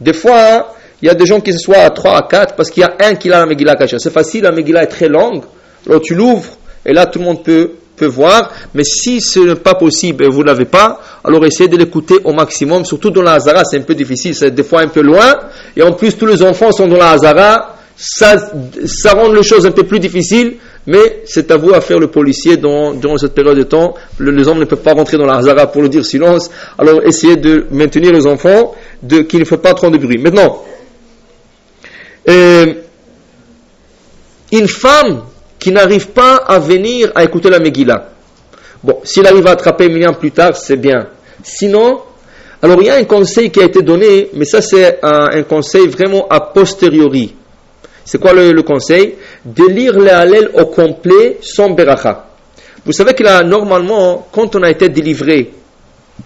Des 0.00 0.12
fois, 0.12 0.38
hein, 0.38 0.64
il 1.02 1.08
y 1.08 1.10
a 1.10 1.14
des 1.14 1.26
gens 1.26 1.40
qui 1.40 1.52
se 1.52 1.58
soient 1.58 1.78
à 1.78 1.90
3, 1.90 2.16
à 2.16 2.28
4 2.28 2.54
parce 2.54 2.70
qu'il 2.70 2.82
y 2.82 2.84
a 2.84 2.94
un 3.00 3.14
qui 3.16 3.30
a 3.30 3.40
la 3.40 3.46
Megillah 3.46 3.76
cachère. 3.76 4.00
C'est 4.00 4.12
facile, 4.12 4.44
la 4.44 4.52
Megillah 4.52 4.84
est 4.84 4.88
très 4.88 5.08
longue. 5.08 5.44
Alors 5.86 6.00
tu 6.00 6.14
l'ouvres 6.14 6.56
et 6.86 6.92
là, 6.92 7.06
tout 7.06 7.18
le 7.18 7.24
monde 7.24 7.42
peut 7.42 7.72
peut 7.96 8.06
voir, 8.06 8.50
mais 8.74 8.84
si 8.84 9.20
ce 9.20 9.40
n'est 9.40 9.54
pas 9.54 9.74
possible 9.74 10.24
et 10.24 10.28
vous 10.28 10.42
l'avez 10.42 10.64
pas, 10.64 11.00
alors 11.22 11.44
essayez 11.46 11.68
de 11.68 11.76
l'écouter 11.76 12.16
au 12.24 12.32
maximum, 12.32 12.84
surtout 12.84 13.10
dans 13.10 13.22
la 13.22 13.34
Hazara, 13.34 13.64
c'est 13.64 13.78
un 13.78 13.82
peu 13.82 13.94
difficile, 13.94 14.34
c'est 14.34 14.50
des 14.50 14.64
fois 14.64 14.82
un 14.82 14.88
peu 14.88 15.00
loin, 15.00 15.34
et 15.76 15.82
en 15.82 15.92
plus 15.92 16.16
tous 16.16 16.26
les 16.26 16.42
enfants 16.42 16.72
sont 16.72 16.88
dans 16.88 16.98
la 16.98 17.10
Hazara, 17.10 17.76
ça, 17.96 18.36
ça 18.86 19.12
rend 19.12 19.30
les 19.32 19.44
choses 19.44 19.66
un 19.66 19.70
peu 19.70 19.84
plus 19.84 20.00
difficiles, 20.00 20.56
mais 20.86 21.22
c'est 21.26 21.50
à 21.50 21.56
vous 21.56 21.72
à 21.72 21.80
faire 21.80 21.98
le 21.98 22.08
policier 22.08 22.56
dans, 22.56 22.92
durant 22.92 23.16
cette 23.16 23.34
période 23.34 23.56
de 23.56 23.62
temps. 23.62 23.94
les 24.18 24.48
hommes 24.48 24.58
ne 24.58 24.64
peuvent 24.64 24.82
pas 24.82 24.92
rentrer 24.92 25.16
dans 25.16 25.26
la 25.26 25.36
Hazara 25.36 25.68
pour 25.68 25.82
le 25.82 25.88
dire 25.88 26.04
silence, 26.04 26.50
alors 26.78 27.02
essayez 27.04 27.36
de 27.36 27.66
maintenir 27.70 28.12
les 28.12 28.26
enfants, 28.26 28.74
de, 29.02 29.20
qu'il 29.20 29.40
ne 29.40 29.44
fait 29.44 29.58
pas 29.58 29.74
trop 29.74 29.90
de 29.90 29.98
bruit. 29.98 30.18
Maintenant, 30.18 30.62
euh, 32.28 32.74
une 34.52 34.68
femme 34.68 35.22
qui 35.64 35.72
n'arrive 35.72 36.08
pas 36.08 36.36
à 36.46 36.58
venir 36.58 37.10
à 37.14 37.24
écouter 37.24 37.48
la 37.48 37.58
Megillah. 37.58 38.10
Bon, 38.82 39.00
s'il 39.02 39.26
arrive 39.26 39.46
à 39.46 39.52
attraper 39.52 39.88
Miriam 39.88 40.14
plus 40.14 40.30
tard, 40.30 40.54
c'est 40.58 40.76
bien. 40.76 41.06
Sinon, 41.42 42.02
alors 42.60 42.82
il 42.82 42.86
y 42.88 42.90
a 42.90 42.96
un 42.96 43.04
conseil 43.04 43.50
qui 43.50 43.62
a 43.62 43.64
été 43.64 43.80
donné, 43.80 44.28
mais 44.34 44.44
ça 44.44 44.60
c'est 44.60 44.98
un, 45.02 45.42
conseil 45.44 45.88
vraiment 45.88 46.28
a 46.28 46.40
posteriori. 46.40 47.34
C'est 48.04 48.20
quoi 48.20 48.34
le, 48.34 48.60
conseil? 48.60 49.14
De 49.42 49.66
lire 49.66 49.98
les 49.98 50.10
Hallel 50.10 50.50
au 50.52 50.66
complet 50.66 51.38
sans 51.40 51.70
beracha. 51.70 52.26
Vous 52.84 52.92
savez 52.92 53.14
que 53.14 53.22
là, 53.22 53.42
normalement, 53.42 54.28
quand 54.30 54.54
on 54.56 54.62
a 54.64 54.70
été 54.70 54.90
délivré 54.90 55.50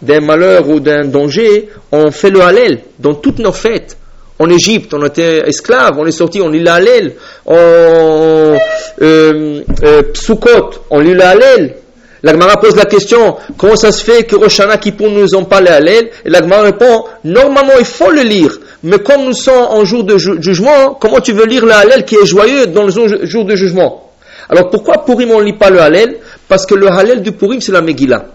d'un 0.02 0.20
malheur 0.20 0.68
ou 0.68 0.80
d'un 0.80 1.04
danger, 1.04 1.68
on 1.92 2.10
fait 2.10 2.30
le 2.30 2.40
Hallel 2.40 2.80
dans 2.98 3.14
toutes 3.14 3.38
nos 3.38 3.52
fêtes 3.52 3.96
en 4.38 4.48
Égypte, 4.50 4.94
on 4.94 5.04
était 5.04 5.48
esclaves, 5.48 5.98
on 5.98 6.06
est 6.06 6.12
sorti, 6.12 6.40
on 6.40 6.48
lit 6.48 6.62
la 6.62 6.74
Hallel. 6.74 7.14
En 7.44 7.54
euh, 7.56 8.56
euh, 9.02 10.02
on 10.90 11.00
lit 11.00 11.14
la 11.14 11.30
Hallel. 11.30 11.76
L'Agmara 12.22 12.56
pose 12.60 12.74
la 12.74 12.84
question, 12.84 13.36
comment 13.56 13.76
ça 13.76 13.92
se 13.92 14.02
fait 14.02 14.24
que 14.24 14.34
Roshana 14.34 14.76
ne 14.76 15.20
nous 15.20 15.34
ont 15.36 15.44
pas 15.44 15.60
les 15.60 15.70
Hallel? 15.70 16.10
Et 16.24 16.30
l'Agmara 16.30 16.62
répond, 16.62 17.04
normalement 17.24 17.74
il 17.78 17.84
faut 17.84 18.10
le 18.10 18.22
lire, 18.22 18.58
mais 18.82 18.98
comme 18.98 19.24
nous 19.24 19.32
sommes 19.34 19.66
en 19.70 19.84
jour 19.84 20.02
de 20.02 20.18
jugement, 20.18 20.94
comment 21.00 21.20
tu 21.20 21.32
veux 21.32 21.46
lire 21.46 21.64
le 21.64 21.72
Hallel 21.72 22.04
qui 22.04 22.16
est 22.16 22.26
joyeux 22.26 22.66
dans 22.66 22.84
le 22.84 22.90
jour 22.90 23.44
de 23.44 23.54
jugement? 23.54 24.10
Alors 24.48 24.70
pourquoi 24.70 25.04
Purim 25.04 25.30
on 25.30 25.40
ne 25.40 25.44
lit 25.44 25.52
pas 25.52 25.70
le 25.70 25.80
Hallel? 25.80 26.16
Parce 26.48 26.66
que 26.66 26.74
le 26.74 26.88
Hallel 26.88 27.22
du 27.22 27.32
Purim 27.32 27.60
c'est 27.60 27.72
la 27.72 27.82
Megillah. 27.82 28.26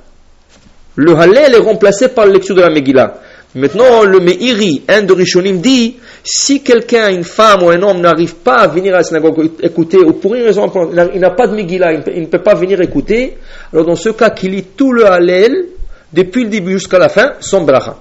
Le 0.96 1.16
Hallel 1.16 1.56
est 1.56 1.60
remplacé 1.60 2.08
par 2.10 2.26
la 2.26 2.34
lecture 2.34 2.56
de 2.56 2.62
la 2.62 2.70
Megillah. 2.70 3.16
Maintenant, 3.56 4.04
le 4.04 4.20
Meiri, 4.20 4.82
un 4.88 5.04
de 5.04 5.14
Rishonim, 5.14 5.60
dit 5.60 5.98
si 6.24 6.64
quelqu'un, 6.64 7.12
une 7.12 7.24
femme 7.24 7.62
ou 7.64 7.70
un 7.70 7.82
homme 7.84 8.02
n'arrive 8.02 8.36
pas 8.36 8.56
à 8.56 8.68
venir 8.68 8.96
à 8.96 8.98
la 8.98 9.04
synagogue 9.04 9.52
écouter, 9.62 9.98
ou 10.00 10.14
pour 10.14 10.34
une 10.34 10.44
raison, 10.44 10.72
il 11.14 11.20
n'a 11.20 11.30
pas 11.30 11.46
de 11.46 11.56
Megillah, 11.56 11.94
il 11.94 12.22
ne 12.22 12.26
peut 12.26 12.42
pas 12.42 12.56
venir 12.56 12.82
écouter, 12.82 13.38
alors 13.72 13.86
dans 13.86 13.96
ce 13.96 14.10
cas, 14.10 14.32
qu'il 14.32 14.52
lit 14.52 14.64
tout 14.76 14.92
le 14.92 15.06
Hallel, 15.06 15.68
depuis 16.12 16.46
le 16.46 16.50
début 16.50 16.74
jusqu'à 16.74 16.98
la 16.98 17.10
fin, 17.10 17.34
son 17.42 17.62
bracha. 17.62 17.98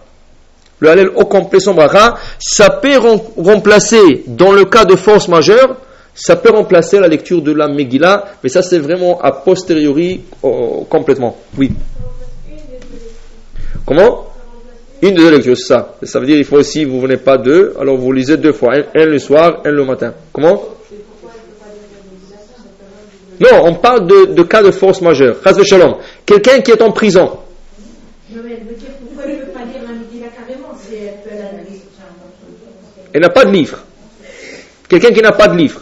Le 0.80 0.88
Hallel 0.88 1.10
au 1.16 1.26
complet, 1.26 1.60
son 1.60 1.74
bracha, 1.74 2.16
ça 2.38 2.70
peut 2.70 2.96
remplacer, 3.36 4.24
dans 4.26 4.52
le 4.52 4.64
cas 4.64 4.86
de 4.86 4.96
force 4.96 5.28
majeure, 5.28 5.76
ça 6.14 6.36
peut 6.36 6.50
remplacer 6.50 6.98
la 6.98 7.08
lecture 7.08 7.42
de 7.42 7.52
la 7.52 7.68
Megillah, 7.68 8.24
mais 8.42 8.48
ça 8.48 8.62
c'est 8.62 8.78
vraiment 8.78 9.20
a 9.20 9.32
posteriori 9.32 10.22
complètement. 10.88 11.36
Oui. 11.58 11.72
Comment? 13.84 14.31
Une 15.02 15.14
de 15.14 15.18
deux 15.18 15.30
lectures, 15.32 15.56
c'est 15.58 15.66
ça. 15.66 15.96
Ça 16.04 16.20
veut 16.20 16.26
dire 16.26 16.36
il 16.36 16.44
faut 16.44 16.56
aussi, 16.56 16.84
vous 16.84 17.00
venez 17.00 17.16
pas 17.16 17.36
deux, 17.36 17.74
alors 17.80 17.96
vous 17.96 18.12
lisez 18.12 18.36
deux 18.36 18.52
fois, 18.52 18.74
un, 18.94 19.04
le 19.04 19.18
soir, 19.18 19.60
un 19.64 19.70
le 19.70 19.84
matin. 19.84 20.14
Comment? 20.32 20.62
Non, 23.40 23.64
on 23.64 23.74
parle 23.74 24.06
de, 24.06 24.42
cas 24.44 24.62
de 24.62 24.70
force 24.70 25.00
majeure. 25.00 25.36
Shalom. 25.64 25.96
Quelqu'un 26.24 26.60
qui 26.60 26.70
est 26.70 26.80
en 26.80 26.92
prison. 26.92 27.38
Elle 33.12 33.20
n'a 33.20 33.28
pas 33.28 33.44
de 33.44 33.50
livre. 33.50 33.78
Quelqu'un 34.88 35.10
qui 35.10 35.20
n'a 35.20 35.32
pas 35.32 35.48
de 35.48 35.56
livre. 35.56 35.80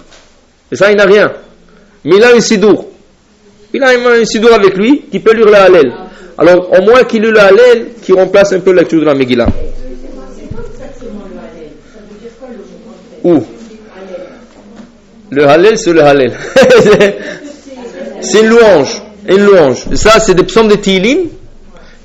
Et 0.72 0.76
ça, 0.76 0.90
il 0.90 0.96
n'a 0.96 1.04
rien. 1.04 1.30
Mais 2.04 2.16
il 2.16 2.24
a 2.24 2.34
un 2.34 2.40
sidour. 2.40 2.88
Il 3.74 3.82
a 3.82 3.90
un 3.90 4.24
sidour 4.24 4.54
avec 4.54 4.76
lui 4.76 5.02
qui 5.10 5.20
peut 5.20 5.34
lire 5.34 5.50
la 5.50 5.64
halal. 5.64 6.09
Alors, 6.40 6.70
au 6.72 6.82
moins 6.82 7.04
qu'il 7.04 7.22
ait 7.22 7.30
le 7.30 7.38
Hallel 7.38 7.88
qui 8.00 8.14
remplace 8.14 8.54
un 8.54 8.60
peu 8.60 8.72
la 8.72 8.80
lecture 8.80 8.98
de 9.00 9.04
la 9.04 9.14
Megillah. 9.14 9.48
Où? 13.22 13.42
Le 15.28 15.46
Hallel, 15.46 15.76
c'est 15.76 15.92
le 15.92 16.02
Hallel. 16.02 16.32
c'est 18.22 18.40
une 18.40 18.46
louange. 18.46 19.02
Une 19.28 19.44
louange. 19.44 19.84
Ça, 19.94 20.18
c'est 20.18 20.32
des 20.32 20.44
psaumes 20.44 20.68
de 20.68 20.76
Tilin 20.76 21.24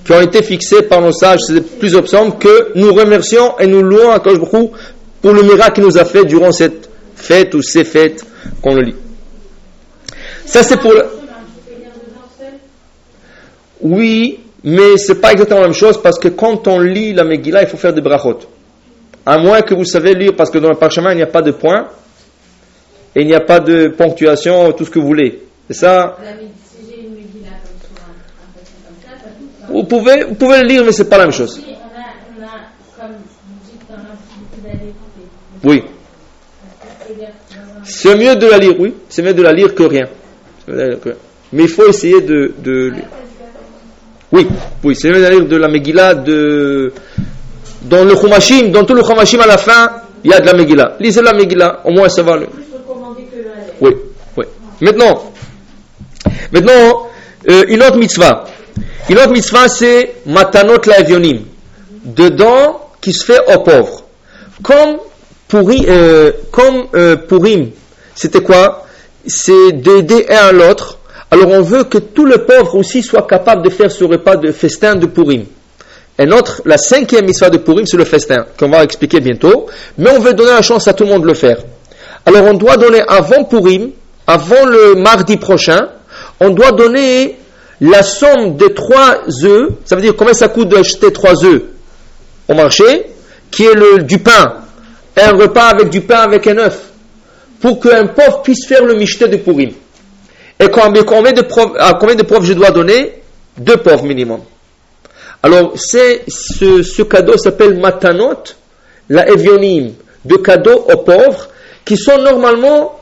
qui 0.03 0.11
ont 0.11 0.19
été 0.19 0.43
fixés 0.43 0.81
par 0.81 0.99
nos 0.99 1.13
sages. 1.13 1.39
C'est 1.47 1.79
plusieurs 1.79 2.03
psaumes 2.03 2.37
que 2.37 2.73
nous 2.75 2.93
remercions 2.93 3.57
et 3.57 3.67
nous 3.67 3.83
louons 3.83 4.11
à 4.11 4.19
Kosh 4.19 4.39
pour 4.39 5.33
le 5.33 5.43
miracle 5.43 5.75
qu'il 5.75 5.85
nous 5.85 5.97
a 5.97 6.03
fait 6.03 6.25
durant 6.25 6.51
cette 6.51 6.89
fête 7.15 7.55
ou 7.55 7.61
ces 7.61 7.85
fêtes 7.85 8.25
qu'on 8.61 8.75
le 8.75 8.81
lit. 8.81 8.95
Ça, 10.45 10.61
c'est 10.61 10.77
pour 10.77 10.91
le... 10.91 11.05
Oui, 13.85 14.39
mais 14.63 14.97
c'est 14.97 15.21
pas 15.21 15.31
exactement 15.31 15.59
la 15.59 15.67
même 15.67 15.75
chose 15.75 16.01
parce 16.01 16.17
que 16.17 16.29
quand 16.29 16.67
on 16.67 16.79
lit 16.79 17.13
la 17.13 17.23
Megillah, 17.23 17.61
il 17.61 17.67
faut 17.67 17.77
faire 17.77 17.93
des 17.93 18.01
brachot. 18.01 18.39
À 19.23 19.37
moins 19.37 19.61
que 19.61 19.75
vous 19.75 19.85
savez 19.85 20.15
lire, 20.15 20.31
parce 20.35 20.49
que 20.49 20.57
dans 20.57 20.69
le 20.69 20.75
parchemin, 20.75 21.11
il 21.11 21.17
n'y 21.17 21.21
a 21.21 21.27
pas 21.27 21.43
de 21.43 21.51
point, 21.51 21.87
et 23.15 23.21
il 23.21 23.27
n'y 23.27 23.35
a 23.35 23.41
pas 23.41 23.59
de 23.59 23.89
ponctuation, 23.89 24.71
tout 24.71 24.85
ce 24.85 24.89
que 24.89 24.97
vous 24.97 25.05
voulez. 25.05 25.39
Ça? 25.69 26.17
Vous 29.69 29.83
pouvez, 29.83 30.23
vous 30.23 30.33
pouvez 30.35 30.61
le 30.61 30.67
lire, 30.67 30.83
mais 30.83 30.91
c'est 30.91 31.07
pas 31.07 31.19
la 31.19 31.25
même 31.25 31.33
chose. 31.33 31.61
Oui. 35.63 35.83
C'est 37.83 38.15
mieux 38.15 38.35
de 38.35 38.47
la 38.47 38.57
lire, 38.57 38.79
oui. 38.79 38.95
C'est 39.09 39.21
mieux 39.21 39.33
de 39.35 39.43
la 39.43 39.53
lire 39.53 39.75
que 39.75 39.83
rien. 39.83 40.05
Mais 40.67 41.63
il 41.63 41.69
faut 41.69 41.87
essayer 41.87 42.21
de, 42.21 42.51
de 42.57 42.91
oui, 44.35 44.47
oui, 44.83 44.95
c'est 44.99 45.09
le 45.09 45.45
de 45.45 45.55
la 45.55 45.69
Megillah 45.69 46.13
de 46.15 46.91
dans 47.83 48.03
le 48.03 48.15
Khumashim, 48.15 48.69
dans 48.69 48.83
tout 48.83 48.93
le 48.93 49.01
Khumashim 49.01 49.39
à 49.39 49.47
la 49.47 49.57
fin, 49.57 49.89
il 50.25 50.31
y 50.31 50.33
a 50.33 50.41
de 50.41 50.45
la 50.45 50.53
Megillah. 50.53 50.97
Lisez 50.99 51.21
la 51.21 51.31
Megillah, 51.33 51.79
au 51.85 51.91
moins 51.91 52.09
ça 52.09 52.21
va. 52.21 52.35
Le... 52.35 52.47
Oui, 53.79 53.91
oui. 54.35 54.45
Maintenant, 54.81 55.31
maintenant, 56.51 57.07
euh, 57.49 57.63
une 57.69 57.81
autre 57.81 57.97
mitzvah. 57.97 58.43
Une 59.09 59.19
autre 59.19 59.31
mitzvah, 59.31 59.69
c'est 59.69 60.15
Matanot 60.25 60.81
Laevionim. 60.85 61.41
Dedans, 62.03 62.89
qui 62.99 63.13
se 63.13 63.23
fait 63.23 63.39
aux 63.53 63.59
pauvres. 63.59 64.03
Comme, 64.61 64.97
pourri, 65.47 65.85
euh, 65.87 66.31
comme 66.51 66.87
euh, 66.93 67.15
c'était 68.15 68.41
quoi? 68.41 68.85
C'est 69.25 69.71
d'aider 69.71 70.25
un 70.29 70.47
à 70.47 70.51
l'autre 70.51 70.99
alors 71.31 71.49
on 71.49 71.61
veut 71.61 71.83
que 71.83 71.97
tout 71.97 72.25
le 72.25 72.45
pauvre 72.45 72.75
aussi 72.75 73.01
soit 73.01 73.27
capable 73.27 73.63
de 73.63 73.69
faire 73.69 73.91
ce 73.91 74.03
repas 74.03 74.35
de 74.35 74.51
festin 74.51 74.95
de 74.95 75.05
Purim. 75.05 75.45
Et 76.17 76.25
notre, 76.25 76.61
la 76.65 76.77
cinquième 76.77 77.27
histoire 77.27 77.51
de 77.51 77.57
Purim, 77.57 77.85
c'est 77.85 77.97
le 77.97 78.05
festin, 78.05 78.45
qu'on 78.57 78.69
va 78.69 78.83
expliquer 78.83 79.19
bientôt. 79.19 79.65
Mais 79.97 80.09
on 80.11 80.19
veut 80.19 80.33
donner 80.33 80.51
la 80.51 80.61
chance 80.61 80.87
à 80.87 80.93
tout 80.93 81.03
le 81.03 81.09
monde 81.09 81.23
de 81.23 81.27
le 81.27 81.33
faire. 81.33 81.57
Alors 82.25 82.45
on 82.45 82.53
doit 82.53 82.77
donner 82.77 83.01
avant 83.07 83.43
Purim, 83.43 83.91
avant 84.25 84.65
le 84.65 84.95
mardi 84.95 85.37
prochain, 85.37 85.89
on 86.39 86.49
doit 86.49 86.71
donner 86.71 87.37
la 87.81 88.01
somme 88.01 88.55
de 88.55 88.67
trois 88.67 89.19
œufs. 89.43 89.69
Ça 89.83 89.95
veut 89.95 90.01
dire 90.01 90.15
combien 90.15 90.33
ça 90.33 90.47
coûte 90.47 90.69
d'acheter 90.69 91.11
trois 91.11 91.43
œufs 91.43 91.63
au 92.47 92.53
marché, 92.53 93.07
qui 93.51 93.65
est 93.65 93.73
le, 93.73 94.03
du 94.03 94.19
pain. 94.19 94.55
Un 95.17 95.31
repas 95.31 95.67
avec 95.67 95.89
du 95.89 96.01
pain 96.01 96.19
avec 96.19 96.47
un 96.47 96.57
œuf. 96.59 96.79
Pour 97.59 97.79
qu'un 97.79 98.07
pauvre 98.07 98.41
puisse 98.41 98.65
faire 98.67 98.85
le 98.85 98.95
michté 98.95 99.27
de 99.27 99.37
Purim. 99.37 99.71
Et 100.59 100.67
combien, 100.69 101.33
de 101.33 101.41
preuves, 101.41 101.73
à 101.79 101.93
combien 101.99 102.15
de 102.15 102.23
preuves 102.23 102.45
je 102.45 102.53
dois 102.53 102.71
donner? 102.71 103.21
Deux 103.57 103.77
preuves 103.77 104.03
minimum. 104.03 104.41
Alors, 105.43 105.73
c'est, 105.75 106.23
ce, 106.27 107.01
cadeau 107.03 107.37
s'appelle 107.37 107.77
matanot, 107.79 108.43
la 109.09 109.29
evionim, 109.29 109.91
de 110.23 110.35
cadeaux 110.37 110.85
aux 110.91 110.97
pauvres, 110.97 111.49
qui 111.83 111.97
sont 111.97 112.17
normalement, 112.19 112.99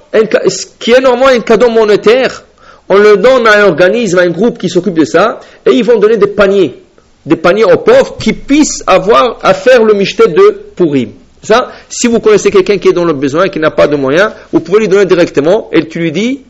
qui 0.80 0.92
est 0.92 1.00
normalement 1.00 1.28
un 1.28 1.40
cadeau 1.40 1.70
monétaire. 1.70 2.44
On 2.90 2.98
le 2.98 3.18
donne 3.18 3.48
à 3.48 3.62
un 3.62 3.68
organisme, 3.68 4.20
à 4.20 4.24
un 4.24 4.30
groupe 4.30 4.58
qui 4.58 4.68
s'occupe 4.68 4.96
de 4.96 5.06
ça, 5.06 5.40
et 5.66 5.72
ils 5.72 5.86
vont 5.86 5.98
donner 6.00 6.18
des 6.18 6.28
paniers, 6.28 6.84
des 7.26 7.38
paniers 7.38 7.64
aux 7.64 7.78
pauvres 7.78 8.18
qui 8.18 8.34
puissent 8.34 8.84
avoir 8.86 9.40
à 9.42 9.54
faire 9.54 9.84
le 9.84 9.94
michté 9.94 10.28
de 10.28 10.64
Purim. 10.76 11.12
Ça, 11.42 11.72
si 11.90 12.08
vous 12.08 12.20
connaissez 12.20 12.52
quelqu'un 12.52 12.78
qui 12.78 12.90
est 12.90 12.94
dans 12.94 13.06
le 13.06 13.14
besoin, 13.14 13.48
qui 13.48 13.60
n'a 13.60 13.72
pas 13.72 13.88
de 13.88 13.96
moyens, 13.96 14.32
vous 14.52 14.60
pouvez 14.60 14.80
lui 14.80 14.88
donner 14.88 15.06
directement, 15.06 15.70
et 15.72 15.88
tu 15.88 16.00
lui 16.00 16.12
dis, 16.12 16.42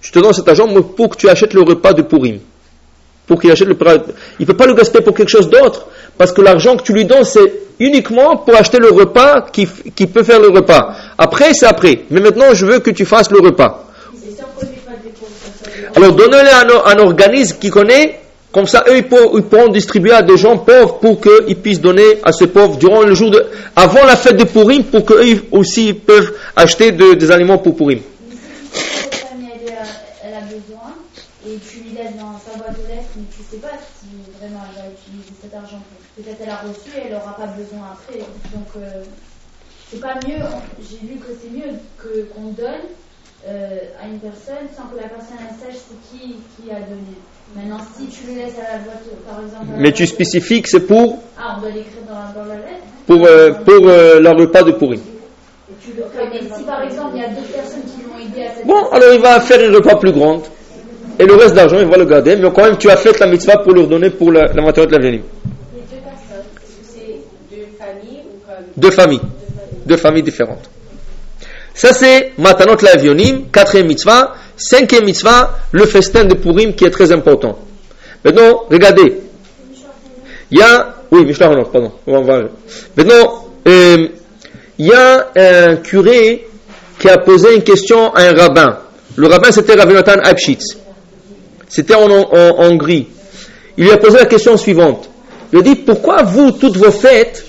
je 0.00 0.12
te 0.12 0.18
donne 0.18 0.32
cet 0.32 0.48
argent 0.48 0.66
pour 0.96 1.10
que 1.10 1.16
tu 1.16 1.28
achètes 1.28 1.54
le 1.54 1.62
repas 1.62 1.92
de 1.92 2.02
Purim. 2.02 2.38
Pour 3.26 3.40
qu'il 3.40 3.50
achète 3.50 3.68
le. 3.68 3.76
Il 4.38 4.42
ne 4.42 4.46
peut 4.46 4.56
pas 4.56 4.66
le 4.66 4.74
gaspiller 4.74 5.04
pour 5.04 5.14
quelque 5.14 5.28
chose 5.28 5.48
d'autre, 5.48 5.86
parce 6.18 6.32
que 6.32 6.40
l'argent 6.40 6.76
que 6.76 6.82
tu 6.82 6.92
lui 6.92 7.04
donnes, 7.04 7.24
c'est 7.24 7.52
uniquement 7.78 8.36
pour 8.38 8.54
acheter 8.56 8.78
le 8.78 8.90
repas 8.90 9.46
qui, 9.52 9.66
peut 10.06 10.22
faire 10.22 10.40
le 10.40 10.48
repas. 10.48 10.94
Après, 11.16 11.52
c'est 11.54 11.66
après. 11.66 12.00
Mais 12.10 12.20
maintenant, 12.20 12.52
je 12.54 12.66
veux 12.66 12.80
que 12.80 12.90
tu 12.90 13.04
fasses 13.04 13.30
le 13.30 13.40
repas. 13.40 13.86
Alors, 15.96 16.12
donnez-le 16.12 16.48
à 16.48 16.92
un 16.92 16.98
organisme 16.98 17.58
qui 17.60 17.70
connaît 17.70 18.20
comme 18.52 18.66
ça, 18.66 18.84
eux, 18.88 18.96
ils 18.96 19.04
pourront, 19.44 19.68
distribuer 19.68 20.12
à 20.12 20.22
des 20.22 20.36
gens 20.36 20.58
pauvres 20.58 20.98
pour 20.98 21.20
qu'ils 21.20 21.56
puissent 21.56 21.80
donner 21.80 22.18
à 22.24 22.32
ces 22.32 22.48
pauvres 22.48 22.76
durant 22.78 23.02
le 23.02 23.14
jour 23.14 23.30
de, 23.30 23.46
avant 23.76 24.04
la 24.04 24.16
fête 24.16 24.36
de 24.36 24.44
Purim, 24.44 24.82
pour 24.82 25.04
qu'eux 25.04 25.44
aussi 25.52 25.94
peuvent 25.94 26.32
acheter 26.56 26.90
des 26.90 27.30
aliments 27.30 27.58
pour 27.58 27.76
Purim. 27.76 28.00
Elle 30.24 30.34
a 30.34 30.40
besoin 30.40 30.94
et 31.46 31.58
tu 31.58 31.78
lui 31.78 31.90
laisses 31.96 32.16
dans 32.18 32.34
sa 32.44 32.58
boîte 32.58 32.76
aux 32.76 32.88
lettres, 32.88 33.08
mais 33.16 33.22
tu 33.32 33.42
ne 33.42 33.50
sais 33.52 33.62
pas 33.62 33.78
si 33.78 34.06
vraiment 34.40 34.64
elle 34.68 34.82
va 34.82 34.88
utiliser 34.90 35.30
cet 35.50 35.58
argent. 35.58 35.82
Peut-être 36.16 36.38
elle 36.42 36.50
a 36.50 36.56
reçu 36.56 36.90
et 36.96 37.06
elle 37.06 37.12
n'aura 37.12 37.34
pas 37.36 37.46
besoin 37.46 37.92
après. 37.92 38.20
Donc, 38.54 38.68
euh, 38.76 39.02
c'est 39.90 40.00
pas 40.00 40.14
mieux, 40.26 40.42
j'ai 40.78 41.06
lu 41.06 41.18
que 41.18 41.32
c'est 41.40 41.50
mieux 41.50 41.74
qu'on 41.98 42.50
donne 42.52 42.86
euh, 43.48 43.78
à 44.00 44.06
une 44.06 44.18
personne 44.18 44.68
sans 44.76 44.84
que 44.88 44.96
la 45.00 45.08
personne 45.08 45.38
sache 45.58 45.80
c'est 45.88 46.18
qui, 46.18 46.36
qui 46.56 46.70
a 46.70 46.80
donné. 46.80 47.16
Maintenant, 47.56 47.78
si 47.96 48.06
tu 48.06 48.28
le 48.28 48.34
laisses 48.38 48.58
à 48.58 48.76
la 48.76 48.78
boîte, 48.84 49.02
par 49.26 49.40
exemple. 49.42 49.66
Mais 49.78 49.92
tu 49.92 50.06
spécifies 50.06 50.62
que 50.62 50.68
c'est 50.68 50.86
pour. 50.86 51.18
Ah, 51.38 51.56
on 51.56 51.60
doit 51.62 51.70
l'écrire 51.70 52.02
dans, 52.06 52.44
la 52.44 52.54
lettre 52.54 52.84
Pour, 53.06 53.26
euh, 53.26 53.52
pour 53.52 53.88
euh, 53.88 54.20
le 54.20 54.30
repas 54.30 54.62
de 54.62 54.72
pourri. 54.72 55.00
Mais 55.68 56.40
si 56.56 56.62
par 56.64 56.82
exemple 56.82 57.12
il 57.14 57.22
y 57.22 57.24
a 57.24 57.28
personnes 57.28 57.82
qui 57.82 58.02
l'ont 58.02 58.18
aidé 58.24 58.46
à 58.46 58.54
cette. 58.54 58.66
Bon, 58.66 58.88
alors 58.90 59.14
il 59.14 59.20
va 59.20 59.40
faire 59.40 59.58
un 59.68 59.74
repas 59.74 59.96
plus 59.96 60.12
grand. 60.12 60.42
Et 61.18 61.26
le 61.26 61.34
reste 61.34 61.54
d'argent, 61.54 61.78
il 61.78 61.86
va 61.86 61.98
le 61.98 62.06
garder. 62.06 62.36
Mais 62.36 62.50
quand 62.50 62.62
même, 62.62 62.78
tu 62.78 62.88
as 62.88 62.96
fait 62.96 63.18
la 63.18 63.26
mitzvah 63.26 63.58
pour 63.58 63.74
leur 63.74 63.86
donner 63.86 64.08
pour 64.08 64.32
la, 64.32 64.52
la 64.52 64.62
matière 64.62 64.86
de 64.86 64.92
l'avenir. 64.92 65.20
Les 65.74 65.80
deux 65.80 66.02
personnes, 66.02 66.46
est-ce 66.62 66.76
que 66.76 66.98
c'est 66.98 67.54
deux 67.54 67.66
familles 67.78 68.22
ou 68.24 68.38
comme. 68.46 68.69
Deux 68.80 68.90
familles. 68.90 69.20
Deux 69.84 69.96
familles 69.96 70.22
différentes. 70.22 70.70
Ça, 71.74 71.92
c'est 71.92 72.32
Matanot 72.38 72.76
Lavionim, 72.82 73.44
quatrième 73.52 73.86
mitzvah. 73.86 74.34
Cinquième 74.56 75.04
mitzvah, 75.04 75.58
le 75.72 75.86
festin 75.86 76.24
de 76.24 76.34
Purim 76.34 76.74
qui 76.74 76.84
est 76.84 76.90
très 76.90 77.12
important. 77.12 77.58
Maintenant, 78.24 78.64
regardez. 78.70 79.20
Il 80.50 80.58
y 80.58 80.62
a, 80.62 80.94
oui, 81.10 81.32
pardon. 81.38 81.92
Maintenant, 82.96 83.44
euh, 83.68 84.08
il 84.78 84.86
y 84.86 84.92
a 84.92 85.28
un 85.36 85.76
curé 85.76 86.46
qui 86.98 87.08
a 87.08 87.18
posé 87.18 87.54
une 87.54 87.62
question 87.62 88.12
à 88.14 88.22
un 88.22 88.34
rabbin. 88.34 88.78
Le 89.16 89.26
rabbin, 89.28 89.50
c'était 89.50 89.74
Rabbi 89.74 89.94
Nathan 89.94 90.20
C'était 91.68 91.94
en, 91.94 92.10
Hongrie. 92.58 93.08
Il 93.76 93.84
lui 93.84 93.92
a 93.92 93.98
posé 93.98 94.18
la 94.18 94.26
question 94.26 94.56
suivante. 94.56 95.08
Il 95.52 95.58
a 95.58 95.62
dit, 95.62 95.76
pourquoi 95.76 96.22
vous, 96.22 96.52
toutes 96.52 96.76
vos 96.76 96.90
fêtes, 96.90 97.44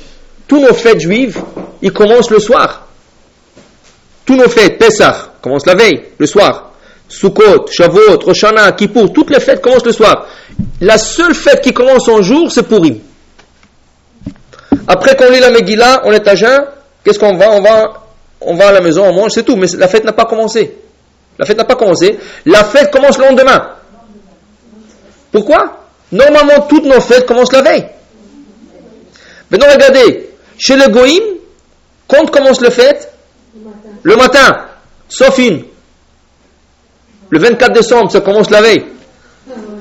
tous 0.52 0.60
nos 0.60 0.74
fêtes 0.74 1.00
juives, 1.00 1.42
ils 1.82 1.94
commencent 1.94 2.30
le 2.30 2.42
soir 2.42 2.86
Tous 4.26 4.36
nos 4.36 4.50
fêtes, 4.50 4.78
Pessah, 4.78 5.36
commencent 5.42 5.66
la 5.66 5.76
veille, 5.76 6.08
le 6.18 6.26
soir. 6.26 6.72
Sukkot, 7.08 7.68
Shavuot, 7.72 8.20
Roshana, 8.26 8.74
Kippour, 8.74 9.14
toutes 9.14 9.30
les 9.30 9.40
fêtes 9.40 9.62
commencent 9.62 9.86
le 9.86 9.94
soir. 9.94 10.28
La 10.82 10.98
seule 10.98 11.34
fête 11.34 11.62
qui 11.62 11.72
commence 11.72 12.06
en 12.10 12.22
jour, 12.22 12.52
c'est 12.52 12.64
Purim. 12.64 13.00
Après 14.90 15.16
qu'on 15.16 15.32
lit 15.32 15.40
la 15.40 15.52
Megillah, 15.52 16.02
on 16.04 16.12
est 16.12 16.28
à 16.28 16.36
jeun, 16.36 16.66
qu'est-ce 17.02 17.18
qu'on 17.18 17.38
va? 17.38 17.52
On 17.52 17.62
va 17.62 17.94
on 18.42 18.56
va 18.56 18.68
à 18.68 18.72
la 18.74 18.82
maison, 18.82 19.06
on 19.06 19.14
mange, 19.14 19.32
c'est 19.32 19.44
tout, 19.44 19.56
mais 19.56 19.68
la 19.78 19.88
fête 19.88 20.04
n'a 20.04 20.12
pas 20.12 20.26
commencé. 20.26 20.76
La 21.40 21.46
fête 21.46 21.60
n'a 21.60 21.64
pas 21.64 21.76
commencé. 21.76 22.20
La 22.46 22.66
fête 22.66 22.92
commence 22.92 23.18
le 23.18 23.24
lendemain. 23.24 23.70
Pourquoi? 25.32 25.78
Normalement, 26.12 26.68
toutes 26.68 26.84
nos 26.84 27.00
fêtes 27.00 27.26
commencent 27.26 27.54
la 27.54 27.62
veille. 27.62 27.86
Maintenant, 29.50 29.68
regardez, 29.72 30.31
chez 30.62 30.76
le 30.76 30.90
Goïm, 30.90 31.24
quand 32.08 32.30
commence 32.30 32.62
le 32.62 32.70
fête 32.70 33.12
Le 34.04 34.16
matin. 34.16 34.68
Sauf 35.10 35.36
une. 35.40 35.64
Le 37.32 37.40
24 37.40 37.74
décembre, 37.74 38.12
ça 38.12 38.22
commence 38.22 38.52
la 38.52 38.62
veille. 38.62 38.86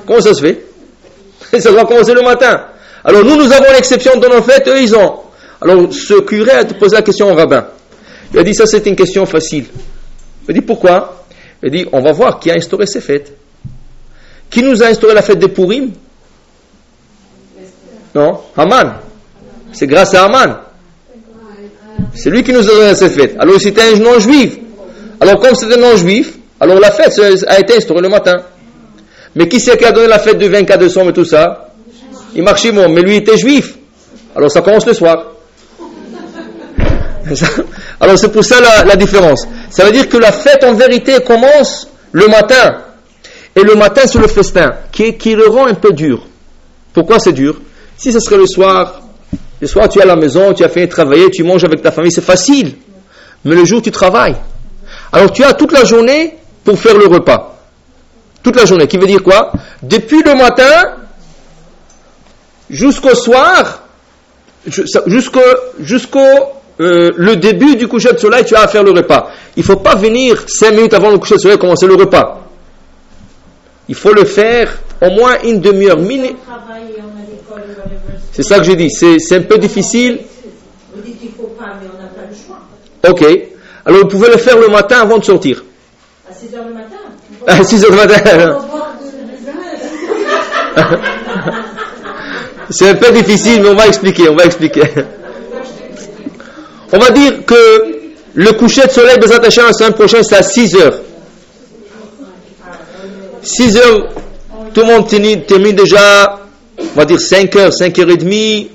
Comment 0.07 0.23
ça 0.23 0.33
se 0.33 0.41
fait? 0.41 0.65
Ça 1.61 1.71
va 1.73 1.85
commencer 1.85 2.15
le 2.15 2.23
matin. 2.23 2.67
Alors 3.05 3.25
nous, 3.25 3.37
nous 3.37 3.53
avons 3.53 3.73
l'exception 3.73 4.19
dans 4.19 4.29
nos 4.29 4.43
fêtes, 4.43 4.69
eux, 4.69 4.81
ils 4.81 4.95
ont. 4.97 5.21
Alors 5.61 5.93
ce 5.93 6.21
curé 6.23 6.53
a 6.53 6.65
posé 6.65 6.97
la 6.97 7.03
question 7.03 7.31
au 7.31 7.35
rabbin. 7.35 7.67
Il 8.33 8.39
a 8.39 8.43
dit, 8.43 8.55
ça 8.55 8.67
c'est 8.67 8.87
une 8.87 8.97
question 8.97 9.27
facile. 9.27 9.67
Il 10.45 10.51
a 10.51 10.55
dit, 10.55 10.61
pourquoi? 10.63 11.25
Il 11.63 11.69
a 11.69 11.71
dit, 11.71 11.87
on 11.93 12.01
va 12.01 12.13
voir 12.13 12.39
qui 12.39 12.51
a 12.51 12.55
instauré 12.55 12.87
ces 12.87 13.01
fêtes. 13.01 13.37
Qui 14.49 14.63
nous 14.63 14.83
a 14.83 14.87
instauré 14.87 15.13
la 15.13 15.23
fête 15.23 15.39
de 15.39 15.47
Purim? 15.47 15.93
Non 18.15 18.41
Haman. 18.57 18.95
C'est 19.73 19.87
grâce 19.87 20.15
à 20.15 20.25
Haman. 20.25 20.70
C'est 22.15 22.31
lui 22.31 22.43
qui 22.43 22.53
nous 22.53 22.69
a 22.69 22.75
donné 22.75 22.95
ces 22.95 23.11
fêtes. 23.11 23.37
Alors 23.39 23.61
c'était 23.61 23.83
un 23.95 23.99
non-juif. 23.99 24.57
Alors 25.21 25.41
comme 25.41 25.55
c'était 25.55 25.75
un 25.75 25.91
non-juif, 25.91 26.35
alors 26.59 26.79
la 26.79 26.91
fête 26.91 27.19
a 27.47 27.59
été 27.59 27.77
instaurée 27.77 28.03
le 28.03 28.09
matin. 28.09 28.37
Mais 29.35 29.49
qui 29.49 29.61
c'est 29.61 29.77
qui 29.77 29.85
a 29.85 29.93
donné 29.93 30.09
la 30.09 30.19
fête 30.19 30.39
du 30.39 30.49
24 30.49 30.81
décembre 30.81 31.11
et 31.11 31.13
tout 31.13 31.25
ça? 31.25 31.69
Il 32.35 32.43
marchait 32.43 32.73
mon, 32.73 32.89
mais 32.89 33.01
lui 33.01 33.17
était 33.17 33.37
juif. 33.37 33.75
Alors 34.35 34.51
ça 34.51 34.61
commence 34.61 34.87
le 34.87 34.95
soir. 34.95 35.27
Alors 38.01 38.19
c'est 38.19 38.33
pour 38.33 38.45
ça 38.45 38.57
la, 38.85 38.97
différence. 38.97 39.47
Ça 39.71 39.85
veut 39.85 39.93
dire 39.93 40.09
que 40.09 40.17
la 40.17 40.33
fête 40.33 40.65
en 40.65 40.75
vérité 40.75 41.19
commence 41.25 41.89
le 42.13 42.27
matin. 42.27 42.83
Et 43.55 43.63
le 43.63 43.75
matin 43.75 44.03
c'est 44.07 44.19
le 44.19 44.29
festin, 44.29 44.71
qui, 44.93 45.17
qui 45.17 45.35
le 45.35 45.47
rend 45.47 45.67
un 45.67 45.75
peu 45.75 45.93
dur. 45.93 46.27
Pourquoi 46.93 47.19
c'est 47.19 47.33
dur? 47.33 47.61
Si 47.97 48.13
ce 48.13 48.21
serait 48.21 48.39
le 48.39 48.47
soir, 48.47 49.03
le 49.61 49.67
soir 49.67 49.89
tu 49.89 49.99
es 49.99 50.03
à 50.03 50.07
la 50.07 50.17
maison, 50.17 50.53
tu 50.55 50.65
as 50.65 50.69
fini 50.69 50.87
de 50.87 50.91
travailler, 50.91 51.31
tu 51.31 51.43
manges 51.43 51.65
avec 51.65 51.83
ta 51.83 51.93
famille, 51.93 52.13
c'est 52.13 52.25
facile. 52.25 52.75
Mais 53.45 53.55
le 53.55 53.65
jour 53.65 53.83
tu 53.83 53.91
travailles. 53.91 54.37
Alors 55.13 55.33
tu 55.33 55.45
as 55.45 55.53
toute 55.55 55.73
la 55.73 55.85
journée 55.85 56.37
pour 56.65 56.79
faire 56.79 56.97
le 56.97 57.07
repas. 57.07 57.59
Toute 58.43 58.57
la 58.57 58.65
journée. 58.65 58.87
Qui 58.87 58.97
veut 58.97 59.07
dire 59.07 59.23
quoi? 59.23 59.53
Depuis 59.83 60.23
le 60.23 60.35
matin 60.35 60.97
jusqu'au 62.71 63.15
soir, 63.15 63.83
jusqu'au 64.67 65.41
jusqu'au 65.79 66.19
euh, 66.81 67.35
début 67.37 67.77
du 67.77 67.87
coucher 67.87 68.13
de 68.13 68.19
soleil, 68.19 68.45
tu 68.45 68.55
as 68.55 68.63
à 68.63 68.69
faire 68.69 68.83
le 68.83 68.93
repas. 68.93 69.31
Il 69.57 69.61
ne 69.61 69.65
faut 69.65 69.77
pas 69.77 69.95
venir 69.97 70.45
cinq 70.49 70.73
minutes 70.73 70.95
avant 70.95 71.11
le 71.11 71.19
coucher 71.19 71.35
de 71.35 71.41
soleil 71.41 71.59
commencer 71.59 71.87
le 71.87 71.95
repas. 71.95 72.47
Il 73.89 73.95
faut 73.95 74.13
le 74.13 74.25
faire 74.25 74.79
au 75.03 75.11
moins 75.11 75.37
une 75.45 75.61
demi-heure. 75.61 75.99
Mini... 75.99 76.37
C'est 78.33 78.43
ça 78.43 78.59
que 78.59 78.65
j'ai 78.65 78.77
dit. 78.77 78.91
C'est 78.91 79.37
un 79.37 79.43
peu 79.43 79.59
difficile. 79.59 80.21
Vous 80.95 81.03
dites 81.03 81.21
qu'il 81.21 81.31
faut 81.31 81.55
pas, 81.59 81.75
mais 81.81 81.89
on 81.93 82.03
n'a 82.03 82.09
pas 82.09 82.23
le 82.29 82.35
choix. 82.35 82.61
Ok. 83.09 83.25
Alors 83.85 84.01
vous 84.01 84.09
pouvez 84.09 84.29
le 84.29 84.37
faire 84.37 84.59
le 84.59 84.69
matin 84.69 85.01
avant 85.01 85.19
de 85.19 85.25
sortir. 85.25 85.65
À 86.29 86.35
6 86.35 86.55
heures 86.55 86.65
du 86.65 86.73
matin 86.73 86.97
À 87.47 87.63
6 87.63 87.85
heures 87.85 87.91
du 87.91 87.97
matin. 87.97 88.59
C'est 92.71 92.89
un 92.89 92.95
peu 92.95 93.11
difficile, 93.11 93.63
mais 93.63 93.69
on 93.69 93.75
va 93.75 93.89
expliquer, 93.89 94.29
on 94.29 94.37
va 94.37 94.45
expliquer. 94.45 94.83
On 96.93 96.99
va 96.99 97.11
dire 97.11 97.45
que 97.45 98.01
le 98.35 98.53
coucher 98.53 98.87
de 98.87 98.91
soleil 98.91 99.19
de 99.19 99.47
Hashem 99.47 99.65
la 99.65 99.73
semaine 99.73 99.95
prochaine, 99.95 100.23
c'est 100.23 100.37
à 100.37 100.43
6 100.43 100.77
heures. 100.77 100.99
6 103.43 103.77
heures, 103.77 104.09
tout 104.73 104.81
le 104.83 104.87
monde 104.87 105.09
termine 105.09 105.75
déjà, 105.75 106.40
on 106.95 106.99
va 106.99 107.05
dire 107.05 107.21
5 107.21 107.57
heures, 107.57 107.73
5 107.73 107.99
heures 107.99 108.11
et 108.11 108.17
demie. 108.17 108.71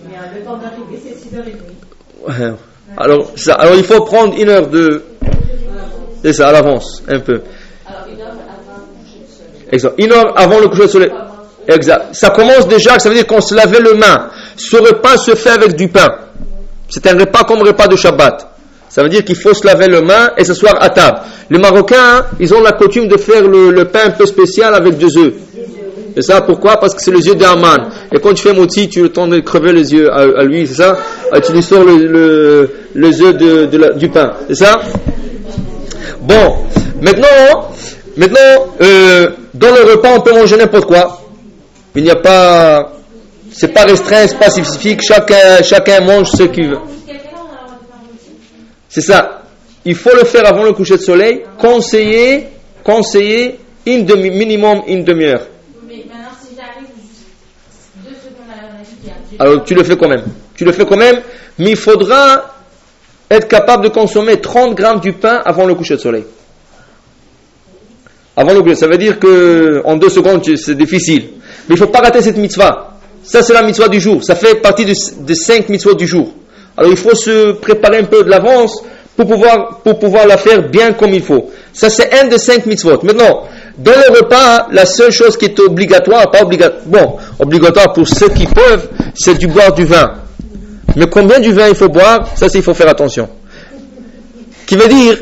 Alors, 2.98 3.32
ça, 3.36 3.56
alors 3.56 3.76
il 3.76 3.84
faut 3.84 4.02
prendre 4.02 4.36
une 4.38 4.50
heure 4.50 4.68
de, 4.68 5.04
c'est 6.26 6.34
ça, 6.34 6.48
à 6.48 6.52
l'avance, 6.54 7.04
un 7.08 7.20
peu. 7.20 7.42
Alors, 7.86 8.08
une 8.08 8.22
heure 8.22 8.34
avant 8.36 8.90
le 8.90 8.98
coucher 8.98 9.22
de 9.22 9.28
soleil. 9.28 9.70
Exact. 9.72 9.94
Une 10.00 10.12
heure 10.12 10.34
avant 10.36 10.60
le 10.60 10.68
coucher 10.70 10.84
de 10.84 10.88
soleil. 10.88 11.12
Exact. 11.68 12.16
Ça 12.16 12.30
commence 12.32 12.68
déjà, 12.68 12.98
ça 12.98 13.10
veut 13.10 13.16
dire 13.16 13.28
qu'on 13.28 13.42
se 13.42 13.54
lavait 13.54 13.80
les 13.80 13.94
mains. 13.94 14.30
Ce 14.56 14.76
repas 14.78 15.18
se 15.18 15.36
fait 15.36 15.52
avec 15.52 15.76
du 15.76 15.88
pain. 15.88 16.10
C'est 16.90 17.06
un 17.08 17.18
repas 17.18 17.44
comme 17.44 17.62
repas 17.62 17.88
de 17.88 17.96
Shabbat. 17.96 18.48
Ça 18.90 19.04
veut 19.04 19.10
dire 19.10 19.24
qu'il 19.24 19.36
faut 19.36 19.54
se 19.54 19.68
laver 19.68 19.88
les 19.88 20.02
mains 20.02 20.32
et 20.38 20.44
s'asseoir 20.44 20.82
à 20.82 20.90
table. 20.90 21.20
Les 21.50 21.60
Marocains, 21.60 22.26
ils 22.40 22.54
ont 22.54 22.62
la 22.62 22.72
coutume 22.72 23.08
de 23.08 23.18
faire 23.18 23.44
le, 23.44 23.86
pain 23.86 24.06
un 24.06 24.12
peu 24.12 24.26
spécial 24.26 24.74
avec 24.74 24.98
deux 24.98 25.16
œufs. 25.18 25.34
Et 26.16 26.22
ça, 26.22 26.42
pourquoi? 26.42 26.78
Parce 26.78 26.94
que 26.94 27.02
c'est 27.02 27.12
les 27.12 27.28
yeux 27.28 27.36
d'Aman. 27.36 27.90
Et 28.14 28.20
quand 28.20 28.34
tu 28.34 28.44
fais 28.44 28.54
moti, 28.54 28.88
tu 28.88 29.02
le 29.02 29.10
temps 29.10 29.28
de 29.28 29.40
crever 29.40 29.74
les 29.74 29.94
yeux 29.94 30.12
à, 30.12 30.44
lui, 30.44 30.66
c'est 30.66 30.76
ça? 30.76 30.98
Tu 31.46 31.52
lui 31.52 31.62
sors 31.62 31.84
le, 31.84 32.70
les 32.96 33.22
œufs 33.22 33.36
de, 33.36 33.94
du 33.98 34.10
pain, 34.10 34.34
c'est 34.48 34.56
ça? 34.56 34.80
Bon, 36.22 36.56
maintenant, 37.02 37.70
maintenant 38.16 38.40
euh, 38.82 39.30
dans 39.54 39.68
le 39.68 39.92
repas, 39.92 40.10
on 40.16 40.22
peut 40.22 40.34
manger 40.34 40.58
n'importe 40.58 40.86
quoi. 40.86 41.22
Il 41.96 42.04
n'y 42.04 42.10
a 42.10 42.16
pas, 42.16 42.94
c'est 43.52 43.74
pas 43.74 43.84
restreint, 43.84 44.28
c'est 44.28 44.40
pas 44.40 44.50
spécifique. 44.50 45.02
Chacun, 45.02 45.62
chacun 45.64 46.02
mange 46.02 46.30
ce 46.30 46.44
qu'il 46.44 46.70
veut. 46.70 46.80
C'est 48.90 49.02
ça. 49.02 49.44
Il 49.84 49.96
faut 49.96 50.16
le 50.16 50.24
faire 50.24 50.48
avant 50.48 50.64
le 50.64 50.74
coucher 50.74 50.98
de 50.98 51.02
soleil. 51.02 51.44
Conseiller, 51.58 52.48
conseiller 52.84 53.60
une 53.86 54.06
demi, 54.06 54.32
minimum 54.32 54.82
une 54.88 55.04
demi-heure. 55.04 55.42
Alors 59.40 59.64
tu 59.64 59.74
le 59.74 59.84
fais 59.84 59.98
quand 59.98 60.08
même. 60.08 60.24
Tu 60.56 60.66
le 60.66 60.72
fais 60.72 60.86
quand 60.86 60.98
même, 60.98 61.22
mais 61.60 61.72
il 61.72 61.78
faudra 61.78 62.56
être 63.30 63.48
capable 63.48 63.86
de 63.86 63.90
consommer 63.90 64.40
30 64.40 64.76
grammes 64.76 65.00
du 65.00 65.14
pain 65.14 65.42
avant 65.44 65.66
le 65.66 65.76
coucher 65.76 65.96
de 65.96 66.02
soleil. 66.02 66.24
Avant 68.38 68.54
le 68.54 68.62
coucher, 68.62 68.76
ça 68.76 68.88
veut 68.88 68.98
dire 68.98 69.20
que 69.20 69.82
en 69.86 69.96
deux 69.96 70.10
secondes 70.10 70.44
c'est 70.56 70.76
difficile. 70.76 71.30
Mais 71.68 71.76
il 71.76 71.82
ne 71.82 71.86
faut 71.86 71.92
pas 71.92 72.00
rater 72.00 72.22
cette 72.22 72.38
mitzvah. 72.38 72.98
Ça 73.24 73.42
c'est 73.42 73.54
la 73.54 73.64
mitzvah 73.64 73.88
du 73.88 74.00
jour. 74.00 74.24
Ça 74.24 74.36
fait 74.36 74.56
partie 74.62 74.86
des 74.86 75.36
cinq 75.36 75.70
mitzvahs 75.70 75.96
du 75.96 76.08
jour. 76.08 76.34
Alors 76.78 76.92
il 76.92 76.98
faut 76.98 77.16
se 77.16 77.54
préparer 77.54 78.00
un 78.00 78.04
peu 78.04 78.24
de 78.24 78.30
l'avance 78.30 78.84
pour 79.16 79.28
pouvoir, 79.28 79.80
pour 79.80 79.98
pouvoir 79.98 80.28
la 80.28 80.38
faire 80.38 80.70
bien 80.70 80.94
comme 80.94 81.14
il 81.14 81.24
faut. 81.24 81.50
Ça 81.74 81.90
c'est 81.90 82.14
un 82.20 82.28
des 82.28 82.38
cinq 82.38 82.66
mitzvot. 82.66 83.02
Maintenant, 83.04 83.44
dans 83.78 83.92
le 83.92 84.18
repas, 84.18 84.68
la 84.72 84.86
seule 84.86 85.12
chose 85.12 85.38
qui 85.38 85.46
est 85.46 85.60
obligatoire, 85.60 86.32
pas 86.32 86.44
obligatoire, 86.44 86.82
bon, 86.86 87.18
obligatoire 87.40 87.92
pour 87.92 88.08
ceux 88.08 88.30
qui 88.30 88.46
peuvent, 88.48 88.88
c'est 89.14 89.38
du 89.38 89.48
boire 89.48 89.74
du 89.74 89.86
vin. 89.86 90.14
Mais 90.96 91.08
combien 91.08 91.40
du 91.40 91.52
vin 91.52 91.68
il 91.68 91.76
faut 91.76 91.90
boire, 91.90 92.26
ça 92.36 92.48
il 92.54 92.64
faut 92.64 92.74
faire 92.74 92.88
attention. 92.88 93.28
Qui 94.66 94.76
veut 94.76 94.88
dire, 94.88 95.18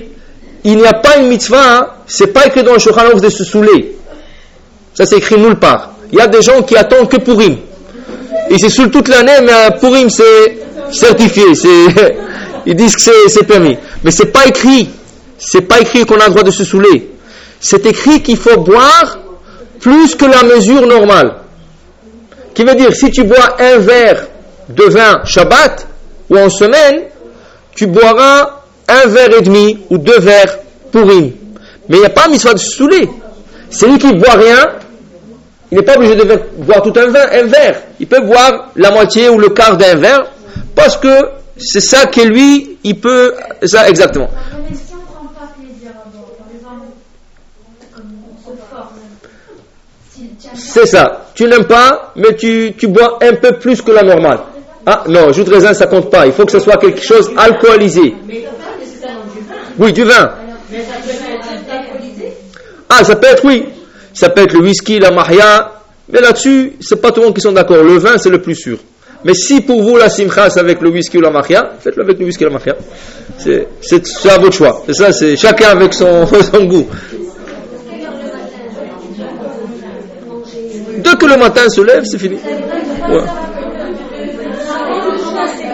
il 0.64 0.78
n'y 0.78 0.86
a 0.86 0.94
pas 0.94 1.18
une 1.18 1.30
mitzvah, 1.30 1.98
c'est 2.06 2.28
pas 2.28 2.46
écrit 2.46 2.64
dans 2.64 2.74
le 2.74 2.80
Shulchan 2.80 3.18
de 3.18 3.30
se 3.30 3.44
saouler. 3.44 3.96
Ça 4.94 5.06
c'est 5.06 5.18
écrit 5.18 5.40
nulle 5.40 5.56
part. 5.56 5.94
Il 6.12 6.20
y 6.20 6.22
a 6.22 6.28
des 6.28 6.44
gens 6.44 6.62
qui 6.62 6.78
attendent 6.78 7.10
que 7.10 7.18
Purim. 7.18 7.58
Ils 8.52 8.60
se 8.60 8.70
saoulent 8.70 8.92
toute 8.92 9.08
l'année, 9.08 9.40
mais 9.44 9.76
Purim 9.80 10.12
c'est 10.12 10.60
certifié, 10.92 11.44
ils 12.68 12.76
disent 12.76 12.96
que 12.96 13.12
c'est 13.28 13.48
permis. 13.48 13.78
Mais 14.04 14.12
c'est 14.12 14.32
pas 14.32 14.46
écrit. 14.46 14.90
C'est 15.40 15.62
pas 15.62 15.82
écrit 15.82 16.06
qu'on 16.06 16.20
a 16.20 16.26
le 16.26 16.30
droit 16.30 16.44
de 16.44 16.52
se 16.52 16.64
saouler. 16.64 17.13
C'est 17.64 17.86
écrit 17.86 18.22
qu'il 18.22 18.36
faut 18.36 18.58
boire 18.58 19.20
plus 19.80 20.16
que 20.16 20.26
la 20.26 20.44
mesure 20.44 20.86
normale. 20.86 21.36
Qui 22.54 22.66
veut 22.66 22.76
dire, 22.76 22.94
si 22.94 23.10
tu 23.10 23.24
bois 23.24 23.56
un 23.58 23.78
verre 23.78 24.28
de 24.68 24.84
vin 24.84 25.22
Shabbat 25.24 25.88
ou 26.30 26.38
en 26.38 26.50
semaine, 26.50 27.04
tu 27.74 27.88
boiras 27.88 28.64
un 28.90 29.08
verre 29.08 29.40
et 29.40 29.42
demi 29.42 29.80
ou 29.90 29.98
deux 29.98 30.20
verres 30.20 30.60
pourris. 30.92 31.36
Mais 31.88 31.96
il 31.96 32.00
n'y 32.02 32.06
a 32.06 32.10
pas 32.10 32.28
mitzvah 32.28 32.54
de 32.54 32.60
saouler. 32.60 33.10
Celui 33.70 33.98
qui 33.98 34.08
ne 34.08 34.20
boit 34.20 34.34
rien, 34.34 34.68
il 35.72 35.78
n'est 35.78 35.86
pas 35.86 35.96
obligé 35.96 36.16
de 36.16 36.40
boire 36.58 36.82
tout 36.82 36.94
un, 36.98 37.08
vin, 37.08 37.26
un 37.32 37.46
verre. 37.46 37.82
Il 37.98 38.08
peut 38.08 38.26
boire 38.26 38.72
la 38.76 38.92
moitié 38.92 39.30
ou 39.30 39.40
le 39.40 39.50
quart 39.50 39.78
d'un 39.78 39.96
verre 39.96 40.26
parce 40.76 40.98
que 40.98 41.18
c'est 41.56 41.82
ça 41.82 42.08
que 42.08 42.22
lui, 42.22 42.78
il 42.84 43.00
peut. 43.00 43.34
Ça, 43.64 43.88
exactement. 43.88 44.30
C'est 50.56 50.86
ça. 50.86 51.26
Tu 51.34 51.46
n'aimes 51.46 51.66
pas, 51.66 52.14
mais 52.16 52.36
tu, 52.36 52.74
tu 52.78 52.88
bois 52.88 53.18
un 53.22 53.34
peu 53.34 53.54
plus 53.54 53.82
que 53.82 53.92
la 53.92 54.04
normale. 54.04 54.40
Ah 54.86 55.04
non, 55.08 55.32
jus 55.32 55.44
de 55.44 55.50
raisin, 55.50 55.74
ça 55.74 55.88
compte 55.88 56.10
pas. 56.10 56.26
Il 56.26 56.34
faut 56.34 56.46
que 56.46 56.52
ce 56.52 56.60
soit 56.60 56.78
quelque 56.78 57.02
chose 57.02 57.32
alcoolisé. 57.38 58.14
Oui, 59.80 59.94
du 59.94 60.04
vin. 60.04 60.32
Ah, 62.90 63.04
ça 63.04 63.16
peut 63.16 63.28
être, 63.28 63.46
oui. 63.46 63.66
Ça 64.14 64.30
peut 64.30 64.42
être 64.42 64.54
le 64.54 64.60
whisky, 64.60 65.00
la 65.00 65.12
maria. 65.12 65.72
Mais 66.10 66.20
là-dessus, 66.20 66.74
c'est 66.82 67.02
pas 67.02 67.12
tout 67.12 67.22
le 67.22 67.28
monde 67.28 67.36
qui 67.36 67.42
sont 67.42 67.54
d'accord. 67.54 67.82
Le 67.84 67.98
vin, 67.98 68.18
c'est 68.18 68.30
le 68.30 68.42
plus 68.42 68.56
sûr. 68.56 68.78
Mais 69.26 69.34
si 69.34 69.62
pour 69.62 69.82
vous 69.82 69.96
la 69.96 70.10
simcha 70.10 70.48
avec 70.58 70.82
le 70.82 70.90
whisky 70.90 71.18
ou 71.18 71.22
la 71.22 71.30
maria, 71.30 71.72
faites-le 71.80 72.04
avec 72.04 72.20
le 72.20 72.26
whisky 72.26 72.44
ou 72.44 72.50
la 72.50 72.54
maria. 72.54 72.76
C'est, 73.38 73.68
à 74.30 74.38
votre 74.38 74.54
choix. 74.54 74.84
C'est 74.86 74.94
ça, 74.94 75.14
c'est 75.14 75.38
chacun 75.38 75.70
avec 75.70 75.94
son, 75.94 76.26
son 76.52 76.66
goût. 76.66 76.88
Dès 81.04 81.16
que 81.18 81.26
le 81.26 81.38
matin 81.38 81.68
se 81.70 81.82
lève, 81.82 82.04
c'est 82.06 82.18
fini. 82.18 82.38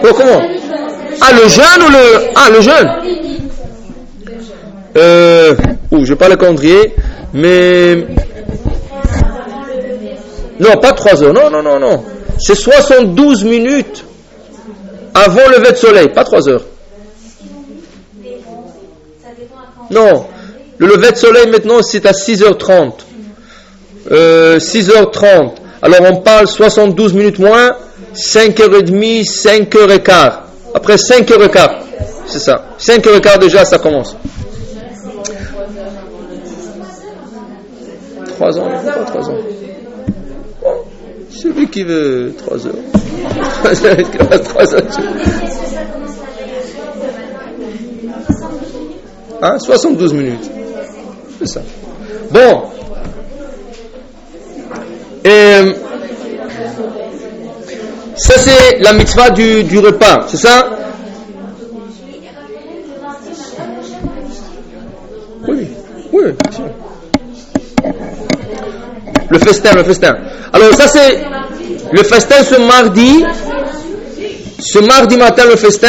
comment 0.02 0.42
Ah, 1.20 1.32
le 1.32 1.48
jeûne 1.48 1.82
ou 1.86 1.90
le. 1.90 2.30
Ah, 2.34 2.50
le 2.50 2.60
jeûne 2.60 2.90
euh, 4.96 5.54
je 5.92 6.10
n'ai 6.10 6.16
pas 6.16 6.28
le 6.28 6.36
calendrier, 6.36 6.94
mais. 7.32 8.06
Non, 10.58 10.76
pas 10.82 10.92
3 10.92 11.22
heures, 11.22 11.32
non, 11.32 11.48
non, 11.48 11.62
non, 11.62 11.78
non. 11.78 12.02
C'est 12.38 12.56
72 12.56 13.44
minutes 13.44 14.04
avant 15.14 15.48
le 15.48 15.58
lever 15.58 15.72
de 15.72 15.76
soleil, 15.76 16.08
pas 16.08 16.24
3 16.24 16.48
heures. 16.48 16.64
Non, 19.90 20.26
le 20.78 20.86
lever 20.86 21.12
de 21.12 21.16
soleil 21.16 21.48
maintenant 21.50 21.82
c'est 21.82 22.04
à 22.06 22.12
6h30. 22.12 22.92
6h30. 24.08 25.24
Euh, 25.24 25.48
Alors 25.82 26.00
on 26.10 26.16
parle 26.16 26.46
72 26.46 27.14
minutes 27.14 27.38
moins, 27.38 27.72
5h30, 28.14 29.24
5h15. 29.24 30.32
Après 30.74 30.96
5h15, 30.96 31.70
c'est 32.26 32.38
ça. 32.38 32.64
5h15 32.78 33.38
déjà, 33.40 33.64
ça 33.64 33.78
commence. 33.78 34.16
3 38.26 38.58
ans, 38.58 38.70
pas 38.84 39.04
3 39.04 39.30
ans. 39.30 39.34
celui 41.30 41.68
qui 41.68 41.82
veut 41.82 42.32
3 42.38 42.66
heures. 42.66 42.74
3 44.44 44.74
heures. 44.74 44.82
Hein, 49.42 49.58
72 49.58 50.12
minutes. 50.12 50.50
C'est 51.38 51.48
ça. 51.48 51.62
Bon, 52.30 52.62
et 55.24 55.74
ça 58.16 58.34
c'est 58.38 58.78
la 58.80 58.92
mitzvah 58.92 59.30
du, 59.30 59.64
du 59.64 59.78
repas, 59.78 60.26
c'est 60.28 60.36
ça? 60.36 60.68
Oui, 65.48 65.66
oui, 66.12 66.22
Le 69.30 69.38
festin, 69.38 69.74
le 69.74 69.84
festin. 69.84 70.14
Alors 70.52 70.74
ça 70.74 70.88
c'est 70.88 71.18
le 71.92 72.02
festin 72.02 72.42
ce 72.42 72.60
mardi, 72.60 73.24
ce 74.58 74.78
mardi 74.80 75.16
matin 75.16 75.44
le 75.48 75.56
festin, 75.56 75.88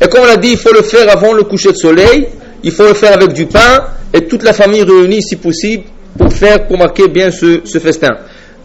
et 0.00 0.08
comme 0.08 0.22
on 0.22 0.26
l'a 0.26 0.36
dit, 0.36 0.50
il 0.52 0.58
faut 0.58 0.72
le 0.72 0.82
faire 0.82 1.10
avant 1.10 1.32
le 1.32 1.44
coucher 1.44 1.72
de 1.72 1.76
soleil, 1.76 2.28
il 2.62 2.72
faut 2.72 2.84
le 2.84 2.94
faire 2.94 3.14
avec 3.14 3.32
du 3.32 3.46
pain, 3.46 3.84
et 4.12 4.26
toute 4.26 4.42
la 4.42 4.52
famille 4.52 4.82
réunie 4.82 5.22
si 5.22 5.36
possible, 5.36 5.84
pour 6.18 6.32
faire, 6.32 6.66
pour 6.66 6.78
marquer 6.78 7.08
bien 7.08 7.30
ce, 7.30 7.62
ce 7.64 7.78
festin 7.78 8.10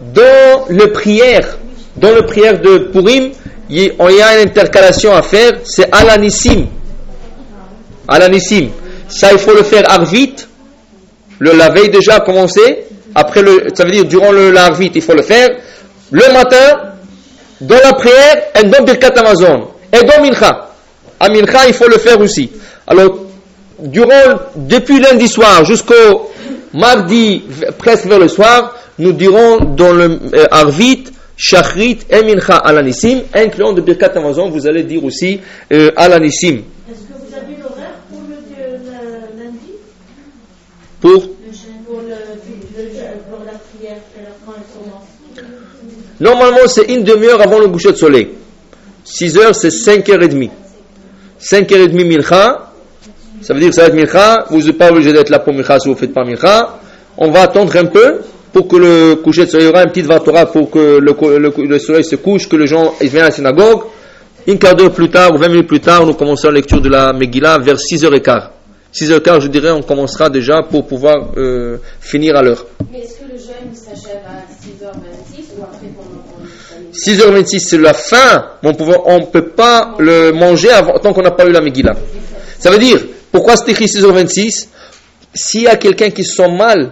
dans 0.02 0.66
le 0.70 0.92
prière, 0.92 1.58
dans 1.98 2.12
le 2.12 2.24
prière 2.26 2.60
de 2.60 2.90
Purim, 2.92 3.32
il 3.70 3.84
y 3.84 4.22
a 4.22 4.42
une 4.42 4.48
intercalation 4.48 5.14
à 5.14 5.22
faire, 5.22 5.52
c'est 5.64 5.88
Alanissim. 5.92 6.68
Alanissim. 8.08 8.70
Ça, 9.08 9.32
il 9.32 9.40
faut 9.40 9.54
le 9.54 9.64
faire 9.64 9.84
arvit. 9.90 10.34
Le, 11.40 11.52
la 11.52 11.70
veille 11.70 11.90
déjà 11.90 12.16
a 12.16 12.20
commencé. 12.22 12.86
Après, 13.16 13.42
le, 13.42 13.68
ça 13.74 13.86
veut 13.86 13.92
dire 13.92 14.06
durant 14.06 14.32
le 14.32 14.52
l'arvit, 14.52 14.92
il 14.94 15.02
faut 15.02 15.14
le 15.14 15.24
faire. 15.24 15.50
Le 16.12 16.34
matin, 16.34 16.94
dans 17.62 17.78
la 17.84 17.94
prière, 17.94 18.44
et 18.60 18.64
dans 18.68 18.84
Birkat 18.84 19.14
Amazon. 19.18 19.68
Et 19.92 20.04
dans 20.04 20.22
Mincha. 20.24 20.70
À 21.20 21.30
Mincha, 21.30 21.68
il 21.68 21.74
faut 21.74 21.88
le 21.88 21.98
faire 21.98 22.20
aussi. 22.20 22.52
Alors, 22.88 23.18
durant, 23.80 24.40
depuis 24.56 25.00
lundi 25.00 25.28
soir 25.28 25.66
jusqu'au 25.66 26.32
mardi, 26.74 27.44
presque 27.78 28.06
vers 28.06 28.20
le 28.20 28.28
soir, 28.28 28.76
nous 28.98 29.14
dirons 29.14 29.60
dans 29.76 29.94
le 29.94 30.20
euh, 30.34 30.46
Arvit, 30.52 31.06
Shachrit 31.38 32.00
et 32.10 32.22
Mincha 32.24 32.58
Alanissim, 32.58 33.22
incluant 33.34 33.74
de 33.74 33.82
Birkat 33.82 34.12
Amazon, 34.16 34.50
vous 34.50 34.68
allez 34.68 34.84
dire 34.84 35.04
aussi 35.04 35.40
euh, 35.72 35.92
Alanissim. 35.96 36.58
Est-ce 36.90 37.00
que 37.02 37.14
vous 37.14 37.36
avez 37.36 37.56
l'horaire 37.62 37.96
pour 38.10 38.22
le, 38.28 39.44
lundi? 39.44 39.72
Pour 41.00 41.22
pour, 41.86 42.02
le, 42.02 42.16
pour 43.30 43.46
la 43.46 43.58
prière, 43.58 43.98
quand 44.46 44.54
elle 44.56 44.64
commence 44.74 45.10
Normalement, 46.20 46.68
c'est 46.68 46.92
une 46.94 47.04
demi-heure 47.04 47.42
avant 47.42 47.60
le 47.60 47.70
coucher 47.70 47.94
de 47.94 47.98
soleil. 47.98 48.30
6 49.06 49.38
heures, 49.38 49.56
c'est 49.56 49.72
5 49.72 50.06
h 50.06 50.30
30 50.30 50.52
5 51.40 51.70
h 51.70 51.88
30 51.88 52.06
Mincha, 52.06 52.69
Ça 53.50 53.56
veut 53.56 53.62
dire 53.62 53.70
que 53.70 53.76
ça 53.76 53.82
va 53.82 53.88
être 53.88 53.96
Mincha, 53.96 54.46
vous 54.52 54.62
n'êtes 54.62 54.78
pas 54.78 54.92
obligé 54.92 55.12
d'être 55.12 55.32
là 55.32 55.40
pour 55.40 55.52
Mincha 55.56 55.80
si 55.80 55.88
vous 55.88 55.96
ne 55.96 56.00
faites 56.00 56.14
pas 56.14 56.24
Mincha. 56.24 56.78
On 57.18 57.32
va 57.32 57.42
attendre 57.42 57.76
un 57.78 57.86
peu 57.86 58.20
pour 58.54 58.68
que 58.68 58.76
le 58.76 59.16
coucher 59.16 59.48
de 59.48 59.50
soleil, 59.50 59.66
il 59.66 59.70
y 59.70 59.72
aura 59.72 59.82
une 59.82 59.90
petite 59.90 60.06
Vatora 60.06 60.46
pour 60.46 60.70
que 60.70 61.00
le, 61.00 61.80
soleil 61.80 62.04
se 62.04 62.16
couche, 62.18 62.48
que 62.48 62.56
les 62.58 62.68
gens 62.68 62.94
viennent 63.02 63.24
à 63.24 63.30
la 63.30 63.32
synagogue. 63.32 63.86
Une 64.46 64.60
quart 64.60 64.76
d'heure 64.76 64.92
plus 64.92 65.10
tard 65.10 65.34
ou 65.34 65.40
20 65.40 65.48
minutes 65.48 65.68
plus 65.68 65.80
tard, 65.80 66.06
nous 66.06 66.14
commençons 66.14 66.50
la 66.50 66.54
lecture 66.54 66.80
de 66.80 66.90
la 66.90 67.12
Megillah 67.12 67.58
vers 67.58 67.78
6h15. 67.78 68.50
6h15, 68.94 69.42
je 69.42 69.48
dirais, 69.48 69.72
on 69.72 69.82
commencera 69.82 70.30
déjà 70.30 70.62
pour 70.62 70.86
pouvoir 70.86 71.32
euh, 71.36 71.78
finir 72.00 72.36
à 72.36 72.44
l'heure. 72.44 72.68
Mais 72.92 73.00
est-ce 73.00 73.16
que 73.16 73.32
le 73.32 73.36
jeûne 73.36 73.74
s'achève 73.74 74.22
à 74.28 74.46
6h26 74.64 75.58
ou 75.58 75.64
après 75.64 75.88
pendant 75.98 76.22
6h26, 76.94 77.60
c'est 77.62 77.80
la 77.80 77.96
fin, 77.96 78.46
mais 78.62 78.70
on 79.06 79.20
ne 79.22 79.26
peut 79.26 79.48
pas 79.48 79.96
le 79.98 80.34
manger 80.34 80.70
avant, 80.70 81.00
tant 81.00 81.14
qu'on 81.14 81.24
n'a 81.24 81.32
pas 81.32 81.48
eu 81.48 81.52
la 81.52 81.62
Megillah. 81.62 81.96
Ça 82.60 82.70
veut 82.70 82.78
dire, 82.78 83.00
pourquoi 83.32 83.56
c'est 83.56 83.72
écrit 83.72 83.86
6h26 83.86 84.68
S'il 85.34 85.64
y 85.64 85.68
a 85.68 85.76
quelqu'un 85.76 86.10
qui 86.10 86.24
se 86.24 86.36
sent 86.36 86.52
mal, 86.52 86.92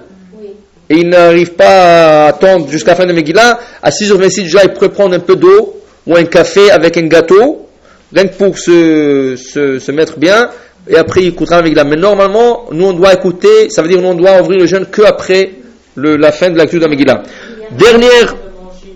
et 0.89 0.97
il 0.97 1.09
n'arrive 1.09 1.53
pas 1.53 2.26
à 2.26 2.27
attendre 2.27 2.69
jusqu'à 2.69 2.91
la 2.91 2.97
fin 2.97 3.05
de 3.05 3.14
Megillah, 3.14 3.59
à 3.81 3.89
6h26 3.89 4.43
déjà 4.43 4.64
il 4.64 4.73
pourrait 4.73 4.89
prendre 4.89 5.15
un 5.15 5.19
peu 5.19 5.35
d'eau 5.35 5.81
ou 6.05 6.15
un 6.15 6.23
café 6.26 6.72
avec 6.72 6.97
un 6.97 7.07
gâteau, 7.07 7.68
rien 8.14 8.27
que 8.27 8.35
pour 8.35 8.57
se, 8.57 9.35
se, 9.35 9.80
se 9.80 9.91
mettre 9.91 10.18
bien, 10.18 10.49
et 10.88 10.95
après 10.95 11.23
il 11.23 11.27
écoutera 11.30 11.57
la 11.57 11.64
Megillah. 11.64 11.84
Mais 11.84 11.97
normalement, 11.97 12.68
nous 12.72 12.85
on 12.85 12.93
doit 12.93 13.14
écouter, 13.14 13.69
ça 13.69 13.81
veut 13.81 13.89
dire 13.89 14.01
nous 14.01 14.09
on 14.09 14.15
doit 14.15 14.41
ouvrir 14.41 14.59
le 14.59 14.68
jeûne 14.68 14.85
que 14.85 15.01
après 15.01 15.51
le, 15.95 16.15
la 16.15 16.31
fin 16.31 16.49
de 16.49 16.57
la 16.57 16.64
lecture 16.64 16.80
de 16.80 16.85
la 16.85 16.91
Megillah. 16.91 17.23
Dernière, 17.72 18.35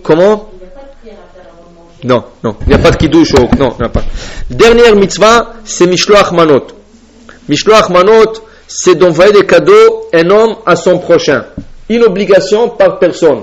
comment? 0.04 0.48
Non, 2.04 2.24
non, 2.44 2.56
il 2.62 2.70
n'y 2.70 2.74
a 2.74 2.80
pas 2.80 2.92
de 2.92 2.98
kiddush, 2.98 3.34
non, 3.34 3.74
il 3.78 3.82
n'y 3.82 3.86
a 3.86 3.90
pas. 3.90 4.04
Dernière 4.50 4.96
mitzvah, 4.96 5.54
c'est 5.64 5.86
Mishloach 5.86 6.32
Manot. 6.32 6.81
Mishloach 7.50 7.90
Manot, 7.90 8.34
c'est 8.68 8.96
d'envoyer 8.96 9.32
des 9.32 9.46
cadeaux 9.46 10.10
un 10.14 10.30
homme 10.30 10.56
à 10.66 10.76
son 10.76 11.00
prochain 11.00 11.46
une 11.92 12.04
obligation 12.04 12.70
par 12.70 13.00
personne. 13.00 13.42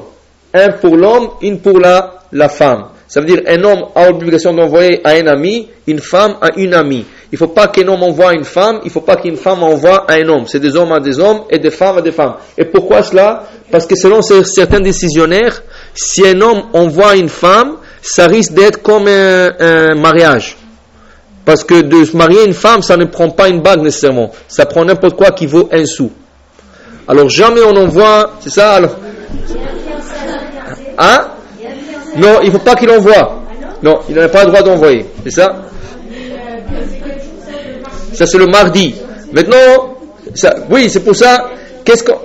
Un 0.55 0.71
pour 0.73 0.97
l'homme, 0.97 1.29
une 1.43 1.61
pour 1.61 1.79
la, 1.79 2.49
femme. 2.49 2.87
Ça 3.07 3.21
veut 3.21 3.27
dire 3.27 3.43
un 3.47 3.63
homme 3.63 3.85
a 3.95 4.09
l'obligation 4.09 4.55
d'envoyer 4.55 5.01
à 5.07 5.11
un 5.11 5.27
ami, 5.27 5.69
une 5.87 5.99
femme 5.99 6.37
à 6.41 6.49
une 6.57 6.75
amie. 6.75 7.05
Il 7.31 7.35
ne 7.35 7.39
faut 7.39 7.49
pas 7.49 7.69
qu'un 7.69 7.87
homme 7.89 8.03
envoie 8.03 8.33
une 8.33 8.45
femme, 8.45 8.81
il 8.83 8.87
ne 8.87 8.91
faut 8.91 9.03
pas 9.03 9.17
qu'une 9.17 9.37
femme 9.37 9.63
envoie 9.63 10.11
à 10.11 10.15
un 10.15 10.29
homme. 10.29 10.45
C'est 10.47 10.61
des 10.61 10.75
hommes 10.77 10.93
à 10.93 11.01
des 11.01 11.19
hommes 11.21 11.43
et 11.51 11.59
des 11.59 11.71
femmes 11.71 11.99
à 11.99 12.03
des 12.03 12.13
femmes. 12.13 12.35
Et 12.57 12.65
pourquoi 12.65 13.03
cela? 13.03 13.45
Parce 13.71 13.87
que 13.87 13.97
selon 13.97 14.23
certains 14.23 14.81
décisionnaires, 14.81 15.63
si 15.95 16.27
un 16.27 16.41
homme 16.41 16.63
envoie 16.73 17.17
une 17.17 17.29
femme, 17.29 17.77
ça 18.01 18.27
risque 18.27 18.53
d'être 18.53 18.83
comme 18.83 19.09
un 19.09 19.95
mariage. 19.95 20.57
Parce 21.49 21.65
que 21.65 21.81
de 21.81 22.05
se 22.05 22.15
marier 22.15 22.45
une 22.45 22.53
femme, 22.53 22.83
ça 22.83 22.99
ne 22.99 23.07
prend 23.07 23.31
pas 23.31 23.49
une 23.49 23.63
bague 23.63 23.81
nécessairement. 23.81 24.31
Ça 24.49 24.67
prend 24.67 24.85
n'importe 24.85 25.17
quoi 25.17 25.31
qui 25.31 25.47
vaut 25.47 25.67
un 25.73 25.87
sou. 25.87 26.11
Alors 27.09 27.31
jamais 27.31 27.63
on 27.63 27.75
envoie, 27.75 28.33
c'est 28.41 28.51
ça 28.51 28.73
alors? 28.73 28.95
Hein? 30.99 31.29
Non, 32.19 32.41
il 32.43 32.49
ne 32.49 32.51
faut 32.51 32.59
pas 32.59 32.75
qu'il 32.75 32.91
envoie. 32.91 33.41
Non, 33.83 34.01
il 34.11 34.17
n'a 34.17 34.29
pas 34.29 34.45
le 34.45 34.51
droit 34.51 34.61
d'envoyer. 34.61 35.07
C'est 35.25 35.31
ça? 35.31 35.57
Ça 38.13 38.27
c'est 38.27 38.37
le 38.37 38.45
mardi. 38.45 38.95
Maintenant, 39.33 39.97
ça, 40.35 40.55
oui, 40.69 40.91
c'est 40.91 41.01
pour 41.01 41.17
ça. 41.17 41.49
Qu'est-ce 41.83 42.05
qu'on 42.05 42.19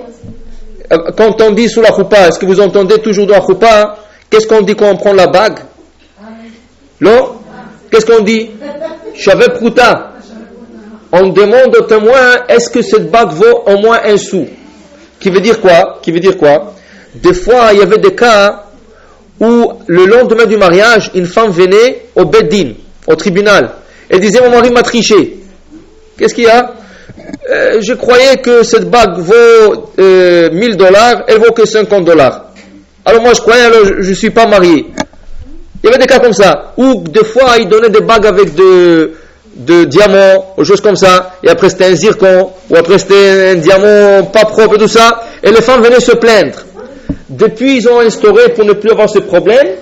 quand 1.16 1.40
on 1.40 1.52
dit 1.52 1.70
sous 1.70 1.80
la 1.80 1.94
choupa, 1.94 2.28
est-ce 2.28 2.38
que 2.38 2.44
vous 2.44 2.60
entendez 2.60 2.98
toujours 2.98 3.26
dans 3.26 3.36
la 3.36 3.40
choupa 3.40 3.96
Qu'est-ce 4.28 4.46
qu'on 4.46 4.60
dit 4.60 4.76
quand 4.76 4.90
on 4.90 4.96
prend 4.96 5.14
la 5.14 5.28
bague? 5.28 5.60
Non? 7.00 7.36
Qu'est-ce 7.90 8.04
qu'on 8.04 8.22
dit? 8.22 8.50
Chavet 9.16 9.50
Prouta. 9.50 10.12
On 11.12 11.28
demande 11.28 11.76
au 11.78 11.82
témoin 11.82 12.44
est-ce 12.48 12.68
que 12.68 12.82
cette 12.82 13.10
bague 13.10 13.30
vaut 13.30 13.62
au 13.66 13.78
moins 13.78 14.00
un 14.04 14.16
sou? 14.16 14.46
Qui 15.20 15.30
veut 15.30 15.40
dire 15.40 15.60
quoi? 15.60 16.00
Qui 16.02 16.10
veut 16.10 16.20
dire 16.20 16.36
quoi? 16.36 16.74
Des 17.14 17.32
fois, 17.34 17.68
il 17.72 17.78
y 17.78 17.82
avait 17.82 17.98
des 17.98 18.14
cas 18.14 18.64
où 19.40 19.72
le 19.86 20.06
lendemain 20.06 20.46
du 20.46 20.56
mariage, 20.56 21.10
une 21.14 21.26
femme 21.26 21.50
venait 21.50 22.06
au 22.16 22.24
Beddin, 22.24 22.72
au 23.06 23.14
tribunal, 23.14 23.70
et 24.10 24.18
disait 24.18 24.40
Mon 24.40 24.50
mari 24.50 24.70
m'a 24.70 24.82
triché. 24.82 25.38
Qu'est-ce 26.18 26.34
qu'il 26.34 26.44
y 26.44 26.48
a? 26.48 26.72
Euh, 27.50 27.80
Je 27.80 27.92
croyais 27.94 28.36
que 28.38 28.62
cette 28.64 28.90
bague 28.90 29.18
vaut 29.18 29.90
1000 29.96 30.04
euh, 30.04 30.74
dollars, 30.74 31.24
elle 31.28 31.38
vaut 31.38 31.52
que 31.52 31.64
50 31.64 32.04
dollars. 32.04 32.46
Alors 33.04 33.22
moi 33.22 33.32
je 33.34 33.40
croyais, 33.40 33.62
alors 33.62 33.84
je 33.84 34.08
ne 34.08 34.14
suis 34.14 34.30
pas 34.30 34.46
marié. 34.46 34.86
Il 35.84 35.88
y 35.88 35.90
avait 35.90 35.98
des 35.98 36.06
cas 36.06 36.18
comme 36.18 36.32
ça, 36.32 36.72
où 36.78 37.04
des 37.06 37.24
fois 37.24 37.58
il 37.58 37.68
donnait 37.68 37.90
des 37.90 38.00
bagues 38.00 38.24
avec 38.24 38.54
de, 38.54 39.12
de 39.54 39.84
diamants, 39.84 40.54
ou 40.56 40.64
choses 40.64 40.80
comme 40.80 40.96
ça, 40.96 41.34
et 41.42 41.50
après 41.50 41.68
c'était 41.68 41.84
un 41.84 41.94
zircon, 41.94 42.52
ou 42.70 42.76
après 42.76 42.98
c'était 42.98 43.50
un 43.50 43.56
diamant 43.56 44.24
pas 44.32 44.46
propre 44.46 44.76
et 44.76 44.78
tout 44.78 44.88
ça, 44.88 45.20
et 45.42 45.50
les 45.50 45.60
femmes 45.60 45.82
venaient 45.82 46.00
se 46.00 46.12
plaindre. 46.12 46.56
Depuis, 47.28 47.76
ils 47.76 47.86
ont 47.86 48.00
instauré, 48.00 48.48
pour 48.54 48.64
ne 48.64 48.72
plus 48.72 48.92
avoir 48.92 49.10
ce 49.10 49.18
problème, 49.18 49.76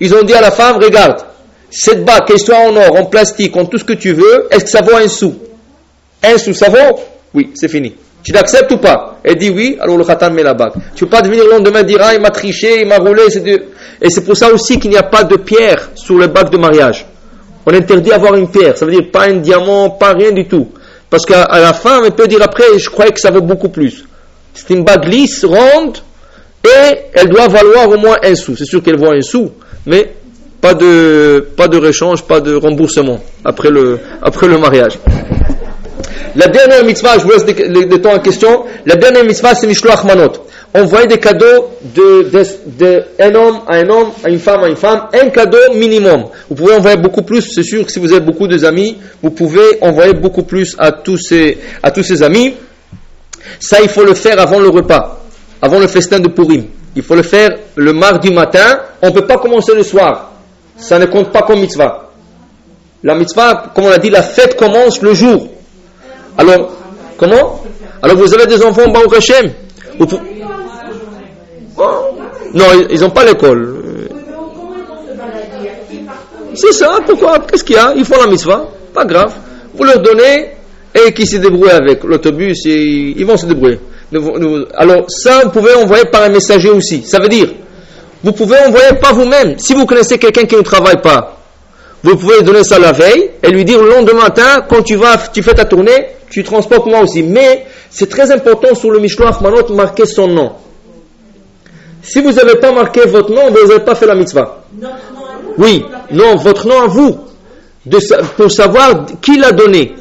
ils 0.00 0.12
ont 0.16 0.24
dit 0.24 0.34
à 0.34 0.40
la 0.40 0.50
femme, 0.50 0.82
regarde, 0.82 1.20
cette 1.70 2.04
bague, 2.04 2.24
qu'elle 2.26 2.40
soit 2.40 2.58
en 2.58 2.74
or, 2.74 3.00
en 3.00 3.04
plastique, 3.04 3.56
en 3.56 3.66
tout 3.66 3.78
ce 3.78 3.84
que 3.84 3.92
tu 3.92 4.14
veux, 4.14 4.48
est-ce 4.50 4.64
que 4.64 4.70
ça 4.70 4.82
vaut 4.82 4.96
un 4.96 5.06
sou? 5.06 5.32
Un 6.24 6.38
sou, 6.38 6.54
ça 6.54 6.70
vaut? 6.70 6.98
Oui, 7.32 7.52
c'est 7.54 7.68
fini. 7.68 7.94
Tu 8.26 8.32
l'acceptes 8.32 8.72
ou 8.72 8.78
pas 8.78 9.18
Elle 9.22 9.36
dit 9.36 9.50
oui, 9.50 9.76
alors 9.80 9.96
le 9.96 10.02
khatan 10.02 10.32
met 10.32 10.42
la 10.42 10.52
bague. 10.52 10.72
Tu 10.96 11.04
ne 11.04 11.08
peux 11.08 11.16
pas 11.16 11.22
venir 11.22 11.44
le 11.44 11.50
lendemain 11.52 11.84
dire, 11.84 12.00
ah, 12.02 12.12
il 12.12 12.20
m'a 12.20 12.30
triché, 12.30 12.80
il 12.80 12.88
m'a 12.88 12.96
roulé, 12.96 13.22
et 14.02 14.10
c'est 14.10 14.24
pour 14.24 14.36
ça 14.36 14.52
aussi 14.52 14.80
qu'il 14.80 14.90
n'y 14.90 14.96
a 14.96 15.04
pas 15.04 15.22
de 15.22 15.36
pierre 15.36 15.90
sur 15.94 16.18
le 16.18 16.26
bague 16.26 16.50
de 16.50 16.56
mariage. 16.56 17.06
On 17.64 17.72
interdit 17.72 18.10
d'avoir 18.10 18.34
une 18.34 18.48
pierre, 18.48 18.76
ça 18.76 18.84
veut 18.84 18.90
dire 18.90 19.12
pas 19.12 19.28
un 19.28 19.34
diamant, 19.34 19.90
pas 19.90 20.12
rien 20.12 20.32
du 20.32 20.44
tout. 20.48 20.66
Parce 21.08 21.24
qu'à 21.24 21.46
la 21.52 21.72
fin, 21.72 22.00
on 22.04 22.10
peut 22.10 22.26
dire 22.26 22.40
après, 22.42 22.64
je 22.76 22.90
croyais 22.90 23.12
que 23.12 23.20
ça 23.20 23.30
vaut 23.30 23.42
beaucoup 23.42 23.68
plus. 23.68 24.04
C'est 24.54 24.74
une 24.74 24.82
bague 24.82 25.04
lisse, 25.04 25.44
ronde, 25.44 25.98
et 26.64 26.96
elle 27.14 27.28
doit 27.28 27.46
valoir 27.46 27.88
au 27.88 27.96
moins 27.96 28.16
un 28.24 28.34
sou. 28.34 28.56
C'est 28.56 28.64
sûr 28.64 28.82
qu'elle 28.82 28.98
vaut 28.98 29.12
un 29.12 29.22
sou, 29.22 29.52
mais 29.86 30.14
pas 30.60 30.74
de, 30.74 31.46
pas 31.56 31.68
de 31.68 31.78
réchange, 31.78 32.24
pas 32.24 32.40
de 32.40 32.56
remboursement 32.56 33.20
après 33.44 33.70
le, 33.70 34.00
après 34.20 34.48
le 34.48 34.58
mariage. 34.58 34.98
La 36.34 36.48
dernière 36.48 36.84
mitzvah, 36.84 37.18
je 37.18 37.24
vous 37.24 37.30
laisse 37.30 37.44
le, 37.46 38.00
temps 38.00 38.14
en 38.14 38.18
question. 38.18 38.64
La 38.84 38.96
dernière 38.96 39.24
mitzvah, 39.24 39.54
c'est 39.54 39.66
Mishloach 39.66 40.04
Manot 40.04 40.32
envoyer 40.76 41.06
des 41.06 41.18
cadeaux 41.18 41.70
de, 41.94 42.28
de, 42.66 43.04
un 43.18 43.34
homme 43.34 43.60
à 43.66 43.76
un 43.76 43.88
homme, 43.88 44.10
à 44.24 44.28
une 44.28 44.38
femme 44.38 44.64
à 44.64 44.68
une 44.68 44.76
femme, 44.76 45.08
un 45.12 45.30
cadeau 45.30 45.58
minimum. 45.74 46.26
Vous 46.48 46.54
pouvez 46.54 46.74
envoyer 46.74 46.96
beaucoup 46.96 47.22
plus, 47.22 47.42
c'est 47.42 47.62
sûr 47.62 47.84
que 47.84 47.92
si 47.92 47.98
vous 47.98 48.12
avez 48.12 48.20
beaucoup 48.24 48.46
d'amis, 48.46 48.98
vous 49.22 49.30
pouvez 49.30 49.78
envoyer 49.80 50.12
beaucoup 50.12 50.42
plus 50.42 50.76
à 50.78 50.92
tous 50.92 51.18
ces, 51.18 51.58
à 51.82 51.90
tous 51.90 52.02
ces 52.02 52.22
amis. 52.22 52.54
Ça, 53.60 53.78
il 53.82 53.88
faut 53.88 54.04
le 54.04 54.14
faire 54.14 54.38
avant 54.40 54.58
le 54.58 54.68
repas, 54.68 55.20
avant 55.62 55.78
le 55.78 55.86
festin 55.86 56.18
de 56.18 56.28
Purim. 56.28 56.64
Il 56.94 57.02
faut 57.02 57.14
le 57.14 57.22
faire 57.22 57.50
le 57.76 57.92
mardi 57.92 58.30
matin. 58.32 58.80
On 59.02 59.08
ne 59.08 59.12
peut 59.12 59.26
pas 59.26 59.38
commencer 59.38 59.74
le 59.74 59.82
soir. 59.82 60.32
Ça 60.76 60.98
ne 60.98 61.06
compte 61.06 61.30
pas 61.30 61.42
comme 61.42 61.60
mitzvah. 61.60 62.10
La 63.02 63.14
mitzvah, 63.14 63.70
comme 63.74 63.84
on 63.84 63.90
a 63.90 63.98
dit, 63.98 64.10
la 64.10 64.22
fête 64.22 64.56
commence 64.56 65.00
le 65.02 65.14
jour. 65.14 65.48
Alors, 66.38 66.72
comment 67.16 67.62
Alors 68.02 68.16
vous 68.16 68.34
avez 68.34 68.46
des 68.46 68.62
enfants, 68.62 68.88
Baruch 68.90 69.14
Hashem. 69.16 69.52
Vous, 69.98 70.06
non, 72.54 72.64
ils 72.90 73.00
n'ont 73.00 73.10
pas 73.10 73.24
l'école. 73.24 73.82
C'est 76.54 76.72
ça, 76.72 76.98
pourquoi 77.06 77.38
Qu'est-ce 77.40 77.64
qu'il 77.64 77.76
y 77.76 77.78
a 77.78 77.92
Ils 77.96 78.04
font 78.04 78.16
la 78.18 78.26
mitzvah, 78.26 78.66
pas 78.94 79.04
grave. 79.04 79.34
Vous 79.74 79.84
leur 79.84 80.00
donnez 80.00 80.52
et 80.94 81.12
qui 81.12 81.26
se 81.26 81.36
débrouillent 81.36 81.70
avec 81.70 82.02
l'autobus, 82.04 82.64
ils 82.64 83.24
vont 83.26 83.36
se 83.36 83.44
débrouiller. 83.44 83.78
Alors 84.74 85.04
ça, 85.08 85.42
vous 85.44 85.50
pouvez 85.50 85.74
envoyer 85.74 86.04
par 86.06 86.22
un 86.22 86.30
messager 86.30 86.70
aussi. 86.70 87.02
Ça 87.02 87.18
veut 87.18 87.28
dire, 87.28 87.48
vous 88.24 88.32
pouvez 88.32 88.56
envoyer 88.66 88.94
pas 89.00 89.12
vous-même. 89.12 89.58
Si 89.58 89.74
vous 89.74 89.84
connaissez 89.84 90.16
quelqu'un 90.16 90.44
qui 90.44 90.56
ne 90.56 90.62
travaille 90.62 91.02
pas, 91.02 91.36
vous 92.06 92.16
pouvez 92.16 92.42
donner 92.42 92.62
ça 92.62 92.78
la 92.78 92.92
veille 92.92 93.30
et 93.42 93.50
lui 93.50 93.64
dire 93.64 93.82
le 93.82 93.88
lendemain 93.90 94.22
matin, 94.22 94.64
quand 94.68 94.82
tu 94.82 94.94
vas, 94.94 95.16
tu 95.32 95.42
fais 95.42 95.54
ta 95.54 95.64
tournée, 95.64 96.06
tu 96.30 96.44
transportes 96.44 96.86
moi 96.86 97.00
aussi. 97.00 97.24
Mais 97.24 97.66
c'est 97.90 98.08
très 98.08 98.30
important 98.30 98.76
sur 98.76 98.92
le 98.92 99.00
Mishloach 99.00 99.40
Manot 99.40 99.74
marquer 99.74 100.06
son 100.06 100.28
nom. 100.28 100.52
Si 102.02 102.22
vous 102.22 102.30
n'avez 102.30 102.60
pas 102.60 102.70
marqué 102.70 103.00
votre 103.06 103.32
nom, 103.32 103.50
vous 103.50 103.66
n'avez 103.66 103.80
pas 103.80 103.96
fait 103.96 104.06
la 104.06 104.14
mitzvah. 104.14 104.62
Oui, 105.58 105.84
non, 106.12 106.36
votre 106.36 106.68
nom 106.68 106.80
à 106.82 106.86
vous. 106.86 107.18
pour 108.36 108.52
savoir 108.52 109.06
qui 109.20 109.36
l'a 109.38 109.50
donné. 109.50 109.96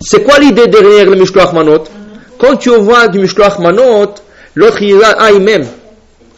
C'est 0.00 0.22
quoi 0.22 0.38
l'idée 0.38 0.68
derrière 0.68 1.04
le 1.04 1.16
Mishloach 1.16 1.52
Manot 1.52 1.84
Quand 2.38 2.56
tu 2.56 2.70
envoies 2.70 3.08
du 3.08 3.18
Mishloach 3.18 3.58
Manot, 3.58 4.14
l'autre 4.54 4.80
il 4.80 5.02
a 5.04 5.16
ah, 5.18 5.30
il 5.32 5.40
m'aime. 5.40 5.66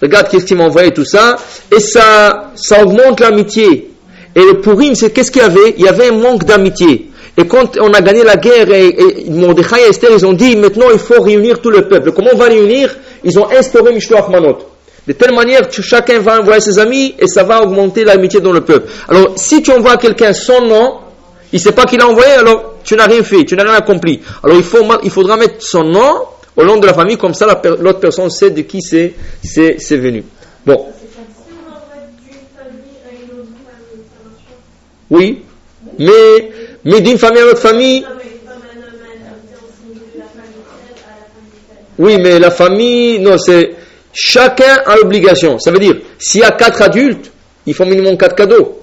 Regarde 0.02 0.28
qu'est-ce 0.28 0.44
qu'il 0.44 0.56
m'a 0.56 0.64
envoyé, 0.64 0.92
tout 0.92 1.04
ça. 1.04 1.36
Et 1.70 1.78
ça, 1.78 2.50
ça 2.56 2.82
augmente 2.82 3.20
l'amitié. 3.20 3.91
Et 4.34 4.40
le 4.40 4.60
Purim, 4.60 4.94
c'est 4.94 5.10
qu'est-ce 5.10 5.30
qu'il 5.30 5.42
y 5.42 5.44
avait? 5.44 5.74
Il 5.76 5.84
y 5.84 5.88
avait 5.88 6.08
un 6.08 6.18
manque 6.18 6.44
d'amitié. 6.44 7.10
Et 7.36 7.46
quand 7.46 7.78
on 7.80 7.92
a 7.92 8.00
gagné 8.00 8.24
la 8.24 8.36
guerre, 8.36 8.70
et, 8.70 8.88
et 8.88 9.26
et 9.26 9.88
Esther, 9.88 10.10
ils 10.12 10.26
ont 10.26 10.32
dit, 10.32 10.56
maintenant 10.56 10.86
il 10.92 10.98
faut 10.98 11.20
réunir 11.22 11.60
tout 11.60 11.70
le 11.70 11.88
peuple. 11.88 12.12
Comment 12.12 12.30
on 12.34 12.36
va 12.36 12.46
réunir? 12.46 12.94
Ils 13.24 13.38
ont 13.38 13.48
instauré 13.50 13.92
Mishloach 13.92 14.28
Manot. 14.28 14.58
De 15.06 15.12
telle 15.14 15.34
manière 15.34 15.68
que 15.68 15.82
chacun 15.82 16.20
va 16.20 16.40
envoyer 16.40 16.60
ses 16.60 16.78
amis 16.78 17.14
et 17.18 17.26
ça 17.26 17.42
va 17.42 17.62
augmenter 17.62 18.04
l'amitié 18.04 18.40
dans 18.40 18.52
le 18.52 18.60
peuple. 18.60 18.88
Alors, 19.08 19.32
si 19.36 19.62
tu 19.62 19.70
envoies 19.72 19.96
quelqu'un 19.96 20.32
son 20.32 20.60
nom, 20.60 20.98
Il 21.52 21.60
sait 21.60 21.72
pas 21.72 21.84
qu'il 21.84 22.00
a 22.00 22.08
envoyé, 22.08 22.32
alors 22.32 22.76
tu 22.82 22.96
n'as 22.96 23.06
rien 23.06 23.22
fait, 23.22 23.44
tu 23.44 23.54
n'as 23.54 23.64
rien 23.64 23.74
accompli. 23.74 24.20
Alors 24.42 24.56
il, 24.56 24.62
faut, 24.64 24.78
il 25.02 25.10
faudra 25.10 25.36
mettre 25.36 25.56
son 25.60 25.84
nom 25.84 26.22
au 26.56 26.64
nom 26.64 26.78
de 26.78 26.86
la 26.86 26.94
famille, 26.94 27.18
comme 27.18 27.34
ça 27.34 27.46
l'autre 27.78 28.00
personne 28.00 28.30
sait 28.30 28.50
de 28.50 28.62
qui 28.62 28.80
c'est 28.80 29.96
venu. 29.96 30.24
Bon. 30.64 30.86
Oui, 35.12 35.42
mais, 35.98 36.50
mais 36.86 37.02
d'une 37.02 37.18
famille 37.18 37.42
à 37.42 37.44
l'autre 37.44 37.60
famille. 37.60 38.02
Oui, 41.98 42.16
mais 42.18 42.38
la 42.38 42.50
famille, 42.50 43.18
non, 43.18 43.36
c'est 43.36 43.74
chacun 44.14 44.74
a 44.86 44.96
l'obligation. 44.96 45.58
Ça 45.58 45.70
veut 45.70 45.78
dire, 45.78 45.96
s'il 46.18 46.40
y 46.40 46.44
a 46.44 46.52
quatre 46.52 46.80
adultes, 46.80 47.30
il 47.66 47.74
faut 47.74 47.84
minimum 47.84 48.16
quatre 48.16 48.34
cadeaux. 48.34 48.80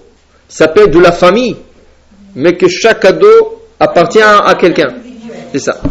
Ça 0.48 0.68
peut 0.68 0.84
être 0.84 0.92
de 0.92 1.00
la 1.00 1.12
famille, 1.12 1.58
mais 2.36 2.56
que 2.56 2.68
chaque 2.68 3.00
cadeau 3.00 3.64
appartient 3.80 4.22
à 4.22 4.54
quelqu'un. 4.54 4.94
C'est 5.52 5.60
ça. 5.60 5.82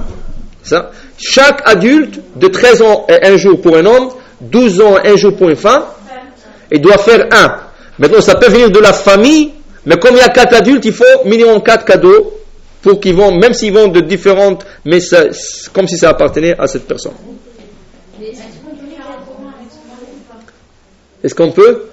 ça. 0.62 0.93
Chaque 1.19 1.69
adulte 1.69 2.20
de 2.36 2.47
13 2.47 2.82
ans 2.82 3.06
et 3.09 3.27
un 3.27 3.36
jour 3.36 3.60
pour 3.60 3.77
un 3.77 3.85
homme, 3.85 4.10
12 4.40 4.81
ans 4.82 4.98
et 5.02 5.09
un 5.09 5.16
jour 5.16 5.35
pour 5.35 5.48
une 5.48 5.56
femme, 5.56 5.82
il 6.70 6.81
doit 6.81 6.98
faire 6.98 7.27
un. 7.32 7.56
Maintenant, 7.98 8.20
ça 8.20 8.36
peut 8.36 8.48
venir 8.48 8.70
de 8.70 8.78
la 8.78 8.93
famille, 8.93 9.55
mais 9.89 9.97
comme 9.97 10.16
il 10.16 10.19
y 10.19 10.20
a 10.20 10.28
quatre 10.28 10.55
adultes, 10.55 10.85
il 10.85 10.93
faut 10.93 11.24
minimum 11.24 11.62
quatre 11.62 11.86
cadeaux 11.86 12.35
pour 12.82 13.01
qu'ils 13.01 13.15
vont, 13.15 13.35
même 13.35 13.55
s'ils 13.55 13.73
vont 13.73 13.89
de 13.89 14.01
différentes, 14.01 14.66
mais 14.85 14.98
comme 15.73 15.89
si 15.89 15.97
ça 15.97 16.10
appartenait 16.10 16.55
à 16.59 16.66
cette 16.66 16.86
personne. 16.86 17.15
Est-ce 21.24 21.35
qu'on 21.35 21.52
peut 21.52 21.86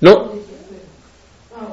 Non. 0.00 0.28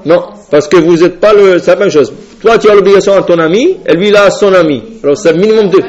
Non, 0.04 0.30
parce 0.50 0.68
que 0.68 0.78
vous 0.78 0.98
n'êtes 0.98 1.20
pas 1.20 1.34
le. 1.34 1.60
C'est 1.60 1.72
la 1.72 1.78
même 1.78 1.92
chose. 1.92 2.12
Toi, 2.42 2.58
tu 2.58 2.68
as 2.68 2.74
l'obligation 2.74 3.14
à 3.14 3.22
ton 3.22 3.38
ami, 3.38 3.78
et 3.86 3.94
lui, 3.94 4.08
il 4.08 4.16
a 4.16 4.32
son 4.32 4.52
ami. 4.54 5.00
Alors, 5.04 5.16
c'est 5.16 5.34
minimum 5.34 5.70
deux. 5.70 5.84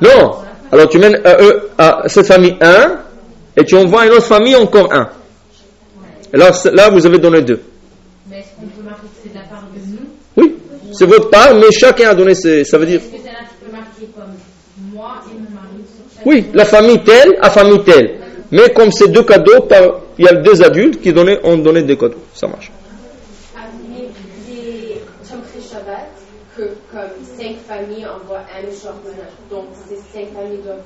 Non. 0.00 0.32
Alors, 0.70 0.88
tu 0.88 0.98
mènes 0.98 1.20
à, 1.24 1.42
eux, 1.42 1.68
à 1.76 2.02
cette 2.06 2.26
famille 2.26 2.56
un, 2.62 3.00
et 3.54 3.64
tu 3.64 3.76
envoies 3.76 4.02
à 4.02 4.06
une 4.06 4.12
autre 4.12 4.26
famille 4.26 4.56
encore 4.56 4.90
un. 4.94 5.08
Alors, 6.32 6.50
là, 6.72 6.88
vous 6.88 7.04
avez 7.04 7.18
donné 7.18 7.42
deux. 7.42 7.60
Mais 8.30 8.38
est-ce 8.38 8.48
qu'on 8.56 8.66
peut 8.66 8.82
marquer 8.82 9.06
que 9.06 9.20
c'est 9.22 9.28
de 9.28 9.34
la 9.34 9.42
part 9.42 9.64
de 9.74 9.78
nous? 9.80 10.08
Oui, 10.36 10.56
c'est 10.92 11.04
votre 11.04 11.28
part, 11.28 11.54
mais 11.54 11.70
chacun 11.70 12.08
a 12.08 12.14
donné 12.14 12.34
ses. 12.34 12.64
Ça 12.64 12.78
veut 12.78 12.86
dire. 12.86 13.00
Est-ce 13.00 13.22
que 13.22 13.26
là, 13.26 13.32
tu 13.48 13.66
peux 13.66 13.72
marquer 13.72 14.08
comme 14.14 14.34
moi 14.94 15.22
et 15.26 15.34
mon 15.34 15.50
mari 15.54 15.84
Oui, 16.24 16.46
la 16.54 16.64
famille 16.64 17.02
telle, 17.04 17.36
la 17.42 17.50
famille 17.50 17.82
telle. 17.84 18.18
Mais 18.50 18.72
comme 18.72 18.90
c'est 18.92 19.08
deux 19.08 19.24
cadeaux, 19.24 19.62
par, 19.62 19.82
il 20.18 20.24
y 20.24 20.28
a 20.28 20.34
deux 20.34 20.62
adultes 20.62 21.02
qui 21.02 21.12
donnaient, 21.12 21.38
ont 21.44 21.58
donné 21.58 21.82
des 21.82 21.98
cadeaux. 21.98 22.22
Ça 22.34 22.46
marche. 22.46 22.70
Ah, 23.56 23.60
mais 23.90 24.08
les 24.44 25.62
Shabbat, 25.62 26.08
que 26.56 26.62
comme 26.90 27.10
cinq 27.38 27.56
familles 27.68 28.06
envoient 28.06 28.44
un 28.56 28.70
shortman, 28.70 29.14
donc 29.50 29.66
ces 29.86 29.96
cinq 29.96 30.32
familles 30.32 30.62
doivent. 30.64 30.84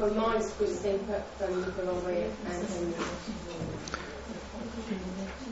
Comment 0.00 0.32
est-ce 0.38 0.50
que 0.58 0.66
cinq 0.70 0.98
familles 1.38 1.64
peuvent 1.76 1.94
envoyer 1.96 2.26
un 2.46 2.66
famille 2.66 2.94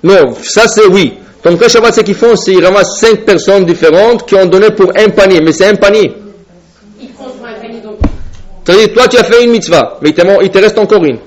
non, 0.02 0.35
ça 0.43 0.66
c'est 0.66 0.86
oui. 0.86 1.14
Donc, 1.44 1.66
Shabbat, 1.66 1.94
ce 1.94 2.01
qu'ils 2.01 2.14
font, 2.14 2.36
c'est 2.36 2.52
qu'ils 2.52 2.64
ramassent 2.64 2.98
cinq 2.98 3.24
personnes 3.24 3.64
différentes 3.64 4.27
qui 4.27 4.35
ont 4.35 4.47
donné 4.47 4.70
pour 4.70 4.90
un 4.97 5.09
panier, 5.09 5.40
mais 5.40 5.52
c'est 5.52 5.66
un 5.66 5.74
panier. 5.74 6.12
Ils 7.01 7.09
font 7.09 7.24
pour 7.24 7.47
un 7.47 7.55
panier 7.55 7.81
donc. 7.81 7.97
C'est-à-dire, 8.64 8.93
toi 8.93 9.09
tu 9.09 9.16
as 9.16 9.24
fait 9.24 9.44
une 9.44 9.51
mitzvah, 9.51 9.98
mais 10.02 10.10
il 10.10 10.51
te, 10.51 10.59
reste 10.59 10.78
encore 10.78 11.02
une. 11.05 11.18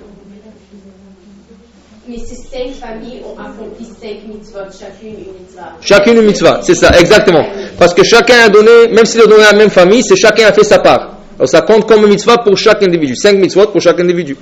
Mais 2.08 2.18
ces 2.18 2.36
cinq 2.36 2.74
familles 2.80 3.22
ont 3.26 3.40
accompli 3.40 3.86
cinq 3.86 4.28
mitzvahs, 4.28 4.70
chacune 4.72 5.16
une 5.16 5.34
mitzvah. 5.40 5.74
Chacune 5.82 6.18
une 6.18 6.26
mitzvah, 6.26 6.60
c'est 6.62 6.76
ça, 6.76 6.92
exactement. 7.00 7.46
Parce 7.80 7.94
que 7.94 8.04
chacun 8.04 8.46
a 8.46 8.50
donné, 8.50 8.90
même 8.92 9.06
s'il 9.06 9.22
a 9.22 9.26
donné 9.26 9.44
à 9.44 9.52
la 9.52 9.58
même 9.58 9.72
famille, 9.72 10.04
c'est 10.04 10.16
chacun 10.16 10.48
a 10.48 10.54
fait 10.54 10.64
sa 10.64 10.78
part. 10.80 11.18
Alors 11.38 11.50
ça 11.50 11.62
compte 11.62 11.88
comme 11.88 12.04
une 12.04 12.10
mitzvah 12.10 12.38
pour 12.38 12.56
chaque 12.56 12.84
individu. 12.84 13.16
Cinq 13.16 13.38
mitzvot 13.38 13.68
pour 13.68 13.82
chaque 13.82 14.00
individu. 14.00 14.38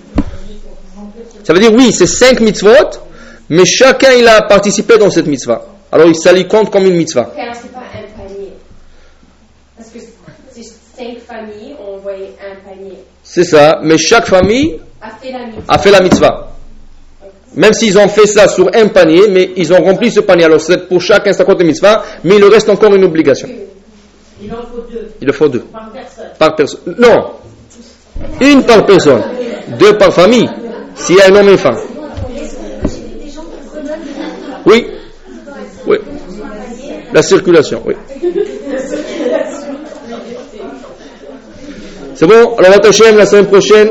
Ça 1.43 1.53
veut 1.53 1.59
dire, 1.59 1.73
oui, 1.73 1.91
c'est 1.93 2.07
cinq 2.07 2.41
mitzvot, 2.41 2.99
mais 3.51 3.65
chacun 3.65 4.13
il 4.13 4.25
a 4.29 4.43
participé 4.43 4.97
dans 4.97 5.09
cette 5.09 5.27
mitzvah. 5.27 5.61
Alors 5.91 6.15
ça 6.15 6.31
lui 6.31 6.47
compte 6.47 6.71
comme 6.71 6.85
une 6.85 6.95
mitzvah. 6.95 7.31
alors 7.37 7.53
c'est 7.53 7.73
pas 7.73 7.79
un 7.79 8.17
panier. 8.17 8.53
Parce 9.75 9.89
que 9.89 9.99
cinq 9.99 11.17
familles 11.27 11.75
ont 11.77 11.95
envoyé 11.97 12.29
un 12.39 12.69
panier. 12.69 12.93
C'est 13.21 13.43
ça, 13.43 13.81
mais 13.83 13.97
chaque 13.97 14.27
famille 14.27 14.79
a 15.01 15.09
fait 15.09 15.31
la 15.33 15.39
mitzvah. 15.47 15.63
A 15.67 15.77
fait 15.79 15.91
la 15.91 15.99
mitzvah. 15.99 16.47
Même 17.53 17.73
s'ils 17.73 17.97
ont 17.97 18.07
fait 18.07 18.25
ça 18.25 18.47
sur 18.47 18.69
un 18.73 18.87
panier, 18.87 19.27
mais 19.29 19.51
ils 19.57 19.73
ont 19.73 19.83
rempli 19.83 20.09
ce 20.09 20.21
panier. 20.21 20.45
Alors 20.45 20.61
pour 20.87 21.01
chacun, 21.01 21.33
ça 21.33 21.43
compte 21.43 21.59
une 21.59 21.67
mitzvah, 21.67 22.03
mais 22.23 22.37
il 22.37 22.45
reste 22.45 22.69
encore 22.69 22.95
une 22.95 23.03
obligation. 23.03 23.49
Il 24.41 24.49
en 24.53 24.61
faut 24.61 24.85
deux. 24.89 25.11
Il 25.19 25.29
en 25.29 25.33
faut 25.33 25.49
deux. 25.49 25.65
Par 25.73 25.91
personne. 25.91 26.29
Par 26.39 26.55
personne. 26.55 26.95
Non. 26.97 27.31
Une 28.39 28.63
par 28.63 28.85
personne. 28.85 29.21
Deux 29.77 29.97
par 29.97 30.13
famille. 30.13 30.49
S'il 30.95 31.17
y 31.17 31.21
a 31.21 31.25
un 31.27 31.35
homme 31.35 31.49
et 31.49 31.51
une 31.51 31.57
femme. 31.57 31.90
Oui. 34.65 34.87
Oui. 35.87 35.97
La 37.13 37.21
circulation, 37.21 37.81
oui. 37.85 37.95
C'est 42.15 42.27
bon 42.27 42.55
Alors, 42.57 42.71
Batachem, 42.71 43.17
la 43.17 43.25
semaine 43.25 43.47
prochaine, 43.47 43.89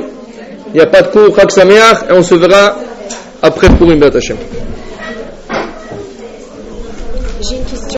il 0.68 0.74
n'y 0.74 0.80
a 0.80 0.86
pas 0.86 1.02
de 1.02 1.09
cours, 1.09 1.36
et 1.38 2.12
on 2.12 2.22
se 2.22 2.34
verra 2.34 2.76
après 3.42 3.68
pour 3.70 3.90
une 3.90 3.98
Batachem. 3.98 4.36